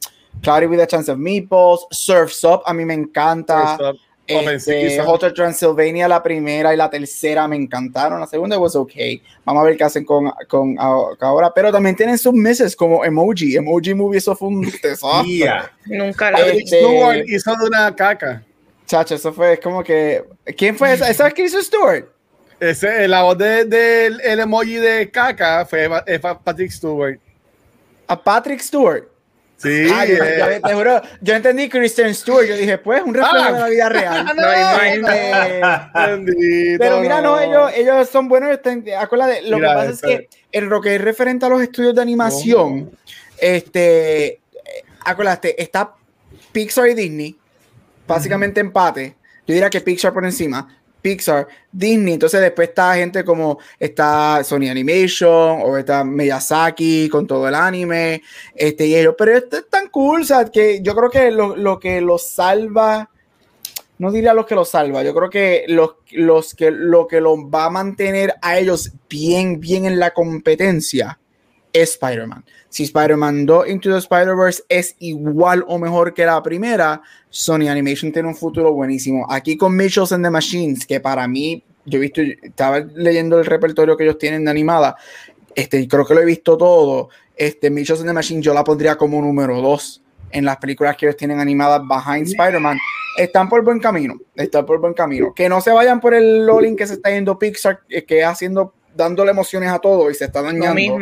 Cloudy 0.43 0.67
with 0.67 0.81
a 0.81 0.87
Chance 0.87 1.11
of 1.13 1.19
Meatballs, 1.19 1.87
Surf's 1.91 2.45
Up, 2.45 2.63
a 2.67 2.75
mí 2.75 2.85
me 2.85 2.95
encanta. 2.95 3.79
Open 4.27 4.57
Este. 4.57 5.01
Hotel 5.03 5.35
Transylvania, 5.35 6.09
la 6.09 6.23
primera 6.23 6.73
y 6.73 6.79
la 6.79 6.89
tercera 6.89 7.47
me 7.47 7.57
encantaron. 7.57 8.19
La 8.21 8.27
segunda 8.27 8.59
was 8.59 8.75
okay. 8.75 9.23
Vamos 9.45 9.61
a 9.63 9.65
ver 9.67 9.77
qué 9.77 9.85
hacen 9.85 10.05
con, 10.05 10.33
con 10.49 10.77
ahora. 10.79 11.53
Pero 11.55 11.71
también 11.71 11.95
tienen 11.95 12.17
sus 12.17 12.33
meses 12.33 12.75
como 12.75 13.05
Emoji. 13.05 13.55
Emoji 13.57 13.93
Movie, 13.93 14.19
eso 14.19 14.35
fue 14.35 14.49
un 14.49 14.63
desastre. 14.83 15.29
Yeah. 15.31 15.71
Nunca 15.85 16.31
vi. 16.31 16.59
Este- 16.59 16.79
Stewart 16.79 17.25
hizo 17.29 17.55
de 17.55 17.67
una 17.67 17.95
caca. 17.95 18.43
Chacho, 18.87 19.15
eso 19.15 19.31
fue 19.33 19.59
como 19.61 19.85
que. 19.85 20.25
¿Quién 20.57 20.77
fue 20.77 20.95
esa? 20.95 21.13
¿Sabes 21.13 21.35
qué 21.35 21.45
hizo 21.45 21.61
Stewart? 21.63 22.07
Ese, 22.61 23.09
la 23.09 23.23
voz 23.23 23.37
del 23.39 23.69
de, 23.69 24.07
el 24.07 24.41
emoji 24.41 24.75
de 24.77 25.11
caca 25.11 25.67
fue 25.67 25.89
eh, 26.07 26.19
Patrick 26.19 26.71
Stewart. 26.71 27.19
A 28.07 28.23
Patrick 28.23 28.61
Stewart. 28.61 29.05
Sí. 29.57 29.87
Ah, 29.93 30.05
yo, 30.05 30.17
eh. 30.23 30.61
te 30.63 30.75
juro, 30.75 31.01
yo 31.21 31.35
entendí 31.35 31.69
Kristen 31.69 32.15
Stewart. 32.15 32.47
Yo 32.47 32.57
dije, 32.57 32.77
pues, 32.79 33.03
un 33.03 33.15
reflejo 33.15 33.37
Ah. 33.47 33.53
de 33.53 33.61
la 33.61 33.69
vida 33.69 33.89
real. 33.89 34.27
No, 34.37 34.83
Este, 34.83 35.61
Bendito, 35.95 36.79
Pero 36.85 37.01
mira, 37.01 37.21
no, 37.21 37.41
ellos, 37.41 37.73
ellos 37.75 38.09
son 38.11 38.29
buenos. 38.29 38.59
Acuérdate, 38.99 39.43
lo 39.43 39.57
Mira, 39.57 39.71
que 39.71 39.75
pasa 39.75 39.91
este- 39.91 40.13
es 40.15 40.21
que 40.21 40.29
en 40.53 40.69
lo 40.69 40.81
que 40.81 40.95
es 40.97 41.01
referente 41.01 41.47
a 41.47 41.49
los 41.49 41.63
estudios 41.63 41.95
de 41.95 42.03
animación, 42.03 42.91
este, 43.39 44.27
eh, 44.27 44.39
acuérdate, 45.05 45.61
está 45.63 45.95
Pixar 46.53 46.89
y 46.89 46.95
Disney, 46.95 47.37
básicamente 48.07 48.61
empate. 48.61 49.17
Yo 49.47 49.55
diría 49.55 49.71
que 49.71 49.81
Pixar 49.81 50.13
por 50.13 50.25
encima. 50.25 50.77
Pixar, 51.05 51.47
Disney, 51.71 52.15
entonces 52.15 52.41
después 52.41 52.71
está 52.71 52.95
gente 52.95 53.23
como 53.27 53.59
está 53.79 54.43
Sony 54.43 54.71
Animation 54.71 55.61
o 55.63 55.77
está 55.77 56.03
Miyazaki 56.03 57.11
con 57.11 57.27
todo 57.27 57.47
el 57.47 57.55
anime, 57.55 58.23
este 58.55 58.87
y 58.87 58.97
ellos, 58.97 59.15
pero 59.19 59.37
esto 59.37 59.59
es 59.59 59.69
tan 59.69 59.89
cool, 59.91 60.25
que 60.51 60.81
yo 60.81 60.97
creo 60.97 61.11
que 61.11 61.31
lo, 61.31 61.57
lo 61.57 61.79
que 61.79 62.01
los 62.01 62.27
salva, 62.27 63.11
no 63.99 64.11
diría 64.11 64.33
los 64.33 64.47
que 64.47 64.55
los 64.55 64.71
salva, 64.71 65.03
yo 65.03 65.15
creo 65.15 65.29
que 65.29 65.67
los, 65.69 65.97
los 66.13 66.55
que 66.55 66.71
lo 66.71 67.07
que 67.07 67.21
los 67.21 67.39
va 67.39 67.67
a 67.67 67.71
mantener 67.71 68.37
a 68.41 68.57
ellos 68.59 68.91
bien, 69.11 69.61
bien 69.61 69.85
en 69.85 69.99
la 69.99 70.15
competencia 70.15 71.19
Spider-Man. 71.83 72.45
Si 72.69 72.85
Spider-Man 72.85 73.47
2 73.47 73.69
Into 73.69 73.91
the 73.91 73.99
Spider-Verse 73.99 74.63
es 74.69 74.97
igual 75.01 75.65
o 75.69 75.79
mejor 75.79 76.15
que 76.15 76.25
la 76.25 76.43
primera, 76.43 77.03
Sony 77.29 77.69
Animation 77.69 78.13
tiene 78.13 78.29
un 78.29 78.37
futuro 78.37 78.73
buenísimo. 78.73 79.27
Aquí 79.29 79.57
con 79.57 79.77
Mitchells 79.77 80.13
and 80.13 80.25
the 80.25 80.31
Machines, 80.31 80.87
que 80.87 81.01
para 81.01 81.27
mí, 81.29 81.63
yo 81.85 81.99
he 81.99 82.01
visto, 82.01 82.23
estaba 82.23 82.79
leyendo 82.81 83.39
el 83.39 83.47
repertorio 83.47 83.97
que 83.97 84.05
ellos 84.05 84.19
tienen 84.19 84.45
de 84.45 84.51
animada, 84.51 84.97
este, 85.55 85.87
creo 85.87 86.07
que 86.07 86.15
lo 86.15 86.21
he 86.21 86.25
visto 86.25 86.57
todo. 86.57 87.11
Este, 87.37 87.71
Mitchells 87.71 88.01
and 88.01 88.09
the 88.09 88.15
Machines 88.15 88.45
yo 88.45 88.55
la 88.55 88.65
pondría 88.65 88.97
como 88.97 89.21
número 89.21 89.61
2 89.61 90.03
en 90.31 90.45
las 90.45 90.57
películas 90.57 90.97
que 90.97 91.07
ellos 91.07 91.17
tienen 91.17 91.39
animadas 91.39 91.83
behind 91.87 92.27
Spider-Man. 92.27 92.79
Están 93.17 93.49
por 93.49 93.63
buen 93.63 93.79
camino, 93.79 94.19
están 94.35 94.67
por 94.67 94.81
buen 94.81 94.95
camino. 94.95 95.33
Que 95.33 95.49
no 95.49 95.61
se 95.61 95.71
vayan 95.71 96.01
por 96.01 96.15
el 96.15 96.45
lolling 96.45 96.77
que 96.77 96.87
se 96.87 96.95
está 96.95 97.11
yendo 97.11 97.39
Pixar, 97.39 97.81
eh, 97.89 98.05
que 98.05 98.25
haciendo, 98.25 98.75
dándole 98.97 99.31
emociones 99.31 99.71
a 99.71 99.79
todo 99.79 100.11
y 100.11 100.15
se 100.15 100.25
está 100.25 100.41
Lo 100.41 100.49
dañando. 100.49 100.75
mismo. 100.75 100.99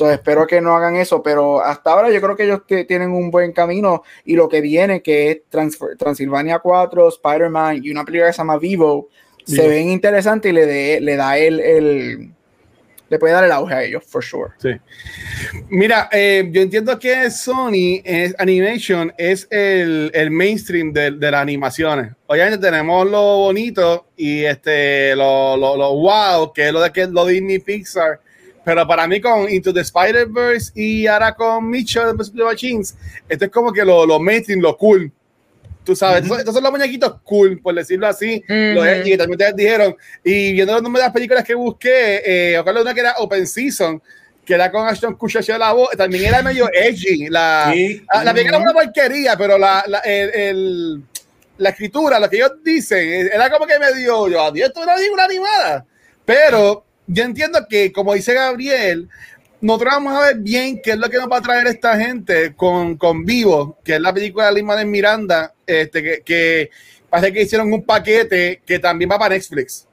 So, 0.00 0.10
espero 0.10 0.46
que 0.46 0.62
no 0.62 0.74
hagan 0.74 0.96
eso, 0.96 1.22
pero 1.22 1.60
hasta 1.62 1.90
ahora 1.90 2.08
yo 2.10 2.22
creo 2.22 2.34
que 2.34 2.44
ellos 2.44 2.62
tienen 2.88 3.10
un 3.10 3.30
buen 3.30 3.52
camino 3.52 4.02
y 4.24 4.34
lo 4.34 4.48
que 4.48 4.62
viene, 4.62 5.02
que 5.02 5.30
es 5.30 5.38
Trans- 5.50 5.76
Transilvania 5.98 6.58
4, 6.60 7.06
Spider-Man 7.10 7.80
y 7.84 7.90
una 7.90 8.02
película 8.06 8.28
que 8.28 8.32
se 8.32 8.38
llama 8.38 8.56
Vivo, 8.56 9.10
se 9.44 9.68
ven 9.68 9.90
interesantes 9.90 10.50
y 10.50 10.54
le, 10.54 10.64
de- 10.64 11.00
le 11.02 11.16
da 11.16 11.36
el, 11.36 11.60
el- 11.60 12.30
le 13.10 13.18
puede 13.18 13.34
dar 13.34 13.44
el 13.44 13.52
auge 13.52 13.74
a 13.74 13.82
ellos, 13.82 14.02
for 14.06 14.24
sure. 14.24 14.52
Sí. 14.56 14.70
Mira, 15.68 16.08
eh, 16.12 16.48
yo 16.50 16.62
entiendo 16.62 16.98
que 16.98 17.30
Sony 17.30 18.00
es, 18.02 18.34
Animation 18.38 19.12
es 19.18 19.48
el, 19.50 20.10
el 20.14 20.30
mainstream 20.30 20.94
de, 20.94 21.10
de 21.10 21.30
las 21.30 21.42
animaciones. 21.42 22.12
Obviamente 22.26 22.56
tenemos 22.56 23.06
lo 23.06 23.20
bonito 23.36 24.06
y 24.16 24.44
este 24.44 25.14
lo, 25.14 25.58
lo, 25.58 25.76
lo 25.76 25.92
wow, 25.94 26.54
que 26.54 26.68
es 26.68 26.72
lo 26.72 26.80
de 26.80 26.90
que 26.90 27.06
lo 27.06 27.26
Disney 27.26 27.58
Pixar. 27.58 28.20
Pero 28.64 28.86
para 28.86 29.06
mí 29.06 29.20
con 29.20 29.48
Into 29.50 29.72
the 29.72 29.80
Spider-Verse 29.80 30.72
y 30.74 31.06
ahora 31.06 31.34
con 31.34 31.68
Mitchell 31.68 32.16
de 32.16 32.44
Machines, 32.44 32.94
esto 33.28 33.44
es 33.46 33.50
como 33.50 33.72
que 33.72 33.84
lo, 33.84 34.04
lo 34.06 34.20
mainstream, 34.20 34.60
lo 34.60 34.76
cool. 34.76 35.10
Tú 35.82 35.96
sabes, 35.96 36.22
estos, 36.22 36.38
estos 36.38 36.54
son 36.54 36.62
los 36.62 36.70
muñequitos 36.72 37.16
cool, 37.24 37.58
por 37.60 37.74
decirlo 37.74 38.06
así. 38.06 38.44
Los 38.46 38.84
Ujú. 38.84 38.92
edgy, 38.94 39.10
que 39.10 39.16
también 39.16 39.36
ustedes 39.36 39.56
dijeron. 39.56 39.96
Y 40.22 40.52
viendo 40.52 40.74
los 40.74 40.82
nombres 40.82 41.02
de 41.02 41.06
las 41.06 41.14
películas 41.14 41.42
que 41.42 41.54
busqué, 41.54 42.22
eh, 42.24 42.58
ojalá 42.58 42.82
una 42.82 42.92
que 42.92 43.00
era 43.00 43.14
Open 43.18 43.46
Season, 43.46 44.00
que 44.44 44.54
era 44.54 44.70
con 44.70 44.86
Ashton 44.86 45.14
Kutcher 45.16 45.58
la 45.58 45.72
voz, 45.72 45.88
también 45.96 46.24
era 46.26 46.42
medio 46.42 46.68
edgy. 46.72 47.28
La, 47.28 47.70
Sí. 47.74 48.02
la, 48.12 48.24
la 48.24 48.32
película 48.34 48.58
era 48.58 48.70
una 48.70 48.72
porquería, 48.74 49.36
pero 49.38 49.56
la, 49.56 49.82
la, 49.86 49.98
el, 50.00 50.30
el- 50.34 51.02
la 51.56 51.70
escritura, 51.70 52.18
lo 52.20 52.28
que 52.28 52.36
ellos 52.36 52.52
dicen, 52.64 53.28
era 53.32 53.50
como 53.50 53.66
que 53.66 53.78
medio, 53.78 54.28
yo, 54.28 54.42
adiós, 54.42 54.68
esto 54.68 54.80
es 54.80 55.10
una 55.12 55.24
animada. 55.24 55.84
Pero 56.24 56.84
yo 57.12 57.24
entiendo 57.24 57.66
que, 57.68 57.92
como 57.92 58.14
dice 58.14 58.34
Gabriel, 58.34 59.08
nosotros 59.60 59.92
vamos 59.94 60.14
a 60.14 60.26
ver 60.28 60.36
bien 60.38 60.80
qué 60.82 60.92
es 60.92 60.96
lo 60.96 61.08
que 61.10 61.18
nos 61.18 61.30
va 61.30 61.38
a 61.38 61.42
traer 61.42 61.66
esta 61.66 61.98
gente 61.98 62.54
con, 62.54 62.96
con 62.96 63.24
Vivo, 63.24 63.78
que 63.84 63.96
es 63.96 64.00
la 64.00 64.12
película 64.14 64.46
de 64.46 64.54
Lin-Manuel 64.54 64.86
Miranda, 64.86 65.52
este, 65.66 66.02
que, 66.02 66.22
que 66.24 66.70
parece 67.10 67.32
que 67.32 67.42
hicieron 67.42 67.72
un 67.72 67.82
paquete 67.82 68.62
que 68.64 68.78
también 68.78 69.10
va 69.10 69.18
para 69.18 69.34
Netflix. 69.34 69.86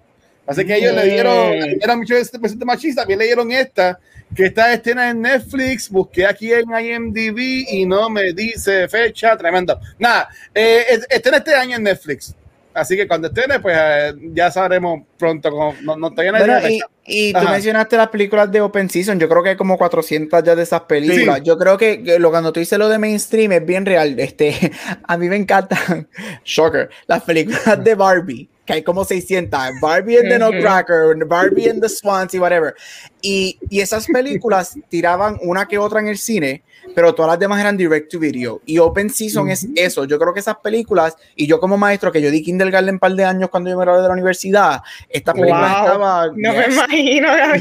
Así 0.46 0.64
que 0.64 0.76
ellos 0.78 0.96
le 0.96 1.04
dieron, 1.12 1.54
eran 1.82 1.98
muchos 2.00 2.18
este 2.20 2.40
presente 2.40 2.64
machista, 2.64 3.02
también 3.02 3.20
le 3.20 3.26
dieron 3.26 3.52
esta, 3.52 4.00
que 4.34 4.46
está 4.46 4.72
escena 4.74 5.10
en 5.10 5.22
Netflix, 5.22 5.90
busqué 5.90 6.26
aquí 6.26 6.54
en 6.54 6.70
IMDb 6.70 7.66
y 7.70 7.86
no 7.86 8.10
me 8.10 8.32
dice 8.32 8.88
fecha, 8.88 9.36
tremendo. 9.36 9.78
Nada, 10.00 10.30
eh, 10.56 10.86
es- 10.90 11.08
estrena 11.10 11.38
este 11.40 11.54
año 11.54 11.76
en 11.76 11.84
Netflix. 11.84 12.34
Así 12.78 12.96
que 12.96 13.08
cuando 13.08 13.30
estrene, 13.30 13.60
pues 13.60 13.76
eh, 13.80 14.14
ya 14.34 14.52
sabremos 14.52 15.02
pronto. 15.18 15.50
Cómo, 15.50 15.74
no, 15.82 15.98
no, 15.98 16.12
todavía 16.12 16.32
no 16.32 16.38
hay 16.38 16.44
Bueno, 16.46 16.70
y, 16.70 17.30
y 17.30 17.34
tú 17.34 17.40
Ajá. 17.40 17.52
mencionaste 17.52 17.98
las 17.98 18.10
películas 18.10 18.52
de 18.52 18.62
Open 18.62 18.88
Season. 18.88 19.20
Yo 19.20 19.28
creo 19.28 19.42
que 19.42 19.50
hay 19.50 19.56
como 19.56 19.80
400 19.80 20.44
ya 20.44 20.56
de 20.56 20.62
esas 20.62 20.82
películas. 20.82 21.38
Sí. 21.38 21.44
Yo 21.44 21.58
creo 21.58 21.76
que, 21.78 22.04
que 22.04 22.20
lo 22.20 22.30
cuando 22.30 22.54
tú 22.54 22.60
dices 22.60 22.78
lo 22.78 22.88
de 22.88 23.00
mainstream 23.00 23.52
es 23.52 23.66
bien 23.66 23.84
real. 23.84 24.20
Este, 24.20 24.72
a 25.08 25.18
mí 25.18 25.28
me 25.28 25.38
encantan, 25.38 26.08
shocker, 26.46 26.90
las 27.08 27.24
películas 27.24 27.84
de 27.84 27.96
Barbie. 27.96 28.50
Que 28.64 28.74
hay 28.74 28.84
como 28.84 29.04
600. 29.06 29.60
Barbie 29.82 30.18
and 30.18 30.30
the. 30.30 30.38
Nutcracker, 30.38 31.16
Barbie 31.26 31.70
and 31.70 31.82
the 31.82 31.90
Swans 31.90 32.34
y 32.36 32.40
whatever. 32.40 32.76
Y, 33.22 33.58
y 33.70 33.80
esas 33.80 34.06
películas 34.06 34.76
tiraban 34.90 35.38
una 35.42 35.68
que 35.68 35.78
otra 35.80 36.02
en 36.02 36.10
el 36.10 36.18
cine, 36.18 36.64
pero 36.96 37.14
todas 37.14 37.32
las 37.32 37.40
demás 37.40 37.60
eran 37.60 37.78
direct 37.78 38.12
to 38.12 38.20
video. 38.20 38.62
Y 38.66 38.78
Open 38.80 39.10
Season 39.10 39.50
es 39.50 39.68
eso. 39.76 40.06
Yo 40.06 40.18
creo 40.20 40.34
que 40.34 40.40
esas 40.40 40.58
películas, 40.58 41.16
y 41.36 41.46
yo 41.48 41.60
como 41.60 41.78
maestro, 41.78 42.12
que 42.12 42.22
yo 42.22 42.32
di 42.32 42.42
kindergarten 42.44 42.96
un 42.96 43.00
par 43.00 43.14
de 43.14 43.24
años 43.26 43.50
cuando 43.50 43.70
yo 43.70 43.78
me 43.78 43.84
gradué 43.86 44.02
de 44.02 44.08
la 44.08 44.14
universidad, 44.14 44.82
estas 45.10 45.36
películas 45.36 45.72
Wow. 45.78 45.86
estaban. 45.86 46.32
No 46.38 46.54
me 46.54 46.66
Yes. 46.66 46.74
imagino 46.76 47.28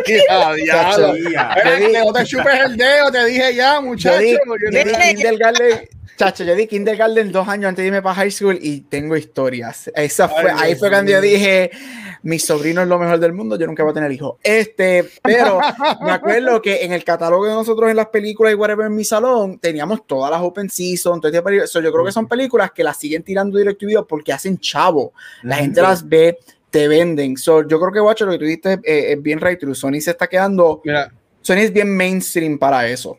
Yo 0.00 1.76
di- 1.76 1.92
que 1.92 1.98
no 2.04 2.12
te 2.12 2.24
chupes 2.24 2.60
el 2.66 2.76
dedo, 2.76 3.10
te 3.12 3.24
dije 3.26 3.54
ya, 3.54 3.80
muchacho. 3.80 4.20
Yo 4.20 4.70
di 4.70 4.84
kindergarten, 5.14 5.88
chacho, 6.16 6.44
yo 6.44 6.54
di 6.54 6.66
kindergarten 6.66 7.32
dos 7.32 7.48
años 7.48 7.68
antes 7.68 7.82
de 7.82 7.86
irme 7.88 8.02
para 8.02 8.14
high 8.16 8.30
school 8.30 8.58
y 8.60 8.82
tengo 8.82 9.16
historias. 9.16 9.90
Esa 9.94 10.28
fue, 10.28 10.50
Ay, 10.50 10.56
ahí 10.58 10.74
fue 10.76 10.90
cuando 10.90 11.10
yo 11.12 11.20
dije, 11.20 11.70
mi 12.22 12.38
sobrino 12.38 12.82
es 12.82 12.88
lo 12.88 12.98
mejor 12.98 13.18
del 13.18 13.32
mundo, 13.32 13.56
yo 13.56 13.66
nunca 13.66 13.82
voy 13.82 13.90
a 13.92 13.94
tener 13.94 14.12
hijos. 14.12 14.36
Este, 14.42 15.08
pero 15.22 15.60
me 16.02 16.10
acuerdo 16.10 16.60
que 16.60 16.84
en 16.84 16.92
el 16.92 17.04
catálogo 17.04 17.46
de 17.46 17.54
nosotros 17.54 17.90
en 17.90 17.96
las 17.96 18.08
películas 18.08 18.52
y 18.52 18.56
whatever 18.56 18.86
en 18.86 18.94
mi 18.94 19.04
salón, 19.04 19.58
teníamos 19.58 20.06
todas 20.06 20.30
las 20.30 20.40
open 20.42 20.68
season, 20.68 21.20
todo 21.20 21.32
este 21.32 21.66
so, 21.66 21.80
yo 21.80 21.92
creo 21.92 22.04
que 22.04 22.12
son 22.12 22.28
películas 22.28 22.72
que 22.72 22.84
las 22.84 22.98
siguen 22.98 23.22
tirando 23.22 23.58
directo 23.58 23.84
y 23.84 23.88
video 23.88 24.06
porque 24.06 24.32
hacen 24.32 24.58
chavo. 24.58 25.12
La 25.42 25.56
gente 25.56 25.80
las 25.82 26.06
ve, 26.06 26.38
te 26.70 26.88
venden. 26.88 27.36
So, 27.36 27.66
yo 27.66 27.80
creo 27.80 27.92
que, 27.92 28.00
Watcher, 28.00 28.26
lo 28.26 28.32
que 28.32 28.38
tú 28.38 28.44
dijiste 28.44 28.80
eh, 28.84 29.12
es 29.12 29.22
bien 29.22 29.40
right 29.40 29.58
true. 29.58 29.74
Sony 29.74 30.00
se 30.00 30.12
está 30.12 30.26
quedando... 30.26 30.80
Mira, 30.84 31.12
Sony 31.42 31.58
es 31.58 31.72
bien 31.72 31.96
mainstream 31.96 32.58
para 32.58 32.86
eso. 32.88 33.18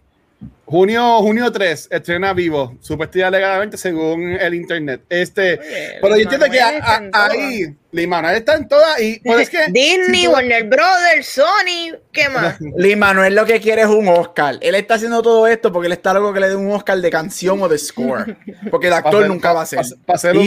Junio, 0.65 1.17
junio 1.19 1.51
3, 1.51 1.89
estrena 1.91 2.31
vivo, 2.33 2.77
supuestamente 2.79 3.29
legalmente 3.37 3.77
según 3.77 4.31
el 4.39 4.53
internet. 4.53 5.01
Este, 5.09 5.59
Oye, 5.59 5.97
pero 6.01 6.15
yo 6.15 6.21
entiendo 6.21 6.45
que 6.49 6.61
a- 6.61 7.09
a- 7.11 7.25
ahí, 7.27 7.75
Lin 7.91 8.09
Manuel 8.09 8.35
está 8.37 8.55
en 8.55 8.69
todas 8.69 9.01
y 9.01 9.19
pues 9.19 9.41
es 9.41 9.49
que 9.49 9.57
Disney, 9.67 10.21
si 10.21 10.25
tú- 10.27 10.31
Warner 10.31 10.63
Brothers, 10.69 11.27
Sony, 11.27 11.97
¿qué 12.13 12.29
más? 12.29 12.55
Lee 12.77 12.95
Manuel 12.95 13.35
lo 13.35 13.45
que 13.45 13.59
quiere 13.59 13.81
es 13.81 13.87
un 13.89 14.07
Oscar. 14.07 14.59
Él 14.61 14.75
está 14.75 14.93
haciendo 14.93 15.21
todo 15.21 15.45
esto 15.45 15.73
porque 15.73 15.87
él 15.87 15.91
está 15.93 16.13
loco 16.13 16.31
que 16.31 16.39
le 16.39 16.47
dé 16.47 16.55
un 16.55 16.71
Oscar 16.71 16.97
de 16.99 17.09
canción 17.09 17.61
o 17.61 17.67
de 17.67 17.77
score. 17.77 18.37
Porque 18.69 18.87
el 18.87 18.93
actor 18.93 19.11
para 19.13 19.27
nunca 19.27 19.51
va 19.51 19.63
a 19.63 19.65
ser. 19.65 19.81
Para 20.05 20.15
hacer 20.15 20.37
un 20.37 20.45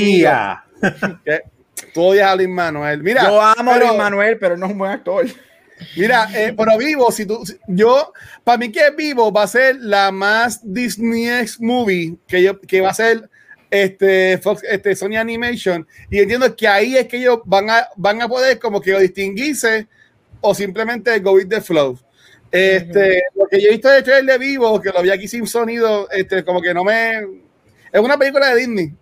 que 1.22 1.42
tú 1.92 2.03
odias 2.03 2.30
a 2.30 2.36
Lin 2.36 2.51
Manuel. 2.51 3.03
Mira, 3.03 3.24
Yo 3.24 3.42
amo 3.42 3.72
a 3.72 3.74
pero- 3.74 3.92
Lee 3.92 3.99
Manuel, 3.99 4.38
pero 4.38 4.57
no 4.57 4.64
es 4.64 4.72
un 4.72 4.78
buen 4.78 4.90
actor. 4.90 5.26
Mira, 5.97 6.28
eh, 6.35 6.55
pero 6.57 6.76
vivo, 6.78 7.11
si 7.12 7.26
tú, 7.26 7.45
si- 7.47 7.57
yo, 7.68 8.12
para 8.43 8.59
mí 8.59 8.70
que 8.70 8.91
vivo 8.91 9.32
va 9.32 9.45
a 9.45 9.49
ser 9.49 9.76
la 9.76 10.11
más 10.11 10.61
Disney 10.62 11.28
X 11.28 11.61
movie 11.61 12.16
que 12.26 12.43
yo, 12.43 12.61
que 12.61 12.80
va 12.80 12.91
a 12.91 12.95
ser 12.95 13.28
este 13.70 14.39
Fox, 14.39 14.62
este 14.68 14.95
Sony 14.95 15.16
Animation, 15.16 15.87
y 16.11 16.20
entiendo 16.20 16.55
que 16.55 16.68
ahí 16.68 16.97
es 16.97 17.09
que 17.09 17.16
ellos 17.16 17.41
van 17.45 17.70
a, 17.70 17.89
van 17.97 18.22
a 18.22 18.28
poder 18.28 18.59
como 18.59 18.80
que 18.80 18.99
distinguirse 19.01 19.89
o 20.41 20.55
simplemente 20.55 21.18
go 21.20 21.32
with 21.32 21.49
the 21.49 21.61
flow. 21.61 21.99
Este, 22.53 23.22
lo 23.35 23.47
que 23.49 23.61
yo 23.61 23.68
he 23.68 23.72
visto 23.72 23.89
de 23.89 24.03
trailer 24.03 24.39
de 24.39 24.47
vivo, 24.47 24.80
que 24.80 24.91
lo 24.91 25.03
vi 25.03 25.11
aquí 25.11 25.26
sin 25.26 25.45
sonido, 25.47 26.09
este, 26.11 26.45
como 26.45 26.62
que 26.62 26.72
no 26.72 26.85
me, 26.85 27.18
es 27.93 28.01
una 28.01 28.16
película 28.16 28.51
de 28.51 28.61
Disney. 28.61 28.93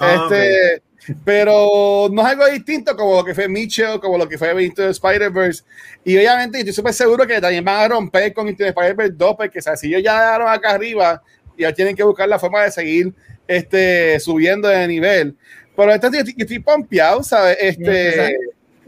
Ah, 0.00 0.26
este, 0.28 0.82
pero 1.24 2.08
no 2.10 2.22
es 2.22 2.28
algo 2.28 2.46
distinto 2.46 2.96
como 2.96 3.16
lo 3.16 3.24
que 3.24 3.34
fue 3.34 3.48
Mitchell, 3.48 4.00
como 4.00 4.18
lo 4.18 4.28
que 4.28 4.38
fue 4.38 4.64
Into 4.64 4.82
the 4.82 4.90
Spider-Verse. 4.90 5.64
Y 6.04 6.16
obviamente 6.16 6.58
estoy 6.58 6.72
súper 6.72 6.92
seguro 6.92 7.26
que 7.26 7.40
también 7.40 7.64
van 7.64 7.84
a 7.84 7.88
romper 7.88 8.32
con 8.32 8.48
Into 8.48 8.64
the 8.64 8.70
Spider-Verse 8.70 9.14
2, 9.16 9.36
porque 9.36 9.58
o 9.58 9.62
sea, 9.62 9.76
si 9.76 9.88
ellos 9.88 10.02
ya 10.02 10.18
llegaron 10.18 10.48
acá 10.48 10.70
arriba, 10.70 11.22
ya 11.58 11.72
tienen 11.72 11.96
que 11.96 12.02
buscar 12.02 12.28
la 12.28 12.38
forma 12.38 12.62
de 12.62 12.70
seguir 12.70 13.14
este, 13.46 14.18
subiendo 14.20 14.68
de 14.68 14.86
nivel. 14.88 15.36
Pero 15.76 15.92
esto 15.92 16.10
yo 16.10 16.18
estoy, 16.20 16.34
yo 16.36 16.42
estoy 16.44 16.58
pompeado, 16.58 17.22
¿sabes? 17.22 17.56
Este, 17.60 18.36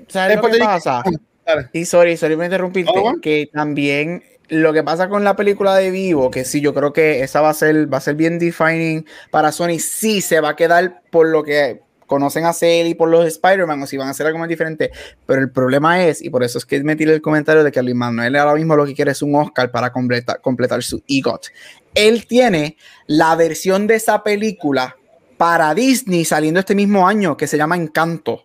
¿Sabes 0.08 0.36
lo 0.36 0.50
que 0.50 0.58
pasa? 0.58 1.02
Dale. 1.46 1.68
Y 1.72 1.84
sorry, 1.84 2.16
sorry 2.16 2.36
por 2.36 2.44
interrumpirte, 2.44 2.92
no. 2.94 3.20
que 3.20 3.48
también 3.52 4.22
lo 4.48 4.72
que 4.72 4.82
pasa 4.82 5.08
con 5.08 5.24
la 5.24 5.36
película 5.36 5.76
de 5.76 5.90
Vivo, 5.90 6.30
que 6.30 6.44
sí, 6.44 6.60
yo 6.60 6.74
creo 6.74 6.92
que 6.92 7.22
esa 7.22 7.40
va 7.40 7.50
a 7.50 7.54
ser, 7.54 7.92
va 7.92 7.98
a 7.98 8.02
ser 8.02 8.14
bien 8.14 8.38
defining 8.38 9.06
para 9.30 9.52
Sony, 9.52 9.78
sí 9.78 10.20
se 10.20 10.40
va 10.40 10.50
a 10.50 10.56
quedar 10.56 11.02
por 11.10 11.28
lo 11.28 11.42
que 11.42 11.82
conocen 12.08 12.44
a 12.46 12.52
y 12.60 12.94
por 12.94 13.08
los 13.08 13.24
Spider-Man, 13.24 13.80
o 13.82 13.86
si 13.86 13.96
van 13.96 14.08
a 14.08 14.10
hacer 14.10 14.26
algo 14.26 14.40
más 14.40 14.48
diferente, 14.48 14.90
pero 15.26 15.40
el 15.40 15.52
problema 15.52 16.04
es, 16.04 16.20
y 16.20 16.30
por 16.30 16.42
eso 16.42 16.58
es 16.58 16.66
que 16.66 16.82
me 16.82 16.96
tiré 16.96 17.12
el 17.14 17.22
comentario 17.22 17.62
de 17.62 17.70
que 17.70 17.80
Luis 17.80 17.94
Manuel 17.94 18.34
ahora 18.34 18.54
mismo 18.56 18.74
lo 18.74 18.84
que 18.84 18.94
quiere 18.94 19.12
es 19.12 19.22
un 19.22 19.36
Oscar 19.36 19.70
para 19.70 19.92
completa- 19.92 20.38
completar 20.40 20.82
su 20.82 21.00
EGOT. 21.06 21.46
Él 21.94 22.26
tiene 22.26 22.76
la 23.06 23.36
versión 23.36 23.86
de 23.86 23.94
esa 23.94 24.24
película 24.24 24.96
para 25.36 25.72
Disney 25.74 26.24
saliendo 26.24 26.58
este 26.58 26.74
mismo 26.74 27.06
año, 27.06 27.36
que 27.36 27.46
se 27.46 27.56
llama 27.56 27.76
Encanto. 27.76 28.44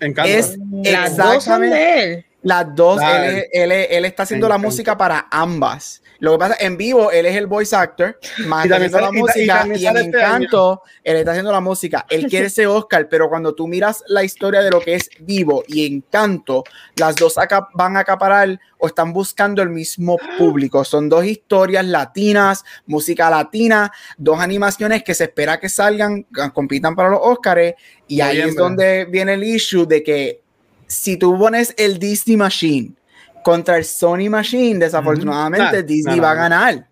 encanta. 0.00 0.30
Es 0.30 0.58
Las 0.84 1.16
dos 1.16 1.42
son 1.44 1.64
exactamente- 1.64 1.76
de 1.76 2.02
él. 2.14 2.24
Las 2.42 2.74
dos, 2.74 3.00
él, 3.02 3.24
es- 3.38 3.46
él 3.52 3.72
es- 3.72 3.88
él 3.90 4.04
está 4.04 4.22
haciendo 4.24 4.48
la 4.48 4.58
música 4.58 4.96
para 4.96 5.26
ambas. 5.30 6.02
Lo 6.20 6.32
que 6.32 6.38
pasa 6.38 6.56
en 6.58 6.76
vivo, 6.76 7.12
él 7.12 7.26
es 7.26 7.36
el 7.36 7.46
voice 7.46 7.74
actor, 7.76 8.18
más 8.46 8.66
Y 8.66 8.68
está 8.68 8.78
también 8.78 8.94
haciendo 8.94 9.00
la 9.00 9.12
y 9.12 9.16
y 9.16 9.20
música, 9.20 9.66
y 9.66 9.86
en 9.86 9.96
este 9.96 10.18
Encanto, 10.18 10.82
él 11.04 11.16
está 11.16 11.30
haciendo 11.30 11.52
la 11.52 11.60
música. 11.60 12.06
Él 12.08 12.26
quiere 12.30 12.46
ese 12.46 12.66
Oscar, 12.66 13.08
pero 13.08 13.28
cuando 13.28 13.54
tú 13.54 13.68
miras 13.68 14.02
la 14.08 14.24
historia 14.24 14.62
de 14.62 14.70
lo 14.70 14.80
que 14.80 14.94
es 14.94 15.10
vivo 15.20 15.62
y 15.66 15.86
Encanto, 15.86 16.64
las 16.96 17.16
dos 17.16 17.34
van 17.74 17.96
a 17.96 18.00
acaparar 18.00 18.58
o 18.78 18.86
están 18.86 19.12
buscando 19.12 19.62
el 19.62 19.70
mismo 19.70 20.16
público. 20.38 20.84
Son 20.84 21.08
dos 21.08 21.24
historias 21.24 21.84
latinas, 21.84 22.64
música 22.86 23.30
latina, 23.30 23.92
dos 24.16 24.40
animaciones 24.40 25.02
que 25.04 25.14
se 25.14 25.24
espera 25.24 25.60
que 25.60 25.68
salgan, 25.68 26.26
compitan 26.52 26.94
para 26.94 27.10
los 27.10 27.20
Oscars, 27.22 27.74
y 28.06 28.20
ahí 28.20 28.40
es 28.40 28.56
donde 28.56 29.04
viene 29.04 29.34
el 29.34 29.44
issue 29.44 29.86
de 29.86 30.02
que 30.02 30.40
si 30.86 31.16
tú 31.16 31.38
pones 31.38 31.74
el 31.76 31.98
Disney 31.98 32.36
Machine 32.36 32.92
contra 33.42 33.76
el 33.76 33.84
Sony 33.84 34.28
Machine, 34.28 34.78
desafortunadamente 34.78 35.82
Disney 35.82 36.16
nah, 36.16 36.22
va 36.22 36.30
a 36.30 36.34
ganar. 36.34 36.86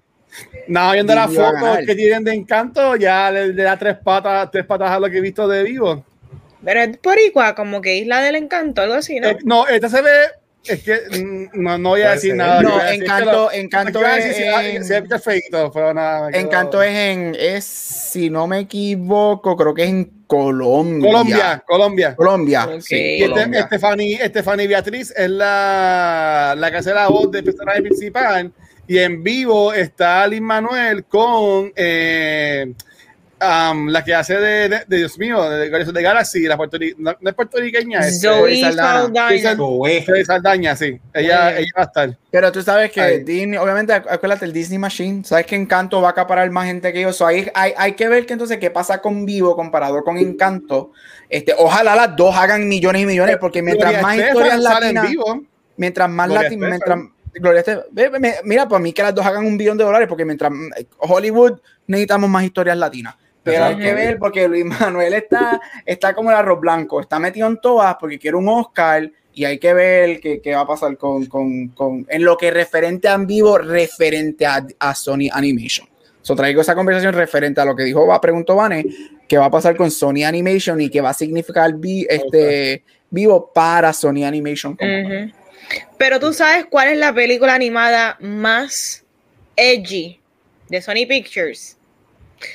No, 0.68 0.92
viendo 0.92 1.14
las 1.14 1.32
fotos 1.32 1.78
que 1.86 1.94
tienen 1.94 2.24
de 2.24 2.34
encanto, 2.34 2.96
ya 2.96 3.30
le, 3.30 3.52
le 3.52 3.62
da 3.62 3.78
tres 3.78 3.96
patas, 4.02 4.50
tres 4.50 4.66
patas 4.66 4.90
a 4.90 4.98
lo 4.98 5.08
que 5.08 5.18
he 5.18 5.20
visto 5.20 5.46
de 5.48 5.62
vivo. 5.62 6.04
Pero 6.66 6.80
es 6.80 7.00
boricua, 7.00 7.54
como 7.54 7.80
que 7.80 7.96
Isla 7.96 8.20
del 8.22 8.34
Encanto, 8.34 8.82
algo 8.82 8.94
así, 8.94 9.20
¿no? 9.20 9.28
Eh, 9.28 9.38
no, 9.44 9.68
esta 9.68 9.88
se 9.88 10.02
ve. 10.02 10.10
Es 10.68 10.82
que 10.82 11.00
mm, 11.22 11.48
no, 11.62 11.78
no 11.78 11.88
voy 11.90 12.02
a 12.02 12.10
decir 12.12 12.34
nada. 12.34 12.60
No, 12.62 12.84
Encanto, 12.84 13.32
lo- 13.32 13.52
Encanto 13.52 14.04
es, 14.06 14.24
decir 14.24 14.34
si- 14.34 14.76
en- 14.76 14.84
si 14.84 14.94
es 14.94 15.24
feíto, 15.24 15.70
pero 15.72 15.94
nada. 15.94 16.26
me 16.26 16.32
quedo- 16.32 16.40
Encanto 16.42 16.82
es 16.82 16.94
en, 16.94 17.36
es, 17.38 17.64
si 17.64 18.30
no 18.30 18.46
me 18.46 18.60
equivoco, 18.60 19.56
creo 19.56 19.74
que 19.74 19.84
es 19.84 19.90
en 19.90 20.24
Colombia. 20.26 21.08
Colombia, 21.10 21.64
Colombia. 21.66 22.16
Colombia. 22.16 22.64
Ok. 22.66 22.80
sí, 22.80 22.96
Y 22.96 23.22
este, 23.22 23.30
Colombia. 23.30 23.60
Estefani, 23.60 24.12
Estefani 24.14 24.66
Beatriz 24.66 25.14
es 25.16 25.30
la, 25.30 26.54
la 26.56 26.70
que 26.70 26.76
hace 26.78 26.92
la 26.92 27.08
voz 27.08 27.30
del 27.30 27.44
personaje 27.44 27.82
principal. 27.82 28.52
Y 28.88 28.98
en 28.98 29.22
vivo 29.22 29.72
está 29.72 30.26
Lin 30.28 30.44
Manuel 30.44 31.04
con 31.04 31.72
eh, 31.74 32.72
um, 33.40 33.88
la 33.88 34.02
que 34.04 34.14
hace 34.14 34.34
de, 34.36 34.68
de- 34.68 34.84
de 34.86 34.96
Dios 34.96 35.18
mío, 35.18 35.42
de, 35.48 35.68
Guardianes 35.68 35.92
de 35.94 36.02
Galaxy, 36.02 36.42
la 36.42 36.56
puertorri- 36.56 36.94
no, 36.98 37.14
no 37.20 37.30
es 37.30 37.36
puertorriqueña, 37.36 38.00
es 38.00 38.20
Zoe. 38.20 38.60
Saldana. 38.60 39.10
Zoe. 39.56 40.24
Saldaña, 40.24 40.76
sí. 40.76 41.00
Ella, 41.12 41.48
Oye. 41.48 41.58
ella 41.60 41.70
va 41.76 41.82
a 41.82 41.84
estar. 41.86 42.18
Pero 42.30 42.52
tú 42.52 42.62
sabes 42.62 42.90
que 42.92 43.00
Ay. 43.00 43.24
Disney, 43.24 43.58
obviamente, 43.58 43.92
acu- 43.92 44.06
acuérdate, 44.10 44.44
el 44.44 44.52
Disney 44.52 44.78
Machine, 44.78 45.24
sabes 45.24 45.46
que 45.46 45.56
Encanto 45.56 46.00
va 46.00 46.08
a 46.08 46.10
acaparar 46.12 46.50
más 46.50 46.66
gente 46.66 46.92
que 46.92 47.00
ellos. 47.00 47.16
So, 47.16 47.26
hay, 47.26 47.50
hay, 47.54 47.72
hay 47.76 47.92
que 47.92 48.08
ver 48.08 48.26
que 48.26 48.32
entonces 48.32 48.58
qué 48.58 48.70
pasa 48.70 49.00
con 49.00 49.24
Vivo 49.26 49.54
comparado 49.56 50.02
con 50.02 50.18
Encanto. 50.18 50.92
Este, 51.28 51.54
ojalá 51.56 51.96
las 51.96 52.14
dos 52.16 52.34
hagan 52.36 52.68
millones 52.68 53.02
y 53.02 53.06
millones, 53.06 53.36
porque 53.40 53.62
mientras 53.62 53.90
Gloria 53.92 54.02
más 54.02 54.16
Estefan 54.16 54.36
historias 54.36 54.60
latinas, 54.60 55.08
vivo. 55.10 55.42
mientras 55.76 56.08
más 56.10 56.28
latinas, 56.30 56.70
mientras 56.70 56.98
Gloria 57.34 57.62
Estefan- 57.62 58.40
mira, 58.44 58.68
para 58.68 58.78
mí 58.78 58.92
que 58.92 59.02
las 59.02 59.14
dos 59.14 59.26
hagan 59.26 59.44
un 59.44 59.58
billón 59.58 59.76
de 59.76 59.84
dólares, 59.84 60.08
porque 60.08 60.24
mientras 60.24 60.50
Hollywood 60.98 61.58
necesitamos 61.86 62.30
más 62.30 62.44
historias 62.44 62.76
latinas. 62.78 63.14
Pero 63.46 63.64
hay 63.64 63.76
que 63.76 63.94
ver, 63.94 64.18
porque 64.18 64.48
Luis 64.48 64.64
Manuel 64.64 65.14
está, 65.14 65.60
está 65.84 66.14
como 66.14 66.30
el 66.30 66.36
arroz 66.36 66.60
blanco, 66.60 67.00
está 67.00 67.18
metido 67.18 67.46
en 67.48 67.58
todas 67.60 67.96
porque 67.98 68.18
quiere 68.18 68.36
un 68.36 68.48
Oscar 68.48 69.10
y 69.32 69.44
hay 69.44 69.58
que 69.58 69.72
ver 69.74 70.20
qué, 70.20 70.40
qué 70.40 70.54
va 70.54 70.62
a 70.62 70.66
pasar 70.66 70.96
con, 70.96 71.26
con, 71.26 71.68
con- 71.68 72.06
en 72.08 72.24
lo 72.24 72.36
que 72.36 72.50
referente 72.50 73.08
a 73.08 73.14
en 73.14 73.26
vivo, 73.26 73.58
referente 73.58 74.46
a, 74.46 74.66
a 74.78 74.94
Sony 74.94 75.28
Animation. 75.32 75.88
So, 76.22 76.34
traigo 76.34 76.60
esa 76.60 76.74
conversación 76.74 77.14
referente 77.14 77.60
a 77.60 77.64
lo 77.64 77.76
que 77.76 77.84
dijo, 77.84 78.04
va, 78.06 78.20
preguntó 78.20 78.56
Vane, 78.56 78.84
qué 79.28 79.38
va 79.38 79.44
a 79.44 79.50
pasar 79.50 79.76
con 79.76 79.90
Sony 79.92 80.24
Animation 80.26 80.80
y 80.80 80.88
qué 80.88 81.00
va 81.00 81.10
a 81.10 81.14
significar 81.14 81.72
vi- 81.74 82.06
este, 82.10 82.82
vivo 83.10 83.52
para 83.54 83.92
Sony 83.92 84.24
Animation. 84.24 84.76
Pero 85.98 86.18
tú 86.18 86.32
sabes 86.32 86.64
cuál 86.68 86.88
es 86.88 86.98
la 86.98 87.12
película 87.14 87.54
animada 87.54 88.16
más 88.20 89.04
edgy 89.54 90.18
de 90.68 90.82
Sony 90.82 91.06
Pictures. 91.08 91.75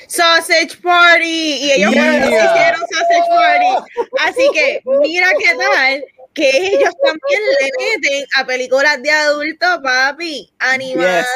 Sausage 0.06 0.76
Party. 0.82 1.24
Y 1.64 1.72
ellos 1.72 1.92
Yeah. 1.92 2.26
hicieron 2.26 2.80
Sausage 2.90 3.28
Party. 3.28 3.94
Así 4.20 4.50
que 4.52 4.80
mira 5.00 5.28
qué 5.38 5.54
tal 5.56 6.04
que 6.34 6.48
ellos 6.48 6.94
también 7.04 7.40
le 7.60 7.70
meten 8.00 8.24
a 8.36 8.46
películas 8.46 9.02
de 9.02 9.10
adulto, 9.10 9.66
papi, 9.82 10.50
animadas. 10.58 11.26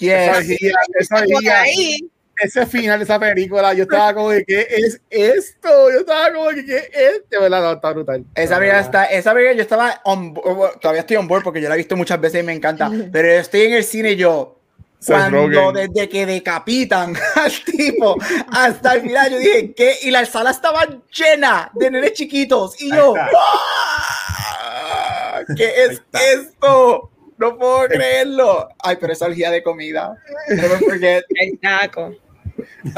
Esa 0.00 0.40
Yes. 0.40 0.48
guía, 0.48 0.72
esa 0.98 1.16
Por 1.16 1.26
guía, 1.26 1.60
ahí. 1.60 1.98
ese 2.42 2.66
final 2.66 2.98
de 2.98 3.04
esa 3.04 3.18
película, 3.20 3.72
yo 3.74 3.82
estaba 3.84 4.14
como 4.14 4.30
de, 4.30 4.44
¿qué 4.44 4.66
es 4.70 5.00
esto? 5.10 5.90
Yo 5.92 6.00
estaba 6.00 6.32
como 6.32 6.50
de, 6.50 6.64
¿qué 6.64 6.76
es 6.76 6.88
esto? 6.92 7.40
¿Verdad? 7.42 7.62
No, 7.62 7.72
está 7.72 7.92
brutal. 7.92 8.24
Esa 8.34 8.58
película 8.58 8.80
está, 8.80 9.04
esa 9.04 9.32
película 9.32 9.54
yo 9.56 9.62
estaba 9.62 10.00
on 10.04 10.34
todavía 10.80 11.00
estoy 11.00 11.16
on 11.16 11.28
board 11.28 11.44
porque 11.44 11.60
yo 11.60 11.68
la 11.68 11.74
he 11.74 11.78
visto 11.78 11.96
muchas 11.96 12.20
veces 12.20 12.40
y 12.42 12.46
me 12.46 12.52
encanta, 12.52 12.90
pero 13.12 13.28
estoy 13.30 13.62
en 13.62 13.74
el 13.74 13.84
cine 13.84 14.12
y 14.12 14.16
yo 14.16 14.55
cuando 15.04 15.48
Rogen. 15.48 15.88
desde 15.92 16.08
que 16.08 16.26
decapitan 16.26 17.14
al 17.34 17.52
tipo 17.64 18.16
hasta 18.50 18.94
el 18.94 19.02
final 19.02 19.30
yo 19.30 19.38
dije 19.38 19.74
¿qué? 19.74 19.96
y 20.02 20.10
la 20.10 20.24
sala 20.26 20.50
estaba 20.50 20.86
llena 21.10 21.70
de 21.74 21.90
nenes 21.90 22.12
chiquitos 22.12 22.80
y 22.80 22.90
yo. 22.90 23.14
¡ah! 23.16 24.26
¿qué 25.56 25.84
es 25.84 26.02
esto? 26.12 27.10
No 27.38 27.58
puedo 27.58 27.86
creerlo. 27.88 28.68
Ay, 28.82 28.96
pero 28.98 29.12
esa 29.12 29.26
orgía 29.26 29.50
de 29.50 29.62
comida. 29.62 30.16
Never 30.48 30.78
forget. 30.78 31.24
El 31.34 31.58
taco. 31.60 32.14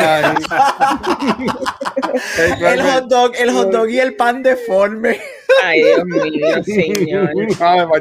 El 2.61 2.81
hot 2.83 3.07
dog, 3.09 3.33
el 3.37 3.51
hot 3.51 3.73
dog 3.73 3.89
y 3.91 3.99
el 3.99 4.15
pan 4.15 4.43
deforme. 4.43 5.20
Ay, 5.65 5.83
Dios 5.83 6.05
mío, 6.05 6.62
señor. 6.62 7.35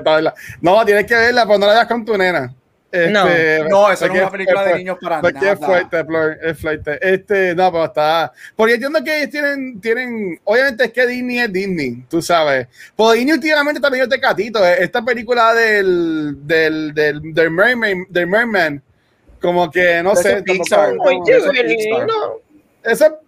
Verla. 0.03 0.35
No, 0.61 0.85
tienes 0.85 1.05
que 1.05 1.15
verla, 1.15 1.47
pero 1.47 1.57
no 1.57 1.65
la 1.65 1.73
veas 1.73 1.87
con 1.87 2.05
tu 2.05 2.15
nena. 2.17 2.53
Este, 2.89 3.11
No. 3.11 3.25
No, 3.69 3.91
eso 3.91 4.07
no 4.07 4.13
es 4.13 4.21
una 4.21 4.31
película 4.31 4.63
de 4.63 4.75
niños 4.77 4.97
para 5.01 5.27
es 5.27 5.33
nada. 5.33 5.57
fuerte, 5.57 6.05
Flor, 6.05 6.37
es 6.41 6.59
fuerte. 6.59 6.99
Este, 7.01 7.53
no, 7.55 7.71
pero 7.71 7.85
está. 7.85 8.31
Porque 8.55 8.75
entiendo 8.75 9.03
que 9.03 9.17
ellos 9.17 9.29
tienen, 9.29 9.81
tienen, 9.81 10.39
obviamente 10.45 10.85
es 10.85 10.91
que 10.93 11.05
Disney 11.05 11.39
es 11.39 11.51
Disney, 11.51 12.05
tú 12.09 12.21
sabes. 12.21 12.67
Pues 12.95 13.15
Disney 13.15 13.33
últimamente 13.33 13.81
también 13.81 14.03
es 14.03 14.09
de 14.09 14.19
catito. 14.21 14.65
eh. 14.65 14.77
Esta 14.79 15.03
película 15.03 15.53
del, 15.53 16.37
del, 16.47 16.93
del, 16.93 17.33
del 17.33 17.51
Merman, 17.51 18.05
del 18.09 18.27
Merman, 18.27 18.81
como 19.41 19.69
que 19.69 20.01
no 20.01 20.13
Eso 20.13 20.21
sé. 20.21 20.37
es 20.37 20.43
Pixar. 20.43 20.91
es 21.27 21.87
no. 22.07 22.41
Eso, 22.83 23.19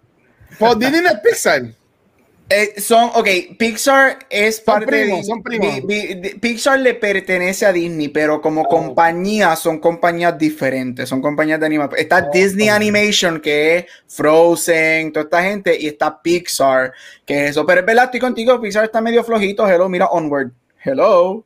pues 0.58 0.78
Disney 0.78 1.02
no 1.02 1.10
es 1.10 1.18
Pixar. 1.20 1.62
Eh, 2.52 2.80
son, 2.80 3.12
ok, 3.14 3.28
Pixar 3.56 4.18
es 4.28 4.60
parte 4.60 4.86
primos, 4.86 5.18
de 5.18 5.24
son 5.24 5.40
primos. 5.40 5.82
Pixar 6.40 6.80
le 6.80 6.94
pertenece 6.94 7.64
a 7.64 7.72
Disney, 7.72 8.08
pero 8.08 8.40
como 8.40 8.64
compañía 8.64 9.54
son 9.54 9.78
compañías 9.78 10.36
diferentes, 10.36 11.08
son 11.08 11.22
compañías 11.22 11.60
de 11.60 11.66
animación. 11.66 12.00
Está 12.00 12.22
Disney 12.22 12.68
Animation, 12.68 13.40
que 13.40 13.76
es 13.76 13.84
Frozen, 14.08 15.12
toda 15.12 15.24
esta 15.24 15.42
gente, 15.44 15.78
y 15.80 15.86
está 15.86 16.20
Pixar, 16.20 16.92
que 17.24 17.44
es 17.44 17.50
eso. 17.52 17.64
Pero 17.64 17.80
es 17.80 17.86
verdad, 17.86 18.06
estoy 18.06 18.18
contigo, 18.18 18.60
Pixar 18.60 18.84
está 18.84 19.00
medio 19.00 19.22
flojito. 19.22 19.68
Hello, 19.68 19.88
mira 19.88 20.06
Onward. 20.06 20.50
Hello. 20.82 21.44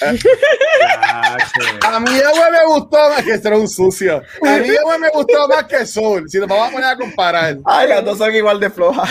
A 1.82 2.00
mí 2.00 2.10
Yahweh 2.10 2.50
me 2.50 2.66
gustó 2.66 2.96
más 3.10 3.22
que 3.22 3.38
ser 3.38 3.52
un 3.54 3.68
sucio. 3.68 4.22
A 4.46 4.56
mí 4.58 4.66
Yahweh 4.68 4.98
me 4.98 5.08
gustó 5.10 5.48
más 5.48 5.64
que 5.64 5.84
Soul. 5.86 6.28
Si 6.28 6.38
nos 6.38 6.48
vamos 6.48 6.68
a 6.68 6.72
poner 6.72 6.86
a 6.90 6.96
comparar. 6.96 7.58
Ay, 7.64 7.88
las 7.88 8.04
dos 8.04 8.18
son 8.18 8.34
igual 8.34 8.58
de 8.60 8.70
flojas. 8.70 9.10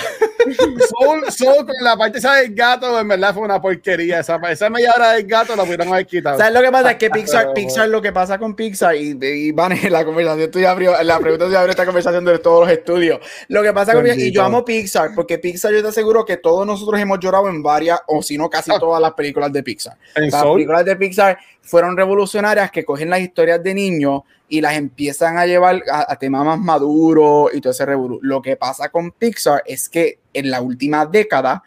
Soul, 0.90 1.32
Soul 1.32 1.66
con 1.66 1.76
la 1.82 1.95
parte 1.95 2.18
esa 2.18 2.36
del 2.36 2.53
gato, 2.56 2.99
en 2.99 3.08
verdad 3.08 3.34
fue 3.34 3.44
una 3.44 3.62
porquería. 3.62 4.20
Esa, 4.20 4.38
esa 4.49 4.70
media 4.70 4.91
hora 4.95 5.12
del 5.14 5.26
gato 5.28 5.56
la 5.56 5.64
pudieron 5.64 5.88
haber 5.90 6.08
quitado. 6.08 6.38
¿Sabes 6.38 6.53
lo 6.53 6.62
que 6.62 6.72
pasa? 6.72 6.91
Es 6.91 6.98
que 6.98 7.10
Pixar, 7.12 7.41
Pero- 7.44 7.53
Pixar, 7.53 7.90
lo 7.90 8.02
que 8.02 8.12
pasa 8.12 8.40
con 8.40 8.56
Pixar, 8.56 8.95
y, 8.95 9.18
y 9.22 9.52
van 9.52 9.74
en 9.74 9.91
la 9.91 10.03
conversación, 10.03 10.49
tú 10.52 10.60
ya 10.60 10.72
abrió, 10.72 11.02
la 11.03 11.20
pregunta 11.20 11.48
ya 11.49 11.60
abrió 11.60 11.72
esta 11.72 11.86
conversación 11.86 12.26
de 12.26 12.40
todos 12.40 12.62
los 12.68 12.72
estudios. 12.76 13.20
Lo 13.49 13.62
que 13.62 13.72
pasa 13.74 13.94
con 13.94 14.03
Pixar, 14.03 14.18
y 14.18 14.22
Bendito. 14.24 14.36
yo 14.41 14.45
amo 14.45 14.66
Pixar, 14.66 15.12
porque 15.16 15.38
Pixar 15.38 15.72
yo 15.74 15.82
te 15.84 15.90
aseguro 15.90 16.26
que 16.26 16.38
todos 16.38 16.66
nosotros 16.66 16.99
hemos 16.99 17.20
llorado 17.20 17.48
en 17.49 17.62
varias, 17.62 17.99
o 18.08 18.24
si 18.24 18.38
no, 18.38 18.49
casi 18.49 18.72
Ah. 18.72 18.80
todas 18.80 19.02
las 19.02 19.14
películas 19.14 19.52
de 19.53 19.62
Pixar. 19.64 19.95
En 20.16 20.32
Soul. 20.32 20.66
Películas 20.72 20.85
de 20.85 20.95
Pixar 20.95 21.38
fueron 21.61 21.95
revolucionarias 21.95 22.72
que 22.72 22.84
cogen 22.84 23.10
las 23.10 23.19
historias 23.19 23.61
de 23.64 23.73
niños 23.73 24.22
y 24.49 24.61
las 24.61 24.76
empiezan 24.76 25.38
a 25.38 25.45
llevar 25.45 25.81
a, 25.89 26.11
a 26.11 26.15
temas 26.18 26.45
más 26.45 26.60
maduros 26.60 27.52
y 27.53 27.61
todo 27.61 27.72
ese 27.72 27.85
revolú. 27.85 28.19
Lo 28.22 28.41
que 28.41 28.56
pasa 28.57 28.89
con 28.89 29.11
Pixar 29.11 29.64
es 29.65 29.88
que 29.88 30.19
en 30.34 30.49
la 30.49 30.61
última 30.61 31.06
década 31.06 31.64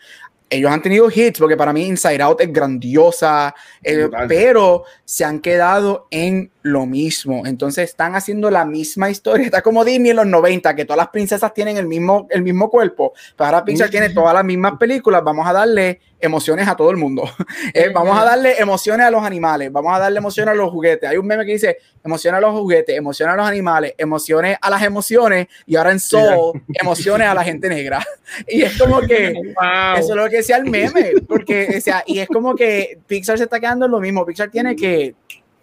ellos 0.50 0.70
han 0.70 0.82
tenido 0.82 1.10
hits, 1.10 1.38
porque 1.38 1.56
para 1.56 1.72
mí 1.72 1.86
Inside 1.86 2.22
Out 2.22 2.40
es 2.42 2.52
grandiosa, 2.52 3.54
eh, 3.82 4.08
pero 4.28 4.84
se 5.04 5.24
han 5.24 5.40
quedado 5.40 6.06
en 6.10 6.50
lo 6.64 6.86
mismo. 6.86 7.46
Entonces 7.46 7.90
están 7.90 8.16
haciendo 8.16 8.50
la 8.50 8.64
misma 8.64 9.10
historia. 9.10 9.44
Está 9.44 9.60
como 9.60 9.84
Disney 9.84 10.12
en 10.12 10.16
los 10.16 10.26
90, 10.26 10.74
que 10.74 10.86
todas 10.86 10.96
las 10.96 11.08
princesas 11.08 11.52
tienen 11.52 11.76
el 11.76 11.86
mismo, 11.86 12.26
el 12.30 12.42
mismo 12.42 12.70
cuerpo. 12.70 13.12
Pero 13.36 13.44
ahora 13.44 13.64
Pixar 13.66 13.90
tiene 13.90 14.08
todas 14.08 14.32
las 14.32 14.44
mismas 14.46 14.78
películas. 14.78 15.22
Vamos 15.22 15.46
a 15.46 15.52
darle 15.52 16.00
emociones 16.18 16.66
a 16.66 16.74
todo 16.74 16.90
el 16.90 16.96
mundo. 16.96 17.24
Eh, 17.72 17.90
vamos 17.92 18.16
a 18.16 18.24
darle 18.24 18.58
emociones 18.58 19.06
a 19.06 19.10
los 19.10 19.22
animales. 19.22 19.70
Vamos 19.72 19.92
a 19.94 19.98
darle 19.98 20.18
emociones 20.18 20.52
a 20.52 20.54
los 20.54 20.70
juguetes. 20.70 21.08
Hay 21.08 21.16
un 21.16 21.26
meme 21.26 21.44
que 21.44 21.52
dice 21.52 21.78
emociones 22.04 22.38
a 22.38 22.40
los 22.40 22.52
juguetes, 22.52 22.96
emociones 22.96 23.34
a 23.34 23.36
los 23.36 23.46
animales, 23.46 23.94
emociones 23.98 24.56
a 24.60 24.70
las 24.70 24.82
emociones. 24.82 25.48
Y 25.66 25.76
ahora 25.76 25.90
en 25.90 25.98
Soul, 25.98 26.62
emociones 26.80 27.26
a 27.26 27.34
la 27.34 27.44
gente 27.44 27.68
negra. 27.68 28.04
Y 28.48 28.62
es 28.62 28.78
como 28.78 29.00
que... 29.00 29.34
Wow. 29.34 29.98
Eso 29.98 30.10
es 30.10 30.16
lo 30.16 30.28
que 30.30 30.36
decía 30.36 30.56
el 30.56 30.64
meme, 30.64 31.12
porque, 31.28 31.74
o 31.76 31.80
sea, 31.80 32.02
y 32.06 32.20
es 32.20 32.28
como 32.28 32.54
que 32.54 32.98
Pixar 33.06 33.36
se 33.36 33.44
está 33.44 33.60
quedando 33.60 33.84
en 33.84 33.92
lo 33.92 34.00
mismo. 34.00 34.24
Pixar 34.24 34.50
tiene 34.50 34.74
que 34.74 35.14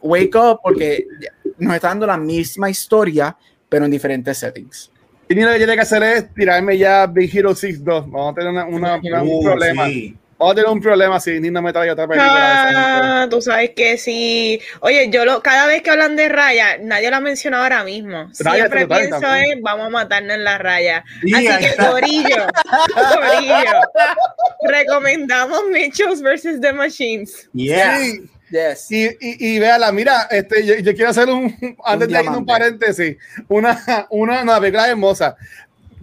wake 0.02 0.36
up 0.36 0.60
porque 0.64 1.06
nos 1.58 1.76
está 1.76 1.90
dando 1.90 2.08
la 2.08 2.18
misma 2.18 2.70
historia, 2.70 3.36
pero 3.70 3.86
en 3.86 3.92
diferentes 3.92 4.38
settings. 4.38 4.92
Y 5.30 5.36
ni 5.36 5.42
lo 5.44 5.52
que 5.52 5.58
tiene 5.58 5.76
que 5.76 5.82
hacer 5.82 6.04
es 6.04 6.34
tirarme 6.34 6.78
ya 6.78 7.08
Big 7.08 7.36
Hero 7.36 7.56
6 7.56 7.84
2. 7.84 8.12
Vamos 8.12 8.32
a 8.34 8.36
tener 8.36 8.50
una- 8.52 8.66
una- 8.66 8.96
una- 9.02 9.24
un 9.24 9.30
Uh, 9.32 9.44
problema. 9.44 9.86
sí. 9.88 10.18
Vamos 10.38 10.54
a 10.54 10.56
tener 10.56 10.70
un 10.72 10.82
problema 10.82 11.20
si 11.20 11.40
ni 11.40 11.52
no 11.52 11.62
me 11.62 11.72
traiga 11.72 11.94
otra 11.94 12.08
película. 12.08 13.22
Ah, 13.24 13.28
tú 13.30 13.40
sabes 13.44 13.70
que 13.76 13.96
sí. 14.00 14.60
Oye, 14.80 15.08
yo 15.12 15.24
lo, 15.24 15.44
cada 15.44 15.68
vez 15.68 15.84
que 15.84 15.92
hablan 15.92 16.16
de 16.16 16.30
raya, 16.30 16.80
nadie 16.82 17.12
lo 17.12 17.18
ha 17.18 17.20
mencionado 17.22 17.62
ahora 17.62 17.84
mismo. 17.84 18.28
Raya 18.40 18.56
Siempre 18.64 18.82
total, 18.82 19.00
pienso 19.02 19.20
también. 19.22 19.52
en 19.60 19.62
vamos 19.62 19.86
a 19.86 19.90
matarnos 19.92 20.34
en 20.34 20.44
la 20.44 20.58
raya. 20.58 21.04
Sí, 21.22 21.34
Así 21.36 21.48
que. 21.48 21.76
Corillo, 21.78 22.48
Corillo, 22.92 23.56
recomendamos 24.68 25.62
Mitchells 25.72 26.22
vs. 26.22 26.60
The 26.60 26.74
Machines. 26.74 27.48
Yeah. 27.54 28.00
Sí. 28.00 28.22
Yes. 28.52 28.92
Y, 28.92 29.06
y, 29.06 29.56
y 29.56 29.60
véala, 29.60 29.92
mira, 29.92 30.24
este, 30.30 30.66
yo, 30.66 30.76
yo 30.76 30.94
quiero 30.94 31.10
hacer 31.12 31.30
un, 31.30 31.56
antes 31.84 32.08
de 32.10 32.14
ir 32.22 32.30
un 32.30 32.46
paréntesis, 32.46 33.18
una, 33.48 33.82
una, 34.10 34.42
una 34.44 34.60
película 34.60 34.90
hermosa. 34.90 35.36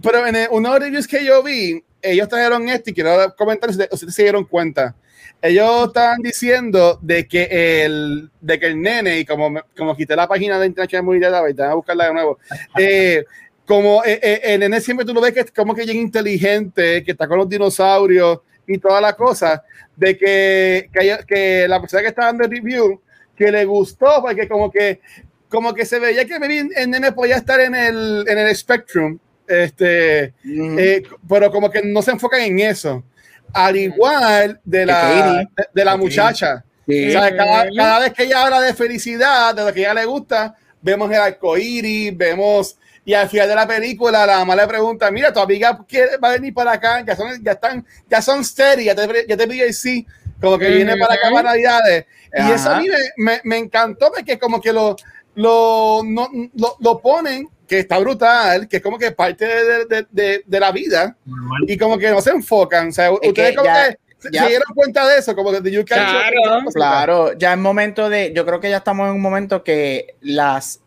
Pero 0.01 0.25
en 0.25 0.35
el- 0.35 0.47
uno 0.51 0.69
de 0.73 0.79
los 0.79 0.85
reviews 0.87 1.07
que 1.07 1.23
yo 1.23 1.43
vi, 1.43 1.83
ellos 2.01 2.27
trajeron 2.27 2.67
esto 2.69 2.89
y 2.89 2.93
quiero 2.93 3.35
comentar 3.37 3.71
si 3.73 3.79
ustedes- 3.79 4.13
se 4.15 4.23
dieron 4.23 4.45
cuenta. 4.45 4.95
Ellos 5.41 5.87
estaban 5.87 6.21
diciendo 6.21 6.97
de 7.01 7.27
que 7.27 7.83
el, 7.85 8.29
de 8.41 8.59
que 8.59 8.65
el 8.67 8.81
nene, 8.81 9.19
y 9.19 9.25
como, 9.25 9.49
me- 9.49 9.61
como 9.77 9.95
quité 9.95 10.15
la 10.15 10.27
página 10.27 10.59
de 10.59 10.65
International 10.67 11.05
Movie 11.05 11.19
Database, 11.19 11.53
voy 11.53 11.65
a 11.65 11.73
buscarla 11.75 12.07
de 12.07 12.13
nuevo, 12.13 12.39
eh, 12.79 13.23
como 13.65 14.03
eh, 14.03 14.19
eh, 14.23 14.41
el 14.45 14.59
nene 14.61 14.81
siempre 14.81 15.05
tú 15.05 15.13
lo 15.13 15.21
ves 15.21 15.33
que 15.33 15.41
es 15.41 15.51
como 15.51 15.75
que 15.75 15.83
bien 15.85 15.97
inteligente, 15.97 17.03
que 17.03 17.11
está 17.11 17.27
con 17.27 17.37
los 17.37 17.47
dinosaurios 17.47 18.39
y 18.69 18.77
toda 18.77 19.01
la 19.01 19.13
cosa, 19.13 19.63
de 19.97 20.17
que, 20.17 20.89
que, 20.93 20.99
haya- 20.99 21.23
que 21.23 21.67
la 21.67 21.81
persona 21.81 22.03
que 22.03 22.09
está 22.09 22.25
dando 22.25 22.45
el 22.45 22.51
review, 22.51 23.01
que 23.35 23.51
le 23.51 23.65
gustó, 23.65 24.21
porque 24.21 24.47
como 24.47 24.71
que, 24.71 25.01
como 25.49 25.73
que 25.73 25.85
se 25.85 25.99
veía 25.99 26.25
que 26.25 26.39
maybe 26.39 26.69
el 26.75 26.89
nene 26.89 27.11
podía 27.11 27.35
estar 27.37 27.59
en 27.59 27.75
el, 27.75 28.23
en 28.27 28.37
el 28.37 28.55
spectrum, 28.55 29.17
este, 29.47 30.33
eh, 30.45 31.03
pero 31.27 31.51
como 31.51 31.69
que 31.71 31.81
no 31.81 32.01
se 32.01 32.11
enfocan 32.11 32.41
en 32.41 32.59
eso. 32.59 33.03
Al 33.51 33.75
igual 33.75 34.59
de 34.63 34.85
la, 34.85 35.37
de, 35.57 35.65
de 35.73 35.85
la 35.85 35.97
muchacha. 35.97 36.63
Sí. 36.87 37.07
O 37.09 37.11
sea, 37.11 37.35
cada, 37.35 37.67
cada 37.75 37.99
vez 37.99 38.13
que 38.13 38.23
ella 38.23 38.43
habla 38.43 38.61
de 38.61 38.73
felicidad, 38.75 39.55
de 39.55 39.65
lo 39.65 39.73
que 39.73 39.79
ella 39.79 39.93
le 39.95 40.05
gusta, 40.05 40.55
vemos 40.81 41.09
el 41.11 41.17
arco 41.17 41.57
iris, 41.57 42.15
vemos. 42.15 42.77
Y 43.09 43.13
al 43.15 43.27
final 43.27 43.47
de 43.49 43.55
la 43.55 43.65
película, 43.67 44.23
la 44.23 44.37
mamá 44.37 44.55
le 44.55 44.67
pregunta: 44.67 45.09
Mira, 45.09 45.33
tu 45.33 45.39
amiga 45.39 45.79
quiere, 45.87 46.17
va 46.17 46.27
a 46.29 46.33
venir 46.33 46.53
para 46.53 46.73
acá, 46.73 47.03
ya 47.03 47.15
son, 47.15 47.43
ya 47.43 47.53
están, 47.53 47.83
ya 48.07 48.21
son 48.21 48.45
steady, 48.45 48.83
ya 48.83 48.93
te, 48.93 49.25
ya 49.27 49.35
te 49.35 49.47
pide 49.47 49.65
el 49.65 49.73
sí, 49.73 50.05
como 50.39 50.59
que 50.59 50.69
viene 50.69 50.95
para 50.95 51.15
acá 51.15 51.31
para 51.31 51.49
Navidades. 51.49 52.05
Y 52.31 52.39
Ajá. 52.39 52.53
eso 52.53 52.69
a 52.69 52.79
mí 52.79 52.87
me, 52.87 52.97
me, 53.17 53.41
me 53.45 53.57
encantó 53.57 54.11
porque 54.15 54.37
como 54.37 54.61
que 54.61 54.71
lo, 54.71 54.95
lo, 55.33 56.01
no- 56.05 56.29
lo, 56.55 56.75
lo 56.79 56.99
ponen, 57.01 57.49
que 57.67 57.79
está 57.79 57.97
brutal, 57.97 58.67
que 58.67 58.77
es 58.77 58.83
como 58.83 58.99
que 58.99 59.09
parte 59.11 59.43
de, 59.47 59.85
de, 59.85 60.05
de, 60.11 60.43
de 60.45 60.59
la 60.59 60.71
vida 60.71 61.17
Normal. 61.25 61.61
y 61.67 61.77
como 61.79 61.97
que 61.97 62.11
no 62.11 62.21
se 62.21 62.29
enfocan. 62.29 62.89
O 62.89 62.91
sea, 62.91 63.11
ustedes 63.11 63.33
que 63.51 63.55
como 63.55 63.65
ya- 63.65 63.89
que 63.89 63.97
se- 64.19 64.29
ya- 64.31 64.43
se 64.43 64.49
dieron 64.49 64.73
cuenta 64.75 65.07
de 65.07 65.17
eso, 65.17 65.35
como 65.35 65.51
que 65.51 65.61
de 65.61 65.71
you 65.71 65.83
Claro. 65.83 66.59
Claro, 66.75 67.33
ya 67.39 67.53
es 67.53 67.57
momento 67.57 68.07
de, 68.07 68.33
yo 68.35 68.45
creo 68.45 68.59
que 68.59 68.69
ya 68.69 68.77
estamos 68.77 69.07
en 69.09 69.15
un 69.15 69.21
momento 69.21 69.63
que 69.63 70.13
las, 70.21 70.81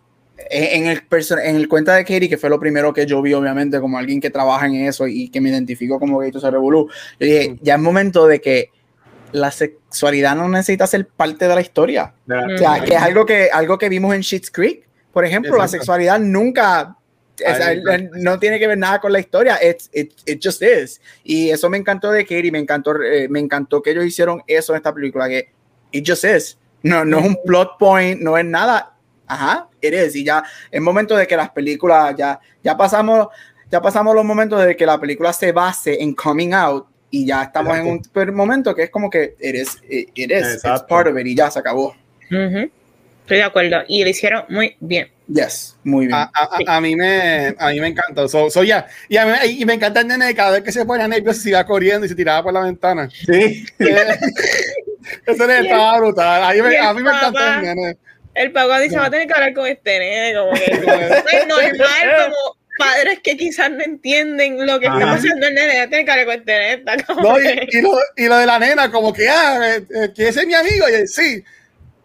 en 0.51 0.86
el, 0.86 1.02
en 1.44 1.56
el 1.56 1.69
cuenta 1.69 1.94
de 1.94 2.05
Katie, 2.05 2.28
que 2.28 2.36
fue 2.39 2.51
lo 2.51 2.59
primero 2.60 2.93
que 2.93 3.06
yo 3.06 3.20
vi, 3.23 3.32
obviamente, 3.35 3.81
como 3.81 3.98
alguien 3.98 4.20
que 4.20 4.31
trabaja 4.31 4.66
en 4.66 4.74
eso 4.86 5.06
y 5.06 5.28
que 5.28 5.40
me 5.40 5.51
identifico 5.51 5.98
como 5.98 6.19
Gato 6.19 6.40
se 6.40 6.51
Revolú, 6.51 6.89
yo 7.19 7.27
dije, 7.27 7.56
ya 7.62 7.74
es 7.77 7.81
momento 7.81 8.27
de 8.27 8.40
que 8.40 8.70
la 9.32 9.51
sexualidad 9.51 10.36
no 10.36 10.48
necesita 10.48 10.86
ser 10.86 11.06
parte 11.09 11.48
de 11.48 11.55
la 11.55 11.60
historia. 11.60 12.14
O 12.27 12.59
sea, 12.59 12.82
que 12.85 12.94
es 12.94 13.01
algo 13.02 13.24
que, 13.24 13.48
algo 13.52 13.78
que 13.78 13.89
vimos 13.89 14.14
en 14.14 14.23
Schitt's 14.23 14.51
Creek, 14.51 14.86
por 15.12 15.24
ejemplo, 15.24 15.52
la 15.56 15.64
Exacto. 15.64 15.78
sexualidad 15.78 16.20
nunca, 16.20 16.97
está. 17.39 17.73
no 18.14 18.39
tiene 18.39 18.59
que 18.59 18.66
ver 18.66 18.78
nada 18.78 19.01
con 19.01 19.12
la 19.12 19.20
historia, 19.20 19.59
it's- 19.62 19.90
it, 19.93 20.12
it 20.27 20.40
just 20.43 20.62
is. 20.62 21.01
Y 21.24 21.51
eso 21.51 21.69
me 21.70 21.78
encantó 21.78 22.10
de 22.12 22.24
Katie, 22.24 22.52
me 22.52 22.59
encantó, 22.59 23.01
eh, 23.02 23.27
me 23.28 23.40
encantó 23.40 23.82
que 23.82 23.90
ellos 23.90 24.05
hicieron 24.05 24.43
eso 24.47 24.73
en 24.73 24.77
esta 24.78 24.93
película, 24.94 25.28
que 25.28 25.51
it 25.93 26.06
just 26.06 26.24
is. 26.24 26.59
No, 26.82 27.05
no 27.05 27.19
es 27.20 27.27
un 27.27 27.39
plot 27.44 27.78
point, 27.78 28.20
no 28.20 28.36
es 28.36 28.44
nada. 28.44 28.97
Ajá, 29.27 29.69
it 29.82 29.92
is. 29.94 30.16
Y 30.16 30.24
ya 30.24 30.42
es 30.70 30.80
momento 30.80 31.16
de 31.16 31.26
que 31.26 31.36
las 31.36 31.50
películas, 31.50 32.14
ya, 32.16 32.38
ya 32.62 32.76
pasamos, 32.76 33.28
ya 33.70 33.80
pasamos 33.82 34.14
los 34.14 34.24
momentos 34.24 34.64
de 34.64 34.76
que 34.76 34.86
la 34.86 34.98
película 35.00 35.32
se 35.32 35.52
base 35.52 36.02
en 36.02 36.14
coming 36.14 36.52
out 36.52 36.86
y 37.10 37.26
ya 37.26 37.42
estamos 37.42 37.76
en 37.76 37.86
un 37.86 38.34
momento 38.34 38.74
que 38.74 38.84
es 38.84 38.90
como 38.90 39.10
que 39.10 39.34
it 39.40 39.54
is, 39.54 39.76
it, 39.88 40.09
it 40.14 40.30
is, 40.30 40.38
it's 40.38 40.54
Exacto. 40.54 40.86
part 40.86 41.09
of 41.09 41.18
it 41.18 41.26
y 41.26 41.34
ya 41.34 41.50
se 41.50 41.59
acabó. 41.59 41.94
Ujú. 42.30 42.70
Estoy 43.22 43.36
de 43.36 43.42
acuerdo. 43.44 43.76
Y 43.88 44.02
lo 44.02 44.10
hicieron 44.10 44.44
muy 44.48 44.76
bien. 44.80 45.09
Yes, 45.28 45.76
muy 45.84 46.06
bien. 46.06 46.18
A, 46.18 46.30
a- 46.34 46.48
a- 46.66 46.76
a 46.76 46.80
mí 46.80 46.96
me 46.96 47.54
a 47.59 47.68
mí 47.68 47.80
me 47.80 47.86
encantó. 47.88 48.28
So, 48.28 48.50
so, 48.50 48.64
ya. 48.64 48.86
Y, 49.09 49.16
a 49.16 49.24
mí- 49.24 49.32
y 49.60 49.64
me 49.64 49.74
encanta 49.74 50.00
el 50.00 50.09
nene 50.09 50.34
cada 50.34 50.50
vez 50.50 50.62
que 50.62 50.72
se 50.72 50.84
pone 50.84 51.06
nervioso 51.06 51.40
se 51.40 51.50
iba 51.50 51.64
corriendo 51.64 52.04
y 52.04 52.09
se 52.09 52.14
tiraba 52.14 52.42
por 52.42 52.52
la 52.52 52.60
ventana. 52.62 53.09
Sí. 53.10 53.64
Y 53.78 53.84
el- 53.88 54.09
estaba 55.26 55.98
brutal. 55.98 56.42
A 56.44 56.52
mí, 56.52 56.62
me- 56.62 56.78
a 56.78 56.92
mí 56.94 57.02
me 57.02 57.10
encantó 57.10 57.38
el 57.54 57.62
nene. 57.62 57.96
El 58.34 58.52
papá 58.52 58.80
dice, 58.80 58.96
va 58.96 59.06
a 59.06 59.10
tener 59.10 59.26
que 59.26 59.34
hablar 59.34 59.52
con 59.54 59.66
este 59.66 59.98
nene, 59.98 60.34
como 60.38 60.52
que 60.52 60.64
es 60.64 60.80
normal, 61.46 62.24
como 62.24 62.56
padres 62.78 63.20
que 63.22 63.36
quizás 63.36 63.70
no 63.70 63.82
entienden 63.84 64.66
lo 64.66 64.80
que 64.80 64.86
está 64.86 64.96
Ajá. 64.98 65.16
pasando 65.16 65.46
el 65.46 65.54
nene, 65.54 65.74
ya 65.74 65.86
tienen 65.88 66.06
que 66.06 66.12
hablar 66.12 66.26
con 66.26 66.34
este 66.36 66.59
neta, 66.59 66.96
como 67.04 67.20
No, 67.22 67.40
y, 67.40 67.42
que- 67.42 67.68
y 67.78 67.82
lo, 67.82 67.90
y 68.16 68.26
lo 68.26 68.36
de 68.38 68.46
la 68.46 68.59
nena, 68.59 68.90
como 68.90 69.12
que, 69.12 69.28
ah, 69.28 69.60
eh, 69.76 69.84
eh, 69.94 70.09
que 70.14 70.28
ese 70.28 70.40
es 70.40 70.46
mi 70.46 70.54
amigo. 70.54 70.88
Y 70.88 70.94
él, 70.94 71.09
sí. 71.09 71.44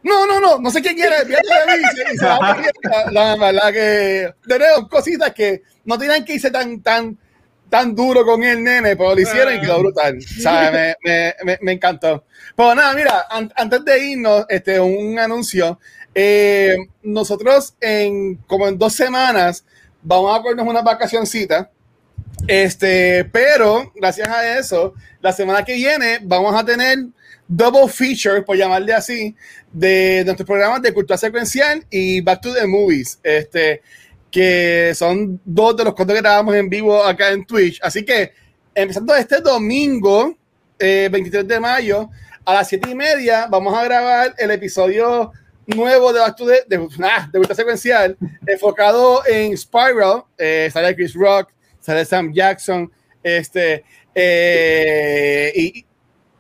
No, 0.04 0.26
no, 0.28 0.40
no, 0.40 0.60
no 0.60 0.70
sé 0.72 0.82
quién 0.82 0.96
mí. 0.98 1.02
Y 1.02 2.14
y 2.14 2.18
se 2.18 2.26
va 2.26 2.38
corriendo. 2.40 3.12
La, 3.12 3.36
verdad 3.36 3.72
que, 3.74 4.30
de 4.46 4.60
nuevo, 4.60 4.88
cositas 4.90 5.32
que 5.34 5.64
no 5.86 5.98
tenían 5.98 6.24
que 6.26 6.34
irse 6.34 6.52
tan, 6.52 6.82
tan, 6.82 7.18
tan 7.70 7.96
duro 7.96 8.26
con 8.26 8.44
el 8.44 8.64
nene, 8.64 8.96
pero 8.96 9.16
lo 9.16 9.22
hicieron 9.22 9.56
y 9.56 9.62
quedó 9.62 9.80
brutal. 9.80 10.18
¿Sabes? 10.22 10.72
Me, 10.72 10.96
me, 11.04 11.36
me, 11.44 11.58
me 11.62 11.72
encantó. 11.74 12.26
Pero 12.56 12.76
nada, 12.76 12.94
mira, 12.94 13.26
an- 13.30 13.52
antes 13.56 13.84
de 13.86 14.00
irnos, 14.06 14.46
este, 14.50 14.80
un 14.80 15.18
anuncio. 15.20 15.80
Eh, 16.20 16.76
nosotros, 17.04 17.76
en 17.80 18.38
como 18.48 18.68
en 18.68 18.76
dos 18.76 18.94
semanas, 18.94 19.64
vamos 20.02 20.36
a 20.36 20.42
ponernos 20.42 20.68
una 20.68 20.82
vacacioncita. 20.82 21.70
Este, 22.48 23.24
pero 23.26 23.92
gracias 23.96 24.28
a 24.28 24.58
eso, 24.58 24.96
la 25.22 25.32
semana 25.32 25.64
que 25.64 25.76
viene 25.76 26.18
vamos 26.24 26.56
a 26.56 26.66
tener 26.66 26.98
double 27.48 27.88
feature, 27.88 28.42
por 28.42 28.58
llamarle 28.58 28.96
así, 28.96 29.36
de 29.72 30.24
nuestros 30.26 30.48
programas 30.48 30.82
de 30.82 30.92
cultura 30.92 31.18
secuencial 31.20 31.86
y 31.92 32.20
Back 32.22 32.42
to 32.42 32.52
the 32.52 32.66
Movies. 32.66 33.20
Este, 33.22 33.84
que 34.32 34.94
son 34.96 35.40
dos 35.46 35.78
de 35.78 35.84
los 35.84 35.94
cortos 35.94 36.16
que 36.16 36.22
grabamos 36.22 36.56
en 36.56 36.68
vivo 36.68 37.04
acá 37.04 37.30
en 37.30 37.46
Twitch. 37.46 37.80
Así 37.84 38.04
que 38.04 38.32
empezando 38.74 39.14
este 39.14 39.40
domingo, 39.40 40.36
eh, 40.80 41.10
23 41.12 41.48
de 41.48 41.60
mayo, 41.60 42.10
a 42.44 42.56
las 42.56 42.70
7 42.70 42.90
y 42.90 42.96
media, 42.96 43.46
vamos 43.46 43.78
a 43.78 43.84
grabar 43.84 44.34
el 44.40 44.50
episodio 44.50 45.32
nuevo 45.68 46.12
de 46.14 46.20
Back 46.20 46.36
to 46.36 46.46
the, 46.46 46.64
de, 46.68 46.88
ah, 47.04 47.30
de 47.32 47.40
cultura 47.40 47.56
secuencial, 47.56 48.18
enfocado 48.46 49.26
en 49.28 49.56
Spiral. 49.58 50.24
Eh, 50.38 50.70
sale 50.72 50.96
Chris 50.96 51.14
Rock, 51.14 51.52
sale 51.80 52.06
Sam 52.06 52.32
Jackson. 52.34 52.92
Este, 53.22 53.84
eh, 54.16 55.52
y 55.56 55.86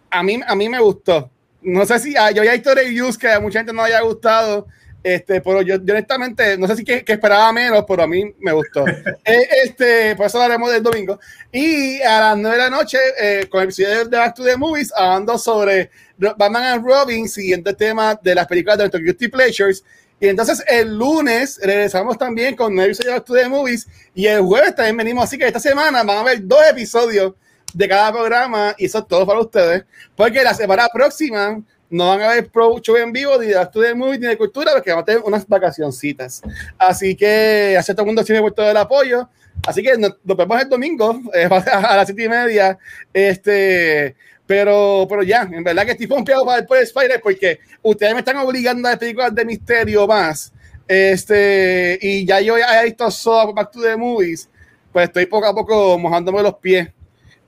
a 0.09 0.23
mí, 0.23 0.39
a 0.45 0.55
mí 0.55 0.69
me 0.69 0.79
gustó. 0.79 1.29
No 1.61 1.85
sé 1.85 1.99
si 1.99 2.15
ah, 2.15 2.31
yo 2.31 2.41
había 2.41 2.53
visto 2.53 2.73
reviews 2.73 3.17
que 3.17 3.29
a 3.29 3.39
mucha 3.39 3.59
gente 3.59 3.73
no 3.73 3.83
haya 3.83 4.01
gustado, 4.01 4.67
este, 5.03 5.41
pero 5.41 5.61
yo, 5.61 5.75
yo 5.83 5.93
honestamente 5.93 6.57
no 6.57 6.67
sé 6.67 6.77
si 6.77 6.83
que, 6.83 7.03
que 7.03 7.13
esperaba 7.13 7.51
menos, 7.51 7.83
pero 7.87 8.03
a 8.03 8.07
mí 8.07 8.33
me 8.39 8.51
gustó. 8.51 8.85
Eh, 9.25 9.47
este, 9.65 10.15
por 10.15 10.27
eso 10.27 10.37
lo 10.37 10.45
haremos 10.45 10.71
del 10.71 10.81
domingo. 10.81 11.19
Y 11.51 12.01
a 12.01 12.21
las 12.21 12.37
9 12.37 12.55
de 12.55 12.63
la 12.63 12.69
noche, 12.69 12.97
eh, 13.19 13.47
con 13.49 13.59
el 13.59 13.65
episodio 13.65 14.05
de 14.05 14.17
Back 14.17 14.35
to 14.35 14.43
the 14.43 14.55
Movies, 14.55 14.93
hablando 14.95 15.37
sobre 15.37 15.91
Batman 16.17 16.63
and 16.63 16.85
Robin, 16.85 17.27
siguiente 17.27 17.73
tema 17.73 18.19
de 18.21 18.35
las 18.35 18.47
películas 18.47 18.77
de 18.77 18.83
nuestros 18.85 19.03
Guilty 19.03 19.27
Pleasures. 19.27 19.83
Y 20.19 20.27
entonces 20.27 20.63
el 20.67 20.97
lunes 20.97 21.59
regresamos 21.61 22.17
también 22.17 22.55
con 22.55 22.75
to 22.75 23.33
the 23.33 23.47
Movies. 23.47 23.87
Y 24.15 24.25
el 24.25 24.41
jueves 24.41 24.75
también 24.75 24.97
venimos. 24.97 25.25
Así 25.25 25.37
que 25.37 25.47
esta 25.47 25.59
semana 25.59 26.03
van 26.03 26.17
a 26.17 26.19
haber 26.21 26.45
dos 26.45 26.61
episodios 26.69 27.33
de 27.73 27.87
cada 27.87 28.11
programa. 28.11 28.73
Y 28.77 28.85
eso 28.85 28.99
es 28.99 29.07
todo 29.07 29.27
para 29.27 29.39
ustedes. 29.39 29.85
Porque 30.15 30.43
la 30.43 30.53
semana 30.55 30.87
próxima 30.91 31.61
no 31.89 32.09
van 32.09 32.21
a 32.21 32.31
haber 32.31 32.49
pro 32.49 32.79
show 32.79 32.97
en 32.97 33.11
vivo 33.11 33.37
ni 33.39 33.47
de 33.47 33.67
the 33.71 33.95
Movies 33.95 34.19
ni 34.19 34.27
de 34.27 34.37
cultura, 34.37 34.73
porque 34.73 34.89
vamos 34.89 35.03
a 35.03 35.05
tener 35.05 35.21
unas 35.23 35.47
vacacioncitas. 35.47 36.41
Así 36.77 37.15
que 37.15 37.75
hace 37.77 37.93
todo 37.93 38.01
el 38.01 38.07
mundo 38.07 38.23
tiene 38.23 38.41
por 38.41 38.53
todo 38.53 38.69
el 38.69 38.77
apoyo. 38.77 39.29
Así 39.65 39.81
que 39.81 39.97
nos, 39.97 40.15
nos 40.23 40.37
vemos 40.37 40.61
el 40.61 40.69
domingo 40.69 41.21
eh, 41.33 41.45
a 41.51 41.95
las 41.95 42.07
siete 42.07 42.23
y 42.23 42.29
media. 42.29 42.77
Este, 43.13 44.15
pero, 44.47 45.05
pero 45.09 45.21
ya, 45.23 45.41
en 45.51 45.63
verdad 45.63 45.85
que 45.85 45.91
estoy 45.91 46.07
pompeado 46.07 46.45
para 46.45 46.59
el 46.59 46.65
por 46.65 46.77
Spider 46.77 47.19
porque 47.21 47.59
ustedes 47.83 48.13
me 48.13 48.19
están 48.19 48.37
obligando 48.37 48.87
a 48.87 48.91
ver 48.91 48.99
películas 48.99 49.35
de 49.35 49.45
misterio 49.45 50.07
más. 50.07 50.51
Este, 50.87 51.99
y 52.01 52.25
ya 52.25 52.39
yo 52.41 52.57
he 52.57 52.85
visto 52.85 53.11
Saw 53.11 53.53
Back 53.53 53.71
to 53.71 53.81
the 53.81 53.95
Movies, 53.97 54.49
pues 54.91 55.07
estoy 55.07 55.25
poco 55.25 55.45
a 55.47 55.53
poco 55.53 55.97
mojándome 55.99 56.41
los 56.41 56.55
pies 56.55 56.87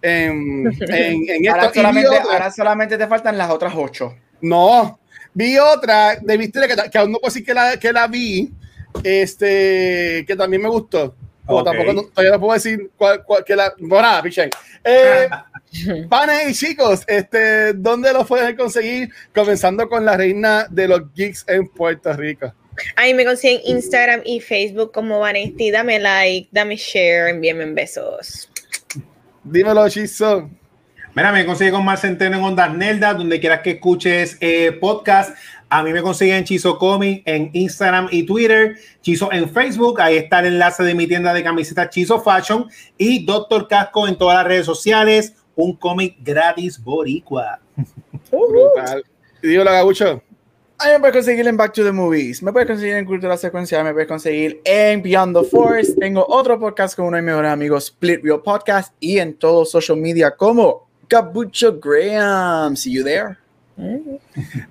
en, 0.02 0.66
en, 0.90 1.30
en 1.30 1.50
Ahora 1.50 1.64
esto. 1.68 1.72
Vi 1.72 1.80
solamente, 1.80 2.18
ahora 2.18 2.52
solamente 2.52 2.98
te 2.98 3.08
faltan 3.08 3.38
las 3.38 3.50
otras 3.50 3.74
ocho. 3.76 4.16
no, 4.42 5.00
vi 5.34 5.58
otra 5.58 6.18
de 6.22 6.38
misterio 6.38 6.68
que, 6.76 6.90
que 6.90 6.98
aún 6.98 7.12
no 7.14 7.20
puedo 7.20 7.32
decir 7.34 7.46
que 7.46 7.54
la, 7.54 7.78
que 7.78 7.94
la 7.94 8.08
vi, 8.08 8.52
este, 9.04 10.26
que 10.28 10.36
también 10.36 10.62
me 10.62 10.70
gustó. 10.70 11.16
O 11.52 11.64
tampoco 11.64 11.94
no- 11.94 12.04
todavía 12.04 12.34
no 12.34 12.40
puedo 12.40 12.54
decir 12.54 12.92
cuál, 12.96 13.24
cuál- 13.24 13.44
que 13.44 13.56
la. 13.56 13.74
Bueno, 13.80 14.04
nada, 14.08 14.22
pichén. 14.22 14.50
Eh, 14.84 15.28
panes 16.10 16.50
y 16.50 16.68
chicos, 16.68 17.04
este, 17.08 17.74
¿dónde 17.74 18.14
los 18.14 18.28
pueden 18.28 18.56
conseguir? 18.56 19.10
Comenzando 19.34 19.88
con 19.88 20.06
la 20.06 20.18
reina 20.18 20.68
de 20.70 20.88
los 20.88 21.14
geeks 21.14 21.46
en 21.48 21.68
Puerto 21.68 22.14
Rico. 22.14 22.54
Ahí 22.96 23.14
me 23.14 23.26
consiguen 23.26 23.62
Instagram 23.66 24.22
y 24.26 24.40
Facebook 24.40 24.91
como 24.94 25.20
Vanesti. 25.20 25.72
Dame 25.72 26.00
like, 26.00 26.50
dame 26.52 26.78
share, 26.78 27.30
envíenme 27.30 27.66
besos. 27.74 28.50
Dímelo, 29.44 29.88
Chizo. 29.90 30.50
Mira, 31.16 31.32
me 31.32 31.46
consigue 31.46 31.72
con 31.72 31.84
Mar 31.84 31.98
Centeno 31.98 32.38
en 32.38 32.44
Ondas 32.44 32.74
Nelda, 32.74 33.14
donde 33.14 33.40
quieras 33.40 33.62
que 33.62 33.72
escuches 33.72 34.38
eh, 34.40 34.72
podcast. 34.80 35.36
A 35.68 35.84
mí 35.84 35.91
me 35.91 36.02
consiguen 36.02 36.44
Chizo 36.44 36.78
Comic 36.78 37.24
en 37.26 37.50
Instagram 37.54 38.08
y 38.12 38.24
Twitter, 38.24 38.78
Chizo 39.02 39.32
en 39.32 39.50
Facebook. 39.50 40.02
Ahí 40.02 40.18
está 40.18 40.40
el 40.40 40.48
enlace 40.48 40.84
de 40.84 40.96
mi 40.96 41.08
tienda 41.08 41.34
de 41.34 41.44
camisetas 41.44 41.90
Chizo 41.90 42.22
Fashion 42.22 42.68
y 42.98 43.26
Doctor 43.26 43.68
Casco 43.68 44.08
en 44.08 44.18
todas 44.18 44.38
las 44.38 44.48
redes 44.48 44.66
sociales. 44.66 45.36
Un 45.60 45.76
cómic 45.76 46.15
gratis 46.22 46.81
boricua. 46.81 47.60
Brutal. 48.31 49.03
Dímelo, 49.41 49.72
Gabucho. 49.72 50.22
A 50.77 50.86
mí 50.86 50.91
me 50.94 50.99
puedes 50.99 51.15
conseguir 51.18 51.45
en 51.45 51.57
Back 51.57 51.73
to 51.73 51.84
the 51.84 51.91
Movies, 51.91 52.41
me 52.41 52.53
puedes 52.53 52.69
conseguir 52.69 52.95
en 52.95 53.06
Cultura 53.06 53.36
Secuencial, 53.36 53.84
me 53.84 53.91
puedes 53.91 54.07
conseguir 54.07 54.61
en 54.64 55.02
Beyond 55.02 55.38
the 55.38 55.44
Force. 55.44 55.94
Tengo 55.95 56.26
otro 56.30 56.57
podcast 56.57 56.95
con 56.95 57.07
uno 57.07 57.18
de 57.18 57.22
mis 57.22 57.31
mejores 57.31 57.52
amigos, 57.52 57.86
Split 57.88 58.23
Real 58.23 58.41
Podcast, 58.41 58.94
y 59.02 59.19
en 59.19 59.34
todo 59.34 59.65
social 59.65 59.98
media 59.98 60.31
como 60.31 60.88
Gabucho 61.10 61.77
Graham. 61.77 62.77
See 62.77 62.94
you 62.94 63.03
there. 63.03 63.38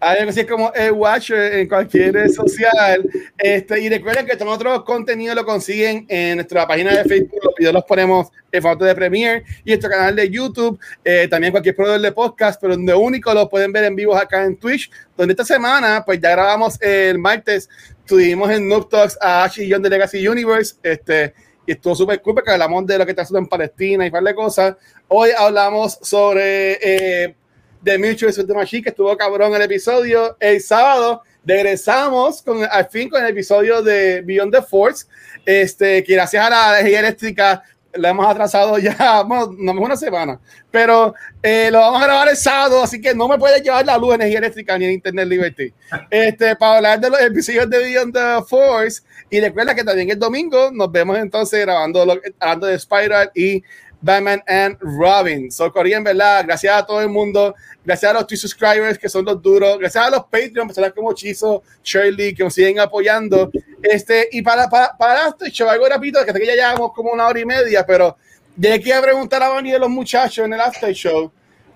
Algo 0.01 0.31
así 0.31 0.45
como 0.45 0.73
el 0.75 0.93
Watcher 0.93 1.55
en 1.55 1.69
cualquier 1.69 2.13
red 2.13 2.31
social. 2.31 3.09
Este, 3.39 3.81
y 3.81 3.89
recuerden 3.89 4.27
que 4.27 4.37
todo 4.37 4.51
otro 4.51 4.85
contenido 4.85 5.35
lo 5.35 5.45
consiguen 5.45 6.05
en 6.09 6.37
nuestra 6.37 6.67
página 6.67 6.95
de 6.95 7.05
Facebook. 7.05 7.41
Los 7.43 7.55
videos 7.59 7.75
los 7.75 7.85
ponemos 7.85 8.29
en 8.53 8.63
foto 8.63 8.85
de 8.85 8.95
Premiere 8.95 9.45
y 9.65 9.71
nuestro 9.71 9.91
canal 9.91 10.15
de 10.15 10.29
YouTube. 10.29 10.79
eh, 11.05 11.27
también 11.29 11.53
cualquier 11.53 11.75
proveedor 11.75 12.01
de 12.01 12.13
podcast, 12.13 12.61
pero 12.61 12.77
donde 12.77 12.95
único 12.95 13.33
lo 13.33 13.49
pueden 13.49 13.73
ver 13.73 13.85
en 13.85 13.97
vivo 13.97 14.15
acá 14.15 14.45
en 14.45 14.57
Twitch. 14.57 14.91
Donde 15.17 15.33
esta 15.33 15.45
semana, 15.45 16.03
pues 16.05 16.21
ya 16.21 16.31
grabamos 16.31 16.81
el 16.83 17.19
martes, 17.19 17.69
tuvimos 18.05 18.51
en 18.51 18.69
Noob 18.69 18.89
Talks 18.91 19.17
a 19.21 19.45
Ash 19.45 19.61
y 19.61 19.71
John 19.71 19.83
de 19.83 19.91
Legacy 19.91 20.27
Universe. 20.27 20.77
Este, 20.83 21.33
y 21.67 21.73
estuvo 21.73 21.95
súper 21.95 22.21
cool 22.21 22.35
porque 22.35 22.51
hablamos 22.51 22.87
de 22.87 22.99
lo 22.99 23.05
que 23.07 23.13
está 23.13 23.23
haciendo 23.23 23.41
en 23.41 23.47
Palestina 23.47 24.07
y 24.07 24.11
par 24.11 24.23
de 24.23 24.35
cosas. 24.35 24.77
Hoy 25.09 25.31
hablamos 25.37 25.99
sobre. 26.03 26.79
eh, 26.83 27.35
de 27.81 27.99
Mutual 27.99 28.47
de 28.47 28.55
Machine, 28.55 28.83
que 28.83 28.89
estuvo 28.91 29.17
cabrón 29.17 29.55
el 29.55 29.63
episodio. 29.63 30.37
El 30.41 30.61
sábado 30.61 31.23
regresamos 31.45 32.43
con, 32.43 32.63
al 32.65 32.89
fin 32.89 33.09
con 33.09 33.23
el 33.25 33.31
episodio 33.31 33.83
de 33.83 34.23
Beyond 34.23 34.53
the 34.55 34.63
Force, 34.63 35.07
este, 35.47 36.03
que 36.05 36.15
gracias 36.15 36.45
a 36.47 36.51
la 36.51 36.81
energía 36.81 37.01
eléctrica 37.01 37.63
la 37.95 38.11
hemos 38.11 38.27
atrasado 38.27 38.79
ya, 38.79 39.23
bueno, 39.27 39.55
no 39.59 39.73
una 39.73 39.97
semana, 39.97 40.39
pero 40.71 41.15
eh, 41.43 41.71
lo 41.73 41.79
vamos 41.81 42.03
a 42.03 42.05
grabar 42.05 42.29
el 42.29 42.37
sábado, 42.37 42.83
así 42.83 43.01
que 43.01 43.15
no 43.15 43.27
me 43.27 43.39
puede 43.39 43.61
llevar 43.61 43.87
la 43.87 43.97
luz, 43.97 44.15
energía 44.15 44.39
eléctrica 44.39 44.77
ni 44.79 44.85
el 44.85 44.93
Internet 44.93 45.27
Liberty. 45.27 45.73
Este, 46.11 46.55
para 46.55 46.77
hablar 46.77 47.01
de 47.01 47.11
los 47.11 47.21
episodios 47.21 47.69
de 47.71 47.79
Beyond 47.79 48.13
the 48.13 48.45
Force, 48.47 49.03
y 49.31 49.41
recuerda 49.41 49.75
que 49.75 49.85
también 49.85 50.11
el 50.11 50.19
domingo 50.19 50.71
nos 50.71 50.93
vemos 50.93 51.19
entonces 51.19 51.61
grabando, 51.61 52.05
lo- 52.05 52.21
hablando 52.39 52.67
de 52.67 52.79
Spiral 52.79 53.31
y 53.35 53.63
Batman 54.01 54.43
and 54.47 54.77
Robin. 54.81 55.51
So, 55.51 55.73
Cory, 55.73 55.95
en 55.95 56.05
verdad, 56.05 56.45
gracias 56.45 56.75
a 56.75 56.87
todo 56.87 57.01
el 57.01 57.09
mundo, 57.09 57.55
gracias 57.85 58.11
a 58.11 58.15
los 58.15 58.27
Twitch 58.27 58.41
subscribers 58.41 58.99
que 58.99 59.09
son 59.09 59.25
los 59.25 59.41
duros, 59.43 59.79
gracias 59.79 60.05
a 60.07 60.11
los 60.11 60.25
Patreon, 60.25 60.69
personas 60.69 60.93
como 60.93 61.13
Chizo, 61.13 61.63
Shirley, 61.83 62.35
que 62.35 62.45
nos 62.45 62.55
siguen 62.55 62.79
apoyando. 62.79 63.51
Este, 63.83 64.29
y 64.33 64.43
para, 64.43 64.69
para, 64.69 64.97
para 64.97 65.29
este 65.29 65.51
show, 65.51 65.69
algo 65.69 65.89
rápido, 65.89 66.25
que 66.25 66.33
sé 66.33 66.39
que 66.39 66.47
ya 66.47 66.55
llevamos 66.55 66.93
como 66.93 67.11
una 67.11 67.27
hora 67.27 67.41
y 67.41 67.45
media, 67.45 67.85
pero 67.85 68.17
ya 68.57 68.81
quiero 68.81 69.03
preguntar 69.03 69.43
a 69.43 69.51
Bonnie 69.51 69.73
de 69.73 69.79
los 69.79 69.91
muchachos 69.91 70.45
en 70.45 70.53
el 70.53 70.61
after 70.61 70.93
show, 70.93 71.33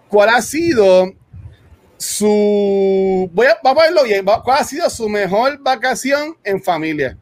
¿cuál 0.08 0.28
ha 0.30 0.42
sido 0.42 1.12
su, 1.96 3.30
voy 3.32 3.46
a, 3.46 3.58
vamos 3.62 3.82
a 3.82 3.86
verlo 3.86 4.02
bien, 4.04 4.24
¿cuál 4.24 4.58
ha 4.58 4.64
sido 4.64 4.90
su 4.90 5.08
mejor 5.08 5.58
vacación 5.60 6.36
en 6.42 6.62
familia? 6.62 7.16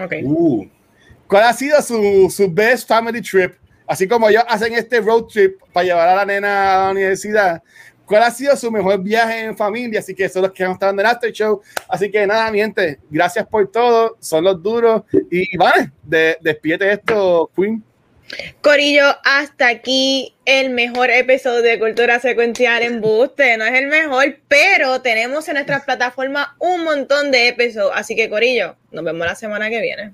Ok. 0.00 0.14
Uh, 0.22 0.66
¿Cuál 1.26 1.44
ha 1.44 1.52
sido 1.52 1.80
su, 1.82 2.32
su 2.34 2.50
best 2.50 2.88
family 2.88 3.20
trip? 3.20 3.54
Así 3.88 4.06
como 4.06 4.28
ellos 4.28 4.44
hacen 4.46 4.74
este 4.74 5.00
road 5.00 5.24
trip 5.24 5.60
para 5.72 5.84
llevar 5.86 6.08
a 6.10 6.16
la 6.16 6.26
nena 6.26 6.74
a 6.74 6.84
la 6.84 6.90
universidad. 6.90 7.62
¿Cuál 8.04 8.22
ha 8.22 8.30
sido 8.30 8.56
su 8.56 8.70
mejor 8.70 9.02
viaje 9.02 9.44
en 9.44 9.56
familia? 9.56 10.00
Así 10.00 10.14
que 10.14 10.24
eso 10.24 10.38
es 10.38 10.42
lo 10.42 10.52
que 10.52 10.64
a 10.64 10.72
estar 10.72 10.92
en 10.92 11.00
el 11.00 11.06
after 11.06 11.32
show. 11.32 11.60
Así 11.88 12.10
que 12.10 12.26
nada, 12.26 12.50
mi 12.50 12.58
gente, 12.58 12.98
gracias 13.10 13.46
por 13.46 13.70
todo. 13.70 14.16
Son 14.20 14.44
los 14.44 14.62
duros. 14.62 15.02
Y 15.30 15.56
vale, 15.56 15.90
de, 16.02 16.38
despídete 16.40 16.92
esto, 16.92 17.50
Queen. 17.54 17.82
Corillo, 18.60 19.04
hasta 19.24 19.68
aquí 19.68 20.34
el 20.44 20.70
mejor 20.70 21.10
episodio 21.10 21.62
de 21.62 21.78
Cultura 21.78 22.18
Secuencial 22.20 22.82
en 22.82 23.00
Buste. 23.00 23.56
No 23.56 23.64
es 23.64 23.74
el 23.74 23.88
mejor, 23.88 24.38
pero 24.48 25.00
tenemos 25.00 25.48
en 25.48 25.54
nuestras 25.54 25.84
plataformas 25.84 26.48
un 26.58 26.84
montón 26.84 27.30
de 27.30 27.48
episodios. 27.48 27.92
Así 27.94 28.16
que, 28.16 28.28
Corillo, 28.28 28.76
nos 28.90 29.04
vemos 29.04 29.26
la 29.26 29.34
semana 29.34 29.70
que 29.70 29.80
viene. 29.80 30.12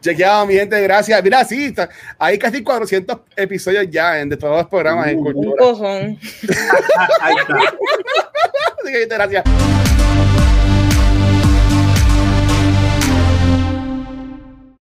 Chequeado, 0.00 0.46
mi 0.46 0.54
gente, 0.54 0.80
gracias. 0.80 1.22
Mira, 1.24 1.44
sí, 1.44 1.66
está, 1.66 1.88
hay 2.18 2.38
casi 2.38 2.62
400 2.62 3.18
episodios 3.36 3.86
ya 3.90 4.20
en, 4.20 4.28
de 4.28 4.36
todos 4.36 4.56
los 4.58 4.66
programas 4.68 5.08
en 5.08 5.18
Un 5.18 5.24
cultura. 5.24 5.56
cojón. 5.58 6.18
Ahí 7.20 7.34
está. 7.40 7.54
Así 8.82 8.92
que, 8.92 9.06
gracias. 9.06 9.44